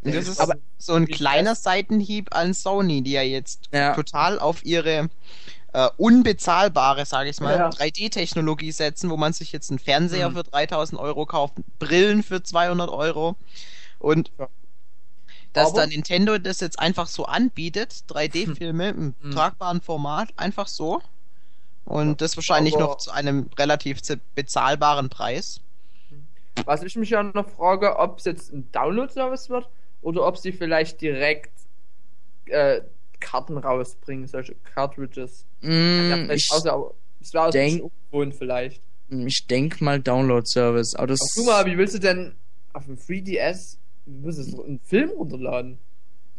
Das 0.04 0.28
ist 0.28 0.40
Aber- 0.40 0.56
so 0.78 0.94
ein 0.94 1.08
kleiner 1.08 1.54
Seitenhieb 1.56 2.36
an 2.36 2.54
Sony, 2.54 3.02
die 3.04 3.12
ja 3.12 3.22
jetzt 3.22 3.70
Ja. 3.72 3.94
total 3.96 4.40
auf 4.40 4.66
ihre 4.66 5.10
äh, 5.74 5.88
unbezahlbare, 5.96 7.06
sage 7.06 7.30
ich 7.30 7.40
mal, 7.40 7.56
Ja. 7.58 7.70
3D-Technologie 7.70 8.74
setzen, 8.74 9.10
wo 9.10 9.16
man 9.16 9.32
sich 9.32 9.54
jetzt 9.54 9.70
einen 9.70 9.80
Fernseher 9.80 10.30
Mhm. 10.30 10.36
für 10.36 10.44
3000 10.44 11.00
Euro 11.00 11.26
kauft, 11.26 11.54
Brillen 11.80 12.24
für 12.24 12.44
200 12.44 12.90
Euro 12.90 13.38
und 13.98 14.32
Ja. 14.38 14.50
dass 15.54 15.70
Aber- 15.70 15.80
da 15.82 15.88
Nintendo 15.88 16.38
das 16.40 16.60
jetzt 16.60 16.78
einfach 16.78 17.08
so 17.08 17.24
anbietet, 17.24 18.04
3D-Filme 18.08 18.90
im 18.90 19.16
Mhm. 19.22 19.32
tragbaren 19.32 19.80
Format, 19.80 20.28
einfach 20.36 20.68
so. 20.68 21.02
Und 21.86 22.20
das 22.20 22.36
wahrscheinlich 22.36 22.76
Aber- 22.76 22.84
noch 22.84 22.98
zu 22.98 23.12
einem 23.12 23.50
relativ 23.58 24.02
bezahlbaren 24.36 25.08
Preis. 25.08 25.62
Was 26.66 26.84
ich 26.84 26.98
mich 26.98 27.12
ja 27.12 27.24
noch 27.24 27.48
frage, 27.50 27.98
ob 27.98 28.20
es 28.20 28.26
jetzt 28.26 28.52
ein 28.52 28.70
Download-Service 28.74 29.50
wird 29.50 29.70
oder 30.02 30.26
ob 30.26 30.38
sie 30.38 30.52
vielleicht 30.52 31.02
direkt 31.02 31.52
äh, 32.46 32.82
Karten 33.20 33.58
rausbringen, 33.58 34.28
solche 34.28 34.56
Cartridges. 34.74 35.46
Ja, 35.62 35.70
Mm, 35.70 36.26
vielleicht 36.26 36.46
ich, 36.46 36.52
auch, 36.52 36.66
aber 36.66 36.94
es 37.22 37.30
denk- 37.52 37.74
bisschen 37.76 37.92
ungewohnt 38.12 38.36
vielleicht. 38.36 38.82
ich 39.10 39.46
denk 39.48 39.80
mal 39.82 40.00
Download-Service. 40.00 40.96
Aber 40.96 41.08
das. 41.08 41.20
Ach, 41.22 41.28
guck 41.36 41.46
mal, 41.46 41.66
wie 41.68 41.78
willst 41.78 41.94
du 41.96 42.00
denn 42.00 42.34
auf 42.74 42.86
dem 42.86 42.98
3DS, 42.98 43.78
wie 44.08 44.24
willst 44.24 44.52
du 44.54 44.64
einen 44.64 44.80
Film 44.80 45.10
runterladen? 45.12 45.78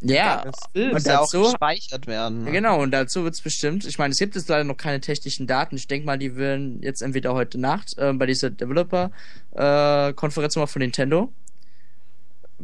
ja, 0.04 0.42
Das 0.44 0.54
Film. 0.72 0.86
Und 0.88 0.94
Muss 0.94 1.04
ja 1.04 1.20
auch 1.20 1.30
dazu- 1.30 1.42
gespeichert 1.44 2.08
werden. 2.08 2.44
Ja, 2.46 2.50
genau, 2.50 2.82
und 2.82 2.90
dazu 2.90 3.22
wird's 3.22 3.40
bestimmt, 3.40 3.86
ich 3.86 3.98
meine, 3.98 4.10
es 4.10 4.18
gibt 4.18 4.34
jetzt 4.34 4.48
leider 4.48 4.64
noch 4.64 4.76
keine 4.76 5.00
technischen 5.00 5.46
Daten. 5.46 5.76
Ich 5.76 5.86
denke 5.86 6.06
mal, 6.06 6.18
die 6.18 6.34
werden 6.34 6.82
jetzt 6.82 7.02
entweder 7.02 7.34
heute 7.34 7.60
Nacht 7.60 7.96
äh, 7.98 8.12
bei 8.12 8.26
dieser 8.26 8.50
Developer-Konferenz 8.50 10.56
mal 10.56 10.66
von 10.66 10.80
Nintendo, 10.80 11.32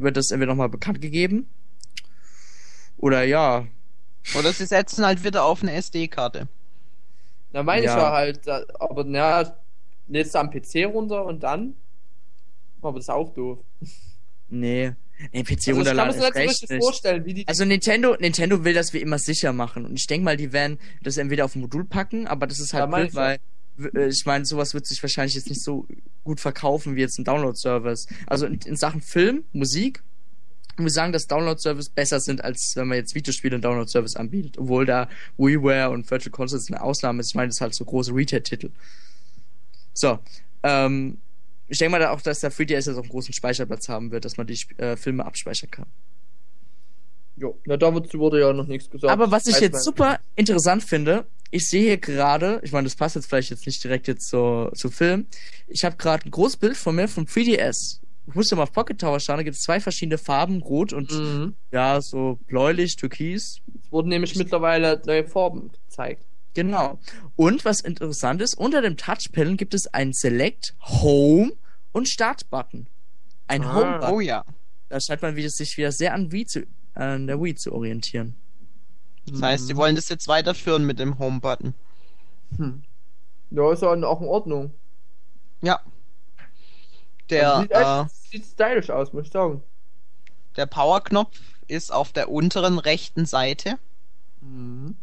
wird 0.01 0.17
das 0.17 0.31
entweder 0.31 0.53
nochmal 0.53 0.69
bekannt 0.69 1.01
gegeben. 1.01 1.49
Oder 2.97 3.23
ja, 3.25 3.67
Oder 4.39 4.53
sie 4.53 4.67
setzen 4.67 5.05
halt 5.07 5.25
wieder 5.25 5.45
auf 5.45 5.63
eine 5.63 5.73
SD-Karte. 5.73 6.49
Da 7.53 7.63
meine 7.63 7.87
Ja. 7.87 7.93
ich 7.97 8.03
ja 8.03 8.13
halt, 8.13 8.47
da- 8.47 8.65
aber 8.79 9.05
na, 9.05 9.55
lädst 10.09 10.35
du 10.35 10.39
am 10.41 10.51
PC 10.51 10.85
runter 10.87 11.25
und 11.25 11.43
dann? 11.43 11.75
Aber 12.83 12.99
das 12.99 13.05
ist 13.07 13.11
auch 13.11 13.33
doof. 13.35 13.59
nee. 14.49 14.93
Nee, 15.33 15.43
PC 15.43 15.51
Also 15.51 15.51
ich 15.51 15.65
kann 15.65 15.75
mir 15.75 15.79
runterladen 15.81 16.21
das 16.21 16.31
ist 16.31 16.35
recht 16.37 16.71
nicht. 16.71 16.83
vorstellen, 16.85 17.25
wie 17.25 17.35
die 17.35 17.49
Also 17.49 17.65
Nintendo, 17.65 18.15
Nintendo 18.21 18.63
will 18.65 18.73
das 18.73 18.93
wie 18.93 18.99
immer 19.01 19.19
sicher 19.19 19.53
machen. 19.53 19.85
Und 19.85 19.99
ich 19.99 20.07
denke 20.07 20.25
mal, 20.25 20.37
die 20.37 20.53
werden 20.53 20.79
das 21.03 21.17
entweder 21.17 21.45
auf 21.45 21.57
ein 21.57 21.61
Modul 21.61 21.85
packen, 21.85 22.29
aber 22.29 22.47
das 22.47 22.61
ist 22.61 22.71
Ja, 22.73 22.81
halt 22.81 22.91
mein 22.91 23.03
blöd, 23.07 23.15
weil 23.17 23.35
äh, 23.37 23.39
ich 24.09 24.27
meine, 24.27 24.45
sowas 24.45 24.75
wird 24.75 24.87
sich 24.87 25.03
wahrscheinlich 25.03 25.35
jetzt 25.35 25.49
nicht 25.49 25.63
so 25.63 25.87
gut 26.25 26.41
verkaufen 26.41 26.97
wie 26.97 27.01
jetzt 27.01 27.19
ein 27.19 27.25
Download-Service. 27.25 28.07
Also 28.27 28.47
in, 28.47 28.59
in 28.65 28.77
Sachen 28.77 29.01
Film, 29.01 29.45
Musik, 29.53 30.03
muss 30.77 30.93
ich 30.93 30.95
sagen, 30.95 31.13
dass 31.13 31.27
Download-Service 31.27 31.91
besser 31.91 32.21
sind, 32.21 32.43
als 32.43 32.73
wenn 32.77 32.89
man 32.89 32.99
jetzt 32.99 33.15
Videospiele 33.15 33.57
und 33.57 33.65
Download-Service 33.65 34.17
anbietet. 34.17 34.59
Obwohl 34.59 34.87
da 34.87 35.09
WiiWare 35.37 35.91
und 35.91 36.11
Virtual 36.11 36.31
Consoles 36.31 36.69
eine 36.69 36.81
Ausnahme 36.83 37.21
ist. 37.21 37.29
Ich 37.29 37.35
meine, 37.35 37.49
das 37.49 37.57
ist 37.57 37.61
halt 37.61 37.75
so 37.75 37.85
große 37.85 38.15
Retail-Titel. 38.15 38.71
So, 39.95 40.19
ähm, 40.63 41.19
ich 41.67 41.79
denke 41.79 41.93
mal 41.93 41.99
da 41.99 42.11
auch, 42.11 42.21
dass 42.21 42.41
der 42.41 42.51
3DS 42.51 42.71
jetzt 42.71 42.89
auch 42.91 43.03
einen 43.03 43.09
großen 43.09 43.35
Speicherplatz 43.35 43.89
haben 43.89 44.11
wird, 44.11 44.25
dass 44.25 44.37
man 44.37 44.47
die 44.47 44.59
äh, 44.79 44.97
Filme 44.97 45.25
abspeichern 45.25 45.71
kann. 45.71 45.87
Jo, 47.37 47.57
na 47.67 47.77
dazu 47.77 48.19
wurde 48.19 48.41
ja 48.41 48.53
noch 48.53 48.67
nichts 48.67 48.91
gesagt. 48.91 49.13
Aber 49.13 49.31
was 49.31 49.47
ich 49.47 49.61
jetzt 49.61 49.85
super 49.85 50.19
interessant 50.35 50.83
finde, 50.83 51.27
ich 51.51 51.69
sehe 51.69 51.83
hier 51.83 51.99
gerade, 51.99 52.61
ich 52.63 52.73
meine, 52.73 52.85
das 52.85 52.95
passt 52.97 53.17
jetzt 53.17 53.27
vielleicht 53.27 53.51
jetzt 53.51 53.67
nicht 53.67 53.83
direkt 53.83 54.09
jetzt 54.09 54.29
zu, 54.29 54.71
zu 54.75 54.91
Film, 54.91 55.27
ich 55.67 55.85
habe 55.85 55.97
gerade 55.97 56.27
ein 56.27 56.31
großes 56.31 56.57
Bild 56.59 56.77
von 56.77 56.95
mir 56.97 57.09
vom 57.09 57.25
3DS. 57.25 58.01
Ich 58.27 58.35
musste 58.35 58.57
mal 58.57 58.65
auf 58.65 58.73
Pocket 58.73 59.01
Tower 59.01 59.19
schauen, 59.21 59.39
da 59.39 59.43
gibt 59.43 59.57
es 59.57 59.63
zwei 59.63 59.81
verschiedene 59.81 60.19
Farben, 60.19 60.61
rot 60.63 60.93
und 60.93 61.11
Mhm. 61.11 61.55
ja, 61.73 62.01
so 62.03 62.39
bläulich, 62.47 62.97
türkis. 62.97 63.61
Es 63.83 63.91
wurden 63.93 64.09
nämlich 64.11 64.37
mittlerweile 64.37 65.01
neue 65.07 65.27
Farben 65.27 65.71
gezeigt. 65.73 66.23
Genau. 66.55 66.99
Und 67.37 67.65
was 67.65 67.81
interessant 67.81 68.43
ist, 68.43 68.55
unter 68.59 68.83
dem 68.83 68.97
Touchpanel 68.97 69.57
gibt 69.57 69.73
es 69.75 69.87
einen 69.95 70.13
Select, 70.13 70.75
Home 70.83 71.53
und 71.93 72.09
Start-Button. 72.09 72.87
Ein 73.47 73.63
Ah. 73.63 73.75
Home-Button. 73.75 74.15
Oh 74.15 74.21
ja. 74.21 74.45
Da 74.91 74.99
scheint 75.01 75.23
man 75.23 75.37
wieder, 75.37 75.49
sich 75.49 75.77
wieder 75.79 75.93
sehr 75.93 76.13
an, 76.13 76.31
Wii 76.33 76.45
zu, 76.47 76.67
an 76.95 77.27
der 77.29 77.41
Wii 77.41 77.55
zu 77.55 77.73
orientieren. 77.73 78.35
Das 79.33 79.43
heißt, 79.43 79.67
sie 79.67 79.77
wollen 79.77 79.97
das 79.97 80.09
jetzt 80.09 80.29
weiterführen 80.29 80.85
mit 80.85 80.99
dem 80.99 81.19
Home-Button. 81.19 81.75
Hm. 82.57 82.83
Ja, 83.51 83.73
ist 83.73 83.83
ja 83.83 83.89
auch 83.89 84.21
in 84.21 84.27
Ordnung. 84.29 84.73
Ja. 85.63 85.81
Der, 87.31 87.61
sieht, 87.61 87.71
äh, 87.73 88.05
sieht 88.31 88.45
stylisch 88.47 88.91
aus, 88.91 89.13
muss 89.13 89.27
ich 89.27 89.33
sagen. 89.33 89.63
der 90.57 90.67
Power-Knopf 90.67 91.39
ist 91.69 91.93
auf 91.93 92.13
der 92.13 92.31
unteren 92.31 92.79
rechten 92.79 93.27
Seite 93.27 93.79
Mhm. 94.41 94.97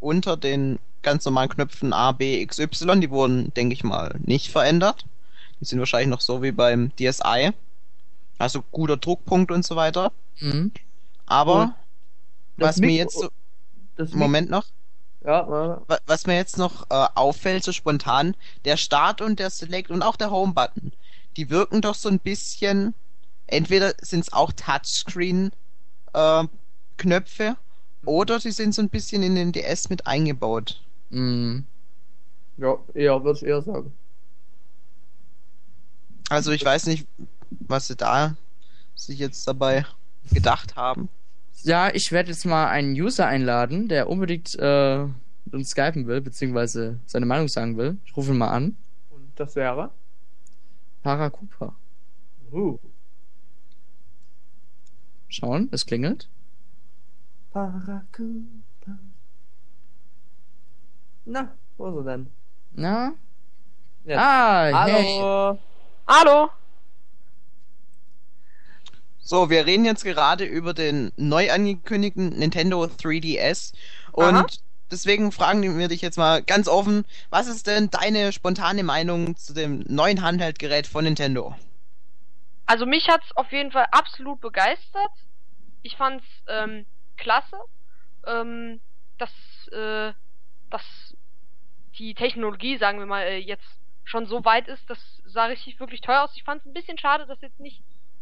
unter 0.00 0.36
den 0.36 0.78
ganz 1.02 1.24
normalen 1.24 1.48
Knöpfen 1.48 1.92
A, 1.92 2.12
B, 2.12 2.40
X, 2.42 2.58
Y. 2.58 3.00
Die 3.00 3.10
wurden, 3.10 3.54
denke 3.54 3.72
ich 3.72 3.84
mal, 3.84 4.14
nicht 4.22 4.50
verändert. 4.50 5.06
Die 5.60 5.64
sind 5.64 5.78
wahrscheinlich 5.78 6.08
noch 6.10 6.20
so 6.20 6.42
wie 6.42 6.52
beim 6.52 6.90
DSi. 6.96 7.52
Also 8.38 8.62
guter 8.72 8.96
Druckpunkt 8.96 9.50
und 9.50 9.64
so 9.64 9.76
weiter. 9.76 10.12
Mhm. 10.40 10.72
Aber 11.26 11.62
Und 11.62 11.74
was 12.56 12.78
mir 12.78 12.92
jetzt 12.92 13.18
so, 13.18 13.30
Das 14.00 14.14
Moment 14.14 14.50
noch, 14.50 14.66
Ja, 15.20 15.46
ja. 15.48 15.86
wa- 15.88 16.00
was 16.06 16.26
mir 16.26 16.36
jetzt 16.36 16.56
noch 16.58 16.84
äh, 16.90 17.06
auffällt, 17.14 17.64
so 17.64 17.72
spontan, 17.72 18.34
der 18.64 18.76
Start 18.76 19.20
und 19.20 19.38
der 19.38 19.50
Select 19.50 19.90
und 19.90 20.02
auch 20.02 20.16
der 20.16 20.30
Home-Button, 20.30 20.92
die 21.36 21.50
wirken 21.50 21.80
doch 21.80 21.94
so 21.94 22.08
ein 22.08 22.18
bisschen, 22.20 22.94
entweder 23.46 23.94
sind 24.00 24.20
es 24.20 24.32
auch 24.32 24.52
Touchscreen-Knöpfe 24.52 25.52
oder 28.04 28.40
sie 28.40 28.52
sind 28.52 28.74
so 28.74 28.82
ein 28.82 28.90
bisschen 28.90 29.22
in 29.22 29.34
den 29.34 29.52
DS 29.52 29.88
mit 29.88 30.06
eingebaut. 30.06 30.82
Mhm. 31.10 31.66
ja, 32.56 32.78
eher, 32.94 33.24
würde 33.24 33.38
ich 33.38 33.44
eher 33.46 33.60
sagen. 33.62 33.98
Also 36.28 36.52
ich 36.52 36.64
weiß 36.64 36.86
nicht, 36.86 37.06
was 37.68 37.86
sie 37.88 37.96
da 37.96 38.36
sich 38.94 39.18
jetzt 39.20 39.46
dabei 39.48 39.86
gedacht 40.32 40.76
haben. 40.76 41.08
Ja, 41.62 41.90
ich 41.92 42.10
werde 42.10 42.30
jetzt 42.30 42.46
mal 42.46 42.68
einen 42.68 42.92
User 42.94 43.26
einladen, 43.26 43.88
der 43.88 44.08
unbedingt 44.08 44.56
äh, 44.58 45.04
mit 45.04 45.54
uns 45.54 45.70
skypen 45.70 46.06
will, 46.06 46.20
beziehungsweise 46.20 46.98
seine 47.06 47.26
Meinung 47.26 47.48
sagen 47.48 47.76
will. 47.76 47.98
Ich 48.04 48.16
rufe 48.16 48.32
ihn 48.32 48.38
mal 48.38 48.50
an. 48.50 48.76
Und 49.10 49.28
das 49.36 49.56
wäre? 49.56 49.90
Paracupa. 51.02 51.74
Uh. 52.52 52.78
Schauen, 55.28 55.68
es 55.70 55.86
klingelt. 55.86 56.28
Paracupa. 57.52 58.98
Na, 61.24 61.52
wo 61.76 61.88
ist 61.88 61.96
er 61.96 62.02
denn? 62.04 62.26
Na? 62.72 63.12
Jetzt. 64.04 64.18
Ah, 64.18 64.86
hey. 64.86 65.20
Hallo. 66.06 66.50
So, 69.30 69.48
wir 69.48 69.64
reden 69.64 69.84
jetzt 69.84 70.02
gerade 70.02 70.44
über 70.44 70.74
den 70.74 71.12
neu 71.16 71.52
angekündigten 71.52 72.30
Nintendo 72.30 72.82
3DS 72.82 73.72
und 74.10 74.34
Aha. 74.34 74.46
deswegen 74.90 75.30
fragen 75.30 75.78
wir 75.78 75.86
dich 75.86 76.02
jetzt 76.02 76.18
mal 76.18 76.42
ganz 76.42 76.66
offen, 76.66 77.04
was 77.30 77.46
ist 77.46 77.68
denn 77.68 77.90
deine 77.90 78.32
spontane 78.32 78.82
Meinung 78.82 79.36
zu 79.36 79.54
dem 79.54 79.84
neuen 79.86 80.22
Handheldgerät 80.22 80.88
von 80.88 81.04
Nintendo? 81.04 81.54
Also 82.66 82.86
mich 82.86 83.08
hat's 83.08 83.30
auf 83.36 83.52
jeden 83.52 83.70
Fall 83.70 83.86
absolut 83.92 84.40
begeistert. 84.40 85.12
Ich 85.82 85.96
fand's 85.96 86.26
ähm, 86.48 86.84
klasse, 87.16 87.56
ähm, 88.26 88.80
dass, 89.18 89.30
äh, 89.70 90.12
dass 90.70 90.82
die 92.00 92.14
Technologie, 92.16 92.78
sagen 92.78 92.98
wir 92.98 93.06
mal, 93.06 93.22
äh, 93.22 93.36
jetzt 93.36 93.78
schon 94.02 94.26
so 94.26 94.44
weit 94.44 94.66
ist. 94.66 94.82
Das 94.90 94.98
sah 95.24 95.44
richtig 95.44 95.78
wirklich 95.78 96.00
teuer 96.00 96.24
aus. 96.24 96.32
Ich 96.34 96.42
fand's 96.42 96.66
ein 96.66 96.72
bisschen 96.72 96.98
schade, 96.98 97.28
dass 97.28 97.40
jetzt 97.42 97.60
nicht 97.60 97.80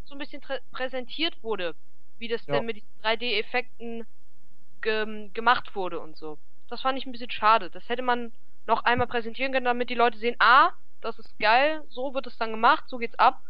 so 0.08 0.14
ein 0.14 0.18
bisschen 0.18 0.42
präsentiert 0.72 1.42
wurde, 1.42 1.74
wie 2.18 2.28
das 2.28 2.44
Ja. 2.46 2.54
denn 2.54 2.66
mit 2.66 2.76
diesen 2.76 2.88
3D-Effekten 3.02 4.06
ge 4.82 5.30
gemacht 5.32 5.74
wurde 5.74 6.00
und 6.00 6.16
so. 6.16 6.38
Das 6.68 6.80
fand 6.82 6.98
ich 6.98 7.06
ein 7.06 7.12
bisschen 7.12 7.30
schade. 7.30 7.70
Das 7.70 7.88
hätte 7.88 8.02
man 8.02 8.32
noch 8.66 8.84
einmal 8.84 9.06
präsentieren 9.06 9.52
können, 9.52 9.64
damit 9.64 9.90
die 9.90 9.94
Leute 9.94 10.18
sehen, 10.18 10.36
ah, 10.38 10.70
das 11.00 11.18
ist 11.18 11.38
geil, 11.38 11.82
so 11.88 12.14
wird 12.14 12.26
es 12.26 12.36
dann 12.36 12.50
gemacht, 12.50 12.84
so 12.88 12.98
geht's 12.98 13.18
ab. 13.18 13.40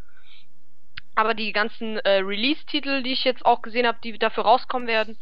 Aber 1.15 1.35
die 1.35 1.53
ganzen 1.53 1.99
äh, 1.99 2.19
Release-Titel, 2.19 3.03
die 3.03 3.13
ich 3.13 3.25
jetzt 3.25 3.45
auch 3.45 3.61
gesehen 3.63 3.87
habe, 3.87 3.99
die 4.05 4.19
dafür 4.19 4.45
rauskommen 4.45 4.87
werden, 4.87 5.19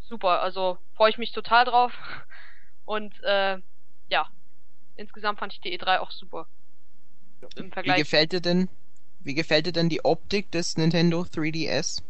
super. 0.00 0.40
Also 0.40 0.78
freue 0.94 1.10
ich 1.10 1.18
mich 1.18 1.32
total 1.32 1.64
drauf. 1.66 1.92
Und 2.86 3.22
äh, 3.22 3.58
ja, 4.08 4.28
insgesamt 4.96 5.38
fand 5.38 5.52
ich 5.52 5.60
die 5.60 5.78
E3 5.78 6.00
auch 6.00 6.10
super. 6.10 6.46
Im 7.56 7.66
Wie 7.66 7.72
Vergleich. 7.72 7.98
gefällt 7.98 8.32
dir 8.32 8.40
denn, 8.40 8.68
wie 9.24 9.34
gefällt 9.34 9.66
dir 9.66 9.72
denn 9.72 9.88
die 9.88 10.04
Optik 10.04 10.50
des 10.52 10.76
Nintendo 10.76 11.22
3DS? 11.22 12.02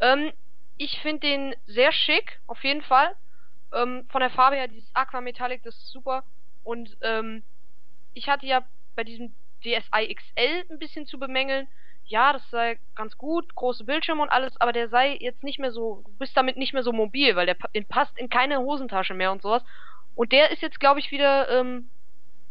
Ähm, 0.00 0.32
ich 0.78 0.98
finde 1.00 1.20
den 1.20 1.54
sehr 1.66 1.92
schick, 1.92 2.40
auf 2.46 2.64
jeden 2.64 2.82
Fall. 2.82 3.14
Ähm, 3.72 4.06
von 4.08 4.20
der 4.20 4.30
Farbe 4.30 4.56
her, 4.56 4.66
dieses 4.66 4.90
Aquametallic, 4.94 5.62
das 5.62 5.76
ist 5.76 5.90
super. 5.90 6.24
Und 6.64 6.96
ähm, 7.02 7.42
ich 8.14 8.28
hatte 8.28 8.46
ja 8.46 8.64
bei 8.96 9.04
diesem 9.04 9.32
DSi 9.62 10.14
XL 10.14 10.64
ein 10.70 10.78
bisschen 10.78 11.06
zu 11.06 11.18
bemängeln. 11.18 11.68
Ja, 12.06 12.32
das 12.32 12.42
sei 12.50 12.78
ganz 12.96 13.16
gut, 13.16 13.54
große 13.54 13.84
Bildschirme 13.84 14.22
und 14.22 14.30
alles, 14.30 14.60
aber 14.60 14.72
der 14.72 14.88
sei 14.88 15.16
jetzt 15.20 15.44
nicht 15.44 15.60
mehr 15.60 15.70
so, 15.70 16.02
du 16.04 16.12
bist 16.18 16.36
damit 16.36 16.56
nicht 16.56 16.72
mehr 16.72 16.82
so 16.82 16.92
mobil, 16.92 17.36
weil 17.36 17.46
der 17.46 17.56
passt 17.88 18.18
in 18.18 18.28
keine 18.28 18.58
Hosentasche 18.58 19.14
mehr 19.14 19.30
und 19.30 19.42
sowas. 19.42 19.62
Und 20.16 20.32
der 20.32 20.50
ist 20.50 20.60
jetzt, 20.60 20.80
glaube 20.80 20.98
ich, 20.98 21.12
wieder 21.12 21.48
ähm, 21.50 21.88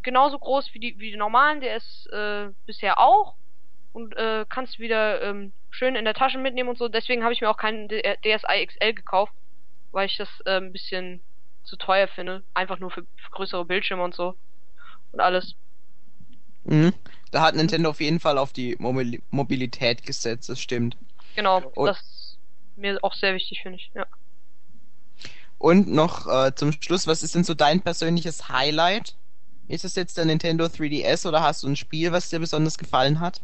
genauso 0.01 0.39
groß 0.39 0.73
wie 0.73 0.79
die, 0.79 0.99
wie 0.99 1.11
die 1.11 1.17
normalen, 1.17 1.59
der 1.59 1.75
ist 1.75 2.07
äh, 2.13 2.49
bisher 2.65 2.99
auch 2.99 3.35
und 3.93 4.15
äh, 4.17 4.45
kannst 4.49 4.79
wieder 4.79 5.21
ähm, 5.21 5.51
schön 5.69 5.95
in 5.95 6.05
der 6.05 6.13
Tasche 6.13 6.37
mitnehmen 6.37 6.69
und 6.69 6.77
so. 6.77 6.87
Deswegen 6.87 7.23
habe 7.23 7.33
ich 7.33 7.41
mir 7.41 7.49
auch 7.49 7.57
keinen 7.57 7.87
DSi 7.89 8.65
XL 8.67 8.93
gekauft, 8.93 9.33
weil 9.91 10.05
ich 10.07 10.17
das 10.17 10.29
äh, 10.45 10.57
ein 10.57 10.71
bisschen 10.71 11.21
zu 11.63 11.75
teuer 11.77 12.07
finde. 12.07 12.43
Einfach 12.53 12.79
nur 12.79 12.91
für, 12.91 13.03
für 13.03 13.31
größere 13.31 13.65
Bildschirme 13.65 14.03
und 14.03 14.15
so 14.15 14.35
und 15.11 15.19
alles. 15.19 15.53
Mhm. 16.63 16.93
Da 17.31 17.41
hat 17.41 17.55
Nintendo 17.55 17.89
auf 17.89 18.01
jeden 18.01 18.19
Fall 18.19 18.37
auf 18.37 18.53
die 18.53 18.75
Mobil 18.79 19.21
Mobilität 19.29 20.05
gesetzt, 20.05 20.49
das 20.49 20.59
stimmt. 20.59 20.97
Genau, 21.35 21.61
Und- 21.75 21.87
das 21.87 21.99
ist 21.99 22.37
mir 22.75 22.97
auch 23.03 23.13
sehr 23.13 23.35
wichtig, 23.35 23.61
finde 23.61 23.77
ich. 23.77 23.91
Ja. 23.93 24.05
Und 25.57 25.89
noch 25.89 26.25
äh, 26.27 26.55
zum 26.55 26.71
Schluss, 26.71 27.05
was 27.05 27.21
ist 27.21 27.35
denn 27.35 27.43
so 27.43 27.53
dein 27.53 27.81
persönliches 27.81 28.49
Highlight? 28.49 29.15
Ist 29.67 29.85
es 29.85 29.95
jetzt 29.95 30.17
der 30.17 30.25
Nintendo 30.25 30.67
3DS 30.67 31.27
oder 31.27 31.41
hast 31.41 31.63
du 31.63 31.67
ein 31.67 31.75
Spiel, 31.75 32.11
was 32.11 32.29
dir 32.29 32.39
besonders 32.39 32.77
gefallen 32.77 33.19
hat? 33.19 33.41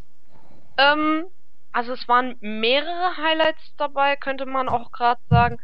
Ähm, 0.78 1.26
also 1.72 1.94
es 1.94 2.08
waren 2.08 2.38
mehrere 2.40 3.18
Highlights 3.18 3.76
dabei, 3.78 4.16
könnte 4.16 4.46
man 4.46 4.70
auch 4.70 4.92
gerade 4.92 5.22
sagen. 5.30 5.58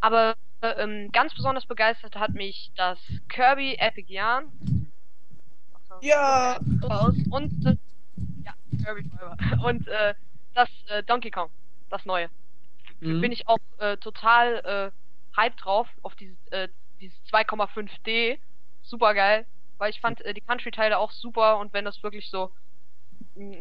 Aber 0.00 0.34
ähm, 0.62 1.10
ganz 1.12 1.34
besonders 1.34 1.66
begeistert 1.66 2.16
hat 2.16 2.32
mich 2.32 2.72
das 2.76 2.98
Kirby 3.28 3.74
Epic 3.78 4.12
Yarn. 4.12 4.50
Ja! 6.00 6.58
Und 7.30 7.66
äh, 7.66 7.76
ja, 8.44 8.54
Kirby 8.84 9.08
Forever. 9.10 9.36
Und 9.64 9.88
äh, 9.88 10.14
das 10.54 10.68
äh, 10.88 11.02
Donkey 11.02 11.30
Kong, 11.30 11.50
das 11.90 12.04
neue. 12.04 12.28
Mhm. 13.00 13.20
Bin 13.20 13.32
ich 13.32 13.46
auch 13.48 13.58
äh, 13.78 13.96
total 13.96 14.92
äh, 14.92 15.36
hype 15.36 15.56
drauf 15.56 15.88
auf 16.02 16.14
dieses, 16.16 16.36
äh, 16.50 16.68
dieses 17.00 17.18
2,5D. 17.32 18.38
Super 18.82 19.14
geil. 19.14 19.46
Weil 19.78 19.90
ich 19.90 20.00
fand 20.00 20.20
äh, 20.22 20.34
die 20.34 20.40
Country-Teile 20.40 20.98
auch 20.98 21.12
super 21.12 21.58
und 21.58 21.72
wenn 21.72 21.84
das 21.84 22.02
wirklich 22.02 22.30
so 22.30 22.50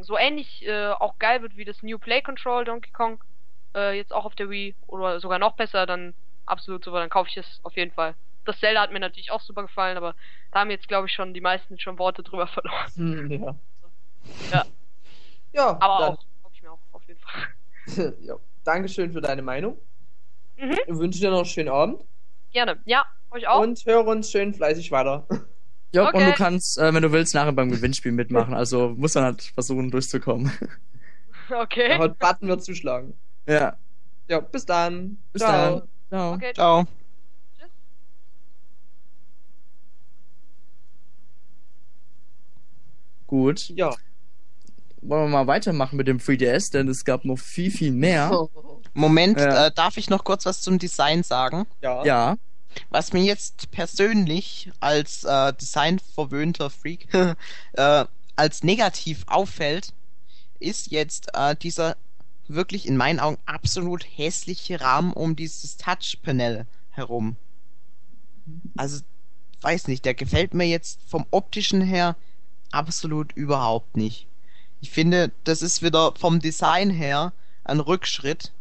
so 0.01 0.17
ähnlich 0.17 0.65
äh, 0.65 0.87
auch 0.87 1.17
geil 1.19 1.41
wird 1.41 1.55
wie 1.55 1.65
das 1.65 1.81
New 1.83 1.99
Play 1.99 2.21
Control 2.21 2.65
Donkey 2.65 2.91
Kong, 2.91 3.23
äh, 3.75 3.95
jetzt 3.95 4.13
auch 4.13 4.25
auf 4.25 4.35
der 4.35 4.49
Wii 4.49 4.75
oder 4.87 5.19
sogar 5.19 5.39
noch 5.39 5.55
besser, 5.55 5.85
dann 5.85 6.13
absolut 6.45 6.83
super, 6.83 6.99
dann 6.99 7.09
kaufe 7.09 7.29
ich 7.29 7.37
es 7.37 7.59
auf 7.63 7.75
jeden 7.75 7.91
Fall. 7.91 8.15
Das 8.45 8.59
Zelda 8.59 8.81
hat 8.81 8.91
mir 8.91 8.99
natürlich 8.99 9.31
auch 9.31 9.41
super 9.41 9.61
gefallen, 9.63 9.97
aber 9.97 10.15
da 10.51 10.61
haben 10.61 10.71
jetzt 10.71 10.87
glaube 10.87 11.07
ich 11.07 11.13
schon 11.13 11.33
die 11.33 11.41
meisten 11.41 11.77
schon 11.79 11.99
Worte 11.99 12.23
drüber 12.23 12.47
verloren. 12.47 12.91
Hm, 12.95 13.31
ja. 13.31 13.55
Ja. 14.51 14.65
Ja, 15.53 15.69
Aber 15.79 16.05
dann, 16.05 16.13
auch, 16.13 16.23
kaufe 16.43 16.55
ich 16.55 16.61
mir 16.61 16.71
auch 16.71 16.79
auf 16.91 17.03
jeden 17.07 17.19
Fall. 17.19 18.13
ja. 18.21 18.35
Dankeschön 18.63 19.11
für 19.11 19.21
deine 19.21 19.41
Meinung. 19.41 19.77
Mhm. 20.57 20.71
Ich 20.71 20.97
wünsche 20.97 21.19
dir 21.19 21.29
noch 21.29 21.37
einen 21.37 21.45
schönen 21.45 21.69
Abend 21.69 22.03
Gerne. 22.51 22.81
Ja, 22.85 23.05
euch 23.31 23.47
auch. 23.47 23.61
und 23.61 23.85
höre 23.85 24.05
uns 24.07 24.31
schön 24.31 24.53
fleißig 24.53 24.91
weiter. 24.91 25.27
Ja, 25.93 26.03
und 26.09 26.15
Okay. 26.15 26.25
du 26.25 26.33
kannst, 26.33 26.77
äh, 26.77 26.93
wenn 26.93 27.01
du 27.01 27.11
willst, 27.11 27.33
nachher 27.33 27.53
beim 27.53 27.71
Gewinnspiel 27.71 28.11
mitmachen. 28.11 28.53
Also 28.53 28.89
muss 28.97 29.13
dann 29.13 29.23
halt 29.23 29.41
versuchen, 29.41 29.89
durchzukommen. 29.91 30.51
Okay. 31.49 31.97
Heute 31.97 32.13
Button 32.19 32.49
wird 32.49 32.61
zuschlagen. 32.63 33.13
ja. 33.47 33.77
Ja, 34.29 34.41
bis 34.41 34.65
dann. 34.65 35.17
Bis 35.31 35.41
Ciao. 35.41 35.79
dann. 35.79 35.87
Ciao. 36.09 36.33
Okay. 36.33 36.53
Ciao. 36.53 36.85
Gut. 43.27 43.69
Ja. 43.69 43.93
Wollen 45.01 45.23
wir 45.25 45.27
mal 45.29 45.47
weitermachen 45.47 45.95
mit 45.97 46.07
dem 46.07 46.17
3DS, 46.19 46.71
denn 46.71 46.87
es 46.87 47.05
gab 47.05 47.23
noch 47.25 47.37
viel, 47.37 47.71
viel 47.71 47.91
mehr. 47.91 48.47
Moment, 48.93 49.39
Ja. 49.39 49.67
äh, 49.67 49.71
darf 49.71 49.97
ich 49.97 50.09
noch 50.09 50.23
kurz 50.23 50.45
was 50.45 50.61
zum 50.61 50.79
Design 50.79 51.23
sagen? 51.23 51.65
Ja. 51.81 52.03
Ja. 52.03 52.35
Was 52.89 53.13
mir 53.13 53.23
jetzt 53.23 53.71
persönlich 53.71 54.71
als 54.79 55.23
äh, 55.23 55.53
designverwöhnter 55.53 56.69
Freak 56.69 57.07
äh, 57.73 58.05
als 58.35 58.63
negativ 58.63 59.23
auffällt, 59.27 59.93
ist 60.59 60.91
jetzt 60.91 61.29
äh, 61.33 61.55
dieser 61.55 61.97
wirklich 62.47 62.87
in 62.87 62.97
meinen 62.97 63.19
Augen 63.19 63.37
absolut 63.45 64.05
hässliche 64.05 64.79
Rahmen 64.81 65.13
um 65.13 65.35
dieses 65.35 65.77
Touch-Panel 65.77 66.65
herum. 66.91 67.35
Also, 68.77 69.03
weiß 69.61 69.87
nicht, 69.87 70.05
der 70.05 70.13
gefällt 70.13 70.53
mir 70.53 70.65
jetzt 70.65 71.01
vom 71.07 71.25
optischen 71.31 71.81
her 71.81 72.15
absolut 72.71 73.33
überhaupt 73.33 73.97
nicht. 73.97 74.27
Ich 74.79 74.91
finde, 74.91 75.31
das 75.43 75.61
ist 75.61 75.81
wieder 75.81 76.13
vom 76.15 76.39
Design 76.39 76.89
her 76.89 77.33
ein 77.63 77.79
Rückschritt 77.79 78.53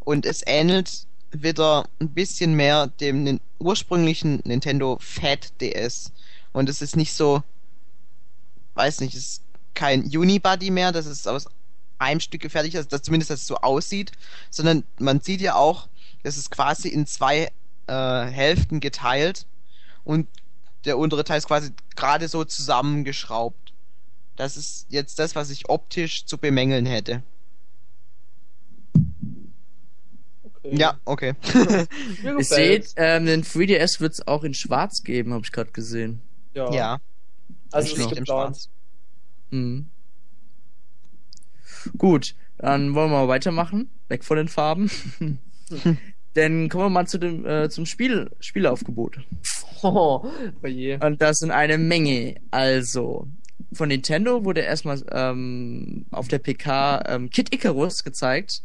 und 0.00 0.24
es 0.24 0.42
ähnelt 0.46 1.06
wieder 1.42 1.88
ein 2.00 2.10
bisschen 2.10 2.54
mehr 2.54 2.86
dem 2.86 3.40
ursprünglichen 3.58 4.40
Nintendo 4.44 4.98
Fat 5.00 5.52
DS. 5.60 6.12
Und 6.52 6.68
es 6.68 6.82
ist 6.82 6.96
nicht 6.96 7.12
so, 7.12 7.42
weiß 8.74 9.00
nicht, 9.00 9.14
es 9.14 9.24
ist 9.24 9.42
kein 9.74 10.04
Unibody 10.04 10.70
mehr, 10.70 10.92
das 10.92 11.06
ist 11.06 11.26
aus 11.26 11.46
einem 11.98 12.20
Stück 12.20 12.42
gefertigt 12.42 12.76
ist, 12.76 12.92
das 12.92 13.02
zumindest 13.02 13.30
das 13.30 13.46
so 13.46 13.56
aussieht, 13.56 14.12
sondern 14.50 14.84
man 14.98 15.20
sieht 15.20 15.40
ja 15.40 15.54
auch, 15.54 15.88
es 16.22 16.36
ist 16.36 16.50
quasi 16.50 16.88
in 16.88 17.06
zwei 17.06 17.50
äh, 17.86 18.24
Hälften 18.26 18.80
geteilt 18.80 19.46
und 20.04 20.28
der 20.84 20.98
untere 20.98 21.24
Teil 21.24 21.38
ist 21.38 21.46
quasi 21.46 21.72
gerade 21.96 22.28
so 22.28 22.44
zusammengeschraubt. 22.44 23.72
Das 24.36 24.56
ist 24.56 24.86
jetzt 24.90 25.18
das, 25.18 25.34
was 25.34 25.50
ich 25.50 25.68
optisch 25.68 26.26
zu 26.26 26.38
bemängeln 26.38 26.86
hätte. 26.86 27.22
Okay. 30.42 30.53
Ja, 30.70 30.98
okay. 31.04 31.34
Ihr 32.22 32.44
seht, 32.44 32.94
ähm, 32.96 33.26
den 33.26 33.42
3DS 33.42 34.00
wird 34.00 34.14
es 34.14 34.26
auch 34.26 34.44
in 34.44 34.54
schwarz 34.54 35.02
geben, 35.02 35.32
habe 35.32 35.44
ich 35.44 35.52
gerade 35.52 35.72
gesehen. 35.72 36.22
Ja. 36.54 36.72
ja. 36.72 36.98
Also 37.70 37.96
Nicht 37.96 38.16
im 38.16 38.24
Schwarz. 38.24 38.70
Mhm. 39.50 39.86
Gut, 41.98 42.34
dann 42.58 42.94
wollen 42.94 43.10
wir 43.10 43.18
mal 43.18 43.28
weitermachen. 43.28 43.90
Weg 44.08 44.24
von 44.24 44.36
den 44.36 44.48
Farben. 44.48 44.90
Denn 46.36 46.68
kommen 46.68 46.84
wir 46.84 46.90
mal 46.90 47.06
zu 47.06 47.18
dem, 47.18 47.46
äh, 47.46 47.68
zum 47.68 47.86
Spiel, 47.86 48.30
Spielaufgebot. 48.40 49.18
Oh, 49.82 50.24
oh 50.62 50.66
je. 50.66 50.98
Und 51.04 51.20
das 51.20 51.38
sind 51.38 51.50
eine 51.50 51.78
Menge. 51.78 52.36
Also, 52.50 53.28
von 53.72 53.88
Nintendo 53.88 54.44
wurde 54.44 54.62
erstmal 54.62 55.02
ähm, 55.12 56.06
auf 56.10 56.28
der 56.28 56.38
PK 56.38 57.04
ähm, 57.06 57.30
Kid 57.30 57.54
Icarus 57.54 58.02
gezeigt, 58.02 58.62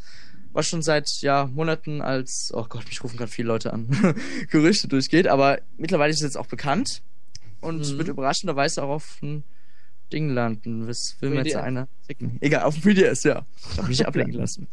was 0.59 0.67
schon 0.67 0.81
seit 0.81 1.07
ja, 1.21 1.45
Monaten 1.47 2.01
als, 2.01 2.51
oh 2.53 2.65
Gott, 2.67 2.85
mich 2.87 3.03
rufen 3.03 3.17
gerade 3.17 3.31
viele 3.31 3.47
Leute 3.47 3.73
an, 3.73 3.87
Gerüchte 4.51 4.87
durchgeht, 4.87 5.27
aber 5.27 5.59
mittlerweile 5.77 6.11
ist 6.11 6.17
es 6.17 6.23
jetzt 6.23 6.37
auch 6.37 6.47
bekannt 6.47 7.01
und 7.61 7.79
Mhm. 7.79 7.97
wird 7.97 8.07
überraschenderweise 8.09 8.83
auch 8.83 8.89
auf 8.89 9.17
ein 9.21 9.43
Ding 10.11 10.29
landen. 10.29 10.87
Was 10.87 11.15
will 11.19 11.29
mir 11.29 11.43
jetzt 11.43 11.55
3DS. 11.55 11.61
einer 11.63 11.87
zicken? 12.05 12.37
Egal, 12.41 12.63
auf 12.63 12.73
dem 12.79 12.83
3DS, 12.93 13.27
ja. 13.27 13.45
Ich 13.71 13.77
hab 13.77 13.87
mich 13.87 14.07
ablenken 14.07 14.35
lassen. 14.39 14.67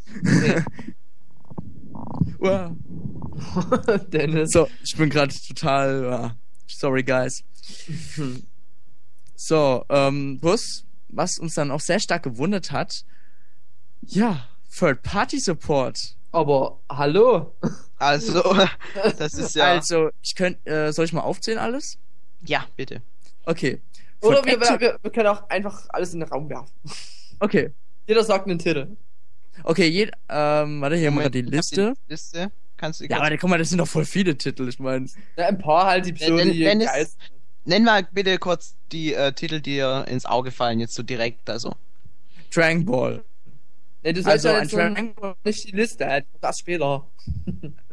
Dennis. 4.13 4.51
So, 4.53 4.69
ich 4.83 4.97
bin 4.97 5.11
gerade 5.11 5.35
total. 5.49 6.13
ah, 6.13 6.37
sorry, 6.67 7.03
guys. 7.03 7.43
So, 9.35 9.85
ähm, 9.89 10.39
Bus, 10.41 10.85
was 11.09 11.39
uns 11.39 11.55
dann 11.55 11.71
auch 11.71 11.81
sehr 11.81 12.01
stark 12.01 12.23
gewundert 12.23 12.71
hat. 12.73 13.05
Ja, 14.07 14.47
Third-Party-Support. 14.79 16.15
Aber 16.33 16.79
hallo. 16.91 17.55
Also, 17.99 18.43
das 19.19 19.35
ist 19.35 19.55
ja. 19.57 19.65
Also, 19.65 20.11
ich 20.23 20.35
könnte, 20.35 20.69
äh, 20.71 20.93
soll 20.93 21.05
ich 21.07 21.13
mal 21.13 21.23
aufzählen 21.23 21.59
alles? 21.59 21.99
Ja, 22.43 22.67
bitte. 22.77 23.03
Okay. 23.45 23.81
Oder 24.21 24.39
Von 24.39 24.47
wir, 24.47 24.59
Acti- 24.61 24.81
wir, 24.81 24.99
wir 25.01 25.11
können 25.11 25.29
auch 25.29 25.49
einfach 25.49 25.87
alles 25.91 26.13
in 26.15 26.21
den 26.21 26.29
Raum 26.29 26.49
werfen. 26.49 26.71
Okay. 27.41 27.73
Jeder 28.07 28.25
sagt 28.25 28.47
einen 28.47 28.59
Titel. 28.59 28.89
Okay, 29.65 29.87
jed, 29.89 30.13
ähm, 30.29 30.81
warte, 30.81 30.97
hier 30.97 31.09
haben 31.09 31.19
wir 31.19 31.31
die 31.31 31.43
Liste. 31.43 31.95
Die 32.07 32.13
Liste. 32.13 32.51
Kannst 32.77 33.01
du 33.01 33.07
Ja, 33.07 33.19
aber 33.19 33.35
guck 33.39 33.49
mal, 33.49 33.59
das 33.59 33.71
sind 33.71 33.79
doch 33.79 33.89
voll 33.89 34.05
viele 34.05 34.37
Titel, 34.37 34.69
ich 34.69 34.79
meine. 34.79 35.07
Ja, 35.37 35.47
ein 35.47 35.59
paar 35.59 35.87
halt, 35.87 36.05
die 36.07 36.21
Wenn- 36.21 36.53
die 36.53 36.65
sind. 36.65 37.17
Nenn 37.65 37.83
mal 37.85 38.07
bitte 38.13 38.39
kurz 38.39 38.77
die 38.93 39.13
äh, 39.15 39.33
Titel, 39.33 39.61
die 39.61 39.73
dir 39.77 40.05
ins 40.09 40.25
Auge 40.25 40.51
fallen, 40.53 40.79
jetzt 40.79 40.95
so 40.95 41.03
direkt, 41.03 41.49
also. 41.51 41.75
Dragon 42.55 42.85
Ball. 42.85 43.25
Nee, 44.07 44.13
du 44.13 44.23
sollst 44.23 44.47
Also, 44.47 44.49
ja 44.49 44.55
ein 44.57 44.63
jetzt 44.63 44.71
so 44.71 44.77
Ball. 45.21 45.35
nicht 45.45 45.67
die 45.67 45.73
Liste, 45.77 46.07
halt. 46.07 46.27
das 46.41 46.59
später. 46.61 47.05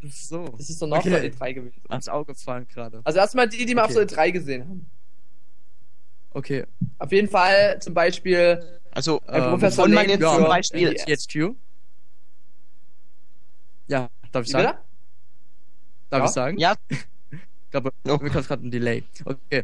So. 0.04 0.46
Das 0.58 0.70
ist 0.70 0.80
doch 0.80 0.86
nach 0.88 1.00
Okay. 1.00 1.10
der 1.10 1.34
E3 1.34 1.54
gewesen. 1.54 1.82
Ans 1.90 2.08
Auge 2.08 2.36
fallen 2.36 2.68
gerade. 2.68 3.02
Also 3.04 3.18
erstmal 3.18 3.50
die, 3.50 3.66
die 3.66 3.74
wir 3.76 3.84
Okay. 3.84 3.98
auf 4.00 4.06
der 4.08 4.18
E3 4.18 4.32
gesehen 4.32 4.62
haben. 4.70 4.86
Okay. 6.32 6.66
Auf 7.00 7.12
jeden 7.12 7.30
Fall 7.30 7.80
zum 7.82 7.96
Beispiel 7.96 8.80
Also, 8.92 9.22
Ein 9.26 9.42
Ähm, 9.44 9.50
Professor 9.50 9.88
man 9.88 10.08
jetzt 10.08 10.22
zum 10.22 10.44
Beispiel. 10.44 10.92
NES. 11.08 11.26
THQ. 11.26 11.56
Ja, 13.88 14.10
darf 14.32 14.46
ich 14.46 14.52
sagen? 14.52 14.68
bitte? 14.68 14.80
Darf 16.12 16.20
Ja? 16.20 16.26
ich 16.26 16.32
sagen? 16.32 16.58
Ja, 16.60 16.76
Ich 16.90 17.72
glaube, 17.72 17.92
Oh. 18.08 18.18
mir 18.22 18.30
kommt 18.30 18.48
gerade 18.48 18.68
ein 18.68 18.70
Delay. 18.72 19.04
Okay. 19.26 19.64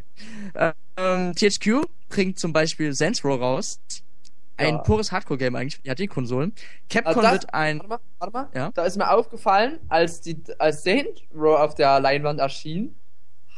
Ähm, 0.96 1.32
THQ 1.36 1.86
bringt 2.08 2.40
zum 2.40 2.52
Beispiel 2.52 2.92
Saints 2.92 3.24
Row 3.24 3.40
raus. 3.40 3.78
Ein 4.60 4.74
Ja. 4.76 4.78
pures 4.82 5.10
Hardcore-Game 5.12 5.56
eigentlich 5.56 5.76
für 5.76 5.82
die 5.82 5.90
HD-Konsolen. 6.06 6.52
Capcom 6.88 7.08
Also 7.08 7.20
das- 7.22 7.32
wird 7.32 7.54
ein. 7.54 7.78
Warte 7.80 7.88
mal, 7.88 8.00
warte 8.18 8.32
mal. 8.32 8.48
Ja? 8.54 8.70
Da 8.74 8.84
ist 8.84 8.96
mir 8.96 9.10
aufgefallen, 9.10 9.78
als 9.88 10.20
die 10.20 10.42
als 10.58 10.82
Saint 10.84 11.22
Row 11.34 11.58
auf 11.58 11.74
der 11.74 11.98
Leinwand 12.00 12.40
erschien, 12.40 12.94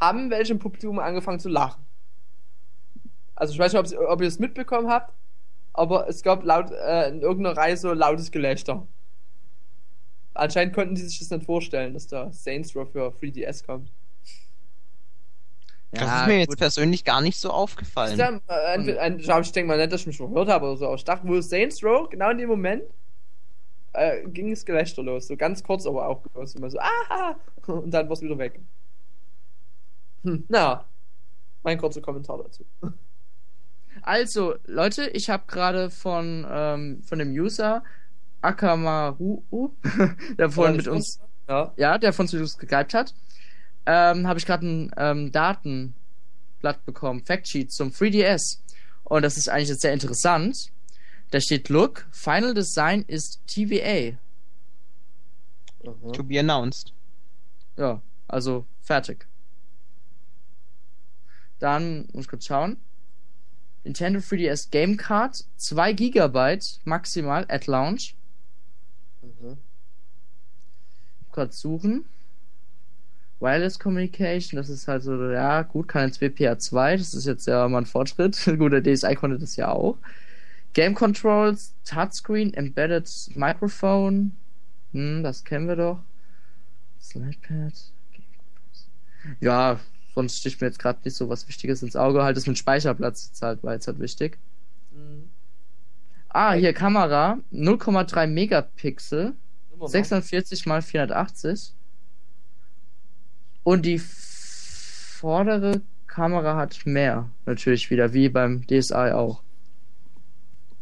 haben 0.01 0.31
welche 0.31 0.53
im 0.53 0.59
Publikum 0.59 0.99
angefangen 0.99 1.39
zu 1.41 1.49
lachen. 1.49 1.85
Also 3.35 3.53
ich 3.53 3.59
weiß 3.59 3.73
nicht, 3.73 3.99
ob 3.99 4.21
ihr 4.21 4.29
es 4.29 4.39
mitbekommen 4.39 4.89
habt, 4.89 5.13
aber 5.73 6.09
es 6.09 6.23
gab 6.23 6.45
laut 6.45 6.71
äh, 6.71 7.09
in 7.09 7.21
irgendeiner 7.23 7.57
Reihe 7.57 7.77
so 7.77 7.93
lautes 7.93 8.31
Gelächter. 8.31 8.87
Anscheinend 10.35 10.75
konnten 10.75 10.95
die 10.95 11.03
sich 11.03 11.19
das 11.19 11.31
nicht 11.31 11.45
vorstellen, 11.45 11.95
dass 11.95 12.07
da 12.07 12.33
Saints 12.33 12.75
Row 12.77 12.89
für 12.91 13.09
3DS 13.11 13.65
kommt. 13.65 13.91
Das 15.93 16.21
ist 16.23 16.27
mir 16.27 16.39
jetzt 16.39 16.49
gut. 16.51 16.59
persönlich 16.59 17.05
gar 17.05 17.21
nicht 17.21 17.39
so 17.39 17.51
aufgefallen. 17.51 18.19
äh, 18.19 18.75
entweder- 18.75 19.01
ein- 19.03 19.19
ich 19.19 19.53
denke 19.53 19.69
mal 19.69 19.77
nicht, 19.79 19.93
dass 19.93 20.01
ich 20.03 20.07
mich 20.07 20.17
verhört 20.17 20.49
habe 20.49 20.67
oder 20.67 20.77
so, 20.77 20.87
aber 20.87 20.95
ich 20.95 21.05
dachte, 21.05 21.27
wo 21.29 21.41
Saints 21.41 21.83
Row, 21.85 22.09
genau 22.09 22.31
in 22.31 22.39
dem 22.39 22.49
Moment, 22.49 22.83
äh, 23.93 24.23
ging 24.29 24.51
das 24.51 24.65
Gelächter 24.65 25.03
los. 25.03 25.27
So 25.29 25.37
ganz 25.37 25.63
kurz, 25.63 25.87
aber 25.87 26.09
auch 26.09 26.21
bloß 26.23 26.55
immer 26.55 26.71
so, 26.71 26.79
ah, 26.81 27.37
und 27.67 27.91
dann 27.93 28.07
war 28.09 28.13
es 28.15 28.23
wieder 28.23 28.39
weg. 28.39 28.59
Hm, 30.25 30.45
na, 30.49 30.85
mein 31.63 31.79
kurzer 31.79 32.01
Kommentar 32.01 32.39
dazu. 32.43 32.65
Also, 34.03 34.55
Leute, 34.67 35.09
ich 35.11 35.29
habe 35.31 35.45
gerade 35.47 35.91
von, 35.91 36.47
ähm, 36.51 37.03
von 37.05 37.19
dem 37.19 37.31
User 37.33 37.85
Akamaru, 38.41 39.43
der 40.39 40.51
vorhin 40.51 40.77
mit 40.77 40.89
uns, 40.89 41.21
Ja. 41.49 41.73
ja, 41.77 41.99
der 41.99 42.13
von 42.13 42.27
uns 42.29 42.57
gegypt 42.59 42.95
hat, 42.95 43.15
ähm, 43.87 44.27
habe 44.27 44.39
ich 44.39 44.47
gerade 44.47 44.67
ein 44.67 44.93
ähm, 44.97 45.33
Datenblatt 45.33 46.85
bekommen, 46.85 47.25
Factsheet 47.25 47.73
zum 47.73 47.91
3DS. 47.91 48.59
Und 49.05 49.23
das 49.23 49.37
ist 49.37 49.49
eigentlich 49.49 49.69
jetzt 49.69 49.83
sehr 49.83 49.93
interessant. 49.93 50.71
Da 51.31 51.41
steht, 51.41 51.69
look, 51.69 52.07
Final 52.13 52.55
Design 52.55 53.05
ist 53.07 53.41
TVA. 53.47 54.19
To 55.83 56.23
be 56.23 56.39
announced. 56.39 56.93
Ja, 57.77 58.01
also 58.29 58.67
fertig. 58.83 59.27
Dann 61.59 62.09
muss 62.13 62.25
ich 62.25 62.29
kurz 62.29 62.47
schauen. 62.47 62.77
Nintendo 63.85 64.21
3DS 64.21 64.71
Game 64.71 64.97
Card, 64.97 65.45
2 65.57 65.93
GB 65.93 66.59
maximal 66.85 67.45
at 67.49 67.67
launch. 67.67 68.15
Mhm. 69.23 69.59
Kurz 71.33 71.61
suchen. 71.61 72.05
Wireless 73.43 73.79
Communication, 73.79 74.57
das 74.57 74.69
ist 74.69 74.87
halt 74.87 75.03
so, 75.03 75.31
ja, 75.31 75.63
gut, 75.63 75.89
kann 75.89 76.07
jetzt 76.07 76.23
WPA2, 76.23 76.97
das 76.97 77.13
ist 77.13 77.27
jetzt 77.27 77.47
ja 77.47 77.69
mal 77.69 77.79
ein 77.79 77.87
Fortschritt. 77.87 78.39
gut, 78.59 78.73
der 78.73 78.83
DSi 78.83 79.15
konnte 79.17 79.39
das 79.39 79.57
ja 79.57 79.69
auch. 79.69 79.99
Game 80.75 80.95
Controls, 80.95 81.75
Touchscreen, 81.85 82.55
Embedded 82.55 83.11
Microphone, 83.35 84.33
hm, 84.93 85.23
das 85.23 85.45
kennen 85.45 85.67
wir 85.67 85.77
doch. 85.77 85.99
Slidepad. 87.01 87.73
Ja, 89.41 89.81
sonst 90.15 90.39
sticht 90.39 90.61
mir 90.61 90.69
jetzt 90.69 90.79
gerade 90.79 91.01
nicht 91.05 91.17
so 91.17 91.29
was 91.29 91.49
Wichtiges 91.49 91.83
ins 91.83 91.97
Auge. 91.97 92.23
Halt 92.23 92.37
das 92.37 92.47
mit 92.47 92.59
Speicherplatz 92.59 93.33
halt, 93.43 93.63
war 93.63 93.75
jetzt 93.75 93.87
halt 93.87 93.99
wichtig. 93.99 94.39
Mhm. 94.93 95.31
Ah, 96.29 96.53
hier 96.53 96.73
Kamera, 96.73 97.39
0,3 97.53 98.27
Megapixel. 98.27 99.35
Immer 99.73 99.79
noch. 99.81 99.89
640 99.89 100.67
mal 100.67 100.81
480. 100.81 101.75
Und 103.65 103.87
die 103.87 103.99
vordere 103.99 105.83
Kamera 106.07 106.57
hat 106.57 106.85
mehr. 106.85 107.29
Natürlich 107.47 107.91
wieder, 107.91 108.13
wie 108.13 108.29
beim 108.29 108.67
DSi 108.67 108.95
auch. 108.95 109.43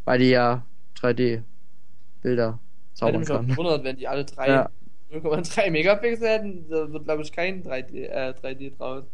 Weil 0.05 0.19
die 0.20 0.31
ja 0.31 0.65
3D-Bilder 0.97 2.59
Ich 2.94 3.02
hätte 3.02 3.12
zaubern 3.23 3.24
kann. 3.24 3.48
gewundert, 3.48 3.85
wenn 3.85 3.97
die 3.97 4.09
alle 4.09 4.24
drei 4.24 4.48
Ja. 4.48 4.70
0,3 5.12 5.70
Megapixel 5.70 6.28
hätten, 6.28 6.69
da 6.69 6.90
wird 6.93 7.05
glaube 7.05 7.23
ich 7.23 7.32
kein 7.32 7.62
3D, 7.65 8.07
äh, 8.07 8.32
3D 8.40 8.77
draus. 8.77 9.05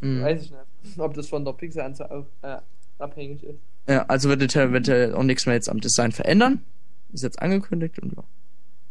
Mhm. 0.00 0.22
Weiß 0.22 0.42
ich 0.44 0.50
nicht, 0.50 0.98
ob 0.98 1.14
das 1.14 1.28
von 1.28 1.44
der 1.44 1.52
Pixelanzahl 1.52 2.10
auf, 2.10 2.26
äh, 2.42 2.56
abhängig 2.98 3.42
ist. 3.44 3.58
Ja, 3.88 4.04
also 4.08 4.28
wird 4.28 4.40
Nintendo 4.40 4.70
eventuell 4.70 5.14
auch 5.14 5.22
nichts 5.22 5.46
mehr 5.46 5.54
jetzt 5.54 5.68
am 5.68 5.80
Design 5.80 6.12
verändern. 6.12 6.62
Ist 7.12 7.22
jetzt 7.22 7.40
angekündigt 7.40 7.98
und 8.00 8.12
ja. 8.16 8.24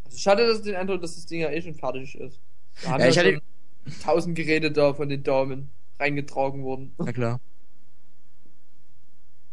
Also 0.06 0.18
ich 0.18 0.28
hatte 0.28 0.48
das 0.48 0.62
den 0.62 0.76
Eindruck, 0.76 1.02
dass 1.02 1.16
das 1.16 1.26
Ding 1.26 1.42
ja 1.42 1.50
eh 1.52 1.62
schon 1.62 1.74
fertig 1.76 2.16
ist. 2.20 2.40
Ja, 2.84 2.98
ich 3.08 3.18
hatte- 3.18 3.42
tausend 4.04 4.36
Geräte 4.36 4.72
da 4.72 4.94
von 4.94 5.10
den 5.10 5.24
Daumen 5.24 5.70
reingetragen 6.00 6.64
worden. 6.64 6.94
Na 6.98 7.12
klar. 7.12 7.40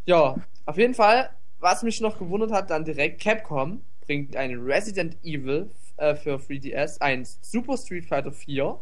Ja, 0.05 0.37
auf 0.67 0.79
jeden 0.79 0.95
Fall, 0.95 1.31
was 1.59 1.83
mich 1.83 2.01
noch 2.01 2.19
gewundert 2.19 2.53
hat, 2.53 2.71
dann 2.71 2.85
direkt 2.85 3.21
Capcom 3.21 3.81
bringt 4.03 4.37
ein 4.37 4.55
Resident 4.61 5.17
Evil 5.25 5.71
äh, 5.97 6.15
für 6.15 6.37
3DS, 6.37 7.01
ein 7.01 7.27
Super 7.41 7.77
Street 7.77 8.05
Fighter 8.07 8.31
4 8.31 8.79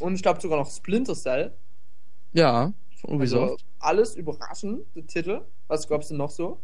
und 0.00 0.14
ich 0.14 0.22
glaube 0.22 0.40
sogar 0.40 0.58
noch 0.58 0.70
Splinter 0.70 1.14
Cell. 1.14 1.52
Ja, 2.32 2.72
von 3.00 3.20
Also 3.20 3.42
Ubisoft. 3.44 3.64
alles 3.78 4.16
überraschende 4.16 4.84
Titel. 5.06 5.40
Was 5.68 5.88
gab's 5.88 6.08
denn 6.08 6.18
noch 6.18 6.30
so? 6.30 6.60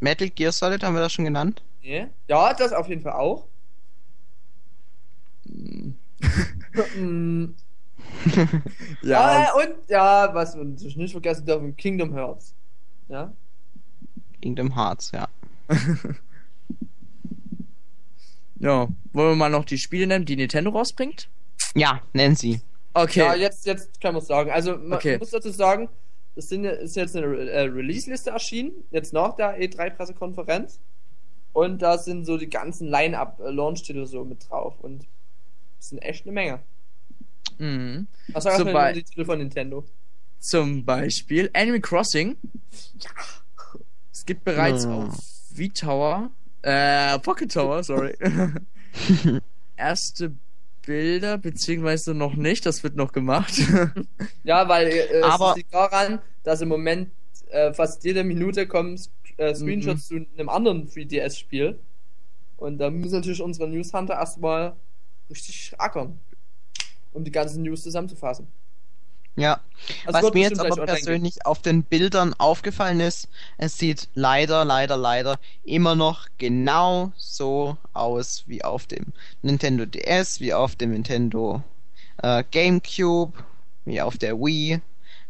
Metal 0.00 0.28
Gear 0.28 0.52
Solid 0.52 0.82
haben 0.82 0.94
wir 0.94 1.00
das 1.00 1.12
schon 1.12 1.24
genannt? 1.24 1.62
Nee. 1.82 2.06
Ja, 2.28 2.52
das 2.52 2.72
auf 2.72 2.88
jeden 2.88 3.00
Fall 3.00 3.14
auch. 3.14 3.46
Ja, 9.02 9.42
ja, 9.42 9.52
und 9.54 9.74
ja, 9.88 10.30
was 10.34 10.56
wir 10.56 10.64
natürlich 10.64 10.96
nicht 10.96 11.12
vergessen 11.12 11.44
dürfen, 11.46 11.76
Kingdom 11.76 12.14
Hearts. 12.14 12.54
Ja. 13.08 13.32
Kingdom 14.40 14.74
Hearts, 14.74 15.12
ja. 15.12 15.28
ja. 18.60 18.88
Wollen 19.12 19.30
wir 19.30 19.36
mal 19.36 19.50
noch 19.50 19.64
die 19.64 19.78
Spiele 19.78 20.06
nennen, 20.06 20.24
die 20.24 20.36
Nintendo 20.36 20.70
rausbringt? 20.70 21.28
Ja, 21.74 22.00
nennen 22.12 22.34
sie. 22.36 22.60
Okay. 22.94 23.20
Ja, 23.20 23.34
jetzt, 23.34 23.66
jetzt 23.66 24.00
können 24.00 24.14
wir 24.14 24.20
es 24.20 24.26
sagen. 24.26 24.50
Also, 24.50 24.76
man 24.78 24.94
Okay. 24.94 25.18
muss 25.18 25.30
dazu 25.30 25.50
sagen, 25.50 25.88
es 26.34 26.48
sind, 26.48 26.64
ist 26.64 26.96
jetzt 26.96 27.16
eine 27.16 27.26
Re- 27.26 27.50
äh, 27.50 27.60
Release-Liste 27.62 28.30
erschienen, 28.30 28.72
jetzt 28.90 29.12
nach 29.12 29.34
der 29.36 29.58
E3-Pressekonferenz. 29.60 30.80
Und 31.52 31.82
da 31.82 31.98
sind 31.98 32.24
so 32.24 32.36
die 32.36 32.48
ganzen 32.48 32.88
Line-Up-Launch-Titel 32.88 34.06
so 34.06 34.24
mit 34.24 34.48
drauf. 34.48 34.74
Und 34.80 35.06
das 35.78 35.88
sind 35.88 35.98
echt 36.00 36.24
eine 36.24 36.32
Menge. 36.32 36.60
Mhm. 37.58 38.06
Was 38.32 38.44
sagst 38.44 38.58
Zum 38.58 38.66
du 38.66 38.70
über 38.72 38.92
die 38.92 39.02
Titel 39.02 39.24
von 39.24 39.38
Nintendo? 39.38 39.84
Zum 40.40 40.84
Beispiel 40.84 41.50
Animal 41.54 41.80
Crossing. 41.80 42.36
Es 44.12 44.24
gibt 44.26 44.44
bereits 44.44 44.84
Ja. 44.84 44.92
auf 44.92 45.14
V-Tower, 45.56 46.30
äh, 46.62 47.18
Pocket 47.20 47.50
Tower, 47.52 47.82
sorry. 47.82 48.14
Erste 49.76 50.32
Bilder, 50.86 51.38
beziehungsweise 51.38 52.14
noch 52.14 52.34
nicht, 52.34 52.64
das 52.66 52.82
wird 52.82 52.96
noch 52.96 53.12
gemacht. 53.12 53.52
Ja, 54.44 54.68
weil 54.68 54.88
äh, 54.88 55.20
Aber- 55.22 55.50
es 55.50 55.56
liegt 55.56 55.74
daran, 55.74 56.20
dass 56.44 56.60
im 56.60 56.68
Moment 56.68 57.10
äh, 57.50 57.72
fast 57.72 58.04
jede 58.04 58.24
Minute 58.24 58.66
kommen 58.66 58.98
äh, 59.36 59.54
Screenshots 59.54 60.10
Mhm. 60.10 60.26
zu 60.26 60.30
einem 60.38 60.48
anderen 60.48 60.88
3DS-Spiel. 60.88 61.78
Und 62.56 62.78
da 62.78 62.90
müssen 62.90 63.14
natürlich 63.14 63.40
unsere 63.42 63.68
News 63.68 63.92
Hunter 63.92 64.14
erstmal 64.14 64.74
richtig 65.30 65.74
ackern, 65.78 66.18
um 67.12 67.24
die 67.24 67.30
ganzen 67.32 67.62
News 67.62 67.82
zusammenzufassen. 67.82 68.48
Ja. 69.38 69.60
Also 70.04 70.26
Was 70.26 70.34
mir 70.34 70.48
jetzt 70.48 70.58
aber 70.58 70.84
persönlich 70.84 71.46
auf 71.46 71.62
den 71.62 71.84
Bildern 71.84 72.34
aufgefallen 72.34 72.98
ist, 72.98 73.28
es 73.56 73.78
sieht 73.78 74.08
leider, 74.14 74.64
leider, 74.64 74.96
leider 74.96 75.38
immer 75.64 75.94
noch 75.94 76.26
genau 76.38 77.12
so 77.16 77.76
aus 77.92 78.42
wie 78.46 78.64
auf 78.64 78.86
dem 78.86 79.12
Nintendo 79.42 79.86
DS, 79.86 80.40
wie 80.40 80.52
auf 80.52 80.74
dem 80.74 80.90
Nintendo 80.90 81.62
äh, 82.20 82.42
GameCube, 82.50 83.32
wie 83.84 84.00
auf 84.00 84.18
der 84.18 84.36
Wii. 84.38 84.80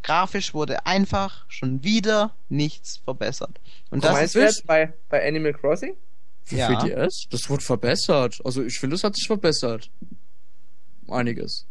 Grafisch 0.02 0.54
wurde 0.54 0.86
einfach 0.86 1.44
schon 1.48 1.84
wieder 1.84 2.34
nichts 2.48 2.96
verbessert. 3.04 3.60
Und 3.90 4.02
Was 4.02 4.08
das 4.08 4.12
meinst 4.12 4.24
ist 4.24 4.34
du 4.34 4.40
jetzt 4.46 4.66
bei, 4.66 4.92
bei 5.10 5.26
Animal 5.26 5.52
Crossing? 5.52 5.94
Für 6.48 6.56
Ja. 6.56 6.70
3DS? 6.82 7.26
Das 7.30 7.48
wurde 7.50 7.62
verbessert. 7.62 8.40
Also 8.44 8.64
ich 8.64 8.78
finde, 8.78 8.96
es 8.96 9.04
hat 9.04 9.14
sich 9.16 9.26
verbessert. 9.26 9.90
Einiges. 11.06 11.66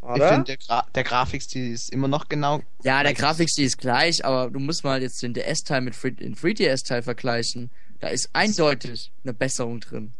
ich 0.00 0.08
Oder? 0.08 0.28
finde, 0.28 0.44
der, 0.44 0.56
Gra 0.58 0.86
der 0.94 1.02
Grafikstil 1.04 1.72
ist 1.72 1.90
immer 1.90 2.06
noch 2.08 2.28
genau. 2.28 2.62
Ja, 2.84 3.02
der. 3.02 3.14
Grafikstil 3.14 3.64
ist 3.64 3.78
gleich, 3.78 4.24
aber 4.24 4.50
du 4.50 4.60
musst 4.60 4.84
mal 4.84 5.02
jetzt 5.02 5.22
den 5.22 5.34
DS-Teil 5.34 5.80
mit 5.80 5.94
Free- 5.96 6.12
den 6.12 6.34
3DS-Teil 6.36 7.02
vergleichen. 7.02 7.70
Da 8.00 8.08
ist 8.08 8.30
eindeutig 8.32 9.10
eine 9.24 9.34
Besserung 9.34 9.80
drin. 9.80 10.12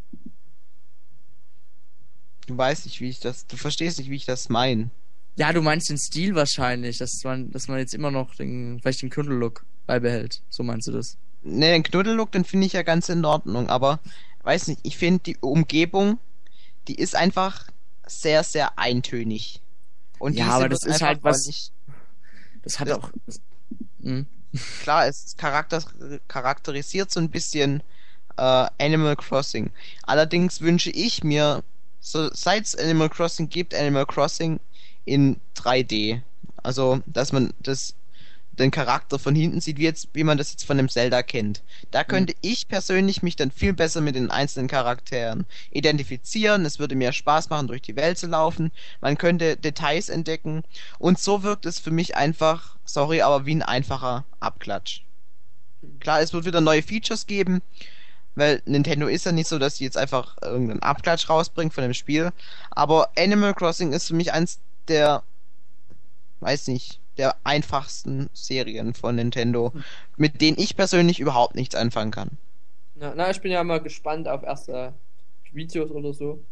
Du 2.47 2.57
weißt 2.57 2.87
nicht, 2.87 3.01
wie 3.01 3.09
ich 3.09 3.21
das. 3.21 3.47
Du 3.47 3.57
verstehst 3.57 3.99
nicht, 3.99 4.11
wie 4.11 4.17
ich 4.17 4.25
das 4.27 4.49
meine. 4.49 4.91
Ja, 5.37 5.53
du 5.53 5.63
meinst 5.63 5.89
den 5.91 5.99
Stil 5.99 6.35
wahrscheinlich, 6.35 6.99
dass 6.99 7.21
man, 7.25 7.51
dass 7.53 7.69
man 7.69 7.79
jetzt 7.79 7.95
immer 7.95 8.11
noch 8.11 8.35
den, 8.35 8.81
vielleicht 8.81 9.03
den 9.03 9.11
Knuddellook 9.11 9.65
beibehält. 9.87 10.43
So 10.51 10.63
meinst 10.63 10.89
du 10.89 10.93
das? 10.93 11.17
Ne, 11.45 11.73
den 11.73 11.83
Knuddellook, 11.83 12.31
den 12.33 12.45
finde 12.45 12.67
ich 12.67 12.73
ja 12.73 12.83
ganz 12.83 13.09
in 13.09 13.25
Ordnung, 13.25 13.69
aber 13.69 13.99
weiß 14.45 14.69
nicht, 14.69 14.81
ich 14.85 14.97
finde 14.97 15.21
die 15.25 15.37
Umgebung, 15.39 16.19
die 16.89 16.95
ist 16.97 17.17
einfach 17.17 17.67
sehr, 18.07 18.45
sehr 18.45 18.79
eintönig. 18.79 19.61
Und 20.19 20.35
Ja, 20.35 20.49
aber 20.51 20.69
das 20.69 20.85
ist 20.85 21.03
halt 21.03 21.23
was- 21.25 21.47
Nicht, 21.47 21.73
Das 22.63 22.79
hat 22.79 22.89
Das- 22.89 22.99
auch. 22.99 23.11
Das, 23.27 23.41
hm. 24.03 24.27
Klar, 24.83 25.07
es 25.07 25.35
charakter 25.37 25.83
charakterisiert 26.29 27.11
so 27.11 27.19
ein 27.21 27.31
bisschen 27.31 27.83
äh, 28.37 28.67
Animal 28.79 29.17
Crossing. 29.17 29.71
Allerdings 30.05 30.61
wünsche 30.61 30.91
ich 30.91 31.23
mir, 31.25 31.63
so, 32.01 32.31
seit 32.33 32.65
es 32.65 32.75
Animal 32.77 33.09
Crossing 33.11 33.49
gibt, 33.49 33.75
Animal 33.75 34.07
Crossing 34.07 34.59
in 35.05 35.39
3D. 35.57 36.23
Also, 36.63 37.03
dass 37.07 37.33
man 37.33 37.53
das 37.61 37.95
den 38.53 38.71
Charakter 38.71 39.19
von 39.19 39.35
hinten 39.35 39.61
sieht, 39.61 39.79
wie, 39.79 39.85
jetzt, 39.85 40.09
wie 40.13 40.25
man 40.25 40.37
das 40.37 40.53
jetzt 40.53 40.65
von 40.65 40.77
dem 40.77 40.89
Zelda 40.89 41.23
kennt. 41.23 41.63
Da 41.91 42.05
könnte 42.05 42.35
ich 42.43 42.69
persönlich 42.69 43.23
mich 43.23 43.37
dann 43.37 43.51
viel 43.51 43.73
besser 43.73 44.01
mit 44.01 44.15
den 44.15 44.31
einzelnen 44.31 44.69
Charakteren 44.69 45.47
identifizieren. 45.71 46.67
Es 46.67 46.79
würde 46.79 46.95
mir 46.95 47.13
Spaß 47.13 47.49
machen, 47.49 47.67
durch 47.67 47.83
die 47.83 47.97
Welt 47.97 48.19
zu 48.19 48.27
laufen. 48.27 48.71
Man 49.01 49.17
könnte 49.17 49.57
Details 49.57 50.11
entdecken. 50.11 50.65
Und 50.99 51.19
so 51.19 51.43
wirkt 51.43 51.65
es 51.65 51.79
für 51.79 51.91
mich 51.91 52.17
einfach, 52.17 52.77
sorry, 52.85 53.23
aber 53.23 53.47
wie 53.47 53.55
ein 53.55 53.63
einfacher 53.63 54.25
Abklatsch. 54.41 55.03
Klar, 56.01 56.21
es 56.21 56.33
wird 56.33 56.45
wieder 56.45 56.61
neue 56.61 56.83
Features 56.83 57.27
geben, 57.27 57.63
weil 58.35 58.63
Nintendo 58.67 59.07
ist 59.07 59.27
ja 59.27 59.33
nicht 59.33 59.49
so, 59.49 59.59
dass 59.59 59.77
sie 59.77 59.85
jetzt 59.85 59.97
einfach 59.97 60.37
irgendeinen 60.43 60.83
Abklatsch 60.83 61.29
rausbringt 61.29 61.73
von 61.73 61.83
dem 61.83 61.95
Spiel. 61.95 62.33
Aber 62.71 63.11
Animal 63.17 63.55
Crossing 63.55 63.93
ist 63.93 64.09
für 64.09 64.15
mich 64.15 64.33
eins 64.33 64.61
der, 64.89 65.23
weiß 66.41 66.69
nicht, 66.69 67.02
der 67.19 67.37
einfachsten 67.45 68.31
Serien 68.33 68.95
von 68.95 69.17
Nintendo, 69.17 69.73
mit 70.17 70.41
denen 70.41 70.59
ich 70.59 70.77
persönlich 70.77 71.21
überhaupt 71.21 71.55
nichts 71.57 71.75
anfangen 71.75 72.11
kann. 72.11 72.39
Na, 72.95 73.15
na, 73.15 73.31
ich 73.31 73.41
bin 73.41 73.51
ja 73.53 73.65
mal 73.65 73.83
gespannt 73.83 74.29
auf 74.29 74.43
erste 74.43 74.95
Videos 75.51 75.91
oder 75.91 76.13
so. 76.15 76.47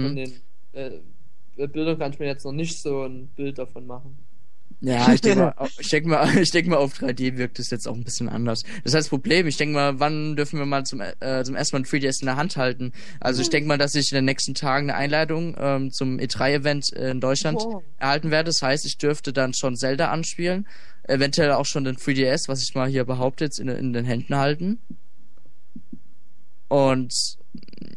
Von 0.00 0.14
Mhm. 0.14 0.16
den 0.16 0.42
äh, 0.72 1.00
Bildern 1.56 1.98
kann 1.98 2.12
ich 2.12 2.18
mir 2.20 2.26
jetzt 2.26 2.44
noch 2.44 2.52
nicht 2.52 2.80
so 2.80 3.04
ein 3.04 3.28
Bild 3.34 3.58
davon 3.58 3.86
machen. 3.86 4.27
Ja, 4.80 5.12
ich 5.12 5.20
denke 5.20 5.40
mal, 5.40 5.54
ich 5.78 5.88
denke 5.88 6.08
mal, 6.08 6.38
ich 6.38 6.50
denke 6.50 6.70
mal, 6.70 6.76
auf 6.76 6.94
3D 6.94 7.36
wirkt 7.36 7.58
es 7.58 7.70
jetzt 7.70 7.88
auch 7.88 7.94
ein 7.94 8.04
bisschen 8.04 8.28
anders. 8.28 8.62
Das 8.84 8.94
heißt, 8.94 9.08
Problem, 9.10 9.46
ich 9.46 9.56
denke 9.56 9.74
mal, 9.74 9.98
wann 9.98 10.36
dürfen 10.36 10.58
wir 10.58 10.66
mal 10.66 10.84
zum, 10.84 11.00
äh, 11.00 11.42
zum 11.44 11.56
ersten 11.56 11.76
Mal 11.76 11.80
ein 11.80 11.84
3DS 11.84 12.20
in 12.20 12.26
der 12.26 12.36
Hand 12.36 12.56
halten? 12.56 12.92
Also 13.20 13.42
ich 13.42 13.50
denke 13.50 13.66
mal, 13.66 13.78
dass 13.78 13.94
ich 13.94 14.12
in 14.12 14.16
den 14.16 14.24
nächsten 14.24 14.54
Tagen 14.54 14.90
eine 14.90 14.98
Einladung 14.98 15.56
ähm, 15.58 15.90
zum 15.90 16.18
E3-Event 16.18 16.90
in 16.92 17.20
Deutschland 17.20 17.58
Oh. 17.60 17.82
erhalten 17.98 18.30
werde. 18.30 18.48
Das 18.50 18.62
heißt, 18.62 18.86
ich 18.86 18.98
dürfte 18.98 19.32
dann 19.32 19.52
schon 19.54 19.76
Zelda 19.76 20.10
anspielen, 20.10 20.68
eventuell 21.04 21.52
auch 21.52 21.66
schon 21.66 21.84
den 21.84 21.96
3DS, 21.96 22.46
was 22.48 22.62
ich 22.62 22.74
mal 22.74 22.88
hier 22.88 23.04
behaupte, 23.04 23.44
jetzt 23.44 23.58
in, 23.58 23.68
in 23.68 23.92
den 23.92 24.04
Händen 24.04 24.36
halten. 24.36 24.78
Und 26.68 27.12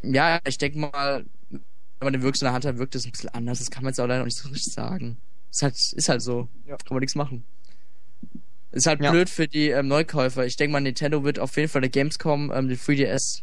ja, 0.04 0.40
ich 0.48 0.58
denke 0.58 0.80
mal, 0.80 1.26
wenn 1.50 1.60
man 2.00 2.14
den 2.14 2.22
wirklich 2.24 2.42
in 2.42 2.46
der 2.46 2.54
Hand 2.54 2.66
hat, 2.66 2.78
wirkt 2.80 2.96
es 2.96 3.06
ein 3.06 3.12
bisschen 3.12 3.30
anders. 3.30 3.60
Das 3.60 3.70
kann 3.70 3.84
man 3.84 3.92
jetzt 3.92 4.00
auch 4.00 4.08
leider 4.08 4.20
noch 4.20 4.26
nicht 4.26 4.38
so 4.38 4.50
richtig 4.50 4.74
sagen. 4.74 5.18
Ist 5.52 5.62
halt, 5.64 5.76
ist 5.76 6.10
halt 6.10 6.22
so. 6.22 6.48
Ja. 6.66 6.78
Kann 6.78 6.96
man 6.96 7.00
nichts 7.02 7.16
machen. 7.16 7.44
Ist 8.72 8.88
halt 8.88 9.02
Ja. 9.02 9.12
blöd 9.12 9.30
für 9.30 9.48
die 9.48 9.70
ähm, 9.70 9.88
Neukäufer. 9.88 10.46
Ich 10.46 10.56
denke 10.56 10.72
mal, 10.72 10.80
Nintendo 10.80 11.24
wird 11.24 11.40
auf 11.40 11.56
jeden 11.58 11.68
Fall 11.70 11.82
der 11.82 11.90
Gamescom 11.90 12.52
ähm, 12.54 12.70
den 12.70 12.78
3DS 12.78 13.42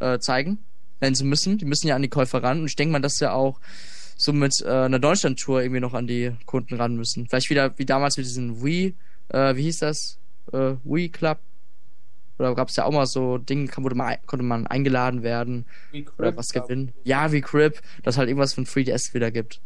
äh, 0.00 0.18
zeigen, 0.18 0.58
wenn 0.98 1.14
sie 1.14 1.24
müssen. 1.24 1.58
Die 1.58 1.64
müssen 1.64 1.86
ja 1.86 1.94
an 1.94 2.02
die 2.02 2.08
Käufer 2.08 2.42
ran. 2.42 2.60
Und 2.60 2.66
ich 2.66 2.74
denke 2.76 2.92
mal, 2.92 3.00
dass 3.00 3.14
sie 3.14 3.30
auch 3.30 3.60
so 4.16 4.32
mit 4.32 4.54
äh, 4.64 4.68
einer 4.68 4.98
Deutschland-Tour 4.98 5.62
irgendwie 5.62 5.80
noch 5.80 5.94
an 5.94 6.06
die 6.08 6.32
Kunden 6.46 6.74
ran 6.74 6.96
müssen. 6.96 7.28
Vielleicht 7.28 7.50
wieder 7.50 7.78
wie 7.78 7.84
damals 7.86 8.16
mit 8.16 8.26
diesem 8.26 8.64
Wii, 8.64 8.94
äh, 9.28 9.54
wie 9.54 9.62
hieß 9.62 9.78
das? 9.80 10.18
Äh, 10.52 10.74
Wii 10.84 11.10
Club. 11.10 11.38
Oder 12.38 12.54
gab 12.54 12.68
es 12.68 12.76
ja 12.76 12.84
auch 12.84 12.92
mal 12.92 13.06
so 13.06 13.38
Dinge, 13.38 13.70
wurde 13.76 13.94
man, 13.94 14.16
konnte 14.26 14.44
man 14.44 14.66
eingeladen 14.66 15.22
werden 15.22 15.64
oder 16.18 16.36
was 16.36 16.48
gewinnen. 16.48 16.92
Ja, 17.04 17.32
wie 17.32 17.40
Crib, 17.40 17.80
dass 18.02 18.18
halt 18.18 18.28
irgendwas 18.28 18.52
von 18.52 18.66
3DS 18.66 19.14
wieder 19.14 19.30
gibt. 19.30 19.60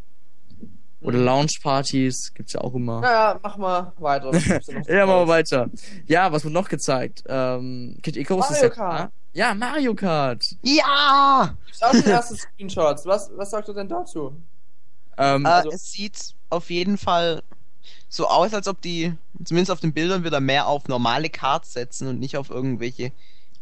Oder 1.02 1.18
Mhm. 1.18 1.24
Lounge-Partys 1.24 2.32
gibt's 2.35 2.52
ja 2.52 2.60
auch 2.60 2.74
immer. 2.74 3.01
Naja, 3.01 3.39
mach 3.43 3.56
mal 3.56 3.93
weiter. 3.98 4.31
Ja, 4.89 5.06
machen 5.06 5.20
wir 5.20 5.27
Neues? 5.27 5.28
weiter. 5.28 5.70
Ja, 6.06 6.31
was 6.32 6.44
wird 6.44 6.52
noch 6.55 6.68
gezeigt? 6.68 7.22
Ähm, 7.27 7.97
Kid 8.02 8.16
Icarus 8.16 8.47
ist 8.47 8.51
Mario 8.51 8.64
ja 8.64 8.68
Kart. 8.74 8.97
klar. 8.97 9.12
Ja, 9.32 9.55
Mario 9.55 9.94
Kart. 9.94 10.44
Ja! 10.62 11.56
Auch 11.81 11.90
schon 11.93 12.05
erste 12.05 12.36
Screenshots. 12.36 13.06
Was, 13.06 13.31
was 13.36 13.51
sagt 13.51 13.68
ihr 13.68 13.74
denn 13.74 13.89
dazu? 13.89 14.35
Ähm, 15.16 15.44
Äh, 15.44 15.48
Also- 15.48 15.70
es 15.70 15.90
sieht 15.93 16.35
auf 16.51 16.68
jeden 16.70 16.98
Fall 16.98 17.43
so 18.09 18.27
aus, 18.27 18.52
als 18.52 18.66
ob 18.68 18.81
die, 18.82 19.14
zumindest 19.44 19.70
auf 19.70 19.81
den 19.81 19.93
Bildern, 19.94 20.24
wieder 20.24 20.40
mehr 20.40 20.66
auf 20.66 20.89
normale 20.89 21.31
Cards 21.31 21.72
setzen 21.72 22.09
und 22.09 22.18
nicht 22.18 22.36
auf 22.36 22.51
irgendwelche 22.51 23.12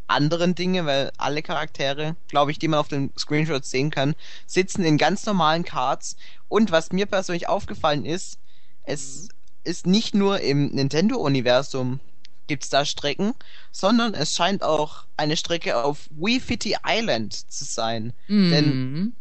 anderen 0.09 0.55
Dinge, 0.55 0.85
weil 0.87 1.13
alle 1.17 1.43
Charaktere, 1.43 2.17
glaube 2.29 2.51
ich, 2.51 2.59
die 2.59 2.69
man 2.69 2.81
auf 2.81 2.89
den 2.89 3.13
Screenshots 3.17 3.71
sehen 3.71 3.91
kann, 3.91 4.15
sitzen 4.47 4.85
in 4.85 4.99
ganz 4.99 5.25
normalen 5.27 5.65
Cards. 5.65 6.17
Und 6.49 6.71
was 6.71 6.93
mir 6.93 7.07
persönlich 7.07 7.49
aufgefallen 7.49 8.05
ist, 8.05 8.39
es 8.85 9.29
ist 9.65 9.87
nicht 9.87 10.15
nur 10.15 10.41
im 10.41 10.69
Nintendo-Universum 10.69 12.01
gibt's 12.47 12.71
da 12.71 12.87
Strecken, 12.87 13.35
sondern 13.71 14.15
es 14.15 14.33
scheint 14.35 14.63
auch 14.63 15.05
eine 15.19 15.37
Strecke 15.37 15.85
auf 15.85 16.09
Wii 16.11 16.41
Fitty 16.41 16.77
Island 16.87 17.35
zu 17.35 17.65
sein. 17.65 18.13
denn- 18.51 18.93
mhm. 18.93 19.13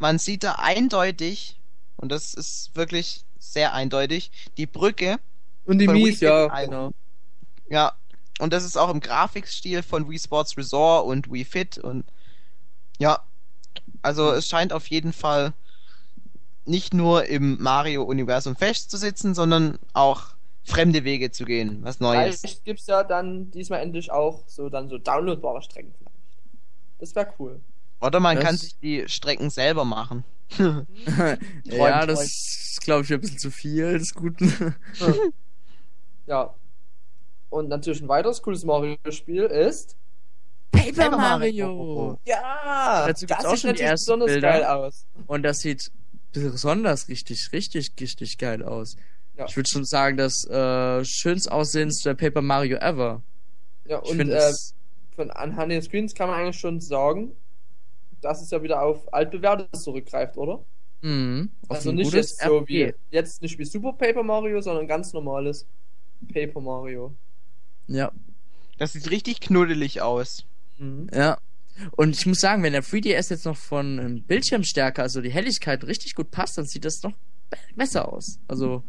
Man 0.00 0.18
sieht 0.18 0.42
da 0.42 0.56
eindeutig, 0.56 1.60
und 1.96 2.10
das 2.10 2.34
ist 2.34 2.72
wirklich 2.74 3.20
sehr 3.38 3.72
eindeutig, 3.72 4.32
die 4.56 4.66
Brücke. 4.66 5.18
Und 5.64 5.78
die 5.78 5.86
Mies, 5.86 6.18
ja, 6.18 6.48
genau. 6.66 6.90
Ja, 7.70 7.92
und 8.42 8.52
das 8.52 8.64
ist 8.64 8.76
auch 8.76 8.90
im 8.90 9.00
Grafikstil 9.00 9.82
von 9.82 10.08
Wii 10.10 10.18
Sports 10.18 10.56
Resort 10.58 11.06
und 11.06 11.30
Wii 11.32 11.44
Fit 11.44 11.78
und 11.78 12.04
ja, 12.98 13.20
also 14.02 14.32
es 14.32 14.48
scheint 14.48 14.72
auf 14.72 14.88
jeden 14.88 15.12
Fall 15.12 15.52
nicht 16.64 16.92
nur 16.94 17.26
im 17.26 17.60
Mario-Universum 17.62 18.56
festzusitzen, 18.56 19.34
sondern 19.34 19.78
auch 19.92 20.34
fremde 20.64 21.04
Wege 21.04 21.30
zu 21.30 21.44
gehen, 21.44 21.78
was 21.82 22.00
Neues. 22.00 22.40
Vielleicht 22.40 22.64
gibt's 22.64 22.86
ja 22.86 23.02
dann 23.02 23.50
diesmal 23.50 23.80
endlich 23.80 24.10
auch 24.10 24.44
so 24.46 24.68
dann 24.68 24.88
so 24.88 24.98
downloadbare 24.98 25.62
Strecken 25.62 25.92
vielleicht. 25.96 26.16
Das 26.98 27.14
wäre 27.14 27.32
cool. 27.38 27.60
Oder 28.00 28.20
man 28.20 28.36
Das- 28.36 28.44
kann 28.44 28.56
sich 28.56 28.78
die 28.78 29.08
Strecken 29.08 29.50
selber 29.50 29.84
machen. 29.84 30.24
ja, 30.58 30.84
träumt, 31.68 32.08
das 32.10 32.24
ist, 32.24 32.80
glaube 32.82 33.04
ich, 33.04 33.12
ein 33.12 33.20
bisschen 33.20 33.38
zu 33.38 33.50
viel 33.50 33.98
des 33.98 34.14
Guten. 34.14 34.74
Ja. 36.26 36.54
Und 37.52 37.68
natürlich 37.68 38.00
ein 38.00 38.08
weiteres 38.08 38.40
cooles 38.40 38.64
Mario-Spiel 38.64 39.42
ist. 39.42 39.94
Paper 40.70 40.90
Paper 41.04 41.16
Mario. 41.18 42.18
Ja! 42.24 43.04
Dazu 43.06 43.26
gibt's 43.26 43.42
das 43.42 43.44
auch 43.44 43.50
sieht 43.56 43.60
schon 43.60 43.68
die 43.68 43.82
natürlich 43.82 43.90
ersten 43.90 44.04
besonders 44.06 44.30
Bilder. 44.32 44.48
geil 44.48 44.64
aus. 44.64 45.06
Und 45.26 45.42
das 45.42 45.58
sieht 45.58 45.92
besonders 46.32 47.08
richtig, 47.08 47.50
richtig, 47.52 47.92
richtig 48.00 48.38
geil 48.38 48.62
aus. 48.62 48.96
Ja. 49.36 49.44
Ich 49.44 49.54
würde 49.56 49.68
schon 49.70 49.84
sagen, 49.84 50.16
das 50.16 50.46
äh, 50.48 51.04
schönst 51.04 51.52
aussehendste 51.52 52.14
Paper 52.14 52.40
Mario 52.40 52.78
ever. 52.78 53.20
Ja, 53.86 54.00
Ich 54.02 54.10
und 54.10 54.16
finde 54.16 54.34
äh, 54.38 54.52
von 55.14 55.30
anhand 55.30 55.72
den 55.72 55.82
Screens 55.82 56.14
kann 56.14 56.30
man 56.30 56.40
eigentlich 56.40 56.58
schon 56.58 56.80
sagen, 56.80 57.32
dass 58.22 58.40
es 58.40 58.50
ja 58.50 58.62
wieder 58.62 58.80
auf 58.80 59.12
altbewährtes 59.12 59.82
zurückgreift, 59.82 60.38
oder? 60.38 60.64
Mhm, 61.02 61.50
auf 61.68 61.76
also 61.76 61.90
ein 61.90 61.96
nicht 61.96 62.06
gutes 62.06 62.30
jetzt 62.30 62.42
so 62.42 62.58
RPG. 62.60 62.94
wie 63.10 63.14
jetzt 63.14 63.42
nicht 63.42 63.58
wie 63.58 63.64
Super 63.66 63.92
Paper 63.92 64.22
Mario, 64.22 64.58
sondern 64.62 64.88
ganz 64.88 65.12
normales 65.12 65.66
Paper 66.32 66.60
Mario. 66.62 67.14
Ja, 67.92 68.10
Das 68.78 68.92
sieht 68.94 69.10
richtig 69.10 69.40
knuddelig 69.40 70.00
aus. 70.02 70.44
Mhm. 70.78 71.08
ja. 71.14 71.38
Und 71.92 72.16
ich 72.16 72.26
muss 72.26 72.40
sagen, 72.40 72.62
wenn 72.62 72.72
der 72.74 72.82
3DS 72.84 73.30
jetzt 73.30 73.44
noch 73.46 73.56
von 73.56 73.98
ähm, 73.98 74.22
Bildschirmstärke, 74.24 75.00
also 75.02 75.20
die 75.22 75.30
Helligkeit 75.30 75.84
richtig 75.84 76.14
gut 76.14 76.30
passt, 76.30 76.58
dann 76.58 76.66
sieht 76.66 76.84
das 76.84 77.02
noch 77.02 77.12
be- 77.50 77.56
besser 77.76 78.12
aus. 78.12 78.38
Also 78.46 78.84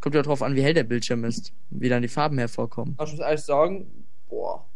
kommt 0.00 0.14
ja 0.16 0.22
drauf 0.22 0.42
an, 0.42 0.54
wie 0.56 0.62
hell 0.62 0.74
der 0.74 0.84
Bildschirm 0.84 1.24
ist, 1.24 1.52
wie 1.70 1.88
dann 1.88 2.02
die 2.02 2.08
Farben 2.08 2.36
hervorkommen. 2.38 2.94
Aber 2.98 3.06
ich 3.06 3.12
muss 3.16 3.20
ehrlich 3.24 3.40
sagen, 3.42 3.86
boah. 4.28 4.66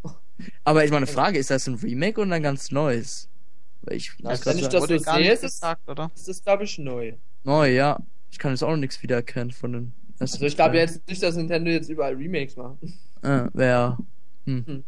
Aber 0.65 0.85
ich 0.85 0.91
meine 0.93 1.07
Frage, 1.19 1.39
ist 1.39 1.51
das 1.51 1.67
ein 1.67 1.75
Remake 1.75 2.21
oder 2.21 2.33
ein 2.37 2.43
ganz 2.43 2.71
neues? 2.71 3.29
Weil 3.83 3.97
Ich 3.97 4.13
Na, 4.21 4.31
weiß 4.31 4.47
wenn 4.47 4.57
ich 4.59 4.65
so- 4.65 4.71
das 4.71 4.83
so 4.89 4.99
sehe, 4.99 5.33
ist 5.33 5.45
es, 5.45 5.53
gesagt, 5.55 5.89
oder? 5.89 6.11
ist 6.15 6.29
das 6.29 6.43
glaube 6.45 6.65
ich 6.65 6.79
neu. 6.79 7.15
neu, 7.45 7.73
ja. 7.75 7.99
Ich 8.31 8.39
kann 8.39 8.53
jetzt 8.53 8.63
auch 8.63 8.71
noch 8.71 8.77
nichts 8.77 9.03
wiedererkennen 9.03 9.51
von 9.51 9.73
den 9.73 9.93
Also 10.21 10.45
ich 10.47 10.55
glaube 10.55 10.77
jetzt 10.77 11.07
nicht, 11.09 11.21
dass 11.23 11.35
Nintendo 11.35 11.71
jetzt 11.73 11.89
überall 11.91 12.15
Remakes 12.15 12.57
macht. 12.57 12.79
Äh, 13.23 13.47
wär, 13.53 13.99
hm. 14.45 14.85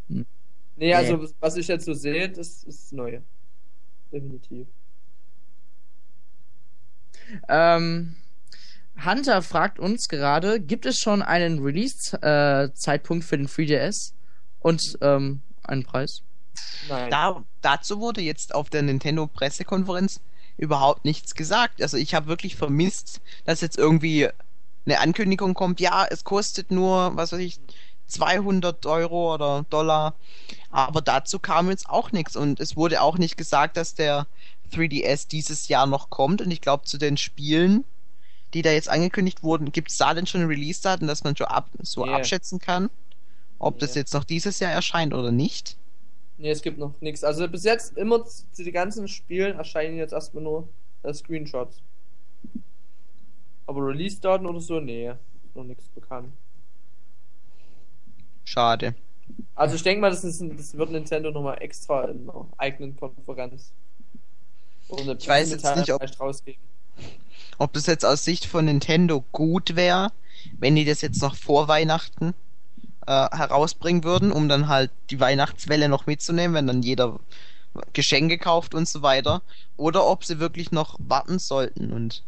Nee, 0.76 0.94
also 0.94 1.28
was 1.40 1.56
ich 1.56 1.68
jetzt 1.68 1.84
so 1.84 1.94
sehe, 1.94 2.28
das 2.28 2.64
ist 2.64 2.92
neu. 2.92 3.20
Definitiv. 4.10 4.66
Ähm, 7.48 8.16
Hunter 9.04 9.42
fragt 9.42 9.78
uns 9.78 10.08
gerade, 10.08 10.60
gibt 10.60 10.86
es 10.86 10.98
schon 10.98 11.22
einen 11.22 11.60
Release-Zeitpunkt 11.60 13.24
für 13.24 13.36
den 13.36 13.46
3DS 13.46 14.12
und 14.60 14.98
ähm, 15.00 15.40
einen 15.62 15.84
Preis? 15.84 16.22
Nein. 16.88 17.10
Da, 17.10 17.44
dazu 17.60 18.00
wurde 18.00 18.20
jetzt 18.20 18.54
auf 18.54 18.70
der 18.70 18.82
Nintendo-Pressekonferenz 18.82 20.20
überhaupt 20.56 21.04
nichts 21.04 21.34
gesagt. 21.34 21.80
Also 21.80 21.96
ich 21.96 22.14
habe 22.14 22.26
wirklich 22.26 22.56
vermisst, 22.56 23.20
dass 23.44 23.60
jetzt 23.60 23.78
irgendwie 23.78 24.28
eine 24.84 25.00
Ankündigung 25.00 25.54
kommt, 25.54 25.80
ja, 25.80 26.06
es 26.10 26.24
kostet 26.24 26.70
nur, 26.70 27.16
was 27.16 27.32
weiß 27.32 27.38
ich, 27.40 27.60
200 28.06 28.84
Euro 28.86 29.34
oder 29.34 29.64
Dollar. 29.70 30.14
Aber 30.70 31.00
dazu 31.00 31.38
kam 31.38 31.70
jetzt 31.70 31.88
auch 31.88 32.12
nichts. 32.12 32.36
Und 32.36 32.60
es 32.60 32.76
wurde 32.76 33.02
auch 33.02 33.18
nicht 33.18 33.36
gesagt, 33.36 33.76
dass 33.76 33.94
der 33.94 34.26
3DS 34.72 35.28
dieses 35.28 35.68
Jahr 35.68 35.86
noch 35.86 36.10
kommt. 36.10 36.40
Und 36.42 36.50
ich 36.50 36.60
glaube, 36.60 36.84
zu 36.84 36.98
den 36.98 37.16
Spielen, 37.16 37.84
die 38.54 38.62
da 38.62 38.70
jetzt 38.70 38.88
angekündigt 38.88 39.42
wurden, 39.42 39.72
gibt 39.72 39.90
es 39.90 39.96
da 39.98 40.14
denn 40.14 40.26
schon 40.26 40.44
Release-Daten, 40.46 41.06
dass 41.06 41.24
man 41.24 41.36
schon 41.36 41.46
ab, 41.46 41.68
so 41.82 42.04
Nee. 42.04 42.12
abschätzen 42.12 42.58
kann, 42.58 42.90
ob 43.58 43.78
das 43.78 43.94
Nee. 43.94 44.00
jetzt 44.00 44.14
noch 44.14 44.24
dieses 44.24 44.60
Jahr 44.60 44.72
erscheint 44.72 45.14
oder 45.14 45.32
nicht? 45.32 45.76
Nee, 46.38 46.50
es 46.50 46.62
gibt 46.62 46.78
noch 46.78 46.94
nichts. 47.00 47.22
Also 47.24 47.46
bis 47.48 47.64
jetzt 47.64 47.96
immer 47.96 48.24
zu 48.26 48.64
den 48.64 48.72
ganzen 48.72 49.06
Spielen 49.08 49.56
erscheinen 49.56 49.96
jetzt 49.96 50.12
erstmal 50.12 50.42
nur 50.42 50.68
äh, 51.02 51.12
Screenshots. 51.14 51.80
Aber 53.66 53.86
Release-Daten 53.86 54.46
oder 54.46 54.60
so, 54.60 54.80
nee, 54.80 55.08
ist 55.08 55.54
noch 55.54 55.64
nichts 55.64 55.84
bekannt. 55.88 56.32
Schade. 58.44 58.94
Also 59.54 59.76
ich 59.76 59.82
denke 59.82 60.00
mal, 60.00 60.10
das, 60.10 60.24
ist, 60.24 60.42
das 60.58 60.76
wird 60.76 60.90
Nintendo 60.90 61.30
nochmal 61.30 61.58
extra 61.62 62.04
in 62.04 62.28
einer 62.28 62.46
eigenen 62.58 62.96
Konferenz. 62.96 63.72
Oder 64.88 65.16
Ich 65.18 65.28
weiß 65.28 65.50
jetzt 65.50 65.76
nicht, 65.76 65.92
ob- 65.92 66.20
rausgeben. 66.20 66.60
Ob 67.58 67.72
das 67.72 67.86
jetzt 67.86 68.04
aus 68.04 68.24
Sicht 68.24 68.46
von 68.46 68.64
Nintendo 68.64 69.24
gut 69.32 69.76
wäre, 69.76 70.10
wenn 70.58 70.74
die 70.74 70.84
das 70.84 71.00
jetzt 71.00 71.22
noch 71.22 71.36
vor 71.36 71.68
Weihnachten 71.68 72.34
äh, 73.06 73.28
herausbringen 73.30 74.04
würden, 74.04 74.32
um 74.32 74.48
dann 74.48 74.68
halt 74.68 74.90
die 75.10 75.20
Weihnachtswelle 75.20 75.88
noch 75.88 76.06
mitzunehmen, 76.06 76.54
wenn 76.54 76.66
dann 76.66 76.82
jeder 76.82 77.20
Geschenke 77.92 78.38
kauft 78.38 78.74
und 78.74 78.88
so 78.88 79.02
weiter. 79.02 79.42
Oder 79.76 80.06
ob 80.06 80.24
sie 80.24 80.40
wirklich 80.40 80.72
noch 80.72 80.98
warten 80.98 81.38
sollten 81.38 81.92
und 81.92 82.22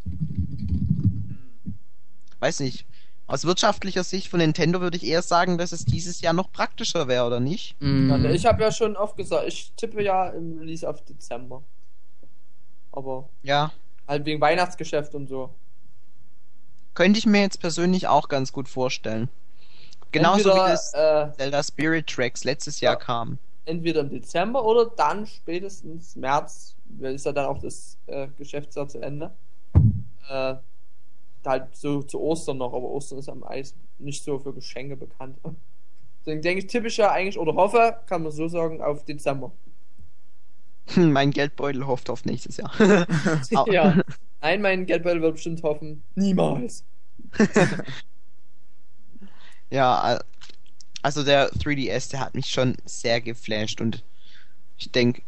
weiß 2.41 2.61
nicht. 2.61 2.87
Aus 3.35 3.45
wirtschaftlicher 3.45 4.05
Sicht 4.05 4.29
von 4.29 4.39
Nintendo 4.39 4.81
würde 4.81 4.97
ich 4.97 5.05
eher 5.05 5.21
sagen, 5.21 5.59
dass 5.59 5.73
es 5.73 5.85
dieses 5.85 6.21
Jahr 6.21 6.33
noch 6.33 6.53
praktischer 6.53 7.09
wäre, 7.09 7.27
oder 7.27 7.41
nicht? 7.41 7.75
Mhm. 7.81 8.09
Ja, 8.09 8.17
ne, 8.17 8.33
ich 8.33 8.47
habe 8.47 8.63
ja 8.63 8.71
schon 8.71 8.97
oft 8.97 9.17
gesagt, 9.17 9.49
ich 9.49 9.73
tippe 9.75 10.05
ja 10.05 10.29
im 10.29 10.57
Release 10.61 10.89
auf 10.89 11.05
Dezember. 11.05 11.65
Aber 12.93 13.29
Ja. 13.43 13.73
halt 14.07 14.25
wegen 14.25 14.41
Weihnachtsgeschäft 14.41 15.17
und 15.17 15.27
so. 15.27 15.53
Könnte 16.95 17.19
ich 17.19 17.27
mir 17.27 17.41
jetzt 17.41 17.59
persönlich 17.59 18.07
auch 18.07 18.29
ganz 18.29 18.53
gut 18.53 18.69
vorstellen. 18.69 19.29
Genauso 20.13 20.51
entweder, 20.51 20.67
wie 20.67 20.71
das 20.71 20.95
äh, 20.95 21.33
Zelda 21.37 21.63
Spirit 21.65 22.07
Tracks 22.07 22.45
letztes 22.45 22.79
Jahr 22.79 22.93
Ja. 22.93 23.01
kam. 23.01 23.39
entweder 23.65 24.03
im 24.03 24.11
Dezember 24.11 24.65
oder 24.65 24.87
dann 24.97 25.27
spätestens 25.27 26.15
März, 26.15 26.77
weil 26.85 27.17
ist 27.17 27.27
ja 27.27 27.33
dann 27.33 27.47
auch 27.47 27.59
das 27.59 27.99
äh, 28.07 28.29
Geschäftsjahr 28.39 28.87
zu 28.87 29.01
Ende. 29.01 29.33
Äh, 30.31 30.55
halt 31.47 31.77
so 31.77 32.03
zu 32.03 32.21
Ostern 32.21 32.59
noch, 32.59 32.73
aber 32.73 32.89
Ostern 32.89 33.19
ist 33.19 33.29
am 33.29 33.45
Eis 33.45 33.75
nicht 33.99 34.25
so 34.25 34.39
für 34.39 34.53
Geschenke 34.53 34.97
bekannt. 34.97 35.39
Deswegen 36.21 36.43
denke 36.43 36.65
ich 36.65 36.67
typisch 36.69 36.99
ja 36.99 37.11
eigentlich, 37.11 37.39
oder 37.39 37.55
hoffe, 37.55 37.99
kann 38.07 38.23
man 38.23 38.33
so 38.33 38.49
sagen, 38.49 38.81
auf 38.83 39.05
Dezember. 39.05 39.53
mein 40.97 41.31
Geldbeutel 41.31 41.87
hofft 41.87 42.09
auf 42.11 42.25
nächstes 42.25 42.57
Jahr. 42.57 42.73
Ja. 43.71 44.01
Nein, 44.41 44.63
mein 44.63 44.87
Geldbeutel 44.87 45.23
wird 45.23 45.35
bestimmt 45.35 45.63
hoffen. 45.63 46.03
Niemals. 46.15 46.85
Ja, 49.71 50.21
also 51.03 51.25
der 51.25 51.51
3DS, 51.51 52.11
der 52.11 52.21
hat 52.21 52.35
mich 52.35 52.47
schon 52.47 52.77
sehr 52.85 53.21
geflasht 53.21 53.81
und 53.81 54.05
ich 54.79 54.93
denke, 54.93 55.23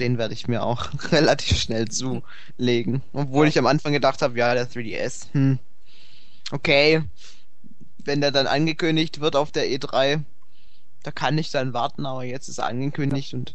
den 0.00 0.18
werde 0.18 0.34
ich 0.34 0.48
mir 0.48 0.62
auch 0.64 0.88
relativ 1.12 1.58
schnell 1.58 1.88
zulegen. 1.88 3.02
Obwohl 3.12 3.46
ich 3.48 3.58
am 3.58 3.66
Anfang 3.66 3.92
gedacht 3.92 4.22
habe, 4.22 4.38
ja, 4.38 4.54
der 4.54 4.68
3DS, 4.68 5.26
hm, 5.32 5.58
okay, 6.50 7.02
wenn 8.04 8.20
der 8.20 8.30
dann 8.32 8.46
angekündigt 8.46 9.20
wird 9.20 9.36
auf 9.36 9.52
der 9.52 9.66
E3, 9.68 10.22
da 11.02 11.10
kann 11.10 11.38
ich 11.38 11.50
dann 11.50 11.72
warten, 11.72 12.06
aber 12.06 12.24
jetzt 12.24 12.48
ist 12.48 12.58
er 12.58 12.66
angekündigt 12.66 13.34
und 13.34 13.54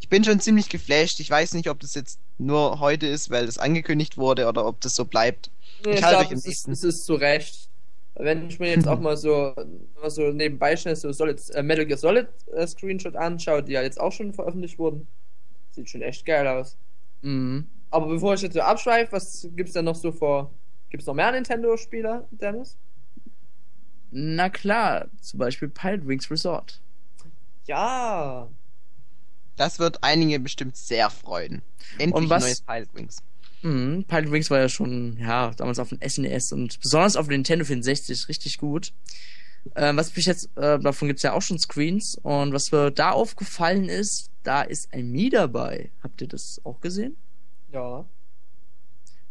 ich 0.00 0.08
bin 0.08 0.22
schon 0.24 0.40
ziemlich 0.40 0.68
geflasht. 0.68 1.20
Ich 1.20 1.30
weiß 1.30 1.54
nicht, 1.54 1.68
ob 1.70 1.80
das 1.80 1.94
jetzt 1.94 2.18
nur 2.38 2.80
heute 2.80 3.06
ist, 3.06 3.30
weil 3.30 3.46
das 3.46 3.58
angekündigt 3.58 4.18
wurde 4.18 4.46
oder 4.46 4.66
ob 4.66 4.80
das 4.82 4.94
so 4.94 5.06
bleibt. 5.06 5.50
Nee, 5.84 5.94
Ich 5.94 6.02
halte 6.02 6.34
es, 6.34 6.40
ist- 6.40 6.46
Nächsten. 6.46 6.72
es 6.72 6.84
ist 6.84 7.04
zu 7.06 7.14
Recht. 7.14 7.68
Wenn 8.14 8.48
ich 8.48 8.58
mir 8.58 8.70
jetzt 8.70 8.86
auch 8.88 9.00
mal 9.00 9.16
so, 9.16 9.54
mal 10.00 10.10
so 10.10 10.30
nebenbei 10.30 10.76
schnell 10.76 10.96
so 10.96 11.10
Solid, 11.12 11.40
äh, 11.50 11.62
Metal 11.62 11.86
Gear 11.86 11.98
Solid 11.98 12.28
äh, 12.54 12.66
Screenshot 12.66 13.16
anschaue, 13.16 13.62
die 13.62 13.72
ja 13.72 13.82
jetzt 13.82 14.00
auch 14.00 14.12
schon 14.12 14.32
veröffentlicht 14.34 14.78
wurden, 14.78 15.06
sieht 15.76 15.88
schon 15.90 16.02
echt 16.02 16.26
geil 16.26 16.46
aus. 16.46 16.76
Mhm. 17.22 17.66
Aber 17.90 18.06
bevor 18.08 18.34
ich 18.34 18.42
jetzt 18.42 18.54
so 18.54 18.60
abschweife, 18.60 19.12
was 19.12 19.48
gibt's 19.54 19.72
denn 19.72 19.84
noch 19.84 19.94
so 19.94 20.10
vor? 20.12 20.50
Gibt's 20.90 21.06
noch 21.06 21.14
mehr 21.14 21.30
Nintendo-Spieler, 21.32 22.26
Dennis? 22.32 22.76
Na 24.10 24.48
klar, 24.48 25.06
zum 25.20 25.38
Beispiel 25.38 25.68
Pilot 25.68 26.06
Wings 26.06 26.30
Resort. 26.30 26.80
Ja. 27.66 28.48
Das 29.56 29.78
wird 29.78 29.98
einige 30.02 30.38
bestimmt 30.40 30.76
sehr 30.76 31.10
freuen. 31.10 31.62
Endlich 31.98 32.14
Und 32.14 32.30
was- 32.30 32.42
ein 32.44 32.48
neues 32.48 32.60
Pilot 32.60 32.94
Wings. 32.94 33.16
Mhm. 33.62 34.04
Pilot 34.06 34.30
Wings 34.30 34.50
war 34.50 34.58
ja 34.58 34.68
schon, 34.68 35.16
ja, 35.18 35.50
damals 35.56 35.78
auf 35.78 35.88
dem 35.88 35.98
SNES 36.06 36.52
und 36.52 36.78
besonders 36.80 37.16
auf 37.16 37.26
dem 37.26 37.32
Nintendo 37.36 37.64
64 37.64 38.28
richtig 38.28 38.58
gut. 38.58 38.92
Ähm, 39.74 39.96
was 39.96 40.14
mich 40.14 40.26
jetzt, 40.26 40.50
äh, 40.56 40.78
davon 40.78 41.08
gibt's 41.08 41.22
ja 41.22 41.32
auch 41.32 41.42
schon 41.42 41.58
Screens 41.58 42.16
und 42.22 42.52
was 42.52 42.70
mir 42.72 42.90
da 42.90 43.10
aufgefallen 43.10 43.88
ist, 43.88 44.30
da 44.42 44.62
ist 44.62 44.92
ein 44.92 45.10
Mii 45.10 45.30
dabei. 45.30 45.90
Habt 46.02 46.20
ihr 46.20 46.28
das 46.28 46.60
auch 46.64 46.80
gesehen? 46.80 47.16
Ja. 47.72 48.04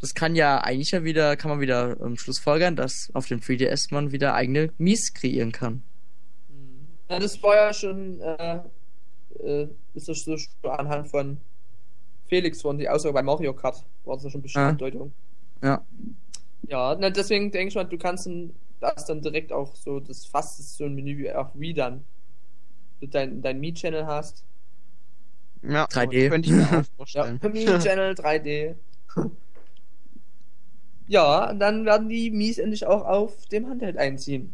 Das 0.01 0.13
kann 0.13 0.35
ja 0.35 0.59
eigentlich 0.59 0.91
ja 0.91 1.03
wieder, 1.03 1.37
kann 1.37 1.49
man 1.49 1.61
wieder 1.61 1.99
ähm, 2.01 2.17
schlussfolgern, 2.17 2.75
dass 2.75 3.09
auf 3.13 3.27
dem 3.27 3.39
3DS 3.39 3.93
man 3.93 4.11
wieder 4.11 4.33
eigene 4.33 4.71
Mies 4.77 5.13
kreieren 5.13 5.51
kann. 5.51 5.83
Mhm. 6.49 6.87
Ja, 7.09 7.19
das 7.19 7.41
war 7.41 7.55
ja 7.55 7.73
schon, 7.73 8.19
äh, 8.19 8.59
äh, 9.39 9.67
ist 9.93 10.09
das 10.09 10.23
so 10.23 10.37
schon 10.37 10.69
anhand 10.69 11.07
von 11.07 11.37
Felix 12.27 12.61
von 12.61 12.77
die 12.77 12.89
Aussage 12.89 13.13
bei 13.13 13.23
Mario 13.23 13.53
Kart, 13.53 13.83
war 14.03 14.17
das 14.17 14.31
schon 14.31 14.39
ein 14.39 14.43
bisschen 14.43 14.61
Ja. 14.61 14.69
Andeutung. 14.69 15.13
Ja. 15.63 15.85
Ja, 16.67 16.95
na, 16.99 17.09
deswegen 17.09 17.51
denke 17.51 17.69
ich 17.69 17.75
mal, 17.75 17.83
du 17.83 17.97
kannst 17.97 18.25
dann, 18.25 18.53
das 18.93 19.05
dann 19.05 19.21
direkt 19.21 19.51
auch 19.51 19.75
so, 19.75 19.99
das 19.99 20.25
fast 20.25 20.59
ist 20.59 20.77
so 20.77 20.85
ein 20.85 20.95
Menü 20.95 21.17
wie 21.17 21.31
auf 21.31 21.47
Wii 21.53 21.73
dann. 21.73 22.03
Du 23.01 23.07
dein, 23.07 23.41
dein 23.41 23.59
Me-Channel 23.59 24.05
hast. 24.05 24.43
Ja, 25.61 25.85
3D. 25.85 26.29
könnte 26.29 26.49
ich 26.49 26.55
mir 26.55 26.63
auch 26.67 26.71
Ja, 26.71 26.83
vorstellen. 26.97 27.39
Me-Channel 27.41 28.13
3D. 28.13 28.75
Ja, 31.07 31.49
und 31.51 31.59
dann 31.59 31.85
werden 31.85 32.09
die 32.09 32.31
Mies 32.31 32.57
endlich 32.57 32.85
auch 32.85 33.05
auf 33.05 33.45
dem 33.47 33.67
Handheld 33.69 33.97
einziehen. 33.97 34.53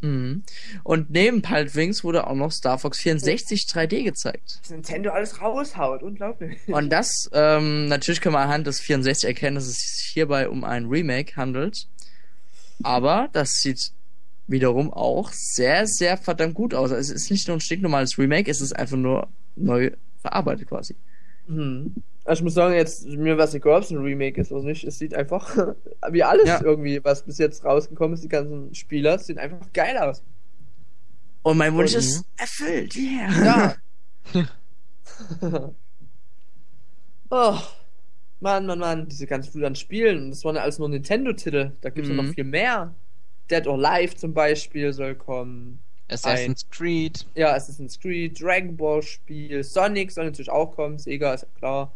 Mhm. 0.00 0.44
Und 0.84 1.10
neben 1.10 1.42
Pilot 1.42 1.74
Wings 1.74 2.04
wurde 2.04 2.26
auch 2.26 2.34
noch 2.34 2.52
Star 2.52 2.78
Fox 2.78 2.98
64 2.98 3.62
3D 3.62 4.04
gezeigt. 4.04 4.58
Was 4.62 4.70
Nintendo 4.70 5.10
alles 5.10 5.40
raushaut, 5.40 6.02
unglaublich. 6.02 6.58
Und 6.68 6.90
das, 6.90 7.28
ähm, 7.32 7.88
natürlich 7.88 8.20
können 8.20 8.34
wir 8.34 8.40
anhand 8.40 8.66
des 8.66 8.80
64 8.80 9.26
erkennen, 9.28 9.56
dass 9.56 9.66
es 9.66 9.76
sich 9.78 10.10
hierbei 10.12 10.48
um 10.48 10.62
ein 10.64 10.86
Remake 10.86 11.34
handelt. 11.36 11.88
Aber 12.82 13.28
das 13.32 13.50
sieht 13.60 13.92
wiederum 14.46 14.92
auch 14.92 15.30
sehr, 15.32 15.86
sehr 15.86 16.16
verdammt 16.16 16.54
gut 16.54 16.74
aus. 16.74 16.90
Es 16.90 17.10
ist 17.10 17.30
nicht 17.30 17.48
nur 17.48 17.56
ein 17.56 17.60
stinknormales 17.60 18.18
Remake, 18.18 18.50
es 18.50 18.60
ist 18.60 18.74
einfach 18.74 18.96
nur 18.96 19.28
neu 19.56 19.90
verarbeitet 20.20 20.68
quasi. 20.68 20.96
Hm. 21.46 21.94
Also 22.24 22.40
ich 22.40 22.44
muss 22.44 22.54
sagen, 22.54 22.74
jetzt, 22.74 23.06
mir 23.06 23.38
was 23.38 23.54
egal, 23.54 23.78
ob 23.78 23.82
es 23.84 23.90
ein 23.90 23.96
Remake 23.98 24.40
ist 24.40 24.52
oder 24.52 24.64
nicht, 24.64 24.84
es 24.84 24.98
sieht 24.98 25.14
einfach 25.14 25.56
wie 26.10 26.22
alles 26.22 26.46
Ja. 26.46 26.62
irgendwie, 26.62 27.02
was 27.02 27.22
bis 27.24 27.38
jetzt 27.38 27.64
rausgekommen 27.64 28.14
ist, 28.14 28.24
die 28.24 28.28
ganzen 28.28 28.74
Spieler, 28.74 29.14
es 29.14 29.26
sieht 29.26 29.38
einfach 29.38 29.72
geil 29.72 29.96
aus. 29.98 30.22
Und 31.42 31.56
mein 31.56 31.74
Wunsch 31.74 31.94
Und- 31.94 32.00
ist 32.00 32.24
erfüllt, 32.36 32.96
yeah. 32.96 33.76
Ja. 34.34 34.44
oh, 37.30 37.58
Mann, 38.40 38.66
Mann, 38.66 38.78
Mann, 38.78 39.08
diese 39.08 39.26
ganzen 39.26 39.50
Flut 39.52 39.64
an 39.64 39.74
Spielen, 39.74 40.30
das 40.30 40.44
waren 40.44 40.56
ja 40.56 40.62
alles 40.62 40.78
nur 40.78 40.88
Nintendo-Titel, 40.88 41.72
da 41.80 41.90
gibt 41.90 42.06
es 42.06 42.14
ja 42.14 42.20
Mhm. 42.20 42.26
noch 42.28 42.34
viel 42.34 42.44
mehr. 42.44 42.94
Dead 43.50 43.66
or 43.66 43.82
Alive 43.84 44.14
zum 44.16 44.32
Beispiel 44.34 44.92
soll 44.92 45.14
kommen. 45.14 45.80
Assassin's 46.10 46.64
Creed. 46.70 47.26
Ja, 47.34 47.52
Assassin's 47.54 47.98
Creed, 47.98 48.40
Dragon 48.40 48.76
Ball 48.76 49.02
Spiel, 49.02 49.62
Sonic 49.64 50.10
soll 50.12 50.26
natürlich 50.26 50.50
auch 50.50 50.74
kommen, 50.74 50.98
Sega 50.98 51.34
ist 51.34 51.42
ja 51.42 51.48
klar. 51.58 51.92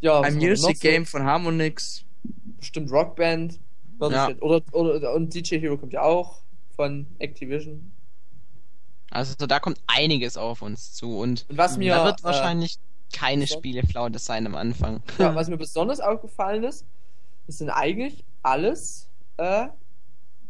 Ja, 0.00 0.20
Ein 0.20 0.36
Music 0.36 0.76
so? 0.76 0.80
Game 0.88 1.04
von 1.06 1.22
Harmonix. 1.24 2.04
bestimmt 2.60 2.90
Rockband. 2.90 3.58
Ja. 4.00 4.30
Oder, 4.40 4.62
oder, 4.72 5.12
und 5.14 5.34
DJ 5.34 5.58
Hero 5.58 5.76
kommt 5.76 5.92
ja 5.92 6.02
auch 6.02 6.40
von 6.76 7.06
Activision. 7.18 7.90
Also 9.10 9.34
da 9.46 9.58
kommt 9.58 9.80
einiges 9.86 10.36
auf 10.36 10.62
uns 10.62 10.92
zu 10.92 11.18
und 11.18 11.46
Und 11.48 11.58
was 11.58 11.76
mir, 11.78 11.94
da 11.94 12.04
wird 12.04 12.20
äh, 12.20 12.24
wahrscheinlich 12.24 12.78
keine 13.12 13.46
so- 13.46 13.58
Spieleflaute 13.58 14.18
sein 14.18 14.46
am 14.46 14.54
Anfang. 14.54 15.02
Ja, 15.18 15.34
was 15.34 15.48
mir 15.48 15.56
besonders 15.56 16.00
aufgefallen 16.00 16.64
ist, 16.64 16.84
das 17.46 17.58
sind 17.58 17.70
eigentlich 17.70 18.24
alles 18.42 19.08
äh, 19.38 19.68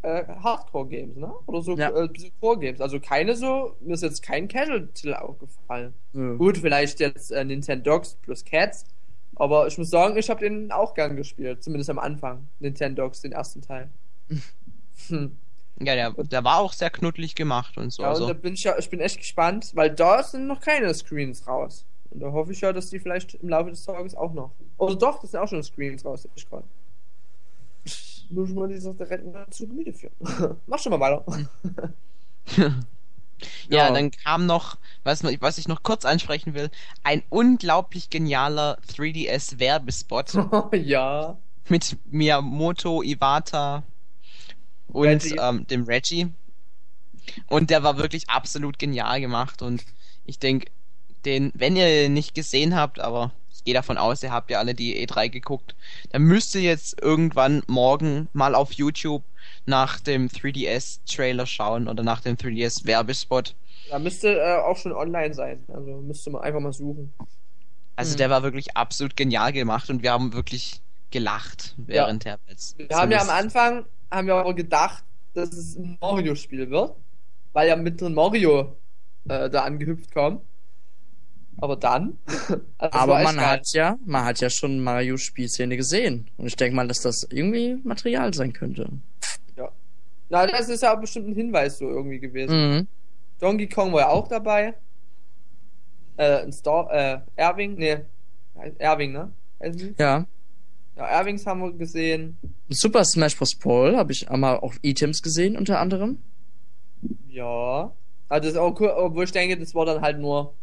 äh, 0.03 0.25
Hardcore-Games, 0.43 1.17
ne? 1.17 1.33
Oder 1.47 1.63
so, 1.63 1.77
Ja. 1.77 1.91
äh, 1.91 2.09
so 2.17 2.29
Core-Games. 2.41 2.81
Also 2.81 3.01
keine 3.01 3.35
so, 3.37 3.77
mir 3.81 3.95
ist 3.95 4.03
jetzt 4.03 4.23
kein 4.23 4.49
Casual-Titel 4.49 5.15
aufgefallen. 5.15 5.95
Ja. 6.13 6.35
Gut, 6.35 6.59
vielleicht 6.59 7.01
jetzt 7.01 7.31
äh, 7.31 7.45
Nintendogs 7.45 8.17
plus 8.23 8.45
Cats, 8.45 8.85
aber 9.37 9.67
ich 9.67 9.79
muss 9.79 9.91
sagen, 9.91 10.17
ich 10.17 10.31
habe 10.31 10.41
den 10.41 10.73
auch 10.73 10.95
gern 10.95 11.17
gespielt, 11.17 11.63
zumindest 11.63 11.91
am 11.91 11.99
Anfang. 11.99 12.49
Nintendogs, 12.61 13.21
den 13.23 13.33
ersten 13.33 13.63
Teil. 13.63 13.89
hm. 15.09 15.37
Ja, 15.81 15.95
der, 15.95 16.11
der 16.25 16.43
war 16.43 16.59
auch 16.59 16.73
sehr 16.73 16.91
knuddelig 16.91 17.37
gemacht 17.37 17.77
und 17.79 17.93
so. 17.93 18.03
Ja, 18.03 18.09
und 18.09 18.15
also, 18.15 18.27
da 18.27 18.33
bin 18.33 18.55
ich 18.55 18.65
ja, 18.65 18.77
ich 18.79 18.91
bin 18.91 18.99
echt 18.99 19.19
gespannt, 19.19 19.71
weil 19.75 19.95
da 19.95 20.23
sind 20.25 20.49
noch 20.49 20.61
keine 20.61 20.93
Screens 20.93 21.47
raus. 21.47 21.87
Und 22.11 22.21
da 22.21 22.33
hoffe 22.33 22.53
ich 22.53 22.61
ja, 22.61 22.73
dass 22.73 22.91
die 22.91 22.99
vielleicht 23.01 23.35
im 23.35 23.49
Laufe 23.51 23.71
des 23.71 23.85
Tages 23.85 24.15
auch 24.15 24.33
noch. 24.33 24.53
Oder 24.79 24.97
doch, 24.97 25.21
das 25.21 25.31
sind 25.33 25.41
auch 25.41 25.49
schon 25.49 25.63
Screens 25.63 26.05
raus, 26.05 26.23
sehe 26.23 26.31
ich 26.35 26.49
gerade. 26.49 26.65
muss 28.31 28.51
man 28.51 28.69
die 28.69 28.79
Sache 28.79 29.23
mal 29.33 29.47
zu 29.51 29.67
Gemüte 29.67 29.93
führen. 29.93 30.15
Mach 30.67 30.79
schon 30.79 30.91
mal 30.93 31.01
weiter. 31.01 31.25
Ja, 33.71 33.89
Ja. 33.89 33.93
dann 33.93 34.11
kam 34.11 34.47
noch, 34.47 34.79
was, 35.05 35.23
was 35.23 35.59
ich 35.59 35.69
noch 35.69 35.83
kurz 35.85 36.05
ansprechen 36.05 36.55
will, 36.55 36.71
ein 37.05 37.23
unglaublich 37.29 38.11
genialer 38.11 38.79
3DS-Werbespot 38.89 40.33
ja. 40.73 41.39
mit 41.69 41.97
Miyamoto, 42.11 43.03
Iwata 43.03 43.85
und 44.89 45.07
Reggie. 45.07 45.37
ähm, 45.39 45.67
dem 45.69 45.85
Reggie. 45.85 46.33
Und 47.47 47.71
der 47.71 47.83
war 47.83 47.97
wirklich 47.99 48.29
absolut 48.29 48.79
genial 48.79 49.21
gemacht. 49.21 49.63
Und 49.63 49.85
ich 50.25 50.39
denke, 50.39 50.71
den, 51.25 51.53
wenn 51.55 51.77
ihr 51.77 52.09
nicht 52.09 52.35
gesehen 52.35 52.75
habt, 52.77 53.01
aber 53.01 53.33
ich 53.53 53.65
gehe 53.65 53.75
davon 53.75 53.99
aus, 53.99 54.23
ihr 54.23 54.33
habt 54.33 54.51
ja 54.51 54.59
alle 54.59 54.75
die 54.75 55.07
E3 55.07 55.29
geguckt, 55.29 55.75
dann 56.11 56.23
müsst 56.23 56.55
ihr 56.55 56.63
jetzt 56.63 57.01
irgendwann 57.03 57.63
morgen 57.67 58.29
mal 58.33 58.55
auf 58.55 58.73
YouTube 58.73 59.23
nach 59.67 60.01
dem 60.01 60.29
3DS-Trailer 60.29 61.47
schauen 61.47 61.89
oder 61.89 62.03
nach 62.03 62.21
dem 62.21 62.37
3DS-Werbespot. 62.37 63.55
Da 63.91 63.99
müsste 63.99 64.39
äh, 64.39 64.57
auch 64.59 64.77
schon 64.77 64.93
online 64.93 65.35
sein. 65.35 65.65
Also 65.69 66.01
müsste 66.03 66.31
man 66.31 66.43
einfach 66.43 66.61
mal 66.61 66.73
suchen. 66.73 67.13
Also 67.97 68.15
Mhm. 68.15 68.19
der 68.19 68.31
war 68.31 68.43
wirklich 68.43 68.77
absolut 68.77 69.17
genial 69.17 69.53
gemacht 69.53 69.91
und 69.91 70.03
wir 70.03 70.13
haben 70.13 70.33
wirklich 70.33 70.81
gelacht 71.11 71.75
während 71.79 72.25
der 72.25 72.39
jetzt. 72.47 72.79
Wir 72.79 72.89
haben 72.91 73.11
ja 73.11 73.21
am 73.23 73.31
Anfang, 73.31 73.87
haben 74.11 74.27
wir 74.27 74.35
aber 74.37 74.55
gedacht, 74.55 75.03
dass 75.35 75.53
es 75.53 75.77
ein 75.77 75.97
Mario-Spiel 76.01 76.71
wird, 76.71 76.95
weil 77.53 77.69
ja 77.69 77.77
mittendrin 77.77 78.15
Mario 78.15 78.77
äh, 79.29 79.51
da 79.51 79.65
angehüpft 79.65 80.11
kam. 80.11 80.41
Aber 81.61 81.77
dann. 81.77 82.19
also 82.79 82.99
Aber 82.99 83.23
man 83.23 83.37
geil. 83.37 83.47
hat 83.47 83.73
ja, 83.73 83.99
man 84.05 84.25
hat 84.25 84.41
ja 84.41 84.51
schon 84.51 84.81
Mario-Spielszene 84.81 85.77
gesehen. 85.77 86.31
Und 86.37 86.47
ich 86.47 86.57
denke 86.57 86.77
mal, 86.77 86.87
dass 86.87 87.01
das 87.01 87.27
irgendwie 87.31 87.79
Material 87.83 88.33
sein 88.35 88.53
könnte. 88.53 88.89
Na, 90.31 90.47
das 90.47 90.69
ist 90.69 90.83
ja 90.83 90.95
bestimmt 90.95 91.29
ein 91.29 91.35
Hinweis 91.35 91.79
so 91.79 91.89
irgendwie 91.89 92.19
gewesen. 92.19 92.55
Mhm. 92.55 92.87
Donkey 93.41 93.67
Kong 93.67 93.93
war 93.93 94.01
ja 94.01 94.09
auch 94.09 94.29
dabei. 94.29 94.75
Äh, 96.17 96.43
ein 96.43 96.53
Star, 96.53 96.93
äh, 96.93 97.21
Erwing, 97.37 97.77
nee, 97.77 97.99
Erwing, 98.79 99.13
ne? 99.13 99.33
Die? 99.63 99.95
Ja. 99.99 100.27
Ja, 100.97 101.07
Erwings 101.07 101.47
haben 101.47 101.61
wir 101.61 101.73
gesehen. 101.73 102.37
Super 102.69 103.05
Smash 103.05 103.37
Bros. 103.37 103.55
Brawl 103.55 103.97
habe 103.97 104.13
ich 104.13 104.29
einmal 104.29 104.59
auch 104.59 104.75
Items 104.83 105.23
gesehen, 105.23 105.57
unter 105.57 105.79
anderem. 105.79 106.19
Ja. 107.29 107.93
Also 108.29 108.43
das 108.43 108.53
ist 108.55 108.59
auch 108.59 108.79
cool, 108.81 108.89
obwohl 108.89 109.25
ich 109.25 109.33
denke, 109.33 109.57
das 109.57 109.75
war 109.75 109.87
dann 109.87 110.03
halt 110.03 110.19
nur, 110.19 110.55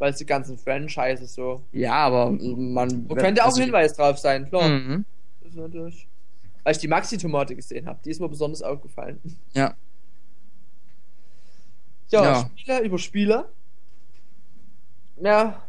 weil 0.00 0.10
es 0.12 0.18
die 0.18 0.26
ganzen 0.26 0.58
Franchises 0.58 1.34
so. 1.34 1.62
Ja, 1.70 1.92
aber 1.92 2.30
man. 2.32 3.08
Wo 3.08 3.14
könnte 3.14 3.42
auch 3.42 3.46
also- 3.46 3.60
ein 3.60 3.66
Hinweis 3.66 3.94
drauf 3.94 4.18
sein, 4.18 4.48
klar. 4.48 4.68
Mhm. 4.68 5.04
Das 5.40 5.50
ist 5.50 5.56
natürlich. 5.56 6.08
Weil 6.64 6.72
ich 6.72 6.78
die 6.78 6.88
Maxi-Tomate 6.88 7.54
gesehen 7.54 7.86
habe, 7.86 8.00
die 8.04 8.10
ist 8.10 8.20
mir 8.20 8.28
besonders 8.28 8.62
aufgefallen. 8.62 9.20
Ja. 9.54 9.74
Ja, 12.10 12.22
Ja. 12.24 12.50
Spiele 12.56 12.80
über 12.82 12.98
Spiele. 12.98 13.48
Ja, 15.22 15.62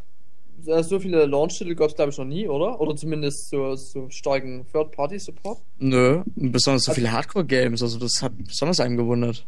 so 0.64 1.00
viele 1.00 1.26
Launch-Titel 1.26 1.76
gab 1.76 1.90
es 1.90 1.96
glaube 1.96 2.12
ich 2.12 2.18
noch 2.18 2.26
nie, 2.26 2.48
oder? 2.48 2.80
Oder 2.82 2.96
zumindest 2.96 3.50
so, 3.50 3.76
so 3.76 4.10
starken 4.10 4.66
Third-Party-Support. 4.72 5.60
Nö, 5.80 6.24
besonders 6.36 6.84
so 6.86 6.92
Also- 6.92 7.00
viele 7.02 7.12
Hardcore-Games, 7.12 7.82
also 7.82 8.00
das 8.00 8.22
hat 8.22 8.32
besonders 8.38 8.80
einen 8.80 8.98
gewundert. 8.98 9.46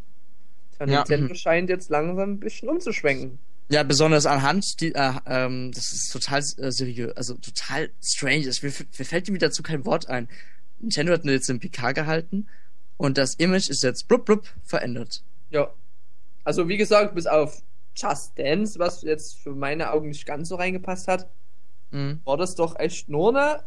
Ja. 0.80 0.86
Nintendo 0.86 1.34
scheint 1.36 1.70
jetzt 1.70 1.90
langsam 1.90 2.32
ein 2.34 2.40
bisschen 2.40 2.68
umzuschwenken. 2.70 3.40
Ja, 3.70 3.84
besonders 3.84 4.26
anhand, 4.26 4.82
die, 4.82 4.94
äh, 4.94 5.14
ähm, 5.26 5.72
das 5.74 5.92
ist 5.94 6.12
total 6.12 6.40
äh, 6.58 6.72
seriös, 6.72 7.16
also 7.16 7.36
total 7.36 7.90
strange. 8.04 8.48
Es, 8.48 8.62
mir, 8.62 8.72
mir 8.98 9.06
fällt 9.06 9.30
mir 9.30 9.38
dazu 9.40 9.64
kein 9.64 9.86
Wort 9.86 10.10
ein. 10.10 10.28
Nintendo 10.80 11.14
hat 11.14 11.24
jetzt 11.26 11.48
den 11.50 11.60
PK 11.60 11.94
gehalten 11.94 12.48
und 12.98 13.18
das 13.18 13.36
Image 13.36 13.70
ist 13.70 13.84
jetzt 13.84 14.08
blub 14.08 14.26
blub 14.26 14.46
verändert. 14.64 15.24
Ja. 15.50 15.74
Also 16.44 16.68
wie 16.68 16.78
gesagt, 16.78 17.16
bis 17.16 17.26
auf 17.26 17.64
Just 17.96 18.38
Dance, 18.38 18.78
was 18.80 19.02
jetzt 19.04 19.38
für 19.38 19.52
meine 19.56 19.92
Augen 19.92 20.10
nicht 20.10 20.26
ganz 20.26 20.50
so 20.50 20.56
reingepasst 20.56 21.08
hat, 21.08 21.30
Mhm. 21.92 22.20
war 22.26 22.38
das 22.38 22.56
doch 22.56 22.78
echt 22.80 23.08
nur 23.08 23.30
eine 23.30 23.64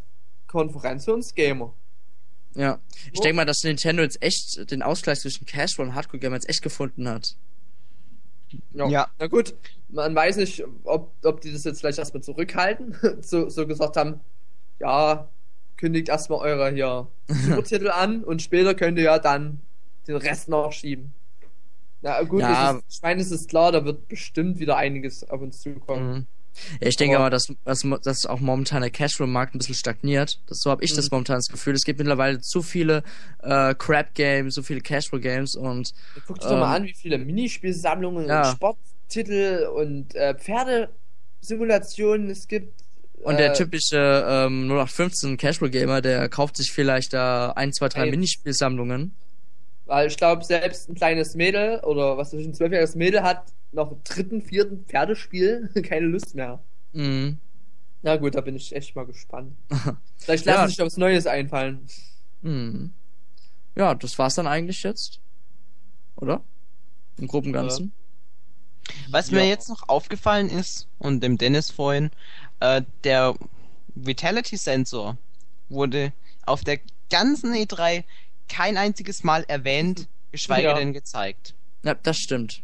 Konferenz 0.49 1.05
für 1.05 1.15
uns 1.15 1.33
Gamer. 1.35 1.73
Ja. 2.57 2.81
Ich 3.13 3.21
denke 3.21 3.37
mal, 3.37 3.45
dass 3.45 3.63
Nintendo 3.63 4.03
jetzt 4.03 4.21
echt 4.21 4.71
den 4.71 4.83
Ausgleich 4.83 5.21
zwischen 5.21 5.47
Casual 5.47 5.89
und 5.89 5.95
Hardcore-Gamer 5.95 6.35
jetzt 6.37 6.49
echt 6.49 6.63
gefunden 6.63 7.09
hat. 7.09 7.37
Ja. 8.73 8.89
Ja. 8.89 9.07
Na 9.19 9.27
gut, 9.27 9.55
man 9.89 10.15
weiß 10.15 10.37
nicht, 10.37 10.65
ob, 10.85 11.13
ob 11.25 11.41
die 11.41 11.53
das 11.53 11.65
jetzt 11.65 11.81
vielleicht 11.81 11.99
erstmal 11.99 12.23
zurückhalten. 12.23 12.97
so, 13.23 13.49
so 13.49 13.67
gesagt 13.67 13.97
haben, 13.97 14.21
ja, 14.79 15.29
kündigt 15.77 16.09
erstmal 16.09 16.41
eure 16.41 16.71
hier 16.71 17.09
Supertitel 17.29 17.91
an 17.91 18.25
und 18.25 18.43
später 18.43 18.75
könnt 18.75 18.99
ihr 18.99 19.05
ja 19.05 19.19
dann 19.19 19.61
den 20.07 20.17
Rest 20.17 20.49
nachschieben. 20.49 21.13
Na 22.03 22.23
gut, 22.23 22.41
Ja. 22.41 22.73
ist, 22.73 22.85
ich 22.89 23.03
meine, 23.03 23.21
es 23.21 23.31
ist 23.31 23.49
klar, 23.49 23.73
da 23.73 23.85
wird 23.85 24.09
bestimmt 24.09 24.59
wieder 24.59 24.77
einiges 24.77 25.29
auf 25.29 25.41
uns 25.41 25.61
zukommen. 25.61 26.13
Mhm. 26.13 26.27
Ja, 26.81 26.89
ich 26.89 26.97
denke 26.97 27.17
Aber- 27.17 27.27
aber, 27.27 27.31
dass, 27.31 27.47
dass, 27.65 27.83
dass 28.03 28.27
auch 28.27 28.41
momentan 28.41 28.83
der 28.83 28.91
Casual-Markt 28.91 29.55
ein 29.55 29.59
bisschen 29.59 29.75
stagniert. 29.75 30.41
Das, 30.49 30.61
so 30.61 30.71
habe 30.71 30.85
ich 30.85 30.95
das 30.95 31.07
Mhm. 31.07 31.09
momentan 31.13 31.37
das 31.37 31.49
Gefühl. 31.49 31.75
Es 31.75 31.85
gibt 31.85 31.99
mittlerweile 31.99 32.41
zu 32.41 32.63
viele 32.63 33.03
äh, 33.43 33.75
Crap-Games, 33.75 34.55
so 34.55 34.63
viele 34.63 34.81
Casual-Games 34.81 35.55
und 35.57 35.93
Guck 36.27 36.39
dir 36.41 36.49
doch 36.49 36.59
mal 36.59 36.77
Ähm, 36.77 36.83
an, 36.83 36.85
wie 36.85 36.95
viele 36.95 37.19
Minispielsammlungen 37.19 38.27
ja. 38.29 38.49
und 38.51 38.57
Sporttitel 38.57 39.69
und 39.75 40.15
äh, 40.15 40.35
Pferdesimulationen 40.35 42.31
es 42.31 42.49
gibt. 42.49 42.83
Und 43.23 43.39
der 43.39 43.53
Äh, 43.53 43.55
typische 43.55 44.25
ähm, 44.29 44.69
0815 44.71 45.37
Casual 45.37 45.71
Gamer, 45.71 46.01
der 46.01 46.29
kauft 46.29 46.57
sich 46.59 46.71
vielleicht 46.71 47.13
da 47.13 47.51
ein, 47.53 47.73
zwei, 47.73 47.89
drei. 47.89 48.11
Minispielsammlungen. 48.11 49.15
Weil 49.87 50.09
ich 50.09 50.17
glaube, 50.17 50.45
selbst 50.45 50.89
ein 50.89 50.95
kleines 50.95 51.35
Mädel 51.35 51.81
oder 51.81 52.17
was 52.19 52.33
weiß 52.33 52.41
ich, 52.41 52.47
ein 52.47 52.55
zwölfjähriges 52.55 52.95
Mädel 52.97 53.23
hat 53.23 53.45
noch 53.73 53.93
im 53.93 54.03
dritten, 54.05 54.43
vierten 54.43 54.85
Pferdespiel 54.87 55.71
keine 55.89 56.07
Lust 56.07 56.35
mehr. 56.35 56.63
Mhm. 56.93 57.39
Na 58.03 58.17
gut, 58.17 58.35
da 58.35 58.41
bin 58.41 58.57
ich 58.57 58.75
echt 58.75 58.95
mal 58.95 59.07
gespannt. 59.07 59.57
Vielleicht 60.19 60.47
Ja. 60.47 60.55
lassen 60.55 60.69
sich 60.71 60.79
was 60.79 60.97
Neues 60.97 61.27
einfallen. 61.27 61.87
Mhm. 62.43 62.93
Ja, 63.75 63.95
das 63.95 64.19
war's 64.19 64.35
dann 64.37 64.47
eigentlich 64.47 64.83
jetzt. 64.83 65.21
Oder? 66.17 66.43
Im 67.19 67.27
groben 67.27 67.53
Ja. 67.53 67.61
Ganzen. 67.63 67.93
Was 69.11 69.31
Ja. 69.31 69.39
mir 69.39 69.49
jetzt 69.49 69.69
noch 69.69 69.89
aufgefallen 69.89 70.49
ist, 70.49 70.87
und 70.99 71.23
dem 71.23 71.37
Dennis 71.39 71.71
vorhin, 71.71 72.11
äh, 72.61 72.83
der 73.05 73.35
Vitality 73.95 74.57
Sensor 74.57 75.17
wurde 75.69 76.13
auf 76.45 76.63
der 76.63 76.79
ganzen 77.11 77.53
E3 77.55 78.05
kein 78.49 78.77
einziges 78.77 79.25
Mal 79.25 79.45
erwähnt, 79.49 80.07
geschweige 80.31 80.69
Ja. 80.69 80.75
denn 80.75 80.93
gezeigt. 80.93 81.55
Ja, 81.83 81.95
das 81.95 82.19
stimmt. 82.19 82.63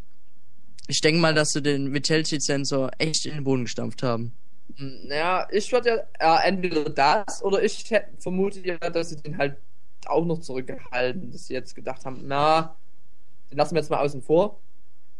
Ich 0.88 1.00
denke 1.00 1.20
mal, 1.20 1.34
dass 1.34 1.50
sie 1.50 1.62
den 1.62 1.92
Vitality-Sensor 1.94 2.90
echt 2.98 3.26
in 3.26 3.34
den 3.34 3.44
Boden 3.44 3.64
gestampft 3.64 4.02
haben. 4.02 4.32
Naja, 4.76 5.46
ich 5.50 5.70
würde 5.72 6.06
ja 6.18 6.36
äh, 6.44 6.48
entweder 6.48 6.88
das 6.88 7.42
oder 7.42 7.62
ich 7.62 7.90
hätte 7.90 8.08
vermutet 8.18 8.64
ja, 8.66 8.78
dass 8.78 9.10
sie 9.10 9.16
den 9.16 9.36
halt 9.36 9.56
auch 10.06 10.24
noch 10.24 10.40
zurückgehalten, 10.40 11.30
dass 11.30 11.46
sie 11.46 11.54
jetzt 11.54 11.74
gedacht 11.74 12.04
haben, 12.04 12.22
na, 12.24 12.74
den 13.50 13.58
lassen 13.58 13.74
wir 13.74 13.80
jetzt 13.80 13.90
mal 13.90 14.00
außen 14.00 14.22
vor 14.22 14.58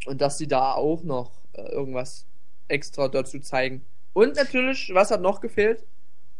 und 0.07 0.21
dass 0.21 0.39
sie 0.39 0.47
da 0.49 0.73
auch 0.73 1.03
noch 1.03 1.31
äh, 1.53 1.63
irgendwas 1.71 2.25
extra 2.69 3.09
dazu 3.09 3.39
zeigen. 3.41 3.85
Und 4.15 4.37
natürlich, 4.37 4.91
was 4.95 5.11
hat 5.11 5.21
noch 5.21 5.41
gefehlt? 5.41 5.85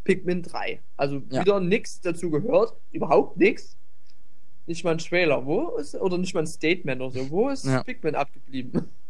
Pikmin 0.05 0.43
3. 0.43 0.81
Also 0.97 1.23
Ja. 1.31 1.43
wieder 1.43 1.61
nix 1.61 2.01
dazu 2.01 2.31
gehört, 2.31 2.75
überhaupt 2.91 3.37
nix. 3.37 3.77
Nicht 4.67 4.85
mal 4.85 4.93
ein 4.93 4.99
Trailer, 4.99 5.45
wo 5.45 5.77
ist, 5.77 5.95
oder 5.95 6.19
nicht 6.19 6.35
mal 6.35 6.41
ein 6.41 6.47
Statement 6.47 7.01
oder 7.03 7.11
so, 7.11 7.31
wo 7.31 7.49
ist 7.51 7.65
Ja. 7.67 7.83
Pikmin 7.83 8.15
abgeblieben? 8.15 8.89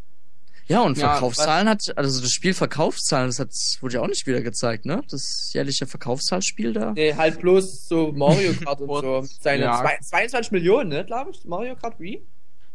Ja, 0.68 0.80
und 0.82 0.96
Ja, 0.96 1.10
Verkaufszahlen 1.12 1.68
hat, 1.68 1.92
also 1.96 2.20
das 2.20 2.30
Spiel 2.30 2.54
Verkaufszahlen, 2.54 3.28
das 3.28 3.38
hat, 3.38 3.50
wurde 3.80 3.94
ja 3.94 4.00
auch 4.00 4.06
nicht 4.08 4.26
wieder 4.26 4.40
gezeigt, 4.42 4.86
ne? 4.86 5.02
Das 5.10 5.52
jährliche 5.52 5.86
Verkaufszahlspiel 5.86 6.72
da. 6.72 6.92
Nee, 6.92 7.14
halt 7.14 7.40
bloß 7.40 7.88
so 7.88 8.12
Mario 8.12 8.52
Kart 8.64 8.80
und 8.80 9.00
so. 9.00 9.22
Seine 9.40 9.64
Ja. 9.64 9.80
zwei, 9.80 9.98
22 10.00 10.52
Millionen, 10.52 10.88
ne, 10.90 11.04
glaube 11.04 11.32
ich, 11.32 11.44
Mario 11.44 11.74
Kart 11.76 11.98
Wii? 11.98 12.24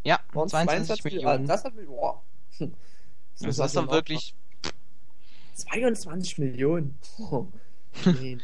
Ja, 0.04 0.20
Waren's 0.34 0.52
22 0.52 1.04
Millionen. 1.06 1.46
Das 1.48 1.64
hat, 1.64 1.74
boah. 1.86 2.22
Das, 3.40 3.56
Das 3.58 3.70
ist 3.70 3.76
man 3.76 3.86
doch 3.86 3.94
wirklich, 3.94 4.34
22 5.56 6.38
Millionen. 6.40 6.98
Oh. 7.20 7.48
Nee. 8.06 8.38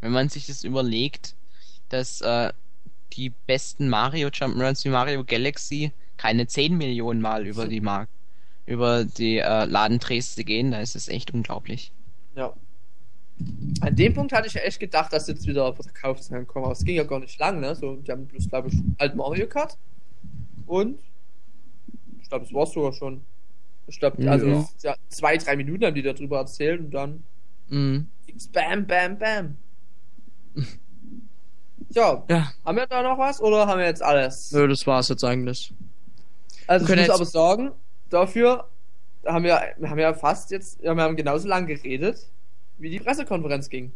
wenn 0.00 0.12
man 0.12 0.28
sich 0.30 0.46
das 0.46 0.64
überlegt, 0.64 1.34
dass 1.90 2.20
äh, 2.22 2.50
die 3.12 3.30
besten 3.30 3.88
Mario 3.90 4.28
Jump'n'Runs 4.28 4.84
wie 4.84 4.88
Mario 4.88 5.22
Galaxy 5.24 5.92
keine 6.16 6.46
10 6.46 6.76
Millionen 6.76 7.20
Mal 7.20 7.46
über 7.46 7.66
die 7.66 7.80
Mark 7.82 8.08
über 8.66 9.04
die 9.04 9.38
äh, 9.38 9.64
Ladendrehste 9.64 10.44
gehen, 10.44 10.70
da 10.70 10.80
ist 10.80 10.96
es 10.96 11.08
echt 11.08 11.32
unglaublich. 11.34 11.92
ja. 12.34 12.52
An 13.80 13.96
dem 13.96 14.14
Punkt 14.14 14.32
hatte 14.32 14.46
ich 14.46 14.54
ja 14.54 14.60
echt 14.60 14.78
gedacht, 14.78 15.12
dass 15.12 15.26
jetzt 15.26 15.44
wieder 15.48 15.74
Verkaufszahlen 15.74 16.46
kommen. 16.46 16.66
Aber 16.66 16.72
es 16.72 16.84
ging 16.84 16.94
ja 16.94 17.02
gar 17.02 17.18
nicht 17.18 17.36
lang, 17.40 17.58
ne? 17.58 17.74
So, 17.74 17.96
die 17.96 18.12
haben 18.12 18.26
bloß, 18.28 18.48
glaube 18.48 18.68
ich, 18.68 18.76
alt 18.98 19.16
Mario 19.16 19.48
Kart. 19.48 19.76
Und 20.66 21.00
ich 22.22 22.28
glaube, 22.28 22.44
das 22.44 22.54
war's 22.54 22.70
sogar 22.72 22.92
schon. 22.92 23.22
Ich 23.88 23.98
glaube, 23.98 24.22
Ja. 24.22 24.30
also 24.30 24.68
ja, 24.82 24.94
zwei, 25.08 25.36
drei 25.36 25.56
Minuten 25.56 25.84
haben 25.84 25.96
die 25.96 26.02
darüber 26.02 26.38
erzählt 26.38 26.78
und 26.80 26.90
dann 26.92 27.24
Mhm. 27.70 28.06
ging's 28.24 28.46
bam, 28.46 28.86
bam, 28.86 29.18
bam. 29.18 29.56
Ja, 31.90 32.24
Ja, 32.28 32.52
haben 32.64 32.76
wir 32.76 32.86
da 32.86 33.02
noch 33.02 33.18
was 33.18 33.40
oder 33.40 33.66
haben 33.66 33.78
wir 33.78 33.86
jetzt 33.86 34.02
alles? 34.02 34.52
nö, 34.52 34.66
das 34.68 34.86
war's 34.86 35.08
jetzt 35.08 35.24
eigentlich. 35.24 35.72
Also 36.68 36.84
ich 36.84 36.90
muss 36.90 36.98
jetzt- 37.00 37.10
aber 37.10 37.24
sagen, 37.24 37.72
dafür 38.14 38.68
haben 39.26 39.44
wir, 39.44 39.60
wir 39.78 39.90
haben 39.90 39.98
ja 39.98 40.14
fast 40.14 40.50
jetzt, 40.50 40.82
wir 40.82 40.94
haben 40.94 41.16
genauso 41.16 41.48
lang 41.48 41.66
geredet, 41.66 42.30
wie 42.78 42.90
die 42.90 43.00
Pressekonferenz 43.00 43.68
ging. 43.68 43.92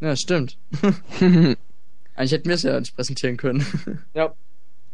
Ja, 0.00 0.16
stimmt. 0.16 0.58
Eigentlich 1.20 2.32
hätten 2.32 2.48
wir 2.48 2.54
es 2.54 2.62
ja 2.62 2.78
nicht 2.78 2.94
präsentieren 2.94 3.36
können. 3.36 3.66
Ja. 4.14 4.34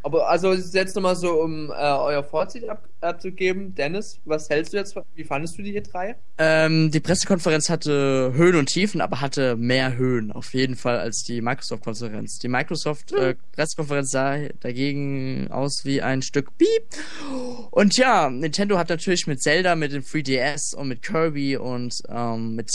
Aber 0.03 0.31
also 0.31 0.55
jetzt 0.55 0.97
nochmal 0.97 1.17
so, 1.17 1.43
um 1.43 1.71
äh, 1.71 1.75
euer 1.75 2.25
Fazit 2.25 2.67
ab, 2.69 2.89
abzugeben. 3.03 3.75
Dennis, 3.75 4.19
was 4.25 4.49
hältst 4.49 4.73
du 4.73 4.79
jetzt, 4.79 4.97
wie 5.15 5.25
fandest 5.25 5.59
du 5.59 5.63
die 5.63 5.77
E 5.77 5.81
E3? 5.81 6.15
Ähm, 6.39 6.91
die 6.91 7.01
Pressekonferenz 7.01 7.69
hatte 7.69 8.33
Höhen 8.35 8.57
und 8.57 8.67
Tiefen, 8.67 9.03
aber 9.03 9.21
hatte 9.21 9.57
mehr 9.57 9.97
Höhen 9.97 10.33
auf 10.33 10.55
jeden 10.55 10.77
Fall 10.77 10.99
als 10.99 11.23
die 11.25 11.43
Microsoft-Konferenz. 11.43 12.39
Die 12.39 12.49
Microsoft-Pressekonferenz 12.49 14.11
sah 14.11 14.39
dagegen 14.61 15.49
aus 15.51 15.83
wie 15.85 16.01
ein 16.01 16.23
Stück 16.23 16.57
Piep. 16.57 16.85
Und 17.71 17.99
ja, 17.99 18.31
Nintendo 18.31 18.79
hat 18.79 18.89
natürlich 18.89 19.27
mit 19.27 19.43
Zelda, 19.43 19.77
mit 19.77 19.93
dem 19.93 20.03
3DS 20.03 20.75
und 20.75 20.89
mit 20.89 21.03
Kirby 21.03 21.59
und 21.59 21.95
ähm, 22.09 22.57
mit 22.57 22.71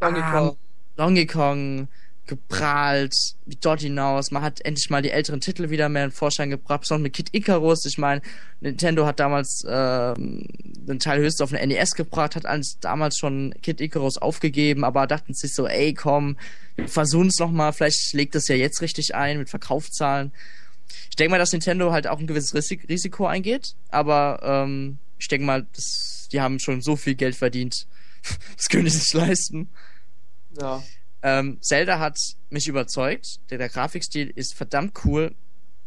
Donkey 0.00 0.20
Kong. 0.20 0.56
Donkey 0.96 1.26
Kong 1.26 1.88
geprahlt, 2.26 3.14
wie 3.44 3.56
dort 3.56 3.80
hinaus. 3.80 4.30
Man 4.30 4.42
hat 4.42 4.60
endlich 4.64 4.90
mal 4.90 5.02
die 5.02 5.10
älteren 5.10 5.40
Titel 5.40 5.70
wieder 5.70 5.88
mehr 5.88 6.04
in 6.04 6.10
den 6.10 6.16
Vorschein 6.16 6.50
gebracht, 6.50 6.80
besonders 6.80 7.04
mit 7.04 7.12
Kid 7.14 7.28
Icarus. 7.32 7.84
Ich 7.86 7.98
meine, 7.98 8.20
Nintendo 8.60 9.06
hat 9.06 9.20
damals 9.20 9.64
ähm, 9.68 10.46
den 10.58 10.98
Teil 10.98 11.20
höchst 11.20 11.40
auf 11.40 11.52
eine 11.52 11.66
NES 11.66 11.92
gebracht, 11.92 12.36
hat 12.36 12.46
alles 12.46 12.78
damals 12.80 13.16
schon 13.16 13.54
Kid 13.62 13.80
Icarus 13.80 14.18
aufgegeben, 14.18 14.84
aber 14.84 15.06
dachten 15.06 15.34
sich 15.34 15.54
so, 15.54 15.66
ey, 15.66 15.94
komm, 15.94 16.36
wir 16.74 16.88
versuchen 16.88 17.28
es 17.28 17.38
nochmal, 17.38 17.72
vielleicht 17.72 18.12
legt 18.12 18.34
das 18.34 18.48
ja 18.48 18.56
jetzt 18.56 18.82
richtig 18.82 19.14
ein 19.14 19.38
mit 19.38 19.48
Verkaufszahlen. 19.48 20.32
Ich 21.10 21.16
denke 21.16 21.30
mal, 21.30 21.38
dass 21.38 21.52
Nintendo 21.52 21.92
halt 21.92 22.06
auch 22.06 22.18
ein 22.18 22.26
gewisses 22.26 22.54
Risik 22.54 22.88
Risiko 22.88 23.26
eingeht, 23.26 23.74
aber 23.90 24.40
ähm, 24.42 24.98
ich 25.18 25.28
denke 25.28 25.46
mal, 25.46 25.66
das, 25.74 26.28
die 26.32 26.40
haben 26.40 26.58
schon 26.58 26.82
so 26.82 26.96
viel 26.96 27.14
Geld 27.14 27.36
verdient. 27.36 27.86
Das 28.56 28.68
können 28.68 28.86
die 28.86 28.90
sich 28.90 29.12
leisten. 29.12 29.68
Ja. 30.60 30.82
Ähm, 31.28 31.58
Zelda 31.60 31.98
hat 31.98 32.16
mich 32.50 32.68
überzeugt. 32.68 33.40
Der, 33.50 33.58
der 33.58 33.68
Grafikstil 33.68 34.30
ist 34.36 34.54
verdammt 34.54 34.92
cool. 35.04 35.34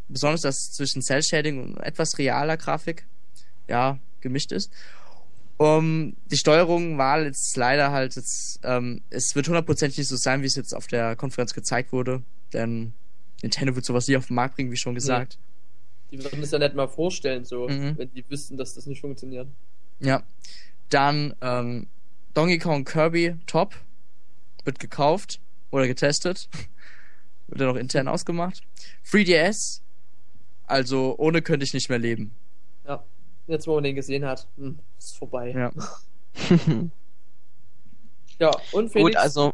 Besonders, 0.10 0.42
dass 0.42 0.72
zwischen 0.72 1.02
Cell 1.02 1.24
Shading 1.24 1.64
und 1.64 1.78
etwas 1.78 2.18
realer 2.18 2.58
Grafik 2.58 3.06
ja 3.70 4.00
gemischt 4.20 4.52
ist. 4.52 4.70
Um, 5.56 6.16
die 6.30 6.38
Steuerung 6.38 6.98
war 6.98 7.22
jetzt 7.22 7.56
leider 7.56 7.92
halt 7.92 8.18
jetzt, 8.18 8.60
ähm, 8.64 9.02
es 9.10 9.34
wird 9.34 9.48
hundertprozentig 9.48 9.98
nicht 10.00 10.08
so 10.10 10.18
sein, 10.18 10.42
wie 10.42 10.46
es 10.46 10.56
jetzt 10.56 10.74
auf 10.76 10.88
der 10.88 11.16
Konferenz 11.16 11.54
gezeigt 11.54 11.94
wurde, 11.94 12.22
denn 12.52 12.94
Nintendo 13.42 13.76
wird 13.76 13.86
sowas 13.86 14.08
nie 14.08 14.18
auf 14.18 14.28
den 14.28 14.36
Markt 14.36 14.56
bringen, 14.56 14.72
wie 14.72 14.78
schon 14.78 14.96
gesagt. 14.96 15.38
Die 16.12 16.22
würden 16.22 16.42
es 16.44 16.52
ja 16.52 16.60
nicht 16.60 16.76
mal 16.76 16.88
vorstellen, 16.88 17.46
so, 17.46 17.68
Mhm. 17.70 17.98
wenn 17.98 18.12
die 18.14 18.24
wüssten, 18.30 18.58
dass 18.58 18.74
das 18.74 18.88
nicht 18.88 19.00
funktioniert. 19.00 19.48
Ja. 20.00 20.24
Dann 20.90 21.34
ähm, 21.42 21.88
Donkey 22.34 22.58
Kong 22.58 22.84
Kirby 22.84 23.36
Top 23.46 23.76
wird 24.66 24.80
gekauft 24.80 25.40
oder 25.72 25.88
getestet. 25.88 26.50
wird 27.48 27.62
dann 27.62 27.68
noch 27.68 27.76
intern 27.76 28.08
ausgemacht. 28.08 28.62
3DS, 29.10 29.82
also 30.66 31.16
ohne 31.18 31.42
könnte 31.42 31.66
ich 31.66 31.74
nicht 31.74 31.90
mehr 31.90 32.00
leben. 32.00 32.32
Ja. 32.86 33.04
Jetzt, 33.48 33.68
wo 33.68 33.76
man 33.76 33.84
den 33.84 33.96
gesehen 33.96 34.26
hat, 34.26 34.48
hm, 34.58 34.80
ist 34.98 35.18
vorbei. 35.18 35.52
Ja. 35.52 35.72
Ja, 38.40 38.52
und 38.72 38.90
Felix? 38.90 39.16
Gut, 39.16 39.16
also 39.18 39.54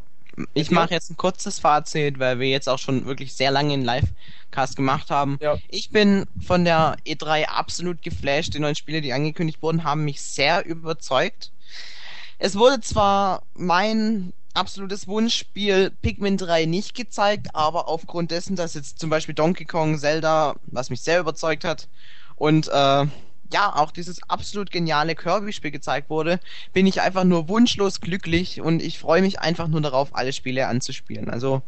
ich 0.53 0.69
mache 0.69 0.94
jetzt 0.94 1.10
ein 1.10 1.18
kurzes 1.18 1.60
Fazit, 1.60 2.19
weil 2.19 2.40
wir 2.40 2.49
jetzt 2.49 2.69
auch 2.69 2.77
schon 2.77 3.06
wirklich 3.06 3.34
sehr 3.34 3.52
lange 3.52 3.73
einen 3.73 3.86
Live-Cast 3.86 4.76
gemacht 4.76 5.10
haben. 5.10 5.38
Ja. 5.41 5.57
Ich 5.69 5.90
bin 5.90 6.26
von 6.45 6.65
der 6.65 6.98
E3 7.06 7.45
absolut 7.45 8.02
geflasht. 8.02 8.53
Die 8.53 8.60
neuen 8.60 8.76
Spiele, 8.76 9.02
die 9.02 9.14
angekündigt 9.14 9.61
wurden, 9.61 9.84
haben 9.84 10.06
mich 10.06 10.22
sehr 10.22 10.65
überzeugt. 10.65 11.52
Es 12.38 12.57
wurde 12.57 12.82
zwar 12.82 13.44
mein 13.53 14.34
absolutes 14.56 15.07
Wunschspiel 15.07 15.91
Pikmin 16.02 16.38
3 16.38 16.65
nicht 16.65 16.95
gezeigt, 16.95 17.48
aber 17.53 17.88
aufgrund 17.88 18.32
dessen, 18.32 18.56
dass 18.56 18.73
jetzt 18.73 18.99
zum 18.99 19.10
Beispiel 19.10 19.36
Donkey 19.36 19.65
Kong, 19.65 19.98
Zelda, 19.98 20.56
was 20.68 20.90
mich 20.90 21.02
sehr 21.02 21.19
überzeugt 21.19 21.64
hat, 21.64 21.88
und 22.36 22.68
äh, 22.68 23.06
ja, 23.53 23.76
auch 23.76 23.91
dieses 23.91 24.22
absolut 24.30 24.72
geniale 24.72 25.15
Kirby-Spiel 25.15 25.72
gezeigt 25.72 26.10
wurde, 26.10 26.40
bin 26.73 26.88
ich 26.88 27.02
einfach 27.02 27.23
nur 27.23 27.48
wunschlos 27.48 28.02
glücklich 28.02 28.61
und 28.61 28.82
ich 28.82 28.99
freue 28.99 29.22
mich 29.22 29.40
einfach 29.40 29.68
nur 29.68 29.82
darauf, 29.82 30.15
alle 30.15 30.34
Spiele 30.34 30.68
anzuspielen. 30.68 31.30
Also 31.30 31.61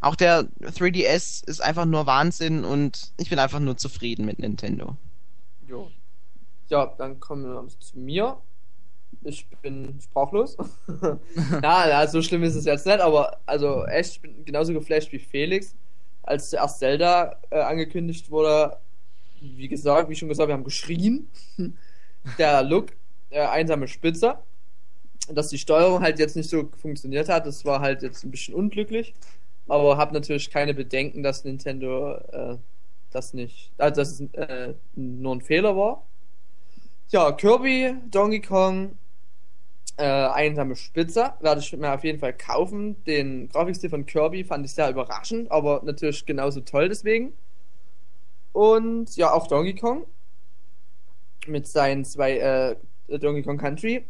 auch 0.00 0.16
der 0.16 0.48
3DS 0.62 1.46
ist 1.46 1.62
einfach 1.62 1.84
nur 1.84 2.06
Wahnsinn 2.06 2.64
und 2.64 3.12
ich 3.18 3.28
bin 3.28 3.38
einfach 3.38 3.60
nur 3.60 3.76
zufrieden 3.76 4.24
mit 4.24 4.38
Nintendo. 4.38 4.96
Jo. 5.68 5.90
Ja, 6.68 6.86
dann 6.98 7.20
kommen 7.20 7.44
wir 7.44 7.68
zu 7.80 7.98
mir. 7.98 8.38
Ich 9.22 9.46
bin 9.62 9.98
sprachlos. 10.00 10.56
Na, 11.60 11.88
ja, 11.88 12.06
so 12.06 12.22
schlimm 12.22 12.42
ist 12.42 12.54
es 12.54 12.64
jetzt 12.64 12.86
nicht, 12.86 13.00
aber 13.00 13.38
also 13.46 13.84
echt, 13.84 14.12
ich 14.12 14.20
bin 14.22 14.44
genauso 14.44 14.72
geflasht 14.72 15.12
wie 15.12 15.18
Felix. 15.18 15.74
Als 16.22 16.50
zuerst 16.50 16.78
Zelda 16.78 17.36
äh, 17.50 17.60
angekündigt 17.60 18.30
wurde, 18.30 18.76
wie 19.40 19.68
gesagt, 19.68 20.08
wie 20.08 20.16
schon 20.16 20.28
gesagt, 20.28 20.48
wir 20.48 20.54
haben 20.54 20.64
geschrien. 20.64 21.28
Der 22.38 22.62
Look, 22.62 22.92
äh, 23.30 23.40
einsame 23.40 23.88
Spitze. 23.88 24.38
Dass 25.28 25.48
die 25.48 25.58
Steuerung 25.58 26.02
halt 26.02 26.18
jetzt 26.18 26.36
nicht 26.36 26.50
so 26.50 26.70
funktioniert 26.76 27.28
hat, 27.28 27.46
das 27.46 27.64
war 27.64 27.80
halt 27.80 28.02
jetzt 28.02 28.24
ein 28.24 28.30
bisschen 28.30 28.54
unglücklich. 28.54 29.14
Aber 29.68 29.96
habe 29.96 30.14
natürlich 30.14 30.50
keine 30.50 30.74
Bedenken, 30.74 31.22
dass 31.22 31.44
Nintendo 31.44 32.14
äh, 32.32 32.56
das 33.10 33.34
nicht, 33.34 33.70
also 33.78 34.00
dass 34.00 34.12
es 34.12 34.20
äh, 34.32 34.74
nur 34.94 35.36
ein 35.36 35.40
Fehler 35.40 35.76
war. 35.76 36.04
Ja, 37.10 37.32
Kirby, 37.32 37.94
Donkey 38.10 38.40
Kong, 38.40 38.96
äh, 39.96 40.04
einsame 40.04 40.76
Spitze 40.76 41.34
werde 41.40 41.60
ich 41.60 41.76
mir 41.76 41.92
auf 41.92 42.04
jeden 42.04 42.18
Fall 42.18 42.32
kaufen. 42.32 43.02
Den 43.04 43.48
Grafikstil 43.48 43.90
von 43.90 44.06
Kirby 44.06 44.44
fand 44.44 44.64
ich 44.64 44.74
sehr 44.74 44.90
überraschend, 44.90 45.50
aber 45.50 45.82
natürlich 45.84 46.24
genauso 46.26 46.60
toll 46.60 46.88
deswegen. 46.88 47.32
Und 48.52 49.16
ja, 49.16 49.32
auch 49.32 49.46
Donkey 49.46 49.74
Kong 49.74 50.06
mit 51.46 51.66
seinen 51.66 52.04
zwei 52.04 52.38
äh, 52.38 52.76
Donkey 53.18 53.42
Kong 53.42 53.58
Country. 53.58 54.06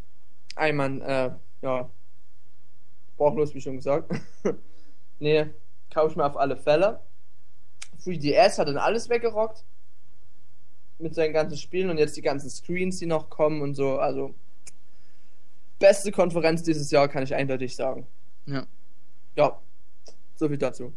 Einmal, 0.57 1.01
äh, 1.03 1.31
ja, 1.63 1.91
sprachlos, 3.15 3.55
wie 3.55 3.61
schon 3.61 3.77
gesagt. 3.77 4.11
nee, 5.19 5.47
kaufe 5.93 6.11
ich 6.11 6.17
mir 6.17 6.25
auf 6.25 6.37
alle 6.37 6.57
Fälle. 6.57 7.01
3DS 8.05 8.59
hat 8.59 8.69
dann 8.69 8.79
alles 8.79 9.09
weggerockt 9.09 9.65
mit 10.99 11.15
seinen 11.15 11.33
ganzen 11.33 11.57
Spielen 11.57 11.91
und 11.91 11.99
jetzt 11.99 12.17
die 12.17 12.23
ganzen 12.23 12.51
Screens, 12.51 12.99
die 12.99 13.07
noch 13.07 13.31
kommen 13.31 13.63
und 13.63 13.75
so. 13.75 13.99
Also 13.99 14.35
beste 15.81 16.13
Konferenz 16.13 16.63
dieses 16.63 16.93
Jahr, 16.93 17.09
kann 17.09 17.25
ich 17.25 17.35
eindeutig 17.35 17.75
sagen. 17.75 18.07
Ja. 18.47 18.65
Ja, 19.37 19.59
so 20.37 20.49
viel 20.49 20.59
dazu. 20.59 20.93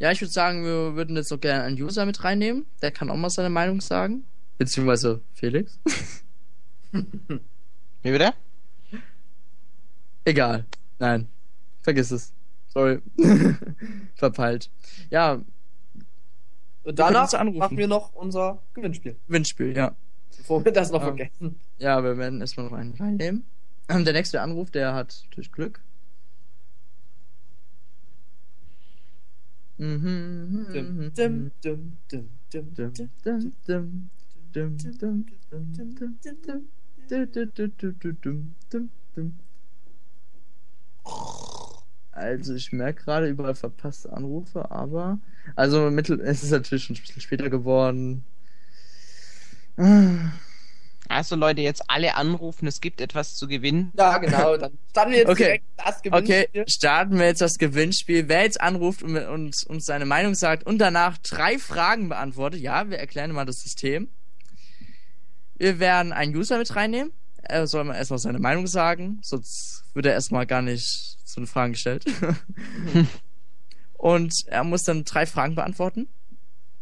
Ja, 0.00 0.10
ich 0.10 0.20
würde 0.20 0.32
sagen, 0.32 0.64
wir 0.64 0.96
würden 0.96 1.14
jetzt 1.16 1.32
auch 1.32 1.40
gerne 1.40 1.62
einen 1.62 1.80
User 1.80 2.04
mit 2.04 2.24
reinnehmen. 2.24 2.66
Der 2.82 2.90
kann 2.90 3.10
auch 3.10 3.16
mal 3.16 3.30
seine 3.30 3.50
Meinung 3.50 3.80
sagen. 3.80 4.24
Beziehungsweise 4.58 5.20
Felix. 5.34 5.78
Wie 6.92 8.10
bitte? 8.10 8.32
Egal. 10.24 10.64
Nein. 10.98 11.28
Vergiss 11.82 12.10
es. 12.10 12.32
Sorry. 12.68 13.00
Verpeilt. 14.16 14.70
Ja, 15.10 15.40
Und 16.82 16.98
danach 16.98 17.32
machen 17.52 17.76
wir 17.76 17.86
noch 17.88 18.12
unser 18.14 18.62
Gewinnspiel, 18.74 19.16
Windspiel, 19.28 19.76
ja. 19.76 19.94
bevor 20.36 20.64
wir 20.64 20.72
das 20.72 20.90
noch 20.90 21.00
Ja. 21.00 21.06
vergessen. 21.06 21.60
Ja, 21.78 22.02
wir 22.02 22.16
werden 22.18 22.40
erstmal 22.40 22.66
noch 22.66 22.72
einen 22.76 22.94
reinnehmen. 22.94 23.44
Ähm, 23.88 24.04
Der 24.04 24.12
nächste 24.14 24.40
Anruf, 24.42 24.70
der 24.70 24.94
hat 24.94 25.22
natürlich 25.24 25.52
Glück. 25.52 25.80
Mhm. 29.78 31.10
Also 42.12 42.54
ich 42.54 42.72
merke 42.72 43.04
gerade 43.04 43.28
überall 43.28 43.54
verpasste 43.56 44.12
Anrufe, 44.12 44.70
aber 44.70 45.18
also 45.56 45.90
mittel 45.90 46.20
es 46.20 46.42
ist 46.44 46.50
natürlich 46.52 46.84
schon 46.84 46.96
ein 46.96 47.00
bisschen 47.00 47.20
später 47.22 47.50
geworden. 47.50 48.24
Also 51.08 51.36
Leute, 51.36 51.60
jetzt 51.60 51.82
alle 51.88 52.14
anrufen, 52.14 52.66
es 52.66 52.80
gibt 52.80 53.00
etwas 53.00 53.34
zu 53.34 53.46
gewinnen. 53.46 53.92
Ja, 53.96 54.18
genau, 54.18 54.56
dann 54.56 54.78
starten 54.90 55.10
wir 55.12 55.18
jetzt 55.18 55.28
Okay. 55.28 55.44
direkt 55.44 55.64
das 55.76 55.96
Okay, 55.98 56.46
Gewinnspiel. 56.52 56.64
starten 56.68 57.18
wir 57.18 57.26
jetzt 57.26 57.40
das 57.40 57.54
Gewinnspiel. 57.58 58.28
Wer 58.28 58.42
jetzt 58.42 58.60
anruft 58.60 59.02
und 59.02 59.16
und 59.16 59.54
uns 59.68 59.84
seine 59.84 60.06
Meinung 60.06 60.34
sagt 60.34 60.64
und 60.66 60.78
danach 60.78 61.18
drei 61.18 61.58
Fragen 61.58 62.08
beantwortet, 62.08 62.60
ja, 62.60 62.88
wir 62.90 62.98
erklären 62.98 63.32
mal 63.32 63.44
das 63.44 63.56
System. 63.60 64.08
Wir 65.56 65.78
werden 65.78 66.12
einen 66.12 66.34
User 66.34 66.58
mit 66.58 66.74
reinnehmen. 66.74 67.12
Er 67.42 67.66
soll 67.66 67.84
mal 67.84 67.94
erstmal 67.96 68.18
seine 68.18 68.38
Meinung 68.38 68.66
sagen, 68.66 69.18
sonst 69.22 69.84
wird 69.92 70.06
er 70.06 70.12
erstmal 70.14 70.46
gar 70.46 70.62
nicht 70.62 71.18
so 71.24 71.38
eine 71.40 71.46
Frage 71.46 71.72
gestellt. 71.72 72.04
Und 73.98 74.32
er 74.46 74.64
muss 74.64 74.82
dann 74.82 75.04
drei 75.04 75.26
Fragen 75.26 75.54
beantworten. 75.54 76.08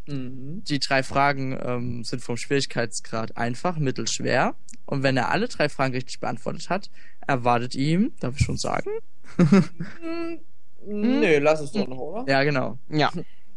Mhm. 0.06 0.64
Die 0.64 0.78
drei 0.80 1.02
Fragen 1.02 1.58
ähm, 1.62 2.04
sind 2.04 2.22
vom 2.22 2.36
Schwierigkeitsgrad 2.36 3.36
einfach, 3.36 3.76
mittelschwer. 3.78 4.54
Und 4.86 5.02
wenn 5.02 5.16
er 5.16 5.30
alle 5.30 5.48
drei 5.48 5.68
Fragen 5.68 5.94
richtig 5.94 6.20
beantwortet 6.20 6.68
hat, 6.70 6.90
erwartet 7.26 7.74
ihm, 7.74 8.12
darf 8.20 8.34
ich 8.38 8.44
schon 8.44 8.56
sagen? 8.58 8.90
Hm, 9.36 10.40
Nö, 10.84 11.38
lass 11.38 11.60
es 11.60 11.72
doch 11.72 11.86
noch, 11.86 11.98
oder? 11.98 12.30
Ja, 12.30 12.42
genau. 12.42 12.78
Ja. 12.88 13.10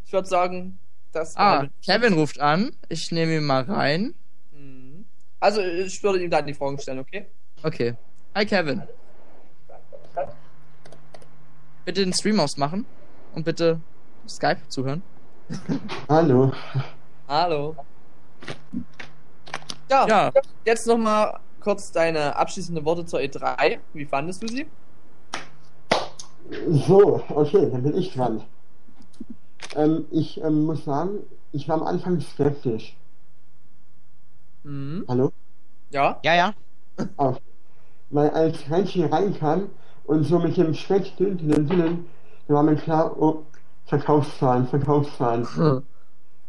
Ich 0.05 0.13
würde 0.13 0.27
sagen, 0.27 0.77
das 1.11 1.35
Ah, 1.35 1.67
Kevin 1.83 2.13
ruft 2.13 2.39
an. 2.39 2.71
Ich 2.89 3.11
nehme 3.11 3.37
ihn 3.37 3.43
mal 3.45 3.63
rein. 3.63 4.13
Mhm. 4.51 5.05
Also, 5.39 5.61
ich 5.61 6.01
würde 6.03 6.23
ihm 6.23 6.29
dann 6.29 6.45
die 6.45 6.53
Fragen 6.53 6.77
stellen, 6.79 6.99
okay? 6.99 7.25
Okay. 7.63 7.95
Hi 8.35 8.45
Kevin. 8.45 8.83
Bitte 11.85 12.03
den 12.03 12.13
Stream 12.13 12.39
ausmachen 12.39 12.85
und 13.33 13.43
bitte 13.43 13.79
Skype 14.27 14.59
zuhören. 14.69 15.01
Hallo. 16.09 16.51
Hallo. 17.27 17.75
Ja, 19.89 20.07
Ja, 20.07 20.31
jetzt 20.65 20.87
nochmal 20.87 21.39
kurz 21.59 21.91
deine 21.91 22.35
abschließenden 22.35 22.83
Worte 22.85 23.05
zur 23.05 23.19
E3. 23.19 23.79
Wie 23.93 24.05
fandest 24.05 24.43
du 24.43 24.47
sie? 24.47 24.67
So, 26.87 27.23
okay, 27.29 27.69
dann 27.71 27.83
bin 27.83 27.97
ich 27.97 28.13
dran. 28.13 28.43
Ähm, 29.75 30.05
ich 30.11 30.41
ähm, 30.41 30.65
muss 30.65 30.85
sagen, 30.85 31.19
ich 31.51 31.67
war 31.67 31.77
am 31.77 31.83
Anfang 31.83 32.19
skeptisch. 32.21 32.95
Mhm. 34.63 35.05
Hallo? 35.07 35.31
Ja? 35.89 36.19
Ja, 36.23 36.35
ja. 36.35 36.53
Auf. 37.17 37.39
Weil 38.09 38.29
als 38.29 38.69
Renchi 38.69 39.03
reinkam 39.05 39.69
und 40.05 40.23
so 40.23 40.39
mit 40.39 40.57
dem 40.57 40.73
dünn, 40.73 41.37
dünn, 41.37 41.67
dünn, 41.67 42.05
da 42.47 42.53
war 42.53 42.63
mir 42.63 42.75
klar, 42.75 43.15
oh, 43.19 43.43
Verkaufszahlen, 43.85 44.67
Verkaufszahlen. 44.67 45.83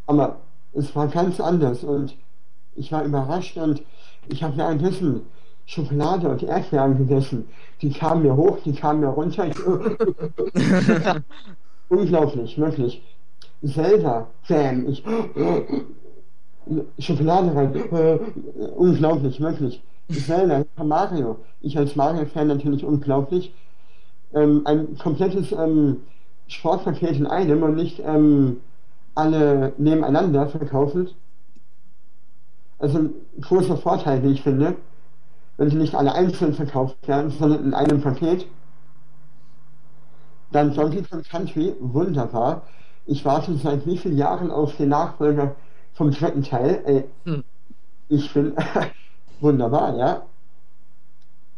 Aber 0.06 0.36
es 0.72 0.94
war 0.94 1.08
ganz 1.08 1.40
anders 1.40 1.84
und 1.84 2.14
ich 2.74 2.92
war 2.92 3.04
überrascht 3.04 3.56
und 3.56 3.82
ich 4.28 4.42
habe 4.42 4.56
währenddessen 4.56 5.22
Schokolade 5.66 6.28
und 6.28 6.42
Erdbeeren 6.42 6.96
gegessen. 6.98 7.48
Die 7.82 7.90
kamen 7.90 8.22
mir 8.22 8.36
hoch, 8.36 8.58
die 8.64 8.72
kamen 8.72 9.00
mir 9.00 9.08
runter. 9.08 9.46
Ich, 9.46 9.56
Unglaublich, 11.88 12.58
wirklich. 12.58 13.02
Zelda, 13.64 14.26
Fan, 14.42 14.88
ich 14.88 15.02
Schokolade 16.98 17.54
rein. 17.54 18.30
unglaublich, 18.76 19.40
wirklich. 19.40 19.82
Zelda, 20.10 20.64
Mario. 20.82 21.38
Ich 21.60 21.76
als 21.78 21.96
Mario-Fan 21.96 22.48
natürlich 22.48 22.84
unglaublich. 22.84 23.52
Ähm, 24.34 24.62
ein 24.64 24.98
komplettes 24.98 25.52
ähm, 25.52 25.98
Sportpaket 26.48 27.16
in 27.16 27.26
einem 27.26 27.62
und 27.62 27.74
nicht 27.74 28.00
ähm, 28.04 28.60
alle 29.14 29.72
nebeneinander 29.78 30.48
verkaufen. 30.48 31.10
Also 32.78 32.98
ein 32.98 33.10
großer 33.40 33.76
Vorteil, 33.76 34.22
wie 34.22 34.32
ich 34.32 34.42
finde, 34.42 34.76
wenn 35.56 35.70
sie 35.70 35.76
nicht 35.76 35.94
alle 35.94 36.14
einzeln 36.14 36.52
verkauft 36.54 37.08
werden, 37.08 37.30
sondern 37.30 37.64
in 37.64 37.74
einem 37.74 38.00
Paket. 38.02 38.46
Dann 40.52 40.74
Donkey 40.74 41.02
Kong 41.02 41.22
Country, 41.22 41.74
wunderbar. 41.80 42.62
Ich 43.06 43.24
warte 43.24 43.56
seit 43.56 43.86
wie 43.86 43.98
vielen 43.98 44.16
Jahren 44.16 44.50
auf 44.50 44.76
den 44.76 44.90
Nachfolger 44.90 45.56
vom 45.94 46.10
dritten 46.10 46.42
Teil. 46.42 46.82
Ey, 46.84 47.04
Hm. 47.24 47.44
Ich 48.08 48.32
bin 48.32 48.54
wunderbar, 49.40 49.96
ja. 49.96 50.22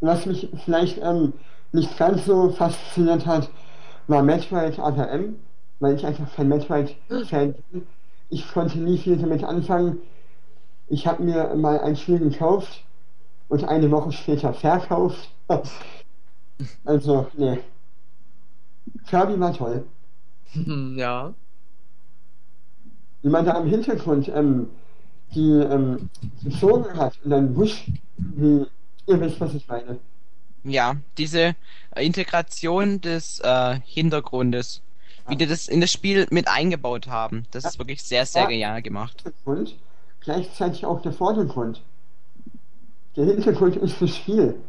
Was 0.00 0.24
mich 0.26 0.48
vielleicht 0.64 0.98
ähm, 1.02 1.34
nicht 1.72 1.98
ganz 1.98 2.24
so 2.24 2.50
fasziniert 2.50 3.26
hat, 3.26 3.50
war 4.08 4.22
Metroid 4.22 4.78
ATM, 4.78 5.36
weil 5.80 5.94
ich 5.94 6.04
einfach 6.04 6.34
kein 6.34 6.48
Metroid-Fan 6.48 7.54
bin. 7.70 7.86
Ich 8.30 8.50
konnte 8.52 8.78
nie 8.78 8.98
viel 8.98 9.16
damit 9.16 9.44
anfangen. 9.44 9.98
Ich 10.88 11.06
habe 11.06 11.22
mir 11.22 11.54
mal 11.54 11.78
ein 11.80 11.96
Spiel 11.96 12.18
gekauft 12.18 12.84
und 13.48 13.64
eine 13.64 13.90
Woche 13.90 14.12
später 14.12 14.52
verkauft. 14.52 15.30
Also, 16.84 17.28
nee. 17.36 17.60
Kirby 19.06 19.38
war 19.38 19.52
toll. 19.54 19.84
Hm, 20.52 20.96
ja. 20.98 21.32
Wie 23.22 23.28
man 23.28 23.44
da 23.44 23.58
im 23.60 23.68
Hintergrund 23.68 24.28
ähm, 24.34 24.68
die 25.36 25.52
ähm, 25.52 26.10
gezogen 26.42 26.96
hat 26.96 27.16
und 27.22 27.30
dann 27.30 27.54
wusch, 27.54 27.92
wie 28.16 28.66
ihr 29.06 29.20
wisst, 29.20 29.40
was 29.40 29.54
ich 29.54 29.68
meine. 29.68 30.00
Ja, 30.64 30.96
diese 31.16 31.54
äh, 31.94 32.04
Integration 32.04 33.00
des 33.00 33.40
äh, 33.40 33.80
Hintergrundes, 33.84 34.82
wie 35.28 35.36
die 35.36 35.46
das 35.46 35.68
in 35.68 35.80
das 35.80 35.92
Spiel 35.92 36.26
mit 36.30 36.48
eingebaut 36.48 37.06
haben, 37.06 37.46
das 37.50 37.64
ist 37.64 37.78
wirklich 37.78 38.02
sehr, 38.02 38.26
sehr 38.26 38.42
Ja. 38.42 38.48
genial 38.48 38.82
gemacht. 38.82 39.22
Hintergrund, 39.22 39.76
gleichzeitig 40.20 40.84
auch 40.84 41.00
der 41.02 41.12
Vordergrund. 41.12 41.82
Der 43.16 43.24
Hintergrund 43.26 43.76
ist 43.76 44.00
das 44.02 44.16
Spiel. 44.16 44.60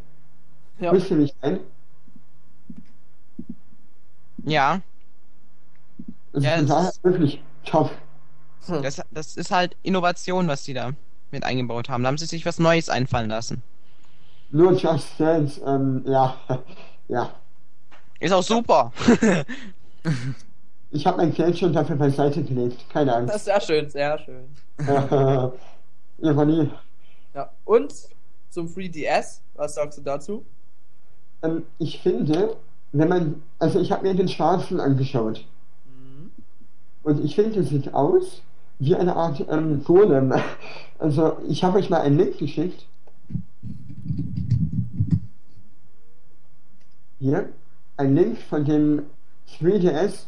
Ja. 0.80 0.92
Wisst 0.94 1.12
ihr, 1.12 1.20
ich 1.20 1.34
meine? 1.42 1.60
Ja, 4.46 4.82
Also 6.34 6.48
Ja, 6.48 6.56
ist- 6.88 7.04
wirklich 7.04 7.42
top. 7.66 7.92
Das, 8.68 9.02
das 9.12 9.36
ist 9.36 9.50
halt 9.52 9.76
Innovation, 9.82 10.48
was 10.48 10.64
die 10.64 10.74
da 10.74 10.92
mit 11.32 11.44
eingebaut 11.44 11.90
haben. 11.90 12.04
Da 12.04 12.08
haben 12.08 12.18
sie 12.20 12.26
sich 12.28 12.46
was 12.46 12.60
Neues 12.60 12.88
einfallen 12.90 13.30
lassen. 13.30 13.64
Nur 14.52 14.74
Just 14.74 15.08
Dance, 15.20 15.62
ähm, 15.66 16.04
ja, 16.06 16.36
ja. 17.08 17.30
Ist 18.20 18.34
auch 18.34 18.44
super. 18.44 18.92
Ich 20.92 21.06
habe 21.06 21.18
mein 21.18 21.34
Geld 21.34 21.58
schon 21.58 21.72
dafür 21.72 21.96
beiseite 21.96 22.44
gelegt, 22.44 22.86
keine 22.90 23.12
Das 23.12 23.18
Angst. 23.20 23.36
ist 23.36 23.46
sehr 23.46 23.62
schön, 23.62 23.90
sehr 23.90 24.18
schön. 24.20 24.46
Ironie. 26.18 26.70
Ja. 27.34 27.50
Und 27.66 27.94
zum 28.50 28.68
3DS, 28.68 29.40
was 29.56 29.76
sagst 29.76 30.00
du 30.00 30.02
dazu? 30.02 30.44
Ähm, 31.44 31.64
ich 31.78 32.00
finde, 32.02 32.56
wenn 32.92 33.08
man, 33.08 33.44
also 33.60 33.80
ich 33.80 33.92
habe 33.92 34.08
mir 34.08 34.16
den 34.16 34.28
schwarzen 34.28 34.80
angeschaut 34.80 35.46
Mhm. 35.86 36.32
und 37.04 37.24
ich 37.24 37.36
finde, 37.36 37.60
es 37.60 37.70
sieht 37.70 37.94
aus 37.94 38.42
wie 38.80 38.96
eine 38.96 39.16
Art 39.16 39.46
ähm, 39.50 39.84
Golem. 39.84 40.34
Also 41.02 41.38
ich 41.48 41.64
habe 41.64 41.78
euch 41.78 41.90
mal 41.90 42.02
einen 42.02 42.18
Link 42.18 42.40
geschickt. 42.40 42.86
Hier, 47.20 47.50
ein 47.98 48.16
Link 48.16 48.38
von 48.50 48.64
dem 48.66 49.04
3DS 49.60 50.26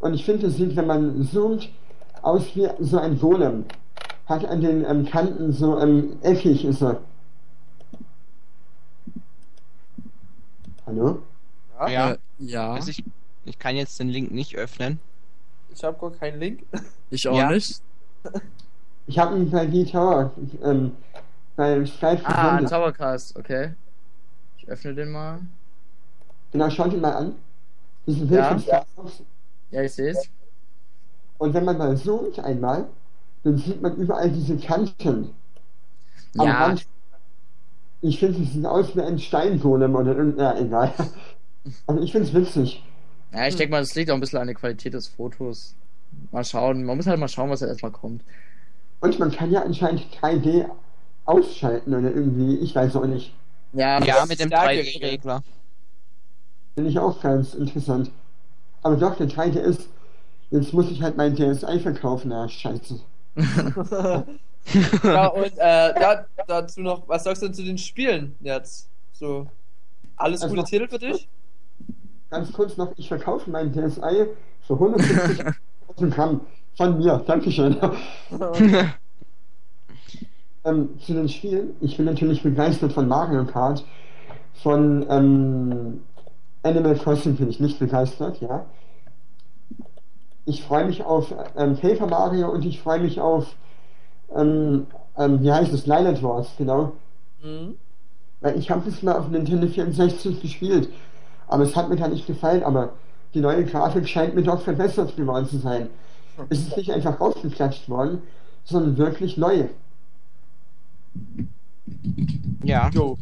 und 0.00 0.14
ich 0.14 0.24
finde, 0.24 0.46
es 0.48 0.56
sieht, 0.56 0.74
wenn 0.76 0.86
man 0.86 1.22
zoomt, 1.26 1.70
aus 2.22 2.54
wie 2.56 2.68
so 2.80 2.98
ein 2.98 3.18
Golem. 3.18 3.64
Hat 4.26 4.44
an 4.46 4.60
den 4.62 4.84
ähm, 4.84 5.04
Kanten 5.06 5.52
so 5.52 5.78
ähm, 5.78 6.16
eckig 6.22 6.64
ist 6.64 6.82
er. 6.82 7.00
Hallo? 10.86 11.22
Ja. 11.78 11.88
Ja. 11.88 12.16
Ja. 12.38 12.72
Also 12.74 12.90
ich, 12.90 13.04
ich 13.44 13.58
kann 13.58 13.76
jetzt 13.76 13.98
den 14.00 14.08
Link 14.08 14.30
nicht 14.30 14.56
öffnen. 14.56 14.98
Ich 15.74 15.84
habe 15.84 15.98
gar 15.98 16.10
keinen 16.12 16.38
Link. 16.40 16.64
Ich 17.10 17.28
auch 17.28 17.36
Ja. 17.36 17.50
nicht. 17.50 17.80
Ich 19.06 19.18
habe 19.18 19.36
ihn 19.36 19.50
bei 19.50 19.68
V-Tower, 19.68 20.32
ähm, 20.62 20.92
bei 21.56 21.84
Skype 21.84 22.22
Ah. 22.24 22.58
Towercast, 22.62 23.36
okay. 23.36 23.74
Ich 24.56 24.66
öffne 24.68 24.94
den 24.94 25.10
mal. 25.12 25.40
Genau, 26.54 26.70
schaut 26.70 26.92
ihn 26.92 27.00
mal 27.00 27.12
an. 27.12 27.34
Diesen 28.06 28.28
Bild 28.28 28.40
Ja. 28.40 28.48
von 28.50 28.58
Star 28.60 28.86
Wars. 28.94 29.22
Ja, 29.72 29.82
ich 29.82 29.92
sehe 29.92 30.10
es. 30.12 30.28
Und 31.38 31.52
wenn 31.52 31.64
man 31.64 31.76
mal 31.76 31.96
zoomt 31.96 32.38
einmal, 32.38 32.86
dann 33.42 33.58
sieht 33.58 33.82
man 33.82 33.96
überall 33.96 34.30
diese 34.30 34.56
Kanten. 34.56 35.30
Am 36.38 36.46
Ja, 36.46 36.66
Rand. 36.66 36.86
Ich 38.02 38.20
finde, 38.20 38.40
es 38.40 38.52
sieht 38.52 38.64
aus 38.66 38.94
wie 38.94 39.00
ein 39.00 39.18
Steingolem 39.18 39.96
oder 39.96 40.16
irgend, 40.16 40.38
ja, 40.38 40.56
egal. 40.58 40.92
Also 41.86 42.02
ich 42.02 42.12
finde 42.12 42.28
es 42.28 42.34
witzig. 42.34 42.84
ja, 43.32 43.46
ich 43.48 43.56
denke 43.56 43.70
mal, 43.72 43.80
das 43.80 43.94
liegt 43.94 44.10
auch 44.10 44.14
ein 44.14 44.20
bisschen 44.20 44.38
an 44.38 44.46
der 44.46 44.54
Qualität 44.54 44.92
des 44.94 45.08
Fotos. 45.08 45.74
Mal 46.30 46.44
schauen. 46.44 46.84
Man 46.84 46.98
muss 46.98 47.06
halt 47.06 47.18
mal 47.18 47.26
schauen, 47.26 47.48
was 47.50 47.60
da 47.60 47.66
erstmal 47.66 47.90
kommt. 47.90 48.22
Und 49.00 49.18
man 49.18 49.32
kann 49.32 49.50
ja 49.50 49.62
anscheinend 49.62 50.02
3D 50.20 50.66
ausschalten 51.24 51.94
oder 51.94 52.12
irgendwie, 52.14 52.58
ich 52.58 52.74
weiß 52.76 52.94
auch 52.96 53.06
nicht. 53.06 53.32
Ja, 53.72 53.98
Ja, 54.04 54.24
mit 54.26 54.38
dem 54.40 54.48
Stärke- 54.48 54.82
3D-Regler. 54.82 55.42
Finde 56.74 56.90
ich 56.90 56.98
auch 56.98 57.20
ganz 57.20 57.54
interessant. 57.54 58.10
Aber 58.82 58.96
doch, 58.96 59.16
der 59.16 59.28
3D 59.28 59.58
ist, 59.58 59.88
jetzt 60.50 60.72
muss 60.72 60.90
ich 60.90 61.02
halt 61.02 61.16
mein 61.16 61.34
DSi 61.34 61.80
verkaufen, 61.80 62.30
ja, 62.30 62.48
scheiße. 62.48 63.00
ja, 65.04 65.26
und 65.28 65.58
äh, 65.58 66.00
ja, 66.00 66.24
dazu 66.46 66.80
noch, 66.80 67.08
was 67.08 67.24
sagst 67.24 67.42
du 67.42 67.46
denn 67.46 67.54
zu 67.54 67.64
den 67.64 67.78
Spielen 67.78 68.34
jetzt? 68.40 68.88
So, 69.12 69.46
alles 70.16 70.42
Also- 70.42 70.54
gute 70.54 70.68
Titel 70.68 70.88
für 70.88 70.98
dich? 70.98 71.28
Ganz 72.30 72.52
kurz 72.52 72.76
noch, 72.76 72.92
ich 72.96 73.06
verkaufe 73.08 73.48
mein 73.48 73.72
DSi 73.72 74.26
für 74.66 74.74
150.000 74.74 76.10
Gramm 76.10 76.40
von 76.76 76.98
mir. 76.98 77.22
Dankeschön. 77.26 77.76
ähm, 80.64 80.88
zu 80.98 81.12
den 81.12 81.28
Spielen. 81.28 81.76
Ich 81.80 81.96
bin 81.96 82.06
natürlich 82.06 82.42
begeistert 82.42 82.92
von 82.92 83.06
Mario 83.06 83.44
Kart. 83.44 83.84
Von 84.62 85.06
ähm, 85.08 86.02
Animal 86.64 86.96
Crossing 86.96 87.36
bin 87.36 87.50
ich 87.50 87.60
nicht 87.60 87.78
begeistert, 87.78 88.40
ja. 88.40 88.66
ich 90.46 90.62
freue 90.62 90.86
mich 90.86 91.04
auf 91.04 91.32
ähm, 91.56 91.76
Paper 91.76 92.06
Mario 92.06 92.50
und 92.50 92.64
ich 92.64 92.80
freue 92.80 93.00
mich 93.00 93.20
auf, 93.20 93.54
ähm, 94.34 94.86
ähm, 95.16 95.42
wie 95.42 95.52
heißt 95.52 95.72
es, 95.72 95.86
Lionel 95.86 96.20
Wars, 96.22 96.48
genau. 96.58 96.92
Mhm. 97.42 97.76
Weil 98.40 98.58
ich 98.58 98.70
habe 98.70 98.82
das 98.84 99.02
mal 99.02 99.16
auf 99.16 99.28
Nintendo 99.28 99.66
64 99.66 100.40
gespielt, 100.40 100.88
aber 101.48 101.62
es 101.62 101.76
hat 101.76 101.88
mir 101.88 101.96
da 101.96 102.08
nicht 102.08 102.26
gefallen, 102.26 102.62
aber 102.62 102.90
die 103.34 103.40
neue 103.40 103.64
Grafik 103.64 104.08
scheint 104.08 104.34
mir 104.34 104.42
doch 104.42 104.60
verbessert 104.60 105.16
geworden 105.16 105.46
zu 105.46 105.58
sein. 105.58 105.88
Es 106.48 106.60
ist 106.60 106.76
nicht 106.76 106.90
einfach 106.92 107.20
rausgeklatscht 107.20 107.88
worden, 107.88 108.22
sondern 108.64 108.96
wirklich 108.96 109.36
neu. 109.36 109.68
Ja. 112.62 112.90
Jo. 112.90 113.16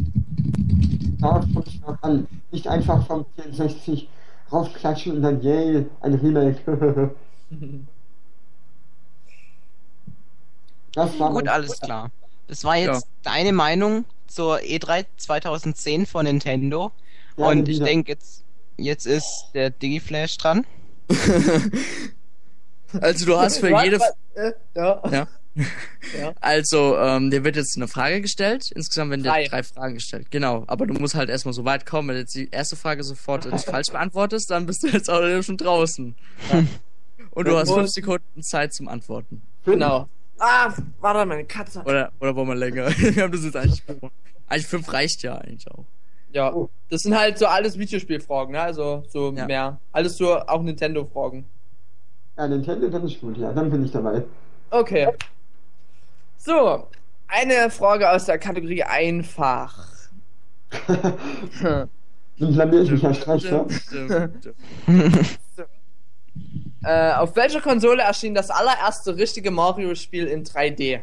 Noch 1.18 2.02
an. 2.02 2.26
Nicht 2.50 2.66
einfach 2.68 3.06
vom 3.06 3.26
64 3.36 4.08
raufklatschen 4.52 5.16
und 5.16 5.22
dann, 5.22 5.42
yay, 5.42 5.86
ein 6.00 6.14
Remake. 6.14 6.60
das 10.94 11.18
war 11.18 11.32
Gut, 11.32 11.48
alles 11.48 11.80
klar. 11.80 12.10
Das 12.48 12.64
war 12.64 12.76
jetzt 12.76 13.06
deine 13.22 13.52
Meinung 13.52 14.04
zur 14.26 14.58
E3 14.58 15.06
2010 15.16 16.06
von 16.06 16.24
Nintendo. 16.24 16.92
Ja, 17.36 17.46
Und 17.46 17.68
ich 17.68 17.80
denke, 17.80 18.12
jetzt, 18.12 18.44
jetzt 18.76 19.06
ist 19.06 19.48
der 19.54 19.70
Digiflash 19.70 20.36
dran. 20.38 20.66
Also 23.00 23.24
du 23.24 23.38
hast 23.38 23.58
für 23.58 23.70
jede... 23.82 23.98
äh, 24.34 24.52
ja. 24.74 25.02
Ja. 25.10 25.28
Ja. 25.54 26.32
Also, 26.40 26.96
ähm, 26.98 27.30
dir 27.30 27.44
wird 27.44 27.56
jetzt 27.56 27.76
eine 27.76 27.88
Frage 27.88 28.20
gestellt. 28.20 28.70
Insgesamt 28.74 29.10
werden 29.10 29.22
dir 29.22 29.30
Drei. 29.30 29.46
drei 29.46 29.62
Fragen 29.62 29.94
gestellt. 29.94 30.30
Genau. 30.30 30.64
Aber 30.66 30.86
du 30.86 30.94
musst 30.94 31.14
halt 31.14 31.30
erstmal 31.30 31.52
so 31.54 31.64
weit 31.64 31.86
kommen. 31.86 32.08
Wenn 32.08 32.14
du 32.16 32.20
jetzt 32.20 32.34
die 32.34 32.48
erste 32.50 32.76
Frage 32.76 33.02
sofort 33.04 33.44
falsch 33.64 33.88
beantwortest, 33.92 34.50
dann 34.50 34.66
bist 34.66 34.82
du 34.82 34.88
jetzt 34.88 35.08
auch 35.10 35.22
schon 35.42 35.56
draußen. 35.56 36.14
Und 37.30 37.48
du 37.48 37.56
hast 37.56 37.72
fünf 37.72 37.88
Sekunden 37.90 38.42
Zeit 38.42 38.72
zum 38.74 38.88
Antworten. 38.88 39.42
Genau. 39.64 40.08
Ah, 40.38 40.72
warte, 41.00 41.24
meine 41.26 41.44
Katze. 41.44 41.82
Oder, 41.82 42.10
oder 42.18 42.34
wollen 42.34 42.48
wir 42.48 42.54
länger? 42.56 42.88
Wir 42.98 43.22
haben 43.22 43.32
das 43.32 43.44
jetzt 43.44 43.56
eigentlich. 43.56 43.82
Eigentlich 44.48 44.66
fünf 44.66 44.92
reicht 44.92 45.22
ja 45.22 45.36
eigentlich 45.38 45.70
auch. 45.70 45.84
Ja, 46.32 46.52
das 46.90 47.02
sind 47.02 47.16
halt 47.16 47.38
so 47.38 47.46
alles 47.46 47.78
Videospielfragen, 47.78 48.52
ne? 48.52 48.60
Also 48.60 49.04
so 49.08 49.32
Ja. 49.32 49.46
mehr. 49.46 49.78
Alles 49.92 50.16
so 50.16 50.34
auch 50.40 50.62
Nintendo-Fragen. 50.62 51.44
Ja, 52.36 52.48
Nintendo, 52.48 52.88
dann 52.88 53.06
ist 53.06 53.20
gut, 53.20 53.36
ja, 53.36 53.52
dann 53.52 53.70
bin 53.70 53.84
ich 53.84 53.92
dabei. 53.92 54.24
Okay. 54.70 55.08
So, 56.44 56.88
eine 57.28 57.70
Frage 57.70 58.10
aus 58.10 58.24
der 58.24 58.36
Kategorie 58.36 58.82
einfach. 58.82 59.86
Dann 60.88 61.88
blamier 62.36 62.82
ich 62.82 62.90
mich 62.90 63.02
ja? 63.02 63.14
Stimmt, 63.14 63.72
stimmt. 63.72 64.56
Äh, 66.82 67.12
auf 67.12 67.36
welcher 67.36 67.60
Konsole 67.60 68.02
erschien 68.02 68.34
das 68.34 68.50
allererste 68.50 69.16
richtige 69.16 69.52
Mario-Spiel 69.52 70.26
in 70.26 70.44
3D? 70.44 71.02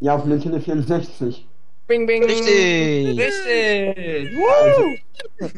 Ja, 0.00 0.14
auf 0.14 0.24
Nintendo 0.24 0.58
64. 0.58 1.46
Bing, 1.86 2.06
bing. 2.06 2.24
Richtig. 2.24 3.18
Richtig. 3.18 4.38
Also, 4.38 4.80
Woo! 4.80 4.96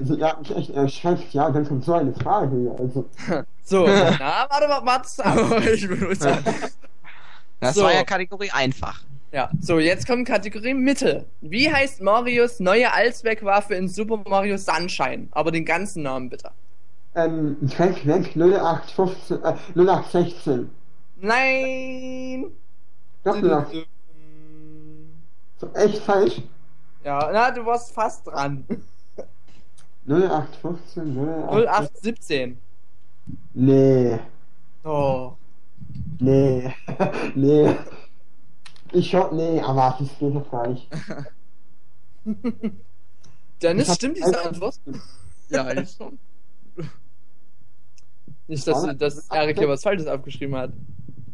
also, 0.00 0.14
ja, 0.16 0.36
mich 0.40 0.56
echt 0.56 0.70
erschreckt, 0.70 1.32
ja, 1.32 1.50
dann 1.50 1.64
kommt 1.68 1.84
so 1.84 1.92
eine 1.92 2.12
Frage 2.14 2.56
hier. 2.56 2.76
Also, 2.80 3.08
So, 3.62 3.86
na, 3.86 4.46
warte 4.50 4.66
mal, 4.66 4.84
warte 4.84 5.24
ab. 5.24 5.62
ich 5.72 5.86
benutze. 5.86 6.36
Das 7.60 7.74
So. 7.74 7.82
war 7.82 7.92
ja 7.92 8.04
Kategorie 8.04 8.50
einfach. 8.50 9.02
Ja, 9.32 9.50
so, 9.60 9.78
jetzt 9.78 10.06
kommt 10.06 10.26
Kategorie 10.26 10.72
Mitte. 10.74 11.26
Wie 11.42 11.70
heißt 11.70 12.00
Marios 12.00 12.60
neue 12.60 12.90
Allzweckwaffe 12.92 13.74
in 13.74 13.86
Super 13.88 14.22
Mario 14.26 14.56
Sunshine? 14.56 15.28
Aber 15.32 15.50
den 15.50 15.64
ganzen 15.66 16.02
Namen 16.02 16.30
bitte. 16.30 16.50
ähm, 17.14 17.56
Track 17.68 18.06
weg 18.06 18.34
0815, 18.36 19.42
äh, 19.42 19.54
0816. 19.74 20.70
Nein! 21.20 22.46
Doch, 23.24 23.36
08, 23.42 23.86
so, 25.60 25.68
echt 25.74 25.98
falsch? 25.98 26.40
Ja, 27.04 27.30
na, 27.32 27.50
du 27.50 27.66
warst 27.66 27.92
fast 27.92 28.26
dran. 28.28 28.64
0815, 30.06 31.16
08, 31.16 31.50
0817. 31.50 32.58
Nee, 33.54 34.18
Oh. 34.84 35.32
Nee, 36.20 36.72
nee. 37.34 37.74
Ich 38.92 39.10
schau, 39.10 39.32
nee, 39.34 39.60
aber 39.60 39.96
das 39.98 40.08
geht 40.18 40.34
doch 40.34 40.50
gar 40.50 40.66
nicht. 40.68 40.88
Dennis, 43.62 43.94
stimmt 43.94 44.16
diese 44.16 44.44
Antwort? 44.44 44.78
Ja, 45.50 45.64
eigentlich 45.64 45.90
schon. 45.96 46.18
Nicht, 48.46 48.66
dass, 48.66 48.82
du- 48.82 48.94
dass 48.94 49.28
Erik 49.30 49.58
hier 49.58 49.68
was 49.68 49.82
Falsches 49.82 50.06
aufgeschrieben 50.06 50.56
hat. 50.56 50.72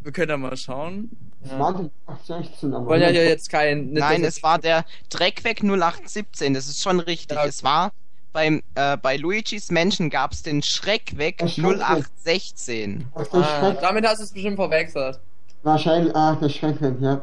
Wir 0.02 0.12
können 0.12 0.28
da 0.28 0.36
mal 0.36 0.56
schauen. 0.56 1.10
Es 1.42 1.50
Ja. 1.50 1.58
waren 1.58 1.90
0816, 2.06 2.74
aber. 2.74 2.86
Wollen 2.86 3.02
ja 3.02 3.10
jetzt 3.10 3.50
kein. 3.50 3.92
Nein, 3.92 4.24
es 4.24 4.42
war 4.42 4.58
der 4.58 4.84
Dreckweg 5.10 5.62
0817. 5.62 6.54
Das 6.54 6.66
ist 6.68 6.82
schon 6.82 7.00
richtig. 7.00 7.36
Ja. 7.36 7.44
Es 7.44 7.62
war 7.62 7.92
beim 8.34 8.62
äh, 8.74 8.98
bei 8.98 9.16
Luigi's 9.16 9.70
Mansion 9.70 10.10
gab 10.10 10.32
es 10.32 10.42
den 10.42 10.62
Schreckweg 10.62 11.38
Der 11.38 11.48
Schreckweg. 11.48 11.80
0816. 11.80 13.06
Ach, 13.14 13.24
Ah, 13.32 13.60
Schreck, 13.60 13.80
damit 13.80 14.06
hast 14.06 14.18
du 14.18 14.24
es 14.24 14.32
bestimmt 14.32 14.56
verwechselt. 14.56 15.18
wahrscheinlich, 15.62 16.14
ah, 16.14 16.34
der 16.34 16.48
Schreckweg, 16.50 17.00
ja. 17.00 17.22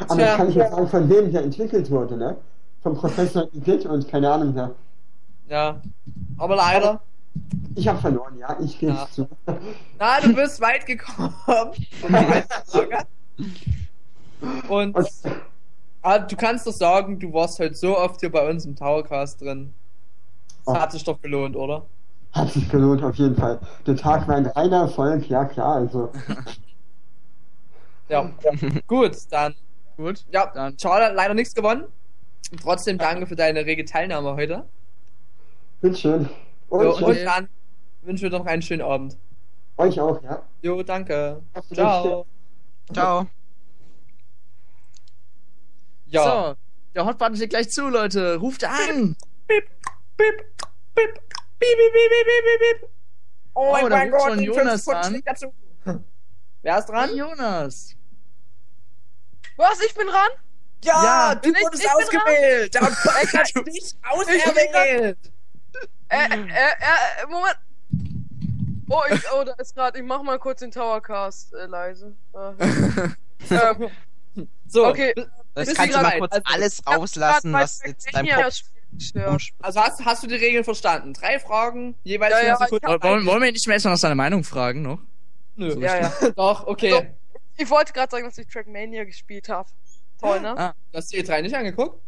Aber 0.00 0.14
Tja. 0.16 0.30
ich 0.32 0.36
kann 0.36 0.46
nicht 0.48 0.56
mehr 0.56 0.70
sagen, 0.70 0.88
von 0.88 1.08
wem 1.08 1.32
der 1.32 1.42
entwickelt 1.42 1.90
wurde, 1.90 2.16
ne? 2.16 2.36
Vom 2.82 2.94
Professor 2.96 3.48
Igitt 3.54 3.86
und 3.86 4.06
keine 4.08 4.30
Ahnung 4.30 4.54
wer. 4.54 4.74
Ja. 5.48 5.80
Aber 6.36 6.54
leider. 6.56 7.00
Ich 7.74 7.86
habe 7.88 7.98
verloren, 8.00 8.36
ja, 8.38 8.56
ich 8.60 8.78
gebe 8.78 8.92
Ja. 8.92 9.08
zu. 9.10 9.28
Na, 9.98 10.20
du 10.20 10.34
bist 10.34 10.60
weit 10.60 10.84
gekommen. 10.86 11.32
Und 14.68 14.94
Und, 14.94 15.08
ah, 16.02 16.18
du 16.18 16.36
kannst 16.36 16.66
doch 16.66 16.72
sagen, 16.72 17.18
du 17.18 17.32
warst 17.32 17.58
heute 17.58 17.74
so 17.74 17.96
oft 17.98 18.20
hier 18.20 18.30
bei 18.30 18.48
uns 18.48 18.64
im 18.64 18.76
Towercast 18.76 19.40
drin. 19.40 19.72
Das 20.68 20.76
Oh. 20.76 20.80
hat 20.80 20.92
sich 20.92 21.02
doch 21.04 21.20
gelohnt, 21.22 21.56
oder? 21.56 21.86
hat 22.32 22.50
sich 22.52 22.68
gelohnt, 22.68 23.02
auf 23.02 23.14
jeden 23.16 23.34
Fall. 23.34 23.58
Der 23.86 23.96
Tag 23.96 24.28
war 24.28 24.36
ein 24.36 24.44
reiner 24.46 24.82
Erfolg, 24.82 25.26
ja 25.30 25.46
klar, 25.46 25.76
also. 25.76 26.12
Ja. 28.10 28.30
Gut, 28.86 29.16
dann. 29.30 29.54
Gut. 29.96 30.24
Ja, 30.30 30.46
Dann- 30.46 30.78
schade, 30.78 31.14
leider 31.14 31.32
nichts 31.34 31.54
gewonnen. 31.54 31.84
Trotzdem 32.62 32.98
danke 32.98 33.26
für 33.26 33.34
deine 33.34 33.64
rege 33.64 33.84
Teilnahme 33.84 34.34
heute. 34.34 34.64
Bitteschön. 35.80 36.28
Und, 36.68 36.96
tschüss. 36.96 37.02
und 37.02 37.24
dann 37.24 37.48
wünschen 38.02 38.30
wir 38.30 38.38
noch 38.38 38.44
einen 38.46 38.62
schönen 38.62 38.82
Abend. 38.82 39.16
euch 39.78 39.98
auch, 39.98 40.22
ja. 40.22 40.42
Jo, 40.62 40.82
danke. 40.82 41.40
Ciao. 41.72 42.26
Ciao. 42.92 43.26
Ja. 46.06 46.22
So, 46.50 46.56
der 46.94 47.06
Hotbutton 47.06 47.36
steht 47.36 47.50
gleich 47.50 47.70
zu, 47.70 47.88
Leute. 47.88 48.36
Ruft 48.36 48.64
an. 48.64 49.16
Bip, 49.46 49.64
bip, 50.18 50.36
bip, 50.94 51.14
bip, 51.14 51.14
bip, 51.58 51.92
bip, 51.92 52.26
bip, 52.26 52.44
bip, 52.44 52.80
bip. 52.80 52.90
Oh, 53.54 53.76
Oh, 53.82 53.88
da 53.88 53.96
mein 53.96 54.10
Gott, 54.10 54.22
schon 54.22 54.40
Jonas 54.42 54.86
an. 54.88 55.22
dazu. 55.24 55.52
Wer 56.62 56.78
ist 56.78 56.86
dran? 56.86 57.16
Jonas. 57.16 57.94
Was? 59.56 59.80
Ich 59.80 59.94
bin 59.94 60.06
dran? 60.06 60.28
Ja, 60.84 61.04
Ja, 61.04 61.34
du 61.34 61.50
ich- 61.50 61.60
wurdest 61.60 61.82
ich 61.84 61.90
ausgewählt. 61.90 62.74
Der 62.74 62.80
Gott 62.82 62.92
hat 62.92 63.66
dich 63.66 63.94
auserwählt. 64.08 65.18
Äh, 66.10 66.16
äh, 66.26 66.36
äh, 66.36 67.26
Moment. 67.28 67.56
Oh, 68.90 69.02
ich, 69.10 69.20
oh, 69.32 69.44
da 69.44 69.52
ist 69.54 69.74
gerade. 69.74 69.98
Ich 69.98 70.04
mach 70.04 70.22
mal 70.22 70.38
kurz 70.38 70.60
den 70.60 70.70
Towercast 70.70 71.52
äh, 71.54 71.66
leise. 71.66 72.14
Äh, 72.32 72.54
ähm, 73.54 73.90
So, 74.66 74.86
Okay. 74.86 75.14
Das 75.54 75.74
kannst 75.74 75.94
du 75.96 76.00
mal 76.00 76.18
kurz 76.18 76.32
Also, 76.32 76.44
alles 76.54 76.86
rauslassen, 76.86 77.52
was 77.52 77.82
jetzt 77.84 78.08
dein 78.14 78.26
Kopf 78.28 78.62
also 79.60 79.80
hast, 79.80 80.04
hast 80.04 80.22
du 80.22 80.26
die 80.26 80.34
Regeln 80.34 80.64
verstanden? 80.64 81.12
Drei 81.12 81.38
Fragen, 81.38 81.94
jeweils 82.04 82.34
Ja, 82.34 82.46
ja, 82.46 82.56
Sekunden. 82.56 82.86
Wollen, 82.86 83.26
wollen 83.26 83.42
wir 83.42 83.52
nicht 83.52 83.66
mehr 83.66 83.74
erstmal 83.74 83.94
nach 83.94 84.00
seiner 84.00 84.14
Meinung 84.14 84.44
fragen 84.44 84.82
noch? 84.82 84.98
Nö. 85.56 85.72
So 85.72 85.80
Ja, 85.80 86.00
ja. 86.00 86.12
Doch, 86.36 86.66
okay. 86.66 87.14
Ich 87.56 87.68
wollte 87.70 87.92
gerade 87.92 88.10
sagen, 88.10 88.24
dass 88.24 88.38
ich 88.38 88.46
Trackmania 88.46 89.04
gespielt 89.04 89.48
habe. 89.48 89.68
Toll, 90.20 90.40
ne? 90.40 90.56
Ah. 90.56 90.74
Du 90.92 90.98
hast 90.98 91.12
die 91.12 91.22
E3 91.22 91.42
nicht 91.42 91.54
angeguckt? 91.54 92.00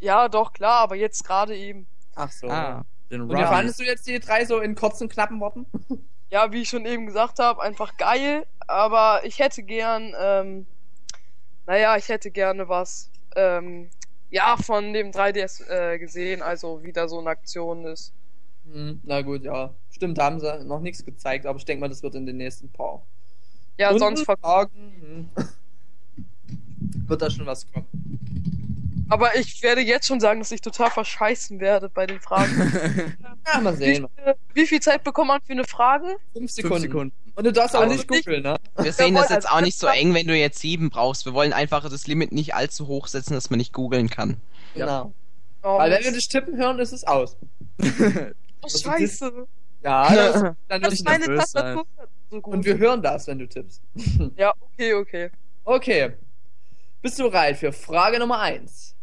Ja, 0.00 0.28
doch, 0.28 0.52
klar, 0.52 0.80
aber 0.80 0.96
jetzt 0.96 1.24
gerade 1.24 1.56
eben. 1.56 1.86
Ach 2.14 2.30
so. 2.30 2.48
Ah, 2.48 2.84
den 3.10 3.22
Und 3.22 3.30
wie 3.30 3.42
fandest 3.42 3.80
du 3.80 3.84
jetzt 3.84 4.06
die 4.06 4.18
E3 4.18 4.46
so 4.46 4.60
in 4.60 4.74
kurzen, 4.74 5.08
knappen 5.08 5.40
Worten? 5.40 5.66
Ja, 6.28 6.50
wie 6.50 6.62
ich 6.62 6.68
schon 6.68 6.86
eben 6.86 7.06
gesagt 7.06 7.38
habe, 7.38 7.62
einfach 7.62 7.96
geil. 7.98 8.48
Aber 8.66 9.20
ich 9.22 9.38
hätte 9.38 9.62
gern, 9.62 10.12
ähm, 10.20 10.66
naja, 11.66 11.96
ich 11.96 12.08
hätte 12.08 12.32
gerne 12.32 12.68
was, 12.68 13.12
ähm, 13.36 13.88
ja, 14.30 14.56
von 14.56 14.92
dem 14.92 15.12
3DS 15.12 15.60
äh, 15.68 15.98
gesehen, 15.98 16.42
also 16.42 16.82
wie 16.82 16.92
da 16.92 17.08
so 17.08 17.18
eine 17.18 17.30
Aktion 17.30 17.84
ist. 17.84 18.14
Hm, 18.64 19.00
na 19.04 19.22
gut, 19.22 19.44
ja. 19.44 19.74
Stimmt, 19.90 20.18
da 20.18 20.24
haben 20.24 20.40
sie 20.40 20.64
noch 20.64 20.80
nichts 20.80 21.04
gezeigt, 21.04 21.46
aber 21.46 21.58
ich 21.58 21.64
denke 21.64 21.80
mal, 21.80 21.88
das 21.88 22.02
wird 22.02 22.14
in 22.14 22.26
den 22.26 22.36
nächsten 22.36 22.70
paar 22.70 23.06
Ja, 23.78 23.94
Stunden, 23.94 23.98
sonst 23.98 24.24
ver 24.24 24.36
Tagen 24.40 25.30
hm, 25.36 25.46
wird 27.08 27.22
da 27.22 27.30
schon 27.30 27.46
was 27.46 27.70
kommen. 27.72 27.86
Aber 29.08 29.36
ich 29.36 29.62
werde 29.62 29.80
jetzt 29.82 30.06
schon 30.06 30.18
sagen, 30.20 30.40
dass 30.40 30.50
ich 30.50 30.60
total 30.60 30.90
verscheißen 30.90 31.60
werde 31.60 31.88
bei 31.88 32.06
den 32.06 32.20
Fragen. 32.20 33.16
Ja, 33.52 33.60
mal 33.60 33.74
wie, 33.78 33.84
sehen. 33.84 34.08
viel, 34.16 34.34
wie 34.54 34.66
viel 34.66 34.80
Zeit 34.80 35.04
bekommt 35.04 35.28
man 35.28 35.40
für 35.40 35.52
eine 35.52 35.62
Frage? 35.64 36.16
Fünf 36.32 36.50
Sekunden. 36.50 36.80
Sekunden. 36.82 37.12
Und 37.36 37.44
du 37.44 37.52
darfst 37.52 37.76
auch 37.76 37.82
Aber 37.82 37.92
nicht 37.92 38.08
googeln, 38.08 38.42
ne? 38.42 38.56
Wir 38.76 38.92
sehen 38.92 39.14
das 39.14 39.24
Jawohl, 39.24 39.36
jetzt 39.36 39.46
also 39.46 39.48
auch 39.48 39.60
nicht 39.60 39.78
so 39.78 39.86
das- 39.86 39.96
eng, 39.96 40.14
wenn 40.14 40.26
du 40.26 40.36
jetzt 40.36 40.58
sieben 40.58 40.90
brauchst. 40.90 41.26
Wir 41.26 41.32
wollen 41.34 41.52
einfach 41.52 41.88
das 41.88 42.08
Limit 42.08 42.32
nicht 42.32 42.54
allzu 42.56 42.88
hoch 42.88 43.06
setzen, 43.06 43.34
dass 43.34 43.48
man 43.50 43.58
nicht 43.58 43.72
googeln 43.72 44.10
kann. 44.10 44.38
Genau. 44.74 45.12
Oh, 45.62 45.78
Weil 45.78 45.92
wenn 45.92 46.02
wir 46.04 46.12
dich 46.12 46.28
tippen 46.28 46.56
hören, 46.56 46.80
ist 46.80 46.92
es 46.92 47.04
aus. 47.04 47.36
oh, 48.62 48.68
scheiße. 48.68 49.46
Ja, 49.84 50.12
das, 50.14 50.32
dann 50.66 50.82
Hat 50.82 50.90
wirst 50.90 51.00
du 51.00 51.04
meine 51.04 51.26
nervös 51.26 51.52
Tastatur 51.52 51.86
so 52.30 52.40
gut. 52.40 52.54
Und 52.54 52.64
wir 52.64 52.78
hören 52.78 53.02
das, 53.02 53.28
wenn 53.28 53.38
du 53.38 53.46
tippst. 53.46 53.80
ja, 54.36 54.52
okay, 54.60 54.94
okay. 54.94 55.30
Okay. 55.64 56.12
Bist 57.02 57.18
du 57.20 57.24
bereit 57.30 57.56
für 57.58 57.72
Frage 57.72 58.18
Nummer 58.18 58.40
1? 58.40 58.95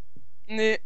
Nee. 0.48 0.80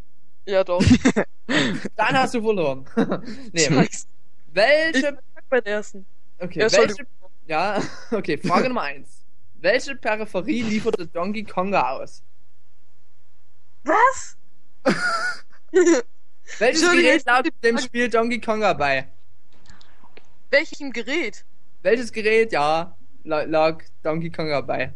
Ja, 0.46 0.64
doch. 0.64 0.82
Dann 1.96 2.18
hast 2.18 2.34
du 2.34 2.42
verloren. 2.42 2.88
nee, 3.54 3.62
Scheiße. 3.66 4.08
welche. 4.54 5.18
Ich 5.38 5.44
bei 5.50 5.62
der 5.62 5.74
ersten. 5.74 6.06
Okay, 6.40 6.60
Ja, 6.62 6.72
welche. 6.72 7.08
Ja, 7.48 7.82
okay, 8.12 8.38
Frage 8.38 8.68
Nummer 8.68 8.84
1. 8.84 9.24
Welche 9.56 9.96
Peripherie 9.96 10.62
lieferte 10.62 11.08
Donkey 11.08 11.44
Konga 11.44 11.92
aus? 11.98 12.22
Was? 13.84 14.38
Welches 16.60 16.82
Gerät 16.92 17.26
lag 17.26 17.44
dem 17.64 17.78
Spiel 17.78 18.10
Donkey 18.10 18.40
Konga 18.40 18.74
bei? 18.74 19.08
Welchem 20.50 20.92
Gerät? 20.92 21.44
Welches 21.82 22.12
Gerät, 22.12 22.52
ja, 22.52 22.96
la- 23.24 23.44
lag 23.44 23.84
Donkey 24.04 24.30
Konga 24.30 24.62
bei? 24.62 24.94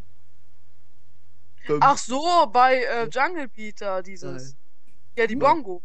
Ach 1.79 1.97
so, 1.97 2.47
bei 2.51 2.83
äh, 2.83 3.07
Jungle 3.09 3.47
Beater, 3.47 4.01
dieses. 4.01 4.55
Ja, 5.15 5.27
die 5.27 5.35
Bongo. 5.35 5.81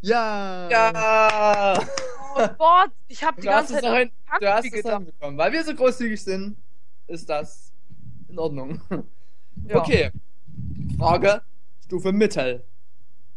Ja. 0.00 0.68
Ja! 0.70 1.86
Oh 2.36 2.48
Gott, 2.58 2.90
ich 3.06 3.22
hab 3.22 3.36
die 3.36 3.42
ganze 3.46 3.74
Zeit 3.74 3.96
hin, 3.96 4.10
du 4.40 4.52
hast 4.52 4.64
es 4.64 4.72
hinbekommen. 4.72 5.38
Weil 5.38 5.52
wir 5.52 5.62
so 5.62 5.72
großzügig 5.72 6.20
sind, 6.20 6.56
ist 7.06 7.30
das 7.30 7.72
in 8.28 8.38
Ordnung. 8.38 8.80
Ja. 9.68 9.76
Okay. 9.76 10.10
Frage 10.98 11.40
Stufe 11.84 12.10
Mittel. 12.10 12.64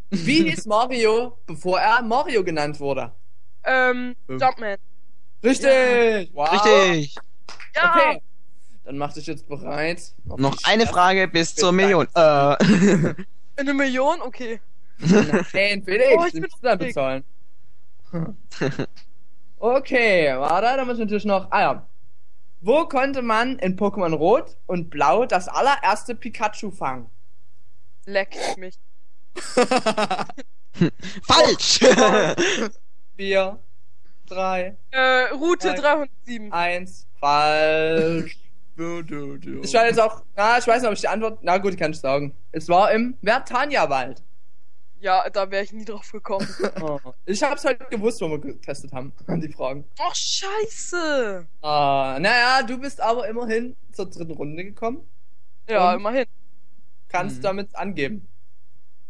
Wie 0.10 0.44
hieß 0.50 0.66
Mario, 0.66 1.38
bevor 1.46 1.80
er 1.80 2.02
Mario 2.02 2.44
genannt 2.44 2.80
wurde? 2.80 3.12
Ähm. 3.64 4.16
Jumpman. 4.28 4.78
Richtig! 5.44 6.34
Wow! 6.34 6.52
Richtig. 6.52 7.16
Ja, 7.76 7.94
Okay. 7.94 8.22
Dann 8.88 8.98
mach 8.98 9.12
dich 9.12 9.28
jetzt 9.28 9.46
bereit. 9.50 10.14
Noch 10.24 10.58
eine 10.64 10.88
Frage 10.88 11.28
bis 11.28 11.54
zur 11.54 11.74
Million. 11.74 12.08
Äh. 12.16 12.20
eine 13.58 13.74
Million? 13.74 14.22
Okay. 14.22 14.62
Nein, 15.00 15.84
Felix, 15.84 16.08
Oh, 16.16 16.24
ich 16.26 16.32
die 16.32 16.40
bin 16.40 16.44
müssen 16.44 16.62
dann 16.62 16.80
bezahlen. 16.80 17.24
Okay, 19.60 20.34
warte, 20.38 20.78
da 20.78 20.86
muss 20.86 20.94
ich 20.94 21.00
natürlich 21.02 21.26
noch. 21.26 21.52
Ah 21.52 21.62
ja. 21.62 21.86
Wo 22.62 22.86
konnte 22.88 23.22
man 23.22 23.60
in 23.60 23.76
Pokémon 23.78 24.14
Rot 24.16 24.56
und 24.68 24.90
Blau 24.90 25.26
das 25.26 25.50
allererste 25.50 26.16
Pikachu 26.16 26.72
fangen? 26.72 27.10
Leck 28.06 28.38
mich. 28.58 28.80
Falsch! 31.24 31.80
Vier, 33.18 33.60
drei, 34.28 34.78
Äh, 34.92 35.24
Route 35.34 35.68
Nein. 35.68 35.82
307. 35.82 36.54
eins, 36.54 37.06
falsch. 37.20 38.38
Du, 38.78 39.02
du, 39.02 39.38
du. 39.38 39.62
Ich 39.64 39.72
schaue 39.72 39.86
jetzt 39.86 40.00
auch, 40.00 40.24
na, 40.36 40.60
ich 40.60 40.68
weiß 40.68 40.82
nicht, 40.82 40.88
ob 40.88 40.94
ich 40.94 41.02
die 41.02 41.08
Antwort, 41.08 41.40
na 41.42 41.58
gut, 41.58 41.76
kann 41.78 41.92
ich 41.92 42.00
sagen. 42.00 42.36
Es 42.52 42.70
war 42.70 42.92
im 42.92 43.18
Vertania-Wald. 43.24 44.24
Ja, 45.00 45.28
da 45.32 45.50
wäre 45.50 45.64
ich 45.64 45.74
nie 45.74 45.84
drauf 45.86 46.12
gekommen. 46.12 46.48
Oh. 46.82 47.00
Ich 47.26 47.42
hab's 47.42 47.66
halt 47.66 47.90
gewusst, 47.90 48.22
wo 48.22 48.30
wir 48.30 48.40
getestet 48.40 48.92
haben, 48.94 49.12
die 49.42 49.52
Fragen. 49.52 49.84
Ach, 50.00 50.14
scheiße. 50.16 51.48
Ah, 51.62 52.18
naja, 52.20 52.62
du 52.64 52.78
bist 52.80 53.02
aber 53.02 53.28
immerhin 53.28 53.76
zur 53.94 54.10
dritten 54.10 54.32
Runde 54.32 54.64
gekommen. 54.64 55.02
Ja, 55.68 55.92
Und? 55.94 56.00
immerhin. 56.00 56.26
Kannst 57.10 57.38
Mhm. 57.40 57.42
damit 57.44 57.76
angeben. 57.76 58.28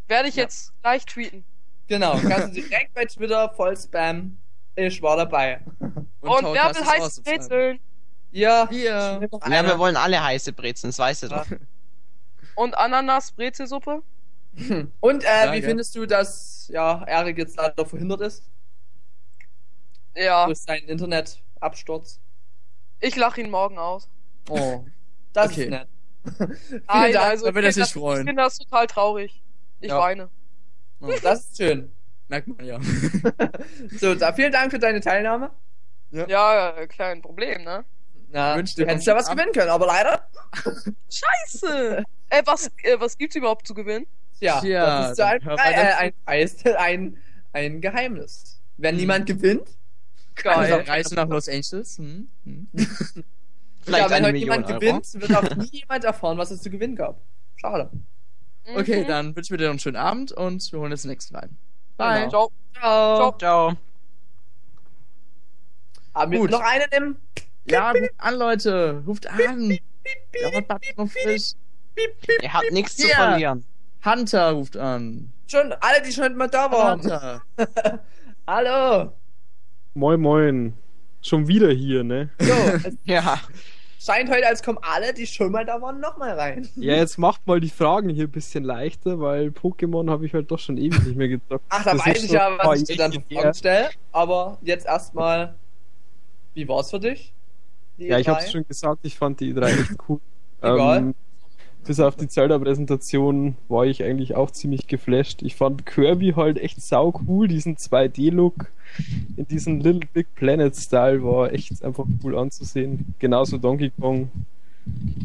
Werde 0.07 0.29
ich 0.29 0.35
Ja. 0.37 0.43
jetzt 0.43 0.73
gleich 0.81 1.05
tweeten. 1.05 1.43
Genau, 1.87 2.13
kannst 2.21 2.49
du 2.55 2.61
direkt 2.61 2.93
bei 2.93 3.03
Twitter 3.05 3.49
voll 3.53 3.75
spammen. 3.77 4.39
Ich 4.75 5.01
war 5.01 5.17
dabei. 5.17 5.59
Und, 5.79 6.41
Tauch 6.41 6.53
wer 6.53 6.73
will 6.75 6.81
ausgefallen. 7.01 7.11
Brezeln? 7.23 7.79
Ja, 8.31 8.67
Hier. 8.69 9.29
ja, 9.49 9.65
wir 9.65 9.79
wollen 9.79 9.95
alle 9.95 10.21
heiße 10.23 10.53
Brezeln, 10.53 10.89
das 10.89 10.99
weißt 10.99 11.23
du 11.23 11.27
doch. 11.29 11.45
Und 12.55 12.77
Ananas-Brezelsuppe? 12.77 14.01
Und 14.99 15.23
äh, 15.23 15.51
wie 15.53 15.61
findest 15.61 15.95
du, 15.95 16.05
dass 16.05 16.67
ja, 16.73 17.03
Erik 17.05 17.37
jetzt 17.37 17.57
leider 17.57 17.85
verhindert 17.85 18.21
ist 18.21 18.43
Ja, 20.15 20.45
durch 20.45 20.59
seinen 20.59 20.87
Internetabsturz? 20.87 22.19
ich 22.99 23.15
lache 23.15 23.41
ihn 23.41 23.51
morgen 23.51 23.77
aus. 23.77 24.09
Oh, 24.49 24.83
das 25.33 25.51
Okay. 25.51 25.63
ist 25.65 25.69
nett. 25.69 25.87
Vielen 26.67 26.83
Nein, 26.87 27.13
Dank. 27.13 27.25
also 27.25 27.45
da 27.45 27.49
ich 27.49 27.55
wird 27.55 27.65
er 27.65 27.71
finde 27.71 27.71
sich 27.71 27.83
das, 27.83 27.91
freuen. 27.91 28.21
ich 28.21 28.25
finde 28.27 28.41
das 28.43 28.57
total 28.57 28.87
traurig. 28.87 29.41
Ich 29.79 29.89
Ja. 29.89 29.99
weine. 29.99 30.29
Das 31.21 31.45
ist 31.45 31.57
schön. 31.57 31.91
Merkt 32.27 32.47
man 32.47 32.65
ja. 32.65 32.79
So, 33.99 34.15
da, 34.15 34.33
vielen 34.33 34.51
Dank 34.51 34.71
für 34.71 34.79
deine 34.79 34.99
Teilnahme. 34.99 35.51
Ja, 36.11 36.71
äh, 36.71 36.87
kein 36.87 37.21
Problem, 37.21 37.63
ne? 37.63 37.85
Na, 38.29 38.55
Wünsch 38.57 38.75
du 38.75 38.83
dir 38.83 38.91
hättest 38.91 39.07
ja 39.07 39.15
was 39.15 39.29
gewinnen 39.29 39.51
können, 39.53 39.69
aber 39.69 39.85
leider. 39.87 40.27
Scheiße! 41.09 42.03
äh, 42.29 42.41
was, 42.45 42.67
äh, 42.83 42.99
was 42.99 43.17
gibt's 43.17 43.35
überhaupt 43.35 43.67
zu 43.67 43.73
gewinnen? 43.73 44.05
Ja, 44.39 44.59
Tja, 44.59 44.85
das 45.01 45.11
ist 45.11 45.19
dann 45.19 45.41
ein, 45.57 45.73
äh, 45.73 45.93
ein, 45.93 46.13
Preis, 46.25 46.57
ein, 46.77 47.17
ein 47.53 47.81
Geheimnis. 47.81 48.59
Wenn 48.77 48.95
Hm. 48.95 48.99
niemand 49.01 49.25
gewinnt, 49.25 49.69
Geil. 50.35 50.53
Also, 50.73 50.91
Reise 50.91 51.15
nach 51.15 51.27
Los 51.29 51.49
Angeles. 51.49 51.97
Hm? 51.97 52.27
Hm? 52.43 52.67
Vielleicht 53.81 54.03
ja, 54.03 54.09
wenn 54.11 54.23
heute 54.23 54.33
Million 54.33 54.39
jemand 54.53 54.67
Euro. 54.69 54.79
gewinnt, 54.79 55.13
wird 55.15 55.35
auch 55.35 55.55
nie 55.55 55.69
jemand 55.71 56.03
erfahren, 56.03 56.37
was 56.37 56.51
es 56.51 56.61
zu 56.61 56.69
gewinnen 56.69 56.95
gab. 56.95 57.19
Schade. 57.55 57.89
Okay, 58.75 59.03
Mhm. 59.03 59.07
dann 59.07 59.35
wünschen 59.35 59.51
wir 59.51 59.57
dir 59.57 59.63
noch 59.63 59.71
einen 59.71 59.79
schönen 59.79 59.95
Abend 59.95 60.31
und 60.33 60.71
wir 60.71 60.79
holen 60.79 60.91
jetzt 60.91 61.05
den 61.05 61.09
nächsten 61.11 61.35
rein. 61.35 61.57
Bye. 61.95 62.25
Genau. 62.25 62.29
Ciao. 62.29 62.51
Ciao. 62.75 63.37
Ciao. 63.39 63.77
Haben 66.13 66.31
wir 66.31 66.39
Gut. 66.39 66.51
noch 66.51 66.61
einen 66.61 66.85
im? 66.91 67.15
Ja, 67.69 67.91
ruft 67.91 68.11
an, 68.17 68.35
Leute. 68.35 69.03
Ruft 69.05 69.27
an. 69.27 69.77
Was 70.43 70.51
bleibt 70.65 70.97
noch 70.97 71.09
frisch? 71.09 71.53
Ihr 72.41 72.53
habt 72.53 72.71
nichts 72.71 72.97
zu 72.97 73.07
verlieren. 73.07 73.65
Hunter 74.05 74.51
ruft 74.51 74.77
an. 74.77 75.31
Schon 75.47 75.73
alle, 75.73 76.01
die 76.05 76.11
schon 76.11 76.35
mal 76.35 76.47
da 76.47 76.71
waren. 76.71 77.01
Hunter. 77.01 77.41
Hallo. 78.47 79.11
Moin 79.93 80.19
moin. 80.21 80.73
Schon 81.21 81.47
wieder 81.47 81.71
hier, 81.71 82.03
ne? 82.03 82.29
Es 82.39 82.95
Ja. 83.05 83.39
scheint 83.99 84.29
heute, 84.29 84.47
als 84.47 84.61
kommen 84.63 84.77
alle, 84.81 85.13
die 85.13 85.25
schon 85.25 85.51
mal 85.51 85.65
da 85.65 85.81
waren, 85.81 85.99
noch 85.99 86.17
mal 86.17 86.31
rein. 86.39 86.69
Ja, 86.75 86.95
jetzt 86.95 87.17
macht 87.17 87.45
mal 87.47 87.59
die 87.59 87.69
Fragen 87.69 88.07
hier 88.09 88.25
ein 88.25 88.31
bisschen 88.31 88.63
leichter, 88.63 89.19
weil 89.19 89.47
Pokémon 89.47 90.09
habe 90.09 90.25
ich 90.25 90.33
halt 90.33 90.51
doch 90.51 90.59
schon 90.59 90.77
ewig 90.77 91.03
nicht 91.03 91.17
mehr 91.17 91.27
gezockt. 91.27 91.65
Ach, 91.69 91.83
da 91.83 91.93
Das 91.93 92.05
weiß 92.05 92.23
ich 92.23 92.31
ja, 92.31 92.57
was 92.59 92.81
ich 92.81 92.87
dir 92.87 92.97
dann 92.97 93.11
für 93.11 93.21
Fragen 93.33 93.53
stelle. 93.53 93.89
Aber 94.11 94.57
jetzt 94.61 94.85
erstmal, 94.85 95.55
wie 96.53 96.67
war's 96.67 96.91
für 96.91 96.99
dich? 96.99 97.33
Die 97.97 98.07
Ja, 98.07 98.19
ich 98.19 98.27
E3? 98.27 98.31
hab's 98.31 98.51
schon 98.51 98.65
gesagt, 98.67 98.99
ich 99.03 99.17
fand 99.17 99.39
die 99.39 99.53
E3 99.53 99.77
echt 99.79 99.95
cool. 100.09 100.19
Egal. 100.61 101.07
Ähm, 101.09 101.15
bis 101.85 101.99
auf 101.99 102.15
die 102.17 102.27
Zelda-Präsentation 102.27 103.57
war 103.69 103.85
ich 103.85 104.03
eigentlich 104.03 104.35
auch 104.35 104.51
ziemlich 104.51 104.87
geflasht. 104.87 105.41
Ich 105.43 105.55
fand 105.55 105.85
Kirby 105.85 106.33
halt 106.35 106.59
echt 106.59 106.81
sau 106.81 107.13
cool, 107.27 107.47
diesen 107.47 107.77
2D-Look 107.77 108.71
in 109.37 109.47
diesem 109.47 109.79
Little 109.81 110.07
Big 110.13 110.33
Planet-Style 110.35 111.23
war 111.23 111.53
echt 111.53 111.83
einfach 111.83 112.05
cool 112.23 112.37
anzusehen. 112.37 113.15
Genauso 113.19 113.57
Donkey 113.57 113.91
Kong. 113.99 114.31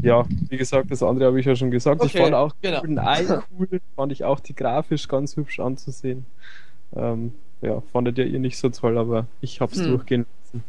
Ja, 0.02 0.26
wie 0.48 0.56
gesagt, 0.56 0.90
das 0.90 1.02
andere 1.02 1.26
habe 1.26 1.40
ich 1.40 1.46
ja 1.46 1.56
schon 1.56 1.70
gesagt. 1.70 2.02
ich 2.04 2.10
Okay, 2.10 2.18
fand 2.18 2.34
auch 2.34 2.54
genau. 2.60 2.80
Golden 2.80 2.98
Eye 2.98 3.26
cool, 3.58 3.80
fand 3.96 4.12
ich 4.12 4.24
auch 4.24 4.40
die 4.40 4.54
grafisch 4.54 5.08
ganz 5.08 5.36
hübsch 5.36 5.60
anzusehen. 5.60 6.26
Ähm, 6.94 7.34
ja, 7.62 7.80
fandet 7.92 8.18
ja 8.18 8.24
ihr 8.24 8.40
nicht 8.40 8.58
so 8.58 8.68
toll, 8.70 8.98
aber 8.98 9.26
ich 9.40 9.60
hab's 9.60 9.78
Hm. 9.78 9.84
durchgehen 9.84 10.26
lassen. 10.44 10.64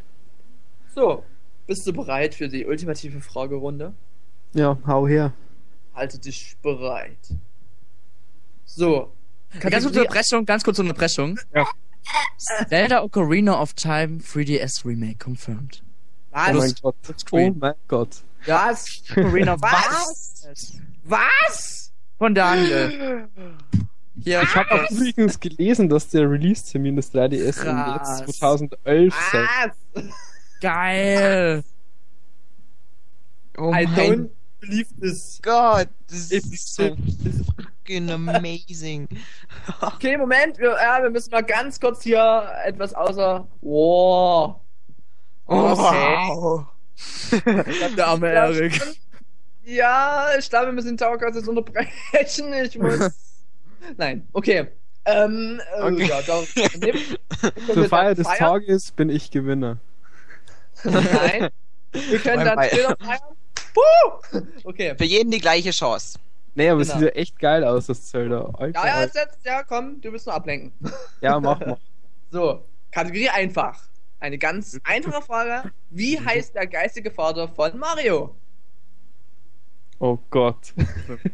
So, 0.87 1.25
bist 1.67 1.85
du 1.87 1.93
bereit 1.93 2.35
für 2.35 2.47
die 2.49 2.65
ultimative 2.65 3.21
Fragerunde? 3.21 3.93
Ja, 4.53 4.77
hau 4.85 5.07
her. 5.07 5.33
Halte 5.95 6.19
dich 6.19 6.55
bereit. 6.61 7.17
So. 8.65 9.11
Ganz 9.59 9.83
kurze 9.83 9.87
Unterbrechung, 9.99 10.45
ganz 10.45 10.63
kurze 10.63 10.81
Unterbrechung. 10.81 11.39
Ja. 11.53 11.67
Zelda 12.67 13.03
Ocarina 13.03 13.61
of 13.61 13.73
Time 13.73 14.19
3DS 14.19 14.85
Remake 14.85 15.17
confirmed. 15.23 15.83
Oh 16.31 16.37
mein 16.37 16.57
Was? 16.57 16.81
Gott. 16.81 16.95
Oh 17.31 17.51
mein 17.59 17.73
Gott. 17.87 18.23
Was? 18.45 19.03
Ocarina 19.11 19.53
of 19.53 19.61
Was? 19.61 20.77
Was? 21.03 21.91
Von 22.17 22.35
Daniel. 22.35 23.27
Hier, 24.23 24.41
ich 24.43 24.55
hab 24.55 24.67
Ich 24.67 24.71
habe 24.71 24.87
das. 24.89 24.91
übrigens 24.91 25.39
gelesen, 25.39 25.89
dass 25.89 26.09
der 26.09 26.29
Release-Termin 26.29 26.95
des 26.95 27.13
3DS 27.13 27.65
im. 27.65 27.75
März 27.75 28.37
2011 28.37 29.15
sei. 29.31 29.71
Geil. 30.63 31.61
Oh 33.57 33.73
I 33.73 33.85
mein 33.85 33.95
don't 33.95 34.29
beliebtes. 34.61 35.39
Gott, 35.41 35.89
das 36.09 36.31
ist 36.31 36.75
so 36.75 36.95
fucking 37.57 38.09
amazing. 38.09 39.09
Okay, 39.81 40.17
Moment, 40.17 40.57
wir, 40.59 40.71
ja, 40.71 41.03
wir 41.03 41.09
müssen 41.09 41.31
mal 41.31 41.43
ganz 41.43 41.79
kurz 41.79 42.03
hier 42.03 42.49
etwas 42.65 42.93
außer. 42.93 43.45
Wow. 43.61 44.55
Wow. 45.47 46.65
Der 47.97 48.07
arme 48.07 48.27
Erik. 48.31 48.81
Ja, 49.63 50.27
ich 50.39 50.49
glaube, 50.49 50.67
wir 50.67 50.73
müssen 50.73 50.89
den 50.89 50.97
Taucast 50.97 51.35
jetzt 51.35 51.47
unterbrechen. 51.47 52.53
Ich 52.53 52.77
muss. 52.79 53.11
Nein, 53.97 54.27
okay. 54.31 54.67
Ähm, 55.05 55.59
äh, 55.77 55.81
Okay. 55.83 56.07
ja, 56.07 56.21
da, 56.21 57.73
Zur 57.73 57.89
Feier 57.89 58.15
des 58.15 58.27
Tages 58.27 58.91
bin 58.91 59.09
ich 59.09 59.29
Gewinner. 59.29 59.77
Nein. 60.83 61.49
Wir 61.91 62.19
können 62.19 62.45
dann 62.45 62.55
Feiern. 62.57 62.69
später 62.71 62.97
feiern. 62.97 63.19
Woo! 63.75 64.41
Okay. 64.65 64.95
Für 64.97 65.03
jeden 65.05 65.31
die 65.31 65.39
gleiche 65.39 65.71
Chance. 65.71 66.19
Nee, 66.55 66.69
aber 66.69 66.81
es 66.81 66.89
Genau. 66.89 66.99
sieht 66.99 67.09
ja 67.09 67.15
echt 67.21 67.39
geil 67.39 67.63
aus, 67.63 67.87
das 67.87 68.05
Zelda. 68.09 68.45
Alter, 68.57 68.79
Ja, 68.85 68.99
ja, 68.99 69.01
jetzt, 69.03 69.37
ja, 69.43 69.63
komm, 69.63 69.99
du 70.01 70.11
bist 70.11 70.25
nur 70.27 70.35
ablenken. 70.35 70.71
ja, 71.21 71.39
mach 71.39 71.59
mal. 71.59 71.77
So, 72.31 72.65
Kategorie 72.91 73.29
einfach. 73.29 73.79
Eine 74.19 74.37
ganz 74.39 74.79
einfache 74.85 75.21
Frage. 75.21 75.71
Wie 75.91 76.19
heißt 76.19 76.55
der 76.55 76.65
geistige 76.65 77.11
Vater 77.11 77.47
von 77.47 77.77
Mario? 77.77 78.35
Oh 79.99 80.17
Gott. 80.31 80.73
Wie 80.77 81.31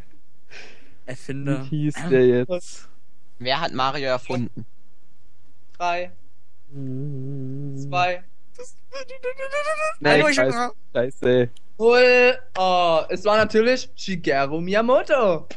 Erfinder. 1.05 1.63
hieß 1.63 1.95
der 2.09 2.27
jetzt? 2.27 2.89
Wer 3.39 3.61
hat 3.61 3.73
Mario 3.73 4.07
erfunden? 4.09 4.65
Drei, 5.77 6.11
zwei, 7.77 8.23
Nee, 9.99 10.10
Hallo, 10.10 10.27
ich 10.27 10.38
weiß. 10.38 10.56
Scheiße. 10.94 11.49
null. 11.77 12.38
Oh, 12.57 13.02
es 13.10 13.23
war 13.26 13.38
natürlich 13.38 13.90
Shigeru 13.95 14.60
Miyamoto. 14.61 15.48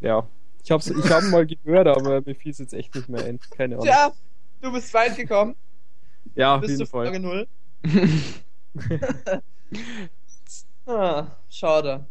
Ja. 0.00 0.26
Ich 0.62 0.70
hab's, 0.70 0.88
ich 0.88 1.10
hab 1.10 1.22
mal 1.24 1.46
gehört, 1.46 1.86
aber 1.86 2.20
mir 2.22 2.34
fiel 2.34 2.50
es 2.52 2.58
jetzt 2.58 2.74
echt 2.74 2.94
nicht 2.94 3.08
mehr 3.08 3.24
ein. 3.24 3.38
Keine 3.56 3.76
Ahnung. 3.76 3.86
Tja, 3.86 4.12
du 4.60 4.72
bist 4.72 4.92
weit 4.94 5.16
gekommen. 5.16 5.54
ja, 6.34 6.56
auf 6.56 6.60
Bist 6.60 6.70
jeden 6.72 6.80
du 6.80 6.86
Fall. 6.86 7.06
Frage 7.06 7.20
null. 7.20 7.46
Ah, 10.86 11.26
schade. 11.50 12.04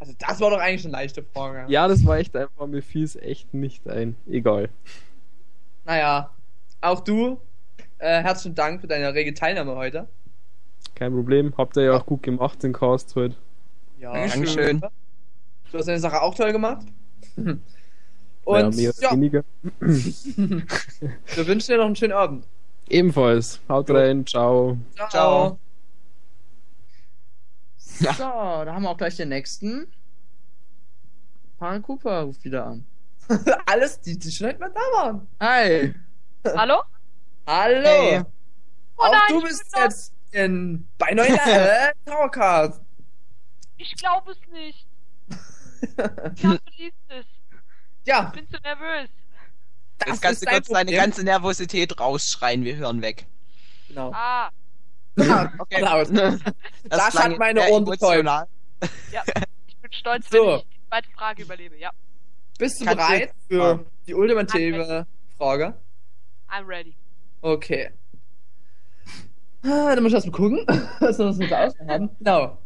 Also 0.00 0.12
das 0.18 0.40
war 0.40 0.50
doch 0.50 0.58
eigentlich 0.58 0.84
eine 0.84 0.92
leichte 0.92 1.22
Frage. 1.22 1.70
Ja, 1.72 1.86
das 1.86 2.04
war 2.04 2.18
echt 2.18 2.34
einfach, 2.34 2.66
mir 2.66 2.82
fiel 2.82 3.04
es 3.04 3.14
echt 3.16 3.54
nicht 3.54 3.86
ein. 3.88 4.16
Egal. 4.28 4.70
Naja, 5.84 6.30
auch 6.80 7.00
du, 7.00 7.40
äh, 7.98 8.22
herzlichen 8.22 8.54
Dank 8.54 8.80
für 8.80 8.86
deine 8.86 9.12
rege 9.14 9.34
Teilnahme 9.34 9.74
heute. 9.76 10.08
Kein 10.94 11.12
Problem. 11.12 11.54
Habt 11.56 11.76
ihr 11.76 11.84
ja 11.84 11.92
auch 11.92 12.06
gut 12.06 12.22
gemacht, 12.22 12.62
den 12.62 12.72
Cast 12.72 13.14
heute. 13.16 13.36
Ja, 13.98 14.12
Dankeschön. 14.12 14.80
Du 14.80 15.78
hast 15.78 15.86
deine 15.86 15.98
Sache 15.98 16.20
auch 16.20 16.34
toll 16.34 16.52
gemacht. 16.52 16.86
Und 17.36 17.66
ja, 18.46 18.70
mehr 18.70 18.90
oder 18.90 19.02
ja, 19.02 19.12
weniger. 19.12 19.44
wir 19.80 21.46
wünschen 21.46 21.72
dir 21.72 21.78
noch 21.78 21.86
einen 21.86 21.96
schönen 21.96 22.12
Abend. 22.12 22.46
Ebenfalls. 22.88 23.60
Haut 23.68 23.90
rein. 23.90 24.24
Ciao. 24.26 24.78
Ciao. 25.10 25.58
So, 27.80 28.04
da 28.18 28.66
haben 28.66 28.82
wir 28.82 28.90
auch 28.90 28.96
gleich 28.96 29.16
den 29.16 29.30
nächsten. 29.30 29.88
Paul 31.58 31.80
Cooper 31.80 32.22
ruft 32.22 32.44
wieder 32.44 32.66
an. 32.66 32.86
Alles, 33.66 34.00
die, 34.00 34.18
die 34.18 34.30
schon 34.30 34.48
heute 34.48 34.60
mal 34.60 34.70
da 34.72 34.80
waren. 34.96 35.26
Hi. 35.40 35.94
Hallo? 36.44 36.82
Hallo. 37.46 37.84
Hey. 37.88 38.22
Oh 38.98 39.02
auch 39.02 39.12
nein, 39.12 39.22
du 39.28 39.38
ich 39.38 39.44
bist 39.44 39.76
jetzt 39.76 40.12
in, 40.32 40.88
bei 40.98 41.12
Neuer 41.12 41.28
äh, 41.46 41.92
Towercast. 42.04 42.80
Ich 43.76 43.94
glaube 43.96 44.32
es 44.32 44.38
nicht. 44.50 44.86
Ich 46.34 46.44
hab 46.44 46.64
beliebtes. 46.64 47.26
Ja, 48.06 48.32
Ich 48.34 48.40
bin 48.40 48.48
zu 48.50 48.60
nervös. 48.62 49.08
das 49.98 50.08
Jetzt 50.08 50.22
kannst 50.22 50.42
ist 50.42 50.48
du 50.48 50.54
kurz 50.54 50.68
deine 50.68 50.92
ganze 50.92 51.22
Nervosität 51.24 51.98
rausschreien, 52.00 52.64
wir 52.64 52.76
hören 52.76 53.02
weg. 53.02 53.26
Genau. 53.88 54.12
Ah, 54.14 54.50
Ja, 55.16 55.52
Okay. 55.58 55.80
Das, 55.80 56.08
Das 56.88 57.14
hat 57.14 57.38
meine 57.38 57.68
Ohren 57.70 57.84
betäubt. 57.84 58.20
emotional. 58.20 58.48
ich 59.66 59.76
bin 59.76 59.92
stolz, 59.92 60.28
So. 60.30 60.46
wenn 60.46 60.56
ich 60.58 60.64
die 60.64 60.88
zweite 60.88 61.10
Frage 61.10 61.42
überlebe. 61.42 61.76
Ja, 61.76 61.90
Bist 62.58 62.80
du 62.80 62.84
Kannst 62.86 63.02
du- 63.02 63.06
bereit 63.06 63.32
für 63.48 63.86
die 64.06 64.14
ultimative 64.14 65.06
Frage? 65.36 65.74
I'm 66.48 66.66
ready. 66.66 66.94
Okay. 67.46 67.90
Ah, 69.62 69.94
Dann 69.94 70.02
muss 70.02 70.10
ich 70.10 70.14
erst 70.14 70.26
mal 70.26 70.32
gucken, 70.32 70.66
was 71.00 71.18
wir 71.18 71.26
uns 71.26 71.36
mit 71.38 71.48
der 71.50 71.66
Auswahl 71.68 71.86
haben. 71.88 72.10
Genau. 72.18 72.58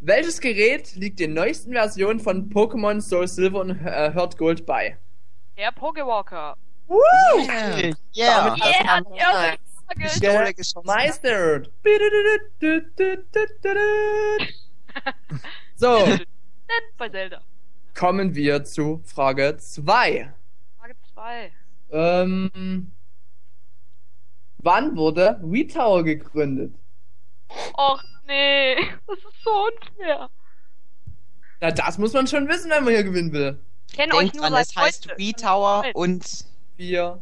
Welches 0.00 0.40
Gerät 0.40 0.96
liegt 0.96 1.20
den 1.20 1.34
neuesten 1.34 1.72
Versionen 1.72 2.18
von 2.18 2.50
Pokémon 2.50 3.00
Soul 3.00 3.28
Silver 3.28 3.60
und 3.60 3.70
äh, 3.70 4.12
Heart 4.12 4.36
Gold 4.36 4.66
bei? 4.66 4.98
Der 5.56 5.70
Pokewalker. 5.70 6.56
Yeah. 6.90 7.76
Damit 7.76 7.96
Yeah, 8.16 8.56
hast 8.56 9.06
die 9.06 9.18
erste 9.18 9.58
Frage. 9.86 10.00
Pistole 10.00 10.54
geschossen. 10.54 10.86
Meistered. 10.86 11.70
So, 15.76 16.08
Bei 16.96 17.08
Zelda. 17.08 17.40
kommen 17.94 18.34
wir 18.34 18.64
zu 18.64 19.00
Frage 19.04 19.56
2. 19.58 20.32
Frage 20.76 20.94
2. 21.14 21.52
Ähm, 21.90 22.90
wann 24.58 24.96
wurde 24.96 25.38
WeTower 25.42 26.02
gegründet? 26.04 26.74
Och 27.76 28.02
nee, 28.26 28.76
das 29.06 29.18
ist 29.18 29.42
so 29.44 29.50
unfair. 29.66 30.28
Na, 31.60 31.70
das 31.70 31.98
muss 31.98 32.12
man 32.12 32.26
schon 32.26 32.46
wissen, 32.48 32.70
wenn 32.70 32.84
man 32.84 32.92
hier 32.94 33.04
gewinnen 33.04 33.32
will. 33.32 33.58
Ich 33.88 33.96
kenne 33.96 34.14
euch 34.14 34.32
nur 34.34 34.42
dran, 34.48 34.54
es 34.60 34.76
heißt 34.76 35.08
Welt. 35.08 35.94
und 35.94 36.44
Vier, 36.76 37.20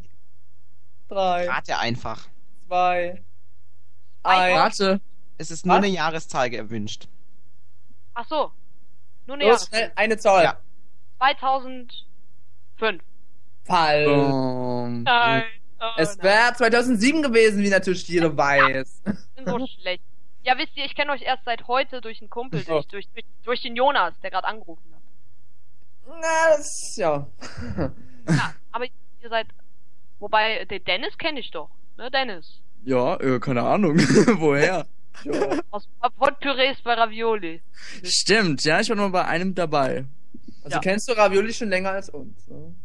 drei, 1.07 1.47
rate 1.49 1.77
einfach. 1.79 2.27
zwei, 2.67 3.21
Ein. 4.23 4.41
eins. 4.51 4.79
Warte. 4.79 5.01
Es 5.39 5.49
ist 5.51 5.65
nur 5.65 5.75
Was? 5.77 5.83
eine 5.83 5.93
Jahreszahl 5.93 6.49
gewünscht. 6.49 7.07
Ach 8.15 8.25
so. 8.27 8.51
Nur 9.27 9.35
eine 9.35 9.45
Los, 9.45 9.51
Jahres. 9.61 9.67
schnell, 9.67 9.91
eine 9.95 10.17
Zahl. 10.17 10.43
Ja. 10.43 10.57
2005. 11.19 13.01
Fall. 13.65 14.05
Boom. 14.05 15.03
Nein. 15.03 15.43
Oh, 15.79 15.85
Es 15.97 16.17
wäre 16.21 16.53
2007 16.53 17.21
gewesen, 17.21 17.63
wie 17.63 17.69
natürlich 17.69 18.07
jeder 18.07 18.35
weiß. 18.37 19.01
Ich 19.05 19.35
bin 19.35 19.45
so 19.45 19.67
schlecht. 19.67 20.03
Ja, 20.43 20.57
wisst 20.57 20.75
ihr, 20.75 20.85
ich 20.85 20.95
kenne 20.95 21.11
euch 21.11 21.21
erst 21.21 21.43
seit 21.45 21.67
heute 21.67 22.01
durch 22.01 22.21
einen 22.21 22.29
Kumpel, 22.29 22.63
Oh. 22.67 22.71
durch, 22.71 22.87
durch, 22.87 23.25
durch, 23.43 23.61
den 23.61 23.75
Jonas, 23.75 24.13
der 24.21 24.31
gerade 24.31 24.47
angerufen 24.47 24.93
hat. 24.93 25.01
Na, 26.07 26.57
das, 26.57 26.95
ja. 26.95 27.27
Ja, 28.29 28.53
aber 28.71 28.85
ihr 28.85 29.29
seid. 29.29 29.47
Wobei, 30.19 30.65
den 30.65 30.83
Dennis 30.83 31.17
kenne 31.17 31.39
ich 31.39 31.51
doch. 31.51 31.69
Ne, 31.97 32.09
Dennis. 32.11 32.59
Ja, 32.83 33.15
äh, 33.21 33.39
keine 33.39 33.61
Ahnung. 33.63 33.97
Woher? 34.39 34.85
ja. 35.23 35.59
Aus, 35.71 35.87
von 36.17 36.35
Pürees 36.41 36.81
bei 36.81 36.93
Ravioli. 36.93 37.61
Stimmt, 38.03 38.63
ja, 38.65 38.79
ich 38.81 38.89
war 38.89 38.95
nur 38.97 39.11
bei 39.11 39.25
einem 39.25 39.53
dabei. 39.55 40.05
Also 40.63 40.75
Ja. 40.75 40.79
kennst 40.81 41.07
du 41.09 41.13
Ravioli 41.13 41.53
schon 41.53 41.69
länger 41.69 41.91
als 41.91 42.09
uns. 42.09 42.47
Ne? 42.47 42.75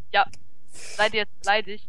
Seid 0.73 1.12
ihr 1.14 1.20
jetzt 1.20 1.44
leidig? 1.44 1.86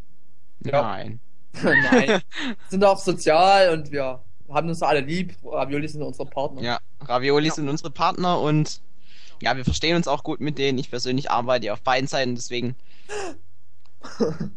Ja. 0.65 0.81
Nein. 0.81 1.19
Nein. 1.63 2.21
Sind 2.69 2.83
auch 2.83 2.97
sozial 2.97 3.69
und 3.73 3.91
wir 3.91 4.23
haben 4.49 4.69
uns 4.69 4.81
alle 4.81 5.01
lieb. 5.01 5.35
Ravioli 5.43 5.87
sind 5.87 6.01
unsere 6.01 6.27
Partner. 6.27 6.61
Ja, 6.61 6.79
Ravioli 7.01 7.49
sind 7.49 7.69
unsere 7.69 7.89
Partner 7.91 8.39
und 8.39 8.81
ja, 9.41 9.55
wir 9.57 9.63
verstehen 9.65 9.95
uns 9.95 10.07
auch 10.07 10.23
gut 10.23 10.39
mit 10.41 10.57
denen. 10.57 10.77
Ich 10.77 10.89
persönlich 10.89 11.31
arbeite 11.31 11.65
ja 11.67 11.73
auf 11.73 11.81
beiden 11.81 12.07
Seiten, 12.07 12.35
deswegen. 12.35 12.75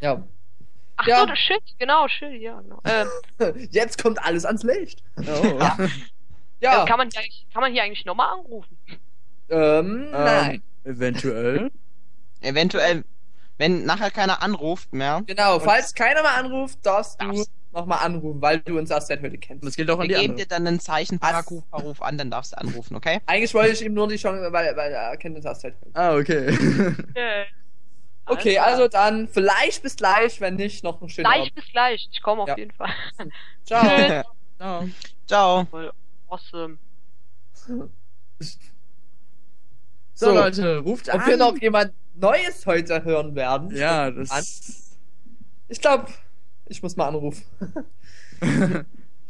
Ja. 0.00 0.22
Ach 0.96 1.06
Ja. 1.06 1.20
so, 1.20 1.26
das 1.26 1.38
Shit, 1.38 1.62
genau, 1.78 2.06
Shit, 2.08 2.40
ja, 2.40 2.60
genau. 2.60 2.80
Ähm, 2.84 3.68
Jetzt 3.70 4.02
kommt 4.02 4.22
alles 4.22 4.44
ans 4.44 4.62
Licht. 4.62 5.02
Oh. 5.18 5.58
Ja. 6.60 6.84
äh, 6.84 6.86
kann, 6.86 6.98
man 6.98 7.08
hier 7.10 7.20
eigentlich, 7.20 7.46
kann 7.52 7.60
man 7.62 7.72
hier 7.72 7.82
eigentlich 7.82 8.04
nochmal 8.04 8.38
anrufen? 8.38 8.76
Ähm, 9.48 10.10
nein. 10.10 10.62
Ähm, 10.84 10.92
eventuell. 10.92 11.70
Eventuell, 12.40 13.04
wenn 13.58 13.84
nachher 13.84 14.10
keiner 14.10 14.42
anruft 14.42 14.92
mehr, 14.92 15.22
Genau, 15.26 15.58
falls 15.60 15.94
keiner 15.94 16.22
mal 16.22 16.34
anruft, 16.36 16.78
darfst 16.84 17.20
du 17.22 17.44
nochmal 17.72 17.98
anrufen, 18.04 18.40
weil 18.40 18.60
du 18.60 18.78
uns 18.78 18.90
erst 18.90 19.08
seit 19.08 19.22
heute 19.22 19.36
kennst. 19.38 19.64
Das 19.66 19.76
gilt 19.76 19.90
auch 19.90 19.98
an 19.98 20.08
wir 20.08 20.08
die 20.08 20.14
geben 20.20 20.32
anderen. 20.32 20.36
dir 20.36 20.46
dann 20.46 20.66
ein 20.66 20.80
Zeichen? 20.80 21.18
Paragraph, 21.18 21.62
ruf 21.72 22.00
an, 22.02 22.16
dann 22.18 22.30
darfst 22.30 22.52
du 22.52 22.58
anrufen, 22.58 22.96
okay? 22.96 23.20
Eigentlich 23.26 23.52
wollte 23.54 23.72
ich 23.72 23.82
ihm 23.82 23.92
nur 23.94 24.08
die 24.08 24.16
Chance, 24.16 24.50
weil, 24.52 24.74
weil 24.76 24.92
er 24.92 25.16
kennt 25.18 25.36
uns 25.36 25.44
erst 25.44 25.60
seit 25.62 25.74
heute. 25.80 25.90
Ah, 25.94 26.14
okay. 26.16 26.56
Okay, 28.28 28.58
alles 28.58 28.72
also 28.74 28.88
dann 28.88 29.28
vielleicht 29.28 29.84
bis 29.84 29.94
gleich, 29.94 30.40
wenn 30.40 30.56
nicht, 30.56 30.82
noch 30.82 31.00
einen 31.00 31.08
schönen 31.08 31.26
Gleich 31.26 31.42
Abend. 31.42 31.54
bis 31.54 31.64
gleich. 31.70 32.08
Ich 32.10 32.20
komme 32.20 32.42
auf 32.42 32.48
Ja. 32.48 32.56
jeden 32.58 32.72
Fall. 32.72 32.90
Ciao. 33.64 33.84
Ciao. 34.58 34.88
Ciao. 35.28 35.64
Voll 35.70 35.92
awesome. 36.28 36.78
So, 37.52 37.88
So, 40.14 40.32
Leute, 40.34 40.78
ruft 40.78 41.08
an. 41.10 41.20
Ob 41.20 41.26
wir 41.28 41.36
noch 41.36 41.56
jemand 41.60 41.92
Neues 42.16 42.66
heute 42.66 43.04
hören 43.04 43.34
werden? 43.34 43.74
ja, 43.76 44.06
An. 44.06 44.16
das. 44.16 44.96
Ich 45.68 45.80
glaube, 45.80 46.06
ich 46.66 46.82
muss 46.82 46.96
mal 46.96 47.08
anrufen. 47.08 47.42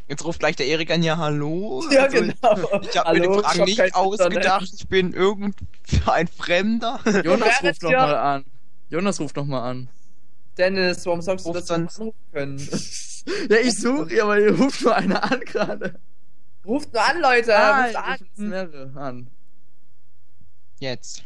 Jetzt 0.09 0.25
ruft 0.25 0.39
gleich 0.39 0.55
der 0.55 0.67
Erik 0.67 0.91
an, 0.93 1.03
ja, 1.03 1.17
hallo. 1.17 1.83
Ja, 1.91 2.05
Also, 2.05 2.19
genau. 2.19 2.81
Ich 2.83 2.97
habe 2.97 3.19
mir 3.19 3.27
die 3.29 3.35
ich 3.35 3.41
Fragen 3.45 3.65
nicht 3.65 3.79
kein 3.79 3.93
ausgedacht. 3.95 4.35
Internet. 4.37 4.71
Ich 4.75 4.89
bin 4.89 5.13
irgend 5.13 5.57
ein 6.07 6.29
Fremder. 6.29 7.01
Jonas 7.25 7.63
ruft 7.63 7.83
ja- 7.83 8.07
mal 8.07 8.15
an. 8.15 8.45
Jonas 8.89 9.19
ruft 9.21 9.35
noch 9.37 9.47
mal 9.47 9.69
an. 9.69 9.89
Dennis, 10.57 11.05
warum 11.05 11.21
sagst 11.21 11.45
du, 11.45 11.53
dass 11.53 11.69
wir 11.69 11.75
anrufen 11.75 12.13
können? 12.33 12.59
Ja, 13.51 13.57
ich 13.57 13.77
suche, 13.79 14.15
ja, 14.15 14.23
aber 14.23 14.39
ihr 14.39 14.57
ruft 14.57 14.81
nur 14.83 14.95
einer 14.95 15.23
an 15.25 15.41
gerade. 15.41 15.99
Ruft 16.65 16.93
nur 16.93 17.03
an, 17.05 17.21
Leute! 17.21 17.55
Ah, 17.57 17.85
ruft 17.85 17.97
an! 17.97 18.97
an. 18.97 19.27
Jetzt. 20.79 21.25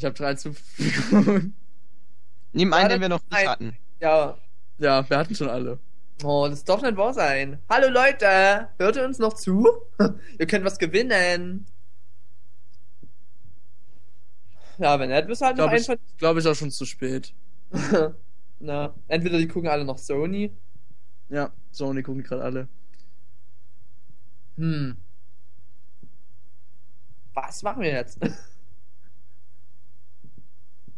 Ich 0.00 0.04
habe 0.06 0.14
drei 0.14 0.34
zur 0.34 0.54
Verfügung. 0.54 1.52
Nimm 2.54 2.70
Ja, 2.70 2.76
einen, 2.78 2.88
den 2.88 3.00
wir 3.02 3.10
noch 3.10 3.20
nicht 3.30 3.46
hatten. 3.46 3.76
Ja. 4.00 4.38
Ja, 4.78 5.10
wir 5.10 5.18
hatten 5.18 5.34
schon 5.34 5.50
alle. 5.50 5.78
Oh, 6.22 6.46
das 6.48 6.64
darf 6.64 6.80
nicht 6.80 6.96
wahr 6.96 7.12
sein. 7.12 7.58
Hallo 7.68 7.90
Leute, 7.90 8.68
hört 8.78 8.96
ihr 8.96 9.04
uns 9.04 9.18
noch 9.18 9.34
zu? 9.34 9.68
ihr 10.38 10.46
könnt 10.46 10.64
was 10.64 10.78
gewinnen. 10.78 11.66
Ja, 14.78 14.98
wenn 14.98 15.10
nicht, 15.10 15.28
du 15.28 15.44
halt 15.44 15.58
noch 15.58 15.68
Glaube 15.68 15.70
einen 15.72 15.80
ich, 15.80 15.86
von... 15.86 15.98
glaub 16.16 16.38
ich 16.38 16.46
auch 16.46 16.54
schon 16.54 16.70
zu 16.70 16.86
spät. 16.86 17.34
Na, 18.58 18.94
entweder 19.06 19.36
die 19.36 19.48
gucken 19.48 19.68
alle 19.68 19.84
noch 19.84 19.98
Sony. 19.98 20.50
Ja, 21.28 21.52
Sony 21.72 22.02
gucken 22.02 22.22
gerade 22.22 22.42
alle. 22.42 22.68
Hm. 24.56 24.96
Was 27.34 27.62
machen 27.62 27.82
wir 27.82 27.92
jetzt? 27.92 28.18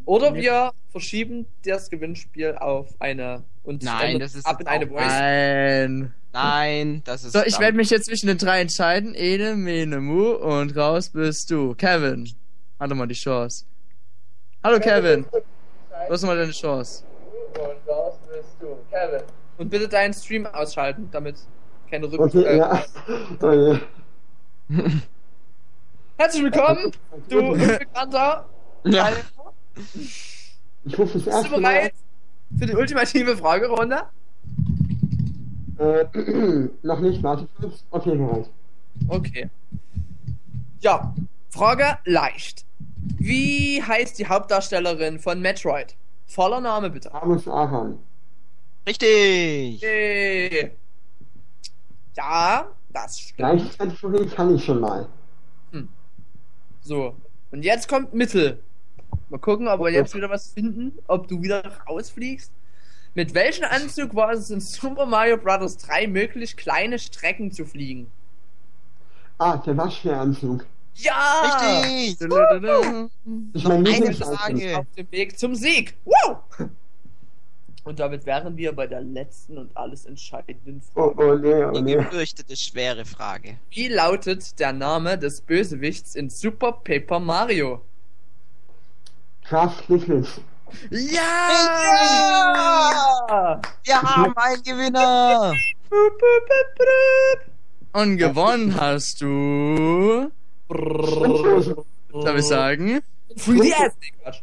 Oder 0.04 0.34
wir 0.34 0.72
verschieben 0.90 1.46
das 1.64 1.90
Gewinnspiel 1.90 2.56
auf 2.56 2.88
eine 2.98 3.44
und 3.62 3.82
Nein, 3.82 4.18
das 4.18 4.34
ist 4.34 4.46
ab 4.46 4.60
in 4.60 4.66
eine 4.66 4.86
Voice. 4.86 5.06
Nein. 5.06 6.14
Nein, 6.32 7.02
das 7.04 7.24
ist. 7.24 7.32
So, 7.32 7.42
ich 7.44 7.58
werde 7.60 7.76
mich 7.76 7.90
jetzt 7.90 8.06
zwischen 8.06 8.26
den 8.26 8.38
drei 8.38 8.60
entscheiden. 8.60 9.14
Ene, 9.14 9.54
Mene, 9.54 10.00
Mu 10.00 10.30
und 10.32 10.74
raus 10.76 11.10
bist 11.10 11.50
du. 11.50 11.74
Kevin. 11.74 12.28
Hatte 12.80 12.94
mal 12.94 13.06
die 13.06 13.14
Chance. 13.14 13.66
Hallo 14.64 14.80
Kevin. 14.80 15.26
Du 15.30 16.12
hast 16.12 16.22
mal 16.22 16.36
deine 16.36 16.52
Chance. 16.52 17.04
Und 17.54 17.92
raus 17.92 18.14
bist 18.28 18.56
du, 18.60 18.76
Kevin. 18.90 19.22
Und 19.58 19.68
bitte 19.68 19.88
deinen 19.88 20.14
Stream 20.14 20.46
ausschalten, 20.46 21.08
damit 21.12 21.36
keine 21.90 22.10
Rück 22.10 22.20
Okay, 22.20 22.44
äh, 22.44 22.56
ja. 22.56 22.84
Oh 23.42 23.52
je. 23.52 23.78
Herzlich 26.16 26.42
willkommen, 26.44 26.92
du 27.28 27.38
Unbekannter. 27.38 28.48
Ja. 28.84 29.10
Ich 30.84 30.98
rufe 30.98 31.12
das 31.18 31.24
Bist 31.24 31.26
du 31.26 31.30
erste 31.30 31.50
Mal. 31.60 31.60
bereit 31.60 31.94
für 32.58 32.66
die 32.66 32.74
ultimative 32.74 33.36
Fragerunde? 33.36 34.02
Äh, 35.78 36.04
noch 36.82 37.00
nicht, 37.00 37.22
warte 37.22 37.48
kurz. 37.58 37.84
Okay, 37.90 38.16
bereit. 38.16 38.50
Okay. 39.08 39.50
Ja, 40.80 41.14
Frage 41.50 41.98
leicht. 42.04 42.64
Wie 43.18 43.82
heißt 43.82 44.18
die 44.18 44.26
Hauptdarstellerin 44.26 45.18
von 45.18 45.40
Metroid? 45.40 45.96
Voller 46.26 46.60
Name 46.60 46.90
bitte. 46.90 47.10
Samus 47.10 47.48
Aran. 47.48 47.98
Richtig. 48.86 49.80
Yay. 49.80 50.72
Ja, 52.16 52.66
das 52.90 53.18
stimmt. 53.20 53.36
Gleichzeitig 53.38 54.34
kann 54.34 54.54
ich 54.54 54.64
schon 54.64 54.80
mal. 54.80 55.08
So. 56.82 57.14
Und 57.52 57.64
jetzt 57.64 57.88
kommt 57.88 58.12
Mittel. 58.12 58.60
Mal 59.32 59.38
gucken, 59.38 59.66
ob 59.66 59.80
wir 59.80 59.88
jetzt 59.90 60.14
wieder 60.14 60.28
was 60.28 60.52
finden, 60.52 60.92
ob 61.06 61.26
du 61.26 61.42
wieder 61.42 61.62
rausfliegst. 61.88 62.52
Mit 63.14 63.32
welchem 63.32 63.64
Anzug 63.64 64.14
war 64.14 64.32
es 64.32 64.50
in 64.50 64.60
Super 64.60 65.06
Mario 65.06 65.38
Bros. 65.38 65.78
3 65.78 66.06
möglich, 66.06 66.54
kleine 66.54 66.98
Strecken 66.98 67.50
zu 67.50 67.64
fliegen? 67.64 68.10
Ah, 69.38 69.56
der 69.56 69.74
Waschbäranzug. 69.78 70.66
Ja! 70.96 71.80
Richtig. 71.80 72.18
Dudududum. 72.18 73.10
Ich 73.54 73.64
mein 73.64 73.86
Eine. 73.86 74.12
Frage. 74.14 74.78
Auf 74.80 74.86
dem 74.98 75.10
Weg 75.10 75.38
zum 75.38 75.54
Sieg. 75.54 75.94
Wow! 76.04 76.36
Und 77.84 78.00
damit 78.00 78.26
wären 78.26 78.54
wir 78.58 78.72
bei 78.74 78.86
der 78.86 79.00
letzten 79.00 79.56
und 79.56 79.74
alles 79.74 80.04
entscheidenden 80.04 80.82
Oh, 80.94 81.14
Frage. 81.14 81.32
oh 81.32 81.34
nee, 81.38 81.64
oh 81.64 81.70
Die 81.72 81.80
nee. 81.82 81.94
gefürchtete 81.94 82.54
schwere 82.54 83.06
Frage. 83.06 83.56
Wie 83.70 83.88
lautet 83.88 84.58
der 84.60 84.74
Name 84.74 85.16
des 85.16 85.40
Bösewichts 85.40 86.14
in 86.16 86.28
Super 86.28 86.72
Paper 86.84 87.18
Mario? 87.18 87.80
Kraft 89.44 89.88
Nichols. 89.90 90.40
Ja! 90.90 91.20
Ah! 93.28 93.60
Wir 93.84 94.02
haben 94.02 94.36
einen 94.36 94.62
Gewinner. 94.62 95.52
Und 97.92 98.16
gewonnen 98.16 98.80
hast 98.80 99.20
du. 99.20 100.30
Darf 100.68 102.36
ich 102.36 102.46
sagen? 102.46 103.02
3DS, 103.36 103.92
nee, 104.00 104.12
Quatsch. 104.22 104.42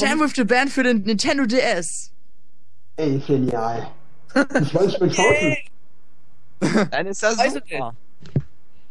Jam 0.00 0.20
with 0.20 0.34
the 0.36 0.44
Band 0.44 0.70
für 0.70 0.82
den 0.82 1.02
Nintendo 1.02 1.46
DS. 1.46 2.12
Ey, 2.96 3.18
genial. 3.18 3.88
Ich 4.60 4.74
wollte 4.74 5.04
mir 5.04 5.12
kaufen. 5.12 5.56
Dann 6.90 7.06
ist 7.06 7.22
das 7.22 7.38
Weiß 7.38 7.54
super. 7.54 7.94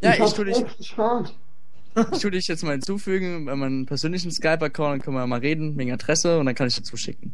Ja, 0.02 0.12
ich 0.12 0.20
ich 0.20 0.22
hab 0.22 0.34
tu 0.36 0.44
dich. 0.44 0.66
ich 2.14 2.20
tu 2.20 2.30
dich 2.30 2.48
jetzt 2.48 2.64
mal 2.64 2.72
hinzufügen, 2.72 3.46
bei 3.46 3.56
meinem 3.56 3.86
persönlichen 3.86 4.32
Skype-Account, 4.32 4.94
dann 4.94 5.02
können 5.02 5.18
wir 5.18 5.28
mal 5.28 5.40
reden, 5.40 5.78
wegen 5.78 5.92
Adresse, 5.92 6.40
und 6.40 6.46
dann 6.46 6.56
kann 6.56 6.68
ich 6.68 6.76
dazu 6.76 6.98
schicken. 6.98 7.34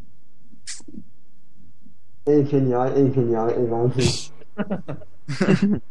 Ey, 2.25 2.43
genial, 2.43 2.95
ey, 2.95 3.09
genial, 3.09 3.51
ey, 3.51 3.69
Wahnsinn. 3.69 4.09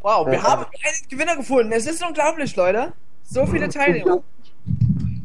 Wow, 0.00 0.26
wir 0.26 0.34
Äh, 0.34 0.38
haben 0.42 0.64
einen 0.64 1.08
Gewinner 1.08 1.34
gefunden. 1.36 1.72
Es 1.72 1.86
ist 1.86 2.04
unglaublich, 2.06 2.54
Leute. 2.56 2.92
So 3.22 3.46
viele 3.46 3.70
Teilnehmer. 3.70 4.22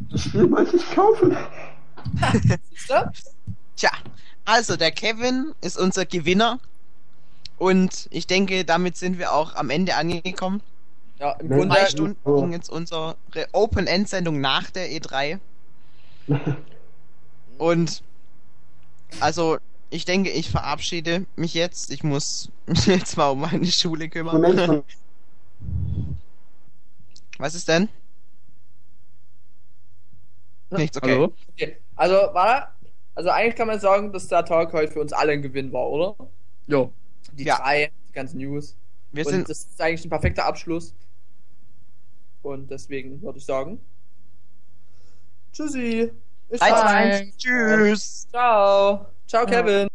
Das 0.09 0.21
Spiel 0.21 0.49
wollte 0.49 0.77
ich 0.77 0.89
kaufen. 0.91 1.35
Tja, 3.75 3.91
also 4.45 4.77
der 4.77 4.91
Kevin 4.91 5.53
ist 5.59 5.77
unser 5.77 6.05
Gewinner. 6.05 6.59
Und 7.57 8.07
ich 8.09 8.25
denke, 8.25 8.63
damit 8.63 8.95
sind 8.95 9.19
wir 9.19 9.33
auch 9.33 9.55
am 9.55 9.69
Ende 9.69 9.95
angekommen. 9.95 10.61
Ja, 11.19 11.31
im 11.33 11.49
Wenn- 11.49 11.57
Grunde. 11.59 11.75
Ja, 11.75 11.87
Stunden 11.87 12.17
oh. 12.23 12.41
ging 12.41 12.53
jetzt 12.53 12.69
unsere 12.69 13.15
Open-End-Sendung 13.51 14.39
nach 14.39 14.69
der 14.71 14.89
E3. 14.89 15.39
Und 17.57 18.03
also, 19.19 19.57
ich 19.89 20.05
denke, 20.05 20.29
ich 20.29 20.49
verabschiede 20.49 21.25
mich 21.35 21.53
jetzt. 21.53 21.91
Ich 21.91 22.03
muss 22.03 22.49
mich 22.67 22.85
jetzt 22.85 23.17
mal 23.17 23.29
um 23.29 23.41
meine 23.41 23.65
Schule 23.65 24.07
kümmern. 24.09 24.35
Moment, 24.41 24.55
Moment. 24.67 24.85
Was 27.37 27.55
ist 27.55 27.67
denn? 27.67 27.89
Nichts, 30.71 30.97
okay. 30.97 31.11
Hallo? 31.13 31.33
Okay. 31.53 31.77
Also, 31.95 32.15
warte. 32.33 32.67
Also, 33.15 33.29
eigentlich 33.31 33.55
kann 33.55 33.67
man 33.67 33.79
sagen, 33.79 34.13
dass 34.13 34.27
der 34.27 34.45
Tag 34.45 34.71
heute 34.71 34.91
für 34.93 35.01
uns 35.01 35.11
alle 35.11 35.33
ein 35.33 35.41
Gewinn 35.41 35.73
war, 35.73 35.87
oder? 35.89 36.15
Jo. 36.67 36.93
Die 37.33 37.43
Ja. 37.43 37.57
drei, 37.57 37.91
die 38.07 38.13
ganzen 38.13 38.37
News. 38.37 38.75
Wir 39.11 39.25
Und 39.25 39.31
sind 39.33 39.49
das 39.49 39.59
ist 39.59 39.81
eigentlich 39.81 40.05
ein 40.05 40.09
perfekter 40.09 40.45
Abschluss. 40.45 40.93
Und 42.41 42.69
deswegen 42.71 43.21
würde 43.21 43.37
ich 43.37 43.45
sagen. 43.45 43.79
Tschüssi. 45.53 46.11
Bis 46.49 46.59
dann. 46.59 46.73
eins. 46.87 47.37
Tschüss. 47.37 48.27
Ciao. 48.29 49.05
Ciao, 49.27 49.43
Ja. 49.43 49.49
Kevin. 49.61 49.87